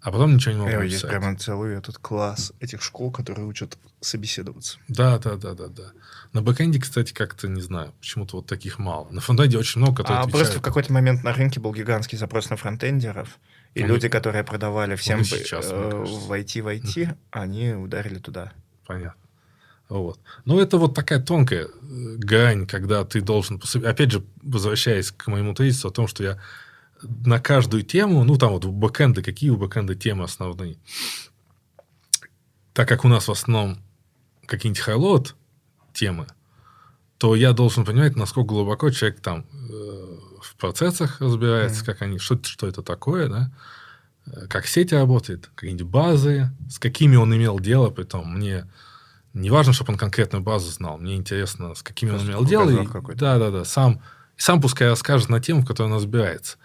а 0.02 0.10
потом 0.10 0.34
ничего 0.34 0.54
не 0.54 0.60
могу 0.60 0.70
написать. 0.70 0.92
Есть 0.92 1.08
прямо 1.08 1.36
целый 1.36 1.76
этот 1.76 1.98
класс 1.98 2.52
этих 2.60 2.82
школ, 2.82 3.10
которые 3.10 3.46
учат 3.46 3.76
собеседоваться. 4.00 4.78
Да, 4.88 5.18
да, 5.18 5.36
да, 5.36 5.54
да, 5.54 5.68
да. 5.68 5.92
На 6.32 6.42
бэкэнде, 6.42 6.80
кстати, 6.80 7.12
как-то 7.12 7.48
не 7.48 7.60
знаю, 7.60 7.92
почему-то 8.00 8.36
вот 8.36 8.46
таких 8.46 8.78
мало. 8.78 9.08
На 9.10 9.20
фронтенде 9.20 9.58
очень 9.58 9.80
много, 9.80 9.98
которые 9.98 10.20
А 10.20 10.22
отвечают. 10.22 10.46
просто 10.46 10.58
в 10.60 10.62
какой-то 10.62 10.92
момент 10.92 11.22
на 11.22 11.32
рынке 11.32 11.60
был 11.60 11.74
гигантский 11.74 12.16
запрос 12.16 12.48
на 12.48 12.56
фронтендеров, 12.56 13.38
и 13.74 13.82
ну, 13.82 13.88
люди, 13.88 14.08
которые 14.08 14.42
продавали 14.42 14.96
всем 14.96 15.22
сейчас, 15.24 15.68
э, 15.70 16.04
в 16.06 16.32
IT, 16.32 16.62
в 16.62 16.68
IT, 16.68 17.16
они 17.30 17.72
ударили 17.72 18.18
туда. 18.18 18.52
Понятно. 18.86 19.20
Вот. 19.90 20.18
Ну, 20.44 20.60
это 20.60 20.78
вот 20.78 20.94
такая 20.94 21.20
тонкая 21.20 21.64
э, 21.64 21.68
грань, 21.82 22.66
когда 22.66 23.04
ты 23.04 23.20
должен... 23.20 23.60
Опять 23.84 24.12
же, 24.12 24.24
возвращаясь 24.42 25.10
к 25.10 25.26
моему 25.26 25.52
тезису 25.52 25.88
о 25.88 25.90
том, 25.90 26.06
что 26.06 26.22
я 26.22 26.38
на 27.02 27.40
каждую 27.40 27.82
тему, 27.82 28.24
ну, 28.24 28.36
там 28.36 28.52
вот 28.52 28.64
в 28.64 28.72
бэкэнды, 28.72 29.22
какие 29.22 29.50
у 29.50 29.56
бэкэнда 29.56 29.94
темы 29.94 30.24
основные. 30.24 30.76
Так 32.72 32.88
как 32.88 33.04
у 33.04 33.08
нас 33.08 33.28
в 33.28 33.30
основном 33.30 33.78
какие-нибудь 34.46 34.82
хайлот 34.82 35.36
темы, 35.92 36.26
то 37.18 37.34
я 37.34 37.52
должен 37.52 37.84
понимать, 37.84 38.16
насколько 38.16 38.48
глубоко 38.48 38.90
человек 38.90 39.20
там 39.20 39.44
э, 39.52 40.18
в 40.42 40.56
процессах 40.56 41.20
разбирается, 41.20 41.82
mm-hmm. 41.82 41.86
как 41.86 42.02
они, 42.02 42.18
что, 42.18 42.38
что 42.42 42.66
это 42.66 42.82
такое, 42.82 43.28
да, 43.28 43.52
э, 44.26 44.46
как 44.46 44.66
сеть 44.66 44.92
работает, 44.92 45.50
какие-нибудь 45.54 45.86
базы, 45.86 46.50
с 46.70 46.78
какими 46.78 47.16
он 47.16 47.34
имел 47.36 47.60
дело, 47.60 47.90
при 47.90 48.04
том 48.04 48.34
мне 48.34 48.66
не 49.34 49.50
важно, 49.50 49.72
чтобы 49.72 49.92
он 49.92 49.98
конкретную 49.98 50.42
базу 50.42 50.70
знал, 50.70 50.98
мне 50.98 51.16
интересно, 51.16 51.74
с 51.74 51.82
какими 51.82 52.10
Просто 52.10 52.26
он 52.26 52.32
имел 52.32 52.44
дело. 52.46 52.70
И, 52.70 53.14
да, 53.16 53.38
да, 53.38 53.50
да, 53.50 53.64
сам, 53.64 54.00
сам 54.36 54.60
пускай 54.60 54.88
расскажет 54.88 55.28
на 55.28 55.40
тему, 55.40 55.62
в 55.62 55.66
которой 55.66 55.86
он 55.86 55.96
разбирается. 55.96 56.56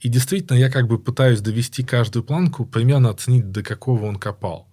И 0.00 0.08
действительно, 0.08 0.56
я 0.56 0.70
как 0.70 0.86
бы 0.88 0.98
пытаюсь 0.98 1.40
довести 1.40 1.82
каждую 1.82 2.22
планку, 2.22 2.66
примерно 2.66 3.10
оценить, 3.10 3.50
до 3.50 3.62
какого 3.62 4.04
он 4.04 4.16
копал. 4.16 4.68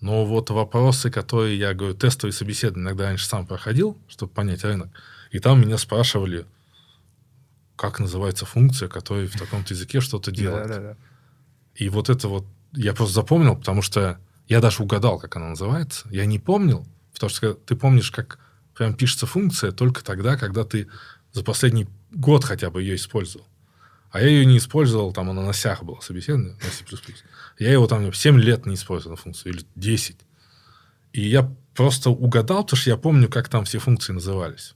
Но 0.00 0.24
вот 0.24 0.50
вопросы, 0.50 1.10
которые, 1.10 1.58
я 1.58 1.74
говорю, 1.74 1.94
тестовые 1.94 2.32
собеседования 2.32 2.88
иногда 2.88 3.04
раньше 3.04 3.26
сам 3.26 3.46
проходил, 3.46 3.98
чтобы 4.08 4.32
понять 4.32 4.64
рынок, 4.64 4.90
и 5.30 5.38
там 5.38 5.60
меня 5.60 5.78
спрашивали, 5.78 6.46
как 7.76 7.98
называется 7.98 8.46
функция, 8.46 8.88
которая 8.88 9.26
в 9.26 9.38
таком-то 9.38 9.74
языке 9.74 10.00
что-то 10.00 10.30
делает. 10.30 10.68
Да, 10.68 10.74
да, 10.74 10.80
да. 10.80 10.96
И 11.74 11.88
вот 11.88 12.08
это 12.08 12.28
вот 12.28 12.46
я 12.72 12.94
просто 12.94 13.14
запомнил, 13.14 13.56
потому 13.56 13.82
что 13.82 14.18
я 14.48 14.60
даже 14.60 14.82
угадал, 14.82 15.18
как 15.18 15.36
она 15.36 15.48
называется. 15.50 16.08
Я 16.10 16.24
не 16.26 16.38
помнил, 16.38 16.86
потому 17.12 17.30
что 17.30 17.54
ты 17.54 17.76
помнишь, 17.76 18.10
как 18.10 18.38
прям 18.74 18.94
пишется 18.94 19.26
функция 19.26 19.72
только 19.72 20.04
тогда, 20.04 20.36
когда 20.36 20.64
ты 20.64 20.88
за 21.32 21.42
последний 21.42 21.86
год 22.12 22.44
хотя 22.44 22.70
бы 22.70 22.82
ее 22.82 22.96
использовал. 22.96 23.46
А 24.16 24.20
я 24.20 24.28
ее 24.28 24.46
не 24.46 24.56
использовал, 24.56 25.12
там 25.12 25.28
она 25.28 25.42
на 25.42 25.52
сях 25.52 25.82
была 25.82 26.00
собеседование, 26.00 26.54
на 26.54 26.70
C++. 26.70 26.84
Я 27.58 27.70
его 27.70 27.86
там 27.86 28.10
7 28.10 28.40
лет 28.40 28.64
не 28.64 28.76
использовал 28.76 29.16
функцию, 29.16 29.52
или 29.52 29.66
10. 29.74 30.16
И 31.12 31.20
я 31.20 31.54
просто 31.74 32.08
угадал, 32.08 32.64
потому 32.64 32.78
что 32.78 32.88
я 32.88 32.96
помню, 32.96 33.28
как 33.28 33.50
там 33.50 33.66
все 33.66 33.78
функции 33.78 34.14
назывались. 34.14 34.74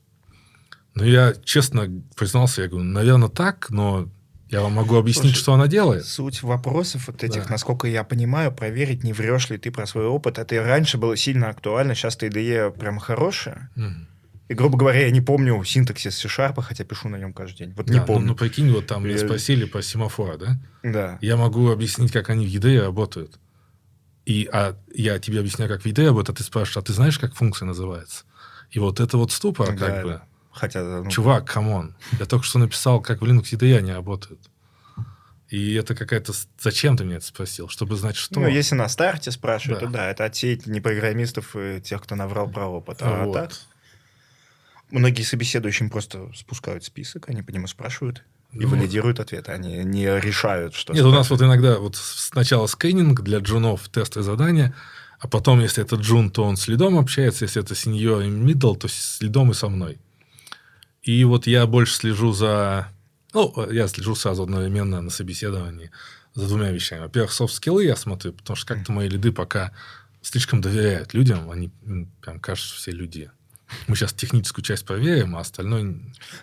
Но 0.95 1.07
я 1.07 1.33
честно 1.43 2.03
признался, 2.17 2.61
я 2.61 2.69
говорю, 2.69 2.85
наверное, 2.85 3.31
так, 3.31 3.71
но 3.71 4.11
я 4.51 4.61
вам 4.61 4.75
могу 4.75 4.97
объяснить, 4.97 5.33
Слушай, 5.33 5.43
что 5.43 5.55
она 5.55 5.69
делает. 5.69 6.05
Суть 6.05 6.43
вопросов 6.43 7.07
вот 7.07 7.25
этих, 7.25 7.45
да. 7.45 7.53
насколько 7.53 7.89
я 7.89 8.05
понимаю, 8.05 8.53
проверить, 8.53 9.05
не 9.05 9.15
врешь 9.15 9.49
ли 9.49 9.57
ты 9.57 9.71
про 9.71 9.87
свой 9.87 10.05
опыт, 10.05 10.39
это 10.39 10.63
раньше 10.63 10.99
было 10.99 11.17
сильно 11.17 11.49
актуально, 11.49 11.95
сейчас 11.95 12.15
ты 12.19 12.29
IDE 12.29 12.79
прям 12.79 12.99
хорошая. 12.99 13.71
Mm. 13.75 14.07
И, 14.51 14.55
грубо 14.55 14.77
говоря, 14.77 15.03
я 15.03 15.13
не 15.13 15.21
помню 15.21 15.63
синтаксис 15.63 16.19
C-Sharp, 16.19 16.61
хотя 16.61 16.83
пишу 16.83 17.09
на 17.09 17.15
нем 17.15 17.33
каждый 17.33 17.59
день. 17.59 17.75
Вот 17.77 17.87
да, 17.87 17.95
не 17.95 18.01
ну, 18.01 18.07
помню. 18.07 18.23
Ну, 18.23 18.33
ну, 18.33 18.35
прикинь, 18.35 18.69
вот 18.73 18.89
там 18.89 19.05
меня 19.05 19.17
спросили 19.17 19.65
по 19.65 19.81
семафора, 19.81 20.39
да? 20.39 20.61
Да. 20.83 21.19
Я 21.21 21.37
могу 21.37 21.71
объяснить, 21.71 22.11
как 22.11 22.31
они 22.31 22.49
в 22.49 22.51
ядре 22.51 22.81
работают. 22.81 23.39
И 24.27 24.51
а 24.53 24.77
я 24.93 25.21
тебе 25.21 25.39
объясняю, 25.39 25.71
как 25.71 25.83
в 25.83 25.87
ядре 25.87 26.07
работает, 26.07 26.31
а 26.31 26.39
ты 26.39 26.43
спрашиваешь, 26.43 26.79
а 26.79 26.83
ты 26.83 26.93
знаешь, 26.93 27.17
как 27.21 27.37
функция 27.37 27.67
называется? 27.67 28.25
И 28.73 28.81
вот 28.81 28.99
это 28.99 29.19
вот 29.19 29.31
ступор, 29.31 29.73
да, 29.77 29.87
как 29.87 30.05
бы. 30.05 30.21
Хотя, 30.51 30.83
ну... 30.83 31.09
Чувак, 31.09 31.45
come 31.45 31.73
on. 31.73 31.95
Я 32.19 32.27
только 32.27 32.45
что 32.45 32.59
написал, 32.59 33.01
как 33.01 33.21
в 33.21 33.25
Linux 33.25 33.53
ядре 33.53 33.79
они 33.79 33.93
работают. 33.93 34.41
И 35.49 35.75
это 35.75 35.95
какая-то... 35.95 36.33
Зачем 36.59 36.97
ты 36.97 37.05
меня 37.05 37.19
это 37.19 37.27
спросил? 37.27 37.69
Чтобы 37.69 37.95
знать, 37.95 38.17
что? 38.17 38.41
Ну, 38.41 38.49
если 38.49 38.75
на 38.75 38.89
старте 38.89 39.31
спрашивают, 39.31 39.79
да. 39.79 39.87
то 39.87 39.93
да, 39.93 40.11
это 40.11 40.25
отсеять 40.25 40.67
не 40.67 40.81
программистов 40.81 41.55
и 41.55 41.81
тех, 41.81 42.03
кто 42.03 42.17
наврал 42.17 42.51
про 42.51 42.67
опыт. 42.67 42.99
А 43.01 43.27
вот. 43.27 43.35
так 43.35 43.53
Многие 44.91 45.23
собеседующим 45.23 45.91
просто 45.91 46.31
спускают 46.35 46.85
список, 46.85 47.29
они 47.29 47.43
по 47.43 47.51
нему 47.51 47.67
спрашивают 47.67 48.25
и 48.53 48.61
ну, 48.61 48.69
валидируют 48.69 49.21
ответы, 49.21 49.53
они 49.53 49.85
не 49.85 50.19
решают, 50.19 50.75
что... 50.75 50.93
Нет, 50.93 51.05
у 51.05 51.13
нас 51.13 51.31
вот 51.31 51.41
иногда 51.41 51.79
вот 51.79 51.97
сначала 51.97 52.67
скрининг 52.67 53.21
для 53.21 53.39
джунов, 53.39 53.89
тесты 53.89 54.23
задания, 54.23 54.75
а 55.21 55.29
потом, 55.29 55.61
если 55.61 55.85
это 55.85 55.97
джун, 55.97 56.31
то 56.31 56.45
он 56.45 56.57
с 56.57 56.67
лидом 56.67 56.99
общается, 56.99 57.45
если 57.45 57.63
это 57.63 57.75
сеньор 57.75 58.23
и 58.23 58.29
мидл, 58.29 58.75
то 58.75 58.89
с 58.89 59.21
лидом 59.21 59.51
и 59.51 59.55
со 59.55 59.69
мной. 59.69 59.99
И 61.03 61.23
вот 61.25 61.47
я 61.47 61.67
больше 61.67 61.95
слежу 61.95 62.33
за... 62.33 62.89
Ну, 63.33 63.71
я 63.71 63.87
слежу 63.87 64.17
сразу 64.17 64.43
одновременно 64.43 65.01
на 65.01 65.11
собеседовании 65.11 65.91
за 66.35 66.49
двумя 66.49 66.71
вещами. 66.71 67.03
Во-первых, 67.03 67.33
софт-скиллы 67.33 67.85
я 67.85 67.97
смотрю, 67.97 68.33
потому 68.33 68.57
что 68.57 68.75
как-то 68.75 68.93
мои 68.93 69.09
лиды 69.09 69.31
пока 69.31 69.73
слишком 70.23 70.61
доверяют 70.61 71.15
людям, 71.15 71.51
они 71.51 71.71
прям 72.21 72.41
кажется, 72.41 72.75
все 72.75 72.91
люди. 72.91 73.31
Мы 73.87 73.97
сейчас 73.97 74.13
техническую 74.13 74.65
часть 74.65 74.85
проверим, 74.85 75.37
а 75.37 75.41
остальное... 75.41 75.97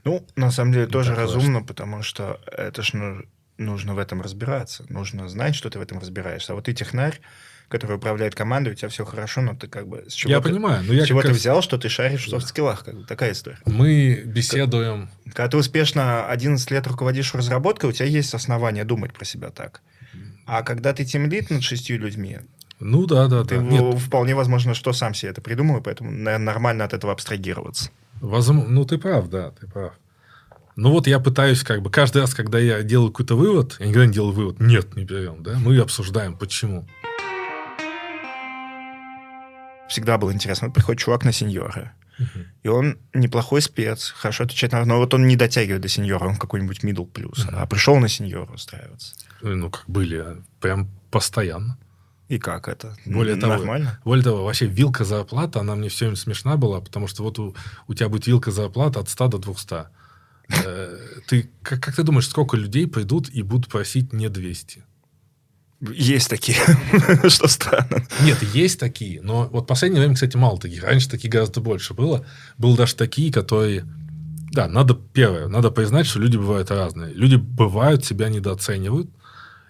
Ну, 0.04 0.26
на 0.36 0.52
самом 0.52 0.74
деле, 0.74 0.88
тоже 0.88 1.16
разумно, 1.16 1.60
важно. 1.60 1.68
потому 1.68 2.04
что 2.04 2.40
это 2.52 2.82
ж 2.82 2.94
ну, 2.94 3.24
нужно 3.58 3.96
в 3.96 4.00
этом 4.00 4.22
разбираться. 4.22 4.86
Нужно 4.90 5.28
знать, 5.28 5.56
что 5.56 5.70
ты 5.70 5.80
в 5.80 5.82
этом 5.82 6.00
разбираешься. 6.00 6.54
А 6.54 6.56
вот 6.56 6.66
ты 6.66 6.74
технарь, 6.74 7.20
который 7.70 7.98
управляет 7.98 8.36
командой, 8.36 8.70
у 8.70 8.76
тебя 8.76 8.90
все 8.90 9.06
хорошо, 9.06 9.42
но 9.42 9.56
ты 9.56 9.68
как 9.68 9.88
бы... 9.88 10.06
С 10.08 10.14
чего 10.14 10.32
я 10.32 10.40
ты, 10.40 10.50
понимаю. 10.50 10.84
Но 10.86 10.94
я 10.94 11.04
с 11.04 11.08
чего 11.08 11.22
ты 11.22 11.30
раз... 11.30 11.38
взял, 11.38 11.62
что 11.62 11.78
ты 11.78 11.90
шаришь 11.90 12.26
в 12.26 12.30
софт-скиллах? 12.30 12.86
Как 12.86 12.96
бы, 12.96 13.04
такая 13.06 13.34
история. 13.34 13.60
Мы 13.66 14.24
беседуем... 14.26 15.10
Когда 15.26 15.50
ты 15.50 15.58
успешно 15.58 16.28
11 16.28 16.72
лет 16.72 16.88
руководишь 16.88 17.34
разработкой, 17.34 17.90
у 17.90 17.94
тебя 17.94 18.06
есть 18.06 18.34
основания 18.34 18.86
думать 18.86 19.14
про 19.14 19.26
себя 19.26 19.50
так. 19.50 19.82
А 20.46 20.64
когда 20.64 20.94
ты 20.94 21.04
тимлит 21.04 21.50
над 21.50 21.62
шестью 21.62 22.00
людьми, 22.00 22.40
ну 22.80 23.06
да, 23.08 23.28
да, 23.28 23.44
Ты 23.44 23.58
да. 23.58 23.64
Нет. 23.64 24.00
вполне 24.00 24.36
возможно, 24.36 24.74
что 24.74 24.94
сам 24.94 25.14
себе 25.14 25.32
это 25.32 25.42
придумал, 25.42 25.82
поэтому 25.82 26.12
наверное, 26.12 26.46
нормально 26.46 26.84
от 26.84 26.94
этого 26.94 27.12
абстрагироваться. 27.12 27.90
Возможно, 28.22 28.70
ну 28.70 28.86
ты 28.86 28.98
прав, 28.98 29.30
да, 29.30 29.52
ты 29.52 29.68
прав. 29.68 29.94
Ну 30.76 30.92
вот 30.92 31.08
я 31.08 31.20
пытаюсь 31.20 31.64
как 31.64 31.82
бы 31.82 31.90
каждый 31.90 32.22
раз, 32.22 32.36
когда 32.36 32.60
я 32.60 32.84
делаю 32.84 33.12
какой-то 33.12 33.36
вывод, 33.36 33.78
я 33.80 33.88
никогда 33.88 34.06
не 34.06 34.14
делаю 34.14 34.34
вывод, 34.34 34.60
нет, 34.60 34.96
не 34.96 35.06
берем, 35.06 35.42
да, 35.42 35.58
мы 35.58 35.76
обсуждаем, 35.80 36.38
почему. 36.38 36.88
Всегда 39.90 40.18
было 40.20 40.32
интересно. 40.32 40.68
Вот 40.68 40.76
приходит 40.76 41.02
чувак 41.02 41.24
на 41.24 41.32
сеньора, 41.32 41.94
uh-huh. 42.20 42.46
и 42.62 42.68
он 42.68 43.00
неплохой 43.14 43.62
спец, 43.62 44.14
хорошо 44.16 44.44
отвечает 44.44 44.74
на... 44.74 44.86
Но 44.86 44.98
вот 44.98 45.14
он 45.14 45.26
не 45.28 45.36
дотягивает 45.36 45.82
до 45.82 45.88
сеньора, 45.88 46.28
он 46.28 46.36
какой-нибудь 46.36 46.84
middle 46.84 47.08
плюс, 47.08 47.46
uh-huh. 47.46 47.56
а 47.56 47.66
пришел 47.66 47.98
на 47.98 48.10
сеньора 48.10 48.52
устраиваться. 48.52 49.16
Ну, 49.42 49.72
как 49.72 49.86
были, 49.88 50.18
а 50.18 50.38
прям 50.60 50.90
постоянно. 51.10 51.78
И 52.30 52.40
как 52.40 52.68
это? 52.68 52.96
Более 53.06 53.36
Нормально? 53.36 53.92
Того, 53.92 54.02
более 54.04 54.24
того, 54.24 54.44
вообще 54.44 54.66
вилка 54.66 55.06
зарплата, 55.06 55.62
она 55.62 55.76
мне 55.76 55.88
все 55.88 56.06
время 56.06 56.18
смешна 56.18 56.58
была, 56.58 56.82
потому 56.82 57.08
что 57.08 57.24
вот 57.24 57.40
у, 57.40 57.56
у 57.88 57.94
тебя 57.94 58.10
будет 58.10 58.28
вилка 58.28 58.52
зарплата 58.52 59.00
от 59.00 59.10
100 59.10 59.28
до 59.30 59.38
200. 59.38 59.76
Э, 60.50 60.98
ты, 61.28 61.50
как, 61.62 61.82
как 61.82 61.96
ты 61.96 62.04
думаешь, 62.04 62.28
сколько 62.28 62.58
людей 62.58 62.86
придут 62.86 63.30
и 63.30 63.42
будут 63.44 63.70
просить 63.70 64.12
не 64.12 64.28
200? 64.28 64.84
Есть 65.94 66.30
такие, 66.30 66.58
что 67.30 67.48
странно. 67.48 68.06
Нет, 68.24 68.42
есть 68.42 68.80
такие, 68.80 69.22
но 69.22 69.48
вот 69.48 69.64
в 69.64 69.68
последнее 69.68 70.02
время, 70.02 70.16
кстати, 70.16 70.36
мало 70.36 70.60
таких. 70.60 70.84
Раньше 70.84 71.10
таких 71.10 71.32
гораздо 71.32 71.62
больше 71.62 71.94
было. 71.94 72.26
Было 72.58 72.76
даже 72.76 72.96
такие, 72.96 73.32
которые... 73.32 73.86
Да, 74.52 74.68
надо, 74.68 74.96
первое, 74.96 75.48
надо 75.48 75.70
признать, 75.72 76.08
что 76.08 76.20
люди 76.20 76.36
бывают 76.36 76.72
разные. 76.72 77.14
Люди 77.14 77.36
бывают, 77.36 78.04
себя 78.04 78.30
недооценивают. 78.30 79.10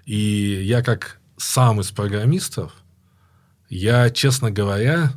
И 0.06 0.62
я 0.64 0.82
как 0.82 1.20
сам 1.38 1.82
из 1.82 1.92
программистов, 1.92 2.74
я, 3.70 4.10
честно 4.10 4.52
говоря, 4.52 5.14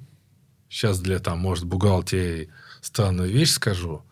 сейчас 0.68 1.00
для, 1.00 1.18
там, 1.18 1.38
может, 1.38 1.64
бухгалтерии 1.64 2.50
странную 2.80 3.30
вещь 3.30 3.50
скажу, 3.50 4.04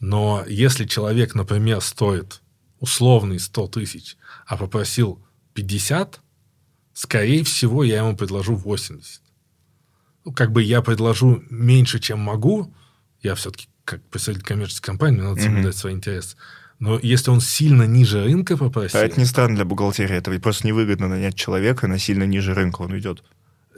но 0.00 0.44
если 0.46 0.84
человек, 0.84 1.34
например, 1.34 1.80
стоит 1.80 2.40
условный 2.78 3.40
100 3.40 3.68
тысяч, 3.68 4.16
а 4.46 4.56
попросил 4.56 5.24
50, 5.54 6.20
скорее 6.92 7.44
всего, 7.44 7.84
я 7.84 7.98
ему 7.98 8.16
предложу 8.16 8.54
80. 8.54 9.22
Ну, 10.24 10.32
как 10.32 10.52
бы 10.52 10.62
я 10.62 10.82
предложу 10.82 11.42
меньше, 11.50 12.00
чем 12.00 12.18
могу, 12.20 12.74
я 13.22 13.34
все-таки 13.34 13.68
как 13.84 14.02
представитель 14.08 14.44
коммерческой 14.44 14.86
компании, 14.86 15.18
мне 15.18 15.28
надо 15.28 15.42
соблюдать 15.42 15.74
mm-hmm. 15.74 15.78
свои 15.78 15.94
интересы. 15.94 16.36
Но 16.84 16.98
если 17.02 17.30
он 17.30 17.40
сильно 17.40 17.84
ниже 17.84 18.24
рынка 18.24 18.58
попросил... 18.58 19.00
А 19.00 19.02
это 19.02 19.18
не 19.18 19.24
странно 19.24 19.56
для 19.56 19.64
бухгалтерии. 19.64 20.16
Это 20.16 20.30
ведь 20.30 20.42
просто 20.42 20.66
невыгодно 20.66 21.08
нанять 21.08 21.34
человека 21.34 21.88
на 21.88 21.98
сильно 21.98 22.24
ниже 22.24 22.52
рынка. 22.52 22.82
Он 22.82 22.98
идет. 22.98 23.24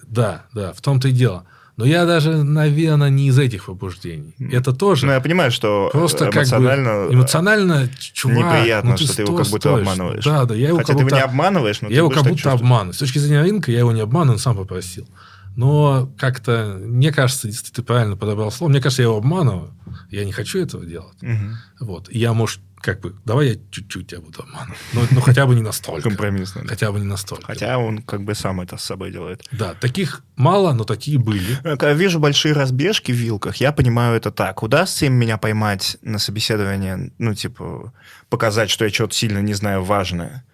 Да, 0.08 0.46
да, 0.52 0.72
в 0.72 0.80
том-то 0.80 1.06
и 1.06 1.12
дело. 1.12 1.46
Но 1.76 1.84
я 1.84 2.04
даже, 2.04 2.42
наверное, 2.42 3.08
не 3.08 3.28
из 3.28 3.38
этих 3.38 3.66
побуждений. 3.66 4.34
Это 4.50 4.72
тоже... 4.72 5.06
Ну, 5.06 5.12
я 5.12 5.20
понимаю, 5.20 5.52
что 5.52 5.88
просто 5.92 6.30
эмоционально... 6.30 6.90
Как 6.90 7.08
бы, 7.08 7.14
эмоционально, 7.14 7.88
чувак... 7.96 8.38
Неприятно, 8.38 8.90
ну, 8.90 8.96
ты 8.96 9.04
что 9.04 9.16
ты 9.16 9.22
его 9.22 9.36
как 9.36 9.46
будто 9.46 9.68
стоишь. 9.68 9.86
обманываешь. 9.86 10.24
Да, 10.24 10.44
да. 10.44 10.54
Я 10.56 10.68
его 10.68 10.78
Хотя 10.78 10.94
ты 10.94 10.98
его 10.98 11.10
не 11.10 11.22
обманываешь, 11.22 11.80
но 11.82 11.88
Я 11.88 11.98
его 11.98 12.10
как 12.10 12.24
будто 12.24 12.50
обманываю. 12.50 12.92
С 12.92 12.98
точки 12.98 13.18
зрения 13.18 13.42
рынка 13.42 13.70
я 13.70 13.78
его 13.78 13.92
не 13.92 14.00
обманываю, 14.00 14.32
он 14.32 14.40
сам 14.40 14.56
попросил. 14.56 15.08
Но 15.54 16.10
как-то, 16.18 16.76
мне 16.82 17.12
кажется, 17.12 17.46
если 17.46 17.72
ты 17.72 17.84
правильно 17.84 18.16
подобрал 18.16 18.50
слово, 18.50 18.68
мне 18.68 18.80
кажется, 18.80 19.02
я 19.02 19.08
его 19.08 19.18
обманываю. 19.18 19.70
Я 20.10 20.24
не 20.24 20.32
хочу 20.32 20.58
этого 20.58 20.84
делать. 20.84 21.22
Угу. 21.22 21.86
Вот. 21.86 22.12
Я, 22.12 22.32
может, 22.32 22.60
как 22.86 23.00
бы, 23.00 23.16
давай 23.24 23.48
я 23.48 23.56
чуть-чуть 23.72 24.06
тебя 24.06 24.20
буду 24.20 24.42
обманывать. 24.42 24.78
Ну, 24.92 25.02
ну, 25.10 25.20
хотя 25.20 25.44
бы 25.44 25.56
не 25.56 25.62
настолько. 25.62 26.02
Компромиссно. 26.02 26.62
да. 26.62 26.68
Хотя 26.68 26.92
бы 26.92 27.00
не 27.00 27.04
настолько. 27.04 27.46
Хотя 27.46 27.78
он 27.78 28.00
как 28.00 28.22
бы 28.22 28.36
сам 28.36 28.60
это 28.60 28.76
с 28.76 28.84
собой 28.84 29.10
делает. 29.10 29.42
Да, 29.50 29.74
таких 29.74 30.22
мало, 30.36 30.72
но 30.72 30.84
такие 30.84 31.18
были. 31.18 31.56
Когда 31.62 31.92
вижу 31.94 32.20
большие 32.20 32.54
разбежки 32.54 33.10
в 33.10 33.16
вилках, 33.16 33.56
я 33.56 33.72
понимаю 33.72 34.16
это 34.16 34.30
так. 34.30 34.62
Удастся 34.62 35.06
им 35.06 35.14
меня 35.14 35.36
поймать 35.36 35.96
на 36.02 36.20
собеседование, 36.20 37.10
ну, 37.18 37.34
типа, 37.34 37.92
показать, 38.28 38.70
что 38.70 38.84
я 38.84 38.90
что-то 38.92 39.14
сильно 39.14 39.42
не 39.42 39.54
знаю 39.54 39.82
важное, 39.82 40.44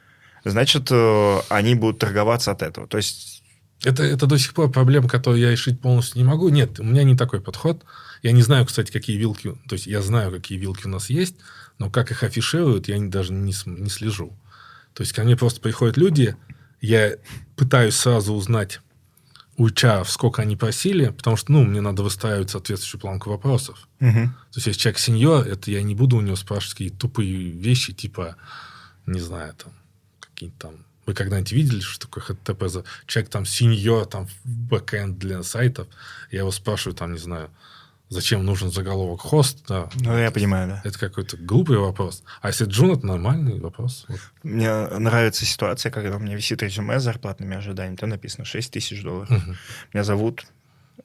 значит, 0.45 0.89
э, 0.91 1.39
они 1.51 1.75
будут 1.75 1.99
торговаться 1.99 2.51
от 2.51 2.63
этого. 2.63 2.87
То 2.89 2.97
есть 2.97 3.43
Это, 3.85 4.05
это 4.05 4.27
до 4.27 4.39
сих 4.39 4.55
пор 4.55 4.71
проблема, 4.71 5.07
которую 5.07 5.41
я 5.43 5.51
решить 5.51 5.81
полностью 5.81 6.17
не 6.19 6.25
могу. 6.25 6.49
Нет, 6.49 6.81
у 6.81 6.85
меня 6.85 7.03
не 7.03 7.17
такой 7.17 7.41
подход. 7.41 7.85
Я 8.23 8.33
не 8.33 8.43
знаю, 8.43 8.65
кстати, 8.65 8.93
какие 8.93 9.19
вилки... 9.19 9.53
То 9.69 9.75
есть, 9.75 9.87
я 9.87 10.01
знаю, 10.01 10.31
какие 10.31 10.57
вилки 10.57 10.87
у 10.87 10.89
нас 10.89 11.11
есть, 11.11 11.35
но 11.83 11.91
как 11.91 12.13
их 12.13 12.23
афишируют, 12.23 12.87
я 12.87 12.97
не- 12.97 13.09
даже 13.09 13.33
не, 13.33 13.53
не 13.67 13.91
слежу. 13.91 14.39
То 14.95 15.03
есть, 15.03 15.13
ко 15.13 15.25
мне 15.25 15.37
просто 15.37 15.61
приходят 15.61 15.97
люди, 15.97 16.37
я 16.81 17.17
пытаюсь 17.57 17.97
сразу 17.97 18.35
узнать 18.35 18.81
у 19.57 19.67
HR, 19.67 20.05
сколько 20.05 20.43
они 20.43 20.57
просили, 20.57 21.09
потому 21.09 21.37
что, 21.37 21.51
ну, 21.51 21.65
мне 21.65 21.81
надо 21.81 22.05
выстраивать 22.05 22.51
соответствующую 22.51 23.01
планку 23.01 23.31
вопросов. 23.31 23.89
мгм. 23.99 24.29
То 24.53 24.59
есть, 24.59 24.69
если 24.69 24.81
человек 24.81 24.99
сеньор, 25.01 25.45
это 25.45 25.73
я 25.73 25.83
не 25.83 25.97
буду 25.97 26.17
у 26.17 26.21
него 26.21 26.37
спрашивать 26.37 26.75
какие 26.75 26.91
тупые 26.91 27.51
вещи, 27.51 27.93
типа, 27.93 28.37
не 29.07 29.21
знаю, 29.21 29.55
там, 29.55 29.73
какие-то 30.21 30.69
там... 30.69 30.87
Вы 31.05 31.15
когда-нибудь 31.15 31.51
видели, 31.51 31.81
что 31.81 32.07
такое 32.07 32.23
HTTP? 32.25 32.87
Человек 33.07 33.31
там 33.31 33.45
сеньор, 33.45 34.07
там, 34.07 34.29
в 34.29 34.47
бэкэнд 34.47 35.19
для 35.19 35.43
сайтов. 35.43 35.89
Я 36.31 36.39
его 36.41 36.53
спрашиваю, 36.53 36.95
там, 36.95 37.13
не 37.13 37.19
знаю, 37.19 37.51
зачем 38.13 38.45
нужен 38.45 38.71
заголовок 38.71 39.21
хост, 39.21 39.65
да. 39.69 39.89
ну, 39.95 40.17
я 40.17 40.31
понимаю, 40.31 40.69
да. 40.69 40.81
Это 40.85 40.99
какой-то 40.99 41.37
глупый 41.37 41.79
вопрос. 41.79 42.23
А 42.41 42.49
если 42.49 42.67
джун, 42.67 42.93
это 42.93 43.07
нормальный 43.07 43.59
вопрос. 43.59 44.05
Вот. 44.09 44.21
Мне 44.43 44.71
нравится 44.87 45.45
ситуация, 45.45 45.91
когда 45.91 46.17
у 46.17 46.19
меня 46.19 46.37
висит 46.37 46.63
резюме 46.63 47.01
с 47.01 47.03
зарплатными 47.03 47.57
ожиданиями, 47.57 47.97
там 47.97 48.11
написано 48.11 48.45
6 48.45 48.73
тысяч 48.73 49.03
долларов. 49.03 49.31
Мгм. 49.31 49.57
Меня 49.93 50.05
зовут 50.05 50.47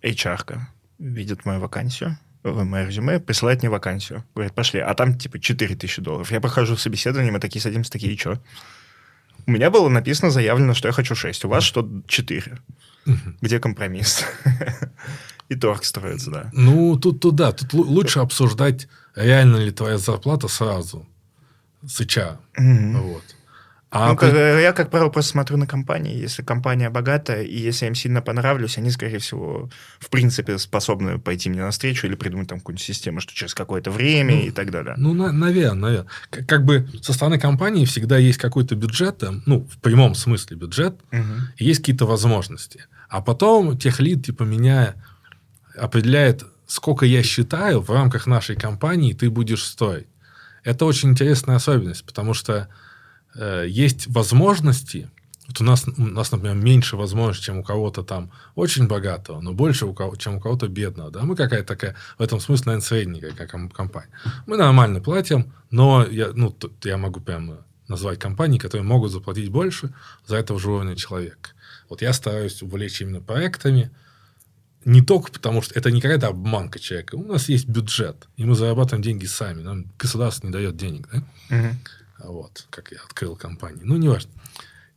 HR-ка, 0.03 0.69
видит 0.99 1.45
мою 1.45 1.59
вакансию, 1.59 2.17
мое 2.43 2.85
резюме, 2.85 3.19
присылает 3.19 3.61
мне 3.61 3.69
вакансию. 3.69 4.23
Говорит, 4.35 4.53
пошли. 4.53 4.79
А 4.79 4.93
там 4.93 5.17
типа 5.17 5.39
4 5.39 5.75
тысячи 5.75 6.01
долларов. 6.01 6.31
Я 6.31 6.41
прохожу 6.41 6.77
собеседование, 6.77 7.31
мы 7.31 7.39
такие 7.39 7.61
садимся, 7.61 7.91
такие, 7.91 8.13
и 8.13 8.17
что? 8.17 8.39
У 9.45 9.51
меня 9.51 9.71
было 9.71 9.87
написано, 9.87 10.29
заявлено, 10.29 10.73
что 10.73 10.89
я 10.89 10.91
хочу 10.91 11.15
6. 11.15 11.45
У 11.45 11.49
вас 11.49 11.63
что 11.63 11.89
4. 12.07 12.57
Мгм. 13.05 13.37
Где 13.41 13.59
компромисс? 13.59 14.25
И 15.49 15.55
торг 15.55 15.85
строится, 15.85 16.29
да. 16.31 16.49
Ну, 16.53 16.97
тут, 16.97 17.19
тут 17.21 17.35
да, 17.35 17.51
тут 17.51 17.73
лу- 17.73 17.85
лучше 17.85 18.19
обсуждать, 18.19 18.87
реально 19.15 19.57
ли 19.57 19.71
твоя 19.71 19.97
зарплата 19.97 20.47
сразу 20.47 21.07
с 21.85 22.01
HR. 22.01 22.37
Мгм. 22.57 23.01
Вот. 23.01 23.23
А 23.89 24.09
Ну, 24.09 24.17
при- 24.17 24.25
как- 24.31 24.35
я, 24.61 24.73
как 24.73 24.89
правило, 24.91 25.07
просто 25.09 25.31
смотрю 25.31 25.55
на 25.55 25.65
компании. 25.65 26.13
Если 26.13 26.43
компания 26.43 26.89
богатая, 26.89 27.43
и 27.43 27.57
если 27.57 27.85
я 27.85 27.87
им 27.87 27.95
сильно 27.95 28.21
понравлюсь, 28.21 28.77
они, 28.77 28.91
скорее 28.91 29.19
всего, 29.19 29.69
в 29.99 30.09
принципе, 30.09 30.57
способны 30.57 31.17
пойти 31.19 31.49
мне 31.49 31.61
навстречу 31.61 32.05
или 32.05 32.15
придумать 32.15 32.49
там 32.49 32.59
какую-нибудь 32.59 32.83
систему, 32.85 33.21
что 33.21 33.33
через 33.33 33.53
какое-то 33.53 33.89
время 33.89 34.35
Ну, 34.35 34.41
и 34.41 34.51
так 34.51 34.71
далее. 34.71 34.95
Ну, 34.97 35.13
наверное, 35.13 35.73
наверное. 35.73 36.07
Как 36.29 36.65
бы 36.65 36.85
со 37.01 37.13
стороны 37.13 37.39
компании 37.39 37.85
всегда 37.85 38.17
есть 38.17 38.37
какой-то 38.39 38.75
бюджет, 38.75 39.19
там, 39.19 39.41
ну, 39.45 39.65
в 39.71 39.77
прямом 39.77 40.15
смысле 40.15 40.57
бюджет, 40.57 40.95
и 41.55 41.63
есть 41.63 41.79
какие-то 41.79 42.05
возможности. 42.05 42.83
А 43.07 43.21
потом 43.21 43.77
техлид, 43.77 44.25
типа, 44.25 44.43
меня 44.43 44.95
определяет, 45.77 46.43
сколько 46.67 47.05
я 47.05 47.23
считаю 47.23 47.81
в 47.81 47.89
рамках 47.89 48.27
нашей 48.27 48.55
компании 48.55 49.13
ты 49.13 49.29
будешь 49.29 49.63
стоить. 49.63 50.07
Это 50.63 50.85
очень 50.85 51.11
интересная 51.11 51.55
особенность, 51.55 52.03
потому 52.05 52.33
что 52.33 52.67
э, 53.35 53.65
есть 53.69 54.07
возможности. 54.07 55.09
Вот 55.47 55.61
у 55.61 55.63
нас, 55.63 55.87
у 55.87 56.01
нас, 56.01 56.31
например, 56.31 56.55
меньше 56.55 56.97
возможностей, 56.97 57.45
чем 57.45 57.59
у 57.59 57.63
кого-то 57.63 58.03
там 58.03 58.31
очень 58.55 58.87
богатого, 58.87 59.39
но 59.39 59.53
больше, 59.53 59.85
у 59.85 59.93
кого, 59.93 60.17
чем 60.17 60.35
у 60.35 60.41
кого-то 60.41 60.67
бедного. 60.67 61.09
Да? 61.09 61.21
Мы 61.23 61.37
какая-то 61.37 61.67
такая, 61.67 61.95
в 62.17 62.21
этом 62.21 62.41
смысле, 62.41 62.65
наверное, 62.65 62.85
средненькая 62.85 63.31
как 63.31 63.51
ком- 63.51 63.69
компания. 63.69 64.09
Мы 64.45 64.57
нормально 64.57 64.99
платим, 64.99 65.53
но 65.71 66.05
я, 66.05 66.31
ну, 66.33 66.53
я 66.83 66.97
могу 66.97 67.21
прямо 67.21 67.59
назвать 67.87 68.19
компании, 68.19 68.59
которые 68.59 68.85
могут 68.85 69.11
заплатить 69.11 69.49
больше 69.49 69.93
за 70.25 70.35
этого 70.35 70.59
же 70.59 70.69
уровня 70.69 70.97
человека. 70.97 71.51
Вот 71.89 72.01
я 72.01 72.11
стараюсь 72.11 72.61
увлечь 72.61 73.01
именно 73.01 73.21
проектами, 73.21 73.91
не 74.87 75.01
только 75.01 75.31
потому, 75.31 75.61
что 75.61 75.73
это 75.77 75.91
не 75.91 75.99
какая-то 75.99 76.29
обманка 76.29 76.79
человека. 76.79 77.15
У 77.15 77.23
нас 77.25 77.49
есть 77.49 77.67
бюджет, 77.67 78.27
и 78.37 78.45
мы 78.45 78.55
зарабатываем 78.55 79.03
деньги 79.03 79.25
сами. 79.25 79.61
Нам 79.61 79.85
государство 79.99 80.47
не 80.47 80.53
дает 80.53 80.77
денег, 80.77 81.09
да? 81.11 81.23
Мгм. 81.49 81.79
Вот, 82.23 82.65
как 82.69 82.91
я 82.91 82.99
открыл 83.03 83.35
компанию. 83.35 83.81
Ну, 83.83 83.97
неважно. 83.97 84.31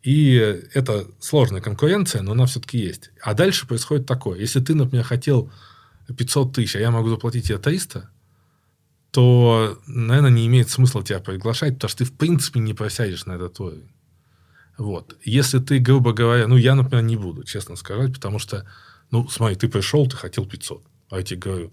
И 0.05 0.35
это 0.75 1.07
сложная 1.19 1.61
конкуренция, 1.61 2.23
но 2.23 2.33
она 2.33 2.47
все-таки 2.47 2.79
есть. 2.79 3.11
А 3.21 3.35
дальше 3.35 3.67
происходит 3.67 4.07
такое. 4.07 4.39
Если 4.39 4.61
ты, 4.61 4.77
например, 4.77 5.05
хотел 5.05 5.51
500 6.17 6.55
тысяч, 6.55 6.77
а 6.77 6.79
я 6.79 6.93
могу 6.93 7.09
заплатить 7.11 7.49
тебе 7.49 7.59
300, 7.59 8.09
то, 9.11 9.77
наверное, 9.89 10.31
не 10.31 10.47
имеет 10.47 10.71
смысла 10.71 11.03
тебя 11.03 11.19
приглашать, 11.19 11.75
потому 11.75 11.89
что 11.89 11.99
ты, 11.99 12.05
в 12.05 12.13
принципе, 12.13 12.61
не 12.61 12.75
просядешь 12.75 13.27
на 13.27 13.33
этот 13.33 13.59
уровень. 13.59 13.91
Вот. 14.79 15.17
Если 15.25 15.59
ты, 15.59 15.81
грубо 15.81 16.13
говоря, 16.13 16.47
ну, 16.47 16.57
я, 16.57 16.77
например, 16.77 17.05
не 17.05 17.17
буду, 17.17 17.43
честно 17.43 17.75
сказать, 17.75 18.15
потому 18.15 18.39
что, 18.39 18.67
ну, 19.11 19.29
смотри, 19.29 19.57
ты 19.57 19.69
пришел, 19.69 20.07
ты 20.07 20.17
хотел 20.17 20.47
500. 20.47 20.83
А 21.11 21.17
я 21.19 21.23
тебе 21.23 21.41
говорю, 21.41 21.73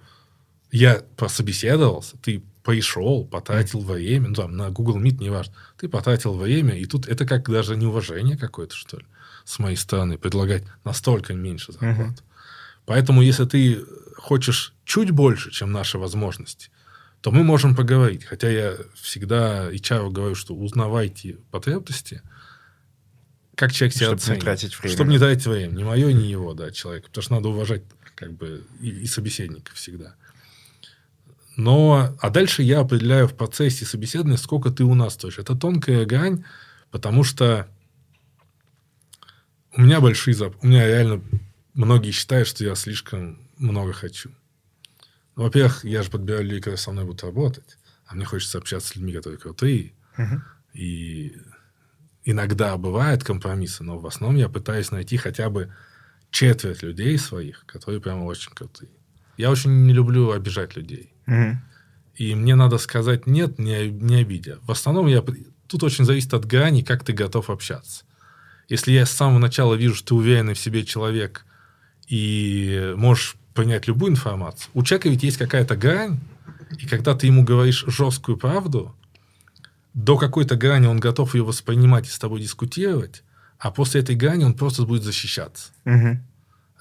я 0.72 1.04
прособеседовался, 1.16 2.18
ты 2.18 2.44
пришел, 2.64 3.26
потратил 3.26 3.80
время, 3.82 4.30
ну, 4.30 4.36
там, 4.36 4.58
на 4.58 4.70
Google 4.70 5.00
Meet, 5.00 5.24
неважно, 5.24 5.54
ты 5.78 5.88
потратил 5.88 6.34
время, 6.34 6.78
и 6.78 6.86
тут 6.86 7.08
это 7.08 7.26
как 7.26 7.50
даже 7.50 7.78
неуважение 7.78 8.38
какое-то, 8.38 8.76
что 8.76 8.98
ли, 8.98 9.06
с 9.46 9.60
моей 9.60 9.78
стороны, 9.78 10.18
предлагать 10.18 10.64
настолько 10.84 11.34
меньше 11.34 11.72
зарплату. 11.72 12.24
Поэтому, 12.86 13.22
если 13.22 13.46
ты 13.46 13.86
хочешь 14.18 14.74
чуть 14.84 15.12
больше, 15.12 15.52
чем 15.52 15.72
наши 15.72 15.98
возможности, 15.98 16.70
то 17.22 17.32
мы 17.32 17.44
можем 17.44 17.76
поговорить. 17.76 18.26
Хотя 18.26 18.50
я 18.50 18.78
всегда 18.96 19.72
HR 19.72 20.10
говорю, 20.12 20.36
что 20.36 20.56
узнавайте 20.56 21.38
потребности, 21.52 22.22
как 23.58 23.74
человек 23.74 23.96
себя 23.96 24.06
Чтобы 24.06 24.20
не 24.20 24.24
оценит. 24.24 24.42
тратить 24.42 24.80
время. 24.80 24.96
Чтобы 24.96 25.10
не 25.10 25.18
тратить 25.18 25.48
время. 25.48 25.72
Ни 25.72 25.84
мое, 25.84 26.14
ни 26.14 26.26
его, 26.26 26.54
да, 26.54 26.70
человека. 26.72 27.08
Потому 27.08 27.24
что 27.24 27.34
надо 27.34 27.50
уважать 27.50 27.82
как 28.16 28.32
бы 28.34 28.64
и, 28.80 28.90
и 28.90 29.08
собеседника 29.08 29.74
всегда. 29.74 30.16
Но, 31.56 32.16
а 32.22 32.30
дальше 32.30 32.62
я 32.62 32.82
определяю 32.82 33.28
в 33.28 33.34
процессе 33.34 33.84
собеседования, 33.84 34.38
сколько 34.38 34.70
ты 34.70 34.84
у 34.84 34.94
нас 34.94 35.16
стоишь. 35.16 35.40
Это 35.40 35.56
тонкая 35.56 36.06
грань, 36.06 36.46
потому 36.92 37.24
что 37.24 37.68
у 39.74 39.82
меня 39.82 40.02
большие 40.02 40.36
зап... 40.36 40.56
У 40.62 40.68
меня 40.68 40.86
реально 40.86 41.24
многие 41.74 42.12
считают, 42.12 42.48
что 42.48 42.64
я 42.64 42.76
слишком 42.76 43.40
много 43.58 43.92
хочу. 43.92 44.30
Ну, 45.36 45.44
Во-первых, 45.44 45.84
я 45.84 46.04
же 46.04 46.12
подбираю 46.12 46.44
людей, 46.44 46.60
которые 46.60 46.78
со 46.78 46.92
мной 46.92 47.06
будут 47.06 47.24
работать. 47.24 47.80
А 48.06 48.14
мне 48.14 48.26
хочется 48.26 48.60
общаться 48.60 48.90
с 48.90 48.96
людьми, 48.96 49.14
которые 49.14 49.40
крутые. 49.40 49.94
Мгм. 50.16 50.44
И 50.74 51.36
иногда 52.28 52.76
бывают 52.78 53.24
компромиссы, 53.24 53.84
но 53.84 53.98
в 53.98 54.06
основном 54.06 54.38
я 54.38 54.50
пытаюсь 54.50 54.92
найти 54.92 55.16
хотя 55.16 55.50
бы 55.50 55.74
четверть 56.30 56.84
людей 56.84 57.18
своих, 57.18 57.66
которые 57.66 58.02
прямо 58.02 58.26
очень 58.26 58.52
крутые. 58.52 58.92
Я 59.38 59.50
очень 59.50 59.86
не 59.86 59.94
люблю 59.94 60.32
обижать 60.32 60.76
людей. 60.76 61.14
Мгм. 61.26 61.62
И 62.16 62.36
мне 62.36 62.56
надо 62.56 62.80
сказать 62.80 63.28
нет, 63.28 63.60
не, 63.60 63.90
не 63.90 64.16
обидя. 64.16 64.60
В 64.64 64.72
основном 64.72 65.08
я... 65.08 65.24
Тут 65.68 65.84
очень 65.84 66.04
зависит 66.04 66.34
от 66.34 66.46
грани, 66.46 66.82
как 66.82 67.06
ты 67.06 67.14
готов 67.14 67.50
общаться. 67.50 68.04
Если 68.68 68.92
я 68.92 69.06
с 69.06 69.12
самого 69.12 69.40
начала 69.40 69.76
вижу, 69.76 69.96
что 69.96 70.10
ты 70.10 70.16
уверенный 70.16 70.54
в 70.54 70.60
себе 70.60 70.84
человек 70.84 71.46
и 72.08 72.94
можешь 72.98 73.36
принять 73.54 73.88
любую 73.88 74.12
информацию, 74.12 74.70
у 74.74 74.84
человека 74.84 75.10
ведь 75.10 75.24
есть 75.24 75.38
какая-то 75.38 75.78
грань, 75.78 76.20
и 76.78 76.88
когда 76.88 77.16
ты 77.16 77.28
ему 77.28 77.46
говоришь 77.46 77.86
жесткую 77.88 78.38
правду, 78.38 78.97
до 79.98 80.16
какой-то 80.16 80.56
грани 80.56 80.86
он 80.86 81.00
готов 81.00 81.34
ее 81.34 81.44
воспринимать 81.44 82.08
и 82.08 82.12
с 82.12 82.20
тобой 82.20 82.40
дискутировать, 82.40 83.24
а 83.58 83.72
после 83.72 84.02
этой 84.02 84.16
грани 84.16 84.44
он 84.44 84.54
просто 84.54 84.84
будет 84.84 85.02
защищаться. 85.02 85.72
Мгм. 85.86 86.24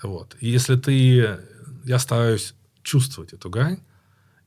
Вот. 0.02 0.36
И 0.40 0.50
если 0.50 0.76
ты... 0.76 1.38
Я 1.84 1.98
стараюсь 1.98 2.54
чувствовать 2.82 3.32
эту 3.32 3.48
грань 3.48 3.78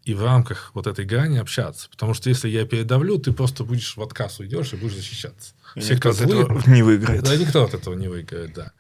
и 0.04 0.14
в 0.14 0.24
рамках 0.24 0.70
вот 0.76 0.86
этой 0.86 1.04
грани 1.04 1.40
общаться. 1.40 1.90
Потому 1.90 2.14
что 2.14 2.30
если 2.30 2.48
я 2.48 2.64
передавлю, 2.66 3.18
ты 3.18 3.32
просто 3.32 3.64
будешь 3.64 3.98
в 3.98 4.02
отказ 4.04 4.40
уйдешь 4.40 4.72
и 4.74 4.76
будешь 4.76 4.98
защищаться. 4.98 5.54
И 5.76 5.80
Все 5.80 5.96
никто 5.96 6.10
от 6.12 6.18
козлы... 6.18 6.44
этого 6.44 6.64
не 6.68 6.84
выиграет. 6.84 7.24
Да, 7.24 7.36
никто 7.36 7.64
от 7.64 7.74
этого 7.74 7.96
не 7.96 8.08
выиграет, 8.08 8.54
да. 8.54 8.72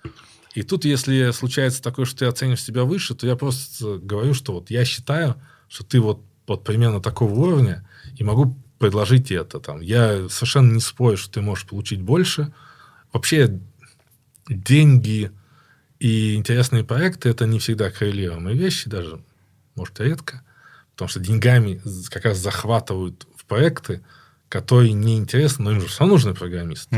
И 0.53 0.61
тут, 0.61 0.85
если 0.85 1.31
случается 1.31 1.81
такое, 1.81 2.05
что 2.05 2.19
ты 2.19 2.25
оценишь 2.25 2.63
себя 2.63 2.83
выше, 2.83 3.15
то 3.15 3.25
я 3.25 3.35
просто 3.35 3.97
говорю, 3.97 4.35
что 4.35 4.53
вот 4.53 4.69
я 4.69 4.85
считаю, 4.85 5.41
что 5.67 5.83
ты 5.83 5.99
вот, 5.99 6.21
вот 6.45 6.63
примерно 6.63 7.01
такого 7.01 7.33
уровня, 7.33 7.87
и 8.15 8.23
могу 8.23 8.55
предложить 8.79 9.27
тебе 9.27 9.41
это. 9.41 9.59
Там. 9.59 9.81
Я 9.81 10.27
совершенно 10.29 10.71
не 10.71 10.79
спорю, 10.79 11.17
что 11.17 11.33
ты 11.33 11.41
можешь 11.41 11.67
получить 11.67 12.01
больше. 12.01 12.51
Вообще, 13.13 13.59
деньги 14.47 15.31
и 15.99 16.35
интересные 16.35 16.83
проекты– 16.83 17.29
это 17.29 17.45
не 17.45 17.59
всегда 17.59 17.91
коррелируемые 17.91 18.57
вещи, 18.57 18.89
даже, 18.89 19.21
может, 19.75 19.99
редко. 19.99 20.43
Потому 20.93 21.09
что 21.09 21.19
деньгами 21.19 21.81
как 22.09 22.25
раз 22.25 22.39
захватывают 22.39 23.27
в 23.35 23.45
проекты 23.45 24.01
который 24.49 24.91
неинтересен, 24.91 25.63
но 25.63 25.71
им 25.71 25.79
же 25.79 25.87
все 25.87 26.05
нужны 26.05 26.33
программисты. 26.33 26.95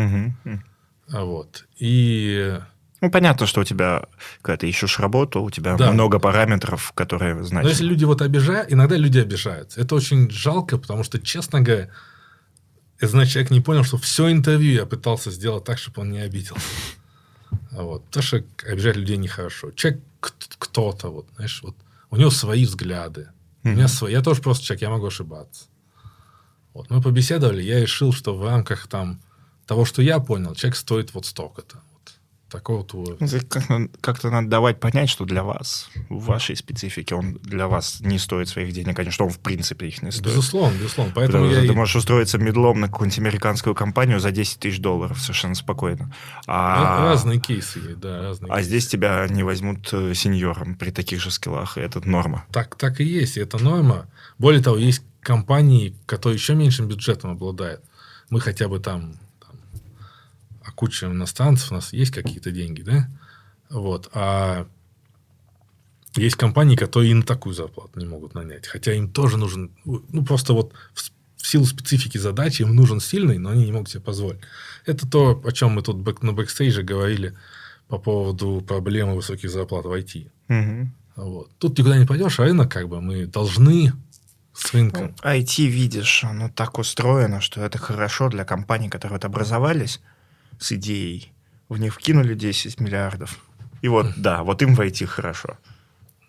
А 1.09 1.25
Вот. 1.25 1.65
И 1.77 2.57
Ну, 3.01 3.09
понятно, 3.09 3.47
что 3.47 3.61
у 3.61 3.63
тебя, 3.63 4.05
когда 4.43 4.57
ты 4.57 4.69
ищешь 4.69 4.99
работу, 4.99 5.41
у 5.41 5.49
тебя 5.49 5.75
Да. 5.75 5.91
много 5.91 6.19
параметров, 6.19 6.91
которые 6.93 7.33
Но 7.33 7.43
значат. 7.43 7.71
если 7.71 7.85
люди 7.85 8.05
вот 8.05 8.21
обижают, 8.21 8.71
иногда 8.71 8.95
люди 8.95 9.17
обижаются. 9.19 9.81
Это 9.81 9.95
очень 9.95 10.29
жалко, 10.29 10.77
потому 10.77 11.03
что, 11.03 11.19
честно 11.19 11.61
говоря, 11.61 11.89
это 12.99 13.07
значит, 13.07 13.33
человек 13.33 13.51
не 13.51 13.61
понял, 13.61 13.83
что 13.83 13.97
все 13.97 14.31
интервью 14.31 14.73
я 14.73 14.85
пытался 14.85 15.31
сделать 15.31 15.63
так, 15.63 15.79
чтобы 15.79 16.01
он 16.01 16.11
не 16.11 16.19
обиделся. 16.19 16.61
А 17.71 17.81
Вот. 17.81 18.05
Потому 18.05 18.23
что 18.23 18.43
обижать 18.67 18.95
людей 18.97 19.17
нехорошо. 19.17 19.71
Человек 19.71 20.01
кто-то, 20.19 21.09
вот, 21.09 21.27
знаешь, 21.35 21.59
вот, 21.63 21.75
у 22.11 22.17
него 22.17 22.29
свои 22.29 22.65
взгляды. 22.65 23.29
У 23.63 23.69
меня 23.69 23.87
свои. 23.87 24.11
Я 24.11 24.21
тоже 24.21 24.41
просто 24.41 24.63
человек, 24.65 24.81
я 24.83 24.89
могу 24.89 25.07
ошибаться. 25.07 25.65
Вот. 26.73 26.89
Мы 26.91 27.01
побеседовали, 27.01 27.63
я 27.63 27.79
решил, 27.81 28.13
что 28.13 28.35
в 28.35 28.45
рамках 28.45 28.87
там, 28.87 29.19
того, 29.65 29.85
что 29.85 30.01
я 30.03 30.19
понял, 30.19 30.53
человек 30.55 30.75
стоит 30.77 31.13
вот 31.15 31.25
столько-то. 31.25 31.81
Это 33.19 33.45
Как-то, 33.47 33.87
как-то 34.01 34.29
надо 34.29 34.47
давать 34.49 34.79
понять, 34.79 35.09
что 35.09 35.25
для 35.25 35.43
вас, 35.43 35.89
в 36.09 36.25
вашей 36.25 36.55
специфике, 36.55 37.15
он 37.15 37.33
для 37.43 37.67
вас 37.67 37.99
не 38.01 38.19
стоит 38.19 38.49
своих 38.49 38.73
денег, 38.73 38.97
а 38.99 39.03
не 39.03 39.11
что 39.11 39.25
он 39.25 39.29
в 39.31 39.39
принципе 39.39 39.87
их 39.87 40.01
не 40.01 40.11
стоит. 40.11 40.25
Безусловно, 40.25 40.75
безусловно. 40.77 41.13
Поэтому 41.15 41.43
Потому 41.45 41.51
я 41.51 41.57
что 41.57 41.65
и- 41.65 41.67
ты 41.69 41.73
можешь 41.73 41.95
устроиться 41.95 42.37
медлом 42.37 42.79
на 42.79 42.87
какую-нибудь 42.87 43.19
американскую 43.19 43.75
компанию 43.75 44.19
за 44.19 44.31
10 44.31 44.59
тысяч 44.59 44.79
долларов 44.79 45.19
совершенно 45.19 45.55
спокойно. 45.55 46.13
А, 46.47 47.05
Разные 47.05 47.39
кейсы 47.39 47.79
есть, 47.79 47.99
да, 47.99 48.21
разные 48.21 48.51
а 48.51 48.55
кейсы. 48.57 48.67
здесь 48.69 48.87
тебя 48.87 49.25
не 49.29 49.43
возьмут 49.43 49.89
э, 49.93 50.13
сеньором 50.13 50.75
при 50.75 50.91
таких 50.91 51.21
же 51.21 51.31
скиллах, 51.31 51.77
и 51.77 51.81
это 51.81 52.05
норма. 52.07 52.45
Так, 52.51 52.75
так 52.75 52.99
и 52.99 53.03
есть, 53.03 53.37
это 53.37 53.57
норма. 53.63 54.07
Более 54.37 54.61
того, 54.61 54.77
есть 54.77 55.03
компании, 55.21 55.95
которые 56.05 56.37
еще 56.37 56.55
меньшим 56.55 56.87
бюджетом 56.87 57.31
обладают. 57.31 57.81
Мы 58.29 58.39
хотя 58.39 58.67
бы 58.67 58.79
там, 58.79 59.13
а 59.13 59.20
куча 60.81 61.05
иностранцев, 61.05 61.71
у 61.71 61.75
нас 61.75 61.93
есть 61.93 62.11
какие-то 62.11 62.49
деньги, 62.49 62.81
да? 62.81 63.07
Вот. 63.69 64.09
А 64.13 64.65
есть 66.15 66.35
компании, 66.37 66.75
которые 66.75 67.11
и 67.11 67.13
на 67.13 67.21
такую 67.21 67.53
зарплату 67.53 67.99
не 67.99 68.07
могут 68.07 68.33
нанять. 68.33 68.65
Хотя 68.65 68.91
им 68.93 69.07
тоже 69.07 69.37
нужен... 69.37 69.69
Ну, 69.85 70.25
просто 70.25 70.53
вот 70.53 70.73
в, 70.95 71.11
силу 71.47 71.65
специфики 71.65 72.17
задачи 72.17 72.63
им 72.63 72.75
нужен 72.75 72.99
сильный, 72.99 73.37
но 73.37 73.51
они 73.51 73.65
не 73.65 73.71
могут 73.71 73.89
себе 73.89 74.01
позволить. 74.01 74.39
Это 74.87 75.07
то, 75.07 75.39
о 75.45 75.51
чем 75.51 75.73
мы 75.73 75.83
тут 75.83 76.23
на 76.23 76.33
бэкстейже 76.33 76.81
говорили 76.81 77.37
по 77.87 77.99
поводу 77.99 78.63
проблемы 78.67 79.15
высоких 79.15 79.51
зарплат 79.51 79.85
в 79.85 79.91
IT. 79.91 80.31
Мгм. 80.47 80.95
Вот. 81.15 81.51
Тут 81.59 81.77
никуда 81.77 81.99
не 81.99 82.07
пойдешь, 82.07 82.39
а 82.39 82.45
рынок 82.45 82.71
как 82.71 82.89
бы 82.89 83.01
мы 83.01 83.27
должны 83.27 83.93
с 84.55 84.73
рынком. 84.73 85.15
Ну, 85.23 85.29
IT, 85.29 85.63
видишь, 85.67 86.23
оно 86.23 86.49
так 86.49 86.79
устроено, 86.79 87.39
что 87.39 87.61
это 87.61 87.77
хорошо 87.77 88.29
для 88.29 88.45
компаний, 88.45 88.89
которые 88.89 89.17
вот 89.17 89.25
образовались 89.25 90.01
с 90.61 90.71
идеей. 90.73 91.33
В 91.69 91.79
них 91.79 91.93
вкинули 91.95 92.33
10 92.35 92.79
миллиардов. 92.79 93.39
И 93.81 93.87
вот, 93.87 94.07
да, 94.17 94.43
вот 94.43 94.61
им 94.61 94.75
войти 94.75 95.05
хорошо. 95.05 95.57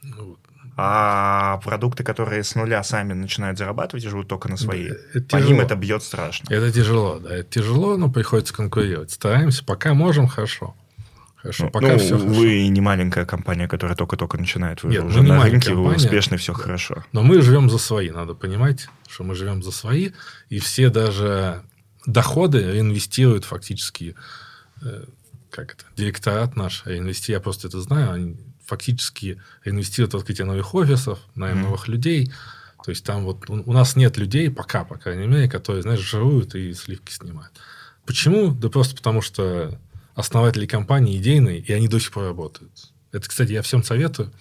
Ну, 0.02 0.36
А 0.76 1.58
продукты, 1.64 2.02
которые 2.02 2.42
с 2.44 2.54
нуля 2.54 2.82
сами 2.82 3.12
начинают 3.12 3.58
зарабатывать 3.58 4.04
и 4.04 4.08
живут 4.08 4.28
только 4.28 4.48
на 4.48 4.56
свои, 4.56 4.86
это 4.86 5.20
по 5.28 5.38
тяжело. 5.38 5.50
ним 5.50 5.60
это 5.60 5.74
бьет 5.76 6.02
страшно. 6.02 6.46
Это 6.52 6.72
тяжело, 6.72 7.18
да, 7.18 7.34
это 7.36 7.50
тяжело, 7.60 7.96
но 7.98 8.10
приходится 8.10 8.54
конкурировать. 8.54 9.10
Стараемся, 9.10 9.64
пока 9.64 9.92
можем, 9.94 10.26
хорошо. 10.28 10.74
Хорошо, 11.36 11.64
Ну, 11.64 11.70
пока 11.70 11.88
ну, 11.88 11.98
все 11.98 12.16
хорошо. 12.16 12.34
вы 12.40 12.68
не 12.68 12.80
маленькая 12.80 13.26
компания, 13.26 13.66
которая 13.68 13.96
только-только 13.96 14.38
начинает. 14.38 14.82
Вы 14.84 14.90
Нет, 14.92 15.02
уже 15.04 15.22
на 15.22 15.42
рынке, 15.42 15.70
вы 15.74 15.82
компания. 15.82 15.96
успешны, 15.96 16.36
все 16.38 16.54
хорошо. 16.54 17.04
Но 17.12 17.22
мы 17.22 17.42
живем 17.42 17.68
за 17.68 17.78
свои, 17.78 18.10
надо 18.10 18.34
понимать, 18.34 18.88
что 19.08 19.24
мы 19.24 19.34
живем 19.34 19.62
за 19.62 19.72
свои, 19.72 20.10
и 20.50 20.58
все 20.60 20.88
даже 20.88 21.62
доходы 22.06 22.78
инвестируют 22.78 23.44
фактически, 23.44 24.14
э, 24.82 25.04
как 25.50 25.74
это, 25.74 25.84
директорат 25.96 26.56
наш, 26.56 26.86
инвести, 26.86 27.32
я 27.32 27.40
просто 27.40 27.68
это 27.68 27.80
знаю, 27.80 28.12
они 28.12 28.36
фактически 28.64 29.40
инвестируют 29.64 30.14
в 30.14 30.16
открытие 30.16 30.46
новых 30.46 30.74
офисов, 30.74 31.18
Мгм. 31.34 31.62
новых 31.62 31.88
людей. 31.88 32.32
То 32.84 32.90
есть 32.90 33.04
там 33.04 33.24
вот 33.24 33.48
у, 33.48 33.62
у 33.64 33.72
нас 33.72 33.96
нет 33.96 34.16
людей, 34.16 34.50
пока, 34.50 34.84
по 34.84 34.96
крайней 34.96 35.26
мере, 35.26 35.48
которые, 35.48 35.82
знаешь, 35.82 36.00
жируют 36.00 36.54
и 36.54 36.72
сливки 36.74 37.12
снимают. 37.12 37.52
Почему? 38.06 38.52
Да 38.52 38.68
просто 38.68 38.96
потому, 38.96 39.20
что 39.20 39.78
основатели 40.14 40.66
компании 40.66 41.16
идейные, 41.16 41.60
и 41.60 41.72
они 41.72 41.88
до 41.88 42.00
сих 42.00 42.10
пор 42.12 42.24
работают. 42.24 42.72
Это, 43.12 43.28
кстати, 43.28 43.52
я 43.52 43.62
всем 43.62 43.84
советую. 43.84 44.32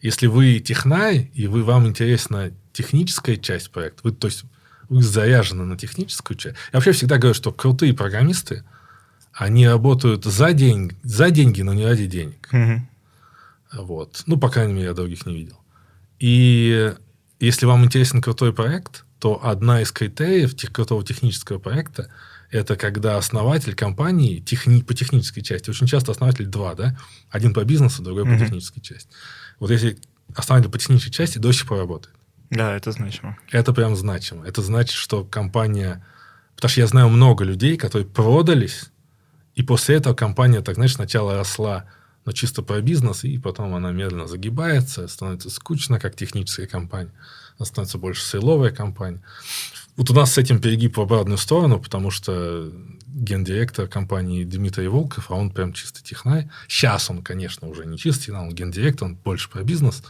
Если 0.00 0.26
вы 0.26 0.58
технарь, 0.60 1.30
и 1.34 1.46
вы, 1.46 1.62
вам 1.62 1.86
интересна 1.86 2.52
техническая 2.72 3.36
часть 3.36 3.70
проекта, 3.70 4.00
вы, 4.02 4.12
то 4.12 4.26
есть 4.26 4.44
вы 4.88 5.02
заряжены 5.02 5.64
на 5.64 5.76
техническую 5.76 6.36
часть. 6.36 6.56
Я 6.72 6.78
вообще 6.78 6.92
всегда 6.92 7.18
говорю, 7.18 7.34
что 7.34 7.52
крутые 7.52 7.94
программисты, 7.94 8.64
они 9.32 9.66
работают 9.68 10.24
за, 10.24 10.52
день, 10.52 10.92
за 11.02 11.30
деньги, 11.30 11.62
но 11.62 11.74
не 11.74 11.84
ради 11.84 12.06
денег. 12.06 12.48
Мгм. 12.52 12.88
Вот. 13.72 14.22
Ну, 14.26 14.38
по 14.38 14.48
крайней 14.48 14.72
мере, 14.72 14.86
я 14.86 14.94
других 14.94 15.26
не 15.26 15.34
видел. 15.34 15.58
И 16.18 16.94
если 17.40 17.66
вам 17.66 17.84
интересен 17.84 18.22
крутой 18.22 18.52
проект, 18.52 19.04
то 19.18 19.44
одна 19.44 19.82
из 19.82 19.92
критериев 19.92 20.54
тех, 20.56 20.72
крутого 20.72 21.04
технического 21.04 21.58
проекта 21.58 22.10
это 22.50 22.76
когда 22.76 23.18
основатель 23.18 23.74
компании 23.74 24.38
техни, 24.38 24.80
по 24.80 24.94
технической 24.94 25.42
части, 25.42 25.68
очень 25.68 25.86
часто 25.88 26.12
основатель 26.12 26.46
два, 26.46 26.74
да? 26.74 26.96
Один 27.28 27.52
по 27.52 27.64
бизнесу, 27.64 28.02
другой 28.02 28.22
по 28.22 28.30
Мгм. 28.30 28.38
технической 28.44 28.82
части. 28.82 29.08
Вот 29.58 29.70
если 29.70 29.98
основатель 30.34 30.70
по 30.70 30.78
технической 30.78 31.12
части 31.12 31.38
до 31.38 31.50
сих 31.52 31.66
пор 31.66 31.78
работает, 31.78 32.14
Да, 32.50 32.74
это 32.76 32.92
значимо. 32.92 33.36
это 33.50 33.72
прям 33.72 33.96
значимо. 33.96 34.46
Это 34.46 34.62
значит, 34.62 34.94
что 34.94 35.24
компания... 35.24 36.04
Потому 36.54 36.70
что 36.70 36.80
я 36.80 36.86
знаю 36.86 37.08
много 37.08 37.44
людей, 37.44 37.76
которые 37.76 38.08
продались, 38.08 38.90
и 39.56 39.62
после 39.62 39.96
этого 39.96 40.14
компания, 40.14 40.60
так 40.60 40.76
знаешь, 40.76 40.94
сначала 40.94 41.34
росла, 41.34 41.86
но 42.24 42.32
чисто 42.32 42.62
про 42.62 42.80
бизнес, 42.80 43.24
и 43.24 43.38
потом 43.38 43.74
она 43.74 43.92
медленно 43.92 44.26
загибается, 44.26 45.08
становится 45.08 45.48
скучно, 45.48 45.98
как 45.98 46.14
техническая 46.16 46.66
компания. 46.66 47.12
Она 47.58 47.66
становится 47.66 47.98
больше 47.98 48.22
сейловая 48.22 48.70
компания. 48.70 49.22
Вот 49.96 50.10
у 50.10 50.14
нас 50.14 50.32
с 50.32 50.38
этим 50.38 50.60
перегиб 50.60 50.98
в 50.98 51.00
обратную 51.00 51.38
сторону, 51.38 51.80
потому 51.80 52.10
что 52.10 52.70
гендиректор 53.06 53.88
компании 53.88 54.44
Дмитрий 54.44 54.88
Волков, 54.88 55.30
а 55.30 55.34
он 55.34 55.50
прям 55.50 55.72
чисто 55.72 56.02
технарь. 56.02 56.50
Сейчас 56.68 57.08
он, 57.08 57.22
конечно, 57.22 57.66
уже 57.68 57.86
не 57.86 57.96
чистый, 57.96 58.32
он 58.32 58.50
гендиректор, 58.50 59.08
он 59.08 59.14
больше 59.14 59.48
про 59.48 59.62
бизнес. 59.62 60.02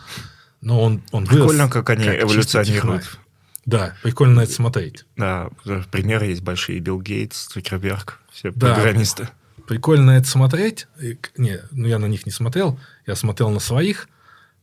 Но 0.61 0.81
он, 0.83 1.03
он 1.13 1.25
вырос 1.25 1.43
Прикольно, 1.51 1.69
как 1.69 1.91
они 1.91 2.05
чистый 2.05 2.23
эволюционируют. 2.23 3.19
Да, 3.67 3.95
прикольно 4.03 4.37
на 4.37 4.41
это 4.43 4.53
смотреть. 4.53 5.05
Да, 5.17 5.51
примеры 5.91 6.27
есть 6.27 6.43
большие. 6.43 6.79
Билл 6.79 7.01
Гейтс, 7.01 7.47
Цукерберг, 7.49 8.21
все 8.33 8.53
Да. 8.53 8.75
программисты. 8.75 9.29
Прикольно 9.67 10.13
это 10.13 10.29
смотреть. 10.29 10.87
И 11.01 11.19
не, 11.37 11.61
ну 11.73 11.89
я 11.89 11.99
на 11.99 12.07
них 12.07 12.27
не 12.27 12.33
смотрел, 12.33 12.79
я 13.07 13.17
смотрел 13.17 13.51
на 13.51 13.59
своих. 13.59 14.09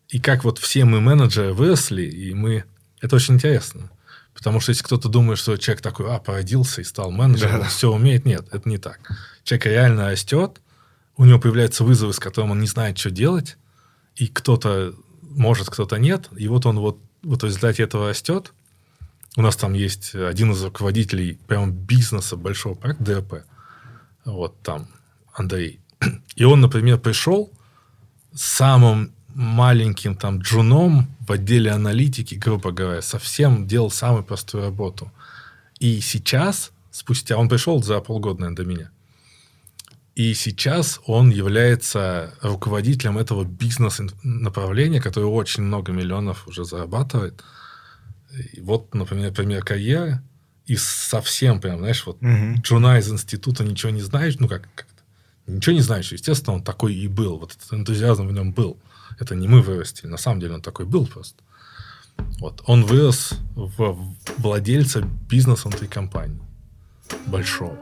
И 0.07 0.19
как 0.19 0.43
вот 0.43 0.57
все 0.59 0.85
мы 0.85 1.01
менеджеры 1.01 1.53
выросли, 1.53 2.03
и 2.03 2.33
мы... 2.33 2.63
Это 3.01 3.17
очень 3.17 3.33
интересно. 3.35 3.89
Потому 4.33 4.59
что 4.61 4.71
если 4.71 4.83
кто-то 4.83 5.09
думает, 5.09 5.37
что 5.39 5.57
человек 5.57 5.81
такой, 5.81 6.09
а, 6.13 6.19
породился 6.19 6.81
и 6.81 6.83
стал 6.85 7.11
менеджером, 7.11 7.51
Да-да. 7.53 7.63
он 7.65 7.69
все 7.69 7.91
умеет, 7.91 8.25
нет, 8.25 8.47
это 8.51 8.67
не 8.69 8.77
так. 8.77 8.99
Человек 9.43 9.65
реально 9.65 10.09
растет, 10.09 10.61
у 11.17 11.25
него 11.25 11.39
появляются 11.39 11.83
вызовы, 11.83 12.13
с 12.13 12.19
которым 12.19 12.51
он 12.51 12.59
не 12.61 12.67
знает, 12.67 12.97
что 12.97 13.11
делать, 13.11 13.57
и 14.15 14.27
кто-то 14.27 14.95
может, 15.35 15.69
кто-то 15.69 15.97
нет, 15.97 16.29
и 16.35 16.47
вот 16.47 16.65
он 16.65 16.79
вот, 16.79 16.99
вот 17.23 17.41
в 17.41 17.45
результате 17.45 17.83
этого 17.83 18.09
растет. 18.09 18.53
У 19.35 19.41
нас 19.41 19.55
там 19.55 19.73
есть 19.73 20.13
один 20.13 20.51
из 20.51 20.63
руководителей 20.63 21.39
прямо 21.47 21.67
бизнеса 21.67 22.37
большого 22.37 22.75
проекта 22.75 23.03
ДРП, 23.03 23.33
вот 24.25 24.61
там 24.61 24.87
Андрей. 25.33 25.79
И 26.35 26.43
он, 26.43 26.61
например, 26.61 26.99
пришел 26.99 27.51
самым 28.33 29.11
маленьким 29.33 30.15
там 30.15 30.39
джуном 30.39 31.07
в 31.19 31.31
отделе 31.31 31.71
аналитики, 31.71 32.35
грубо 32.35 32.71
говоря, 32.71 33.01
совсем 33.01 33.65
делал 33.67 33.89
самую 33.89 34.23
простую 34.23 34.63
работу. 34.63 35.11
И 35.79 35.99
сейчас, 36.01 36.71
спустя, 36.91 37.37
он 37.37 37.49
пришел 37.49 37.81
за 37.81 37.99
полгода, 37.99 38.41
наверное, 38.41 38.55
до 38.55 38.65
меня. 38.65 38.91
И 40.15 40.35
сейчас 40.35 40.99
он 41.07 41.31
является 41.31 42.33
руководителем 42.41 43.17
этого 43.17 43.43
бизнес-направления, 43.43 45.01
которое 45.01 45.25
очень 45.25 45.63
много 45.63 45.91
миллионов 45.91 46.47
уже 46.47 46.65
зарабатывает. 46.65 47.43
И 48.53 48.61
вот, 48.61 48.93
например, 48.93 49.33
пример 49.33 49.63
карьеры. 49.63 50.21
И 50.65 50.77
совсем 50.77 51.59
прям, 51.59 51.79
знаешь, 51.79 52.05
вот 52.05 52.21
Мгм. 52.21 52.61
Джуна 52.61 52.99
из 52.99 53.11
института 53.11 53.63
ничего 53.63 53.91
не 53.91 54.01
знаешь, 54.01 54.35
ну 54.39 54.47
как, 54.47 54.69
как 54.75 54.87
ничего 55.45 55.75
не 55.75 55.81
знаешь, 55.81 56.11
естественно, 56.11 56.55
он 56.55 56.63
такой 56.63 56.95
и 56.95 57.07
был, 57.07 57.37
вот 57.37 57.51
этот 57.51 57.73
энтузиазм 57.73 58.27
в 58.27 58.31
нем 58.31 58.53
был. 58.53 58.77
Это 59.19 59.35
не 59.35 59.47
мы 59.47 59.61
вырастили, 59.61 60.07
на 60.07 60.17
самом 60.17 60.39
деле 60.39 60.53
он 60.53 60.61
такой 60.61 60.85
был 60.85 61.05
просто. 61.05 61.43
Вот. 62.39 62.61
Он 62.65 62.85
вырос 62.85 63.33
в 63.55 64.15
владельца 64.37 65.01
бизнеса 65.29 65.67
внутри 65.67 65.87
компании. 65.87 66.39
Большого. 67.25 67.77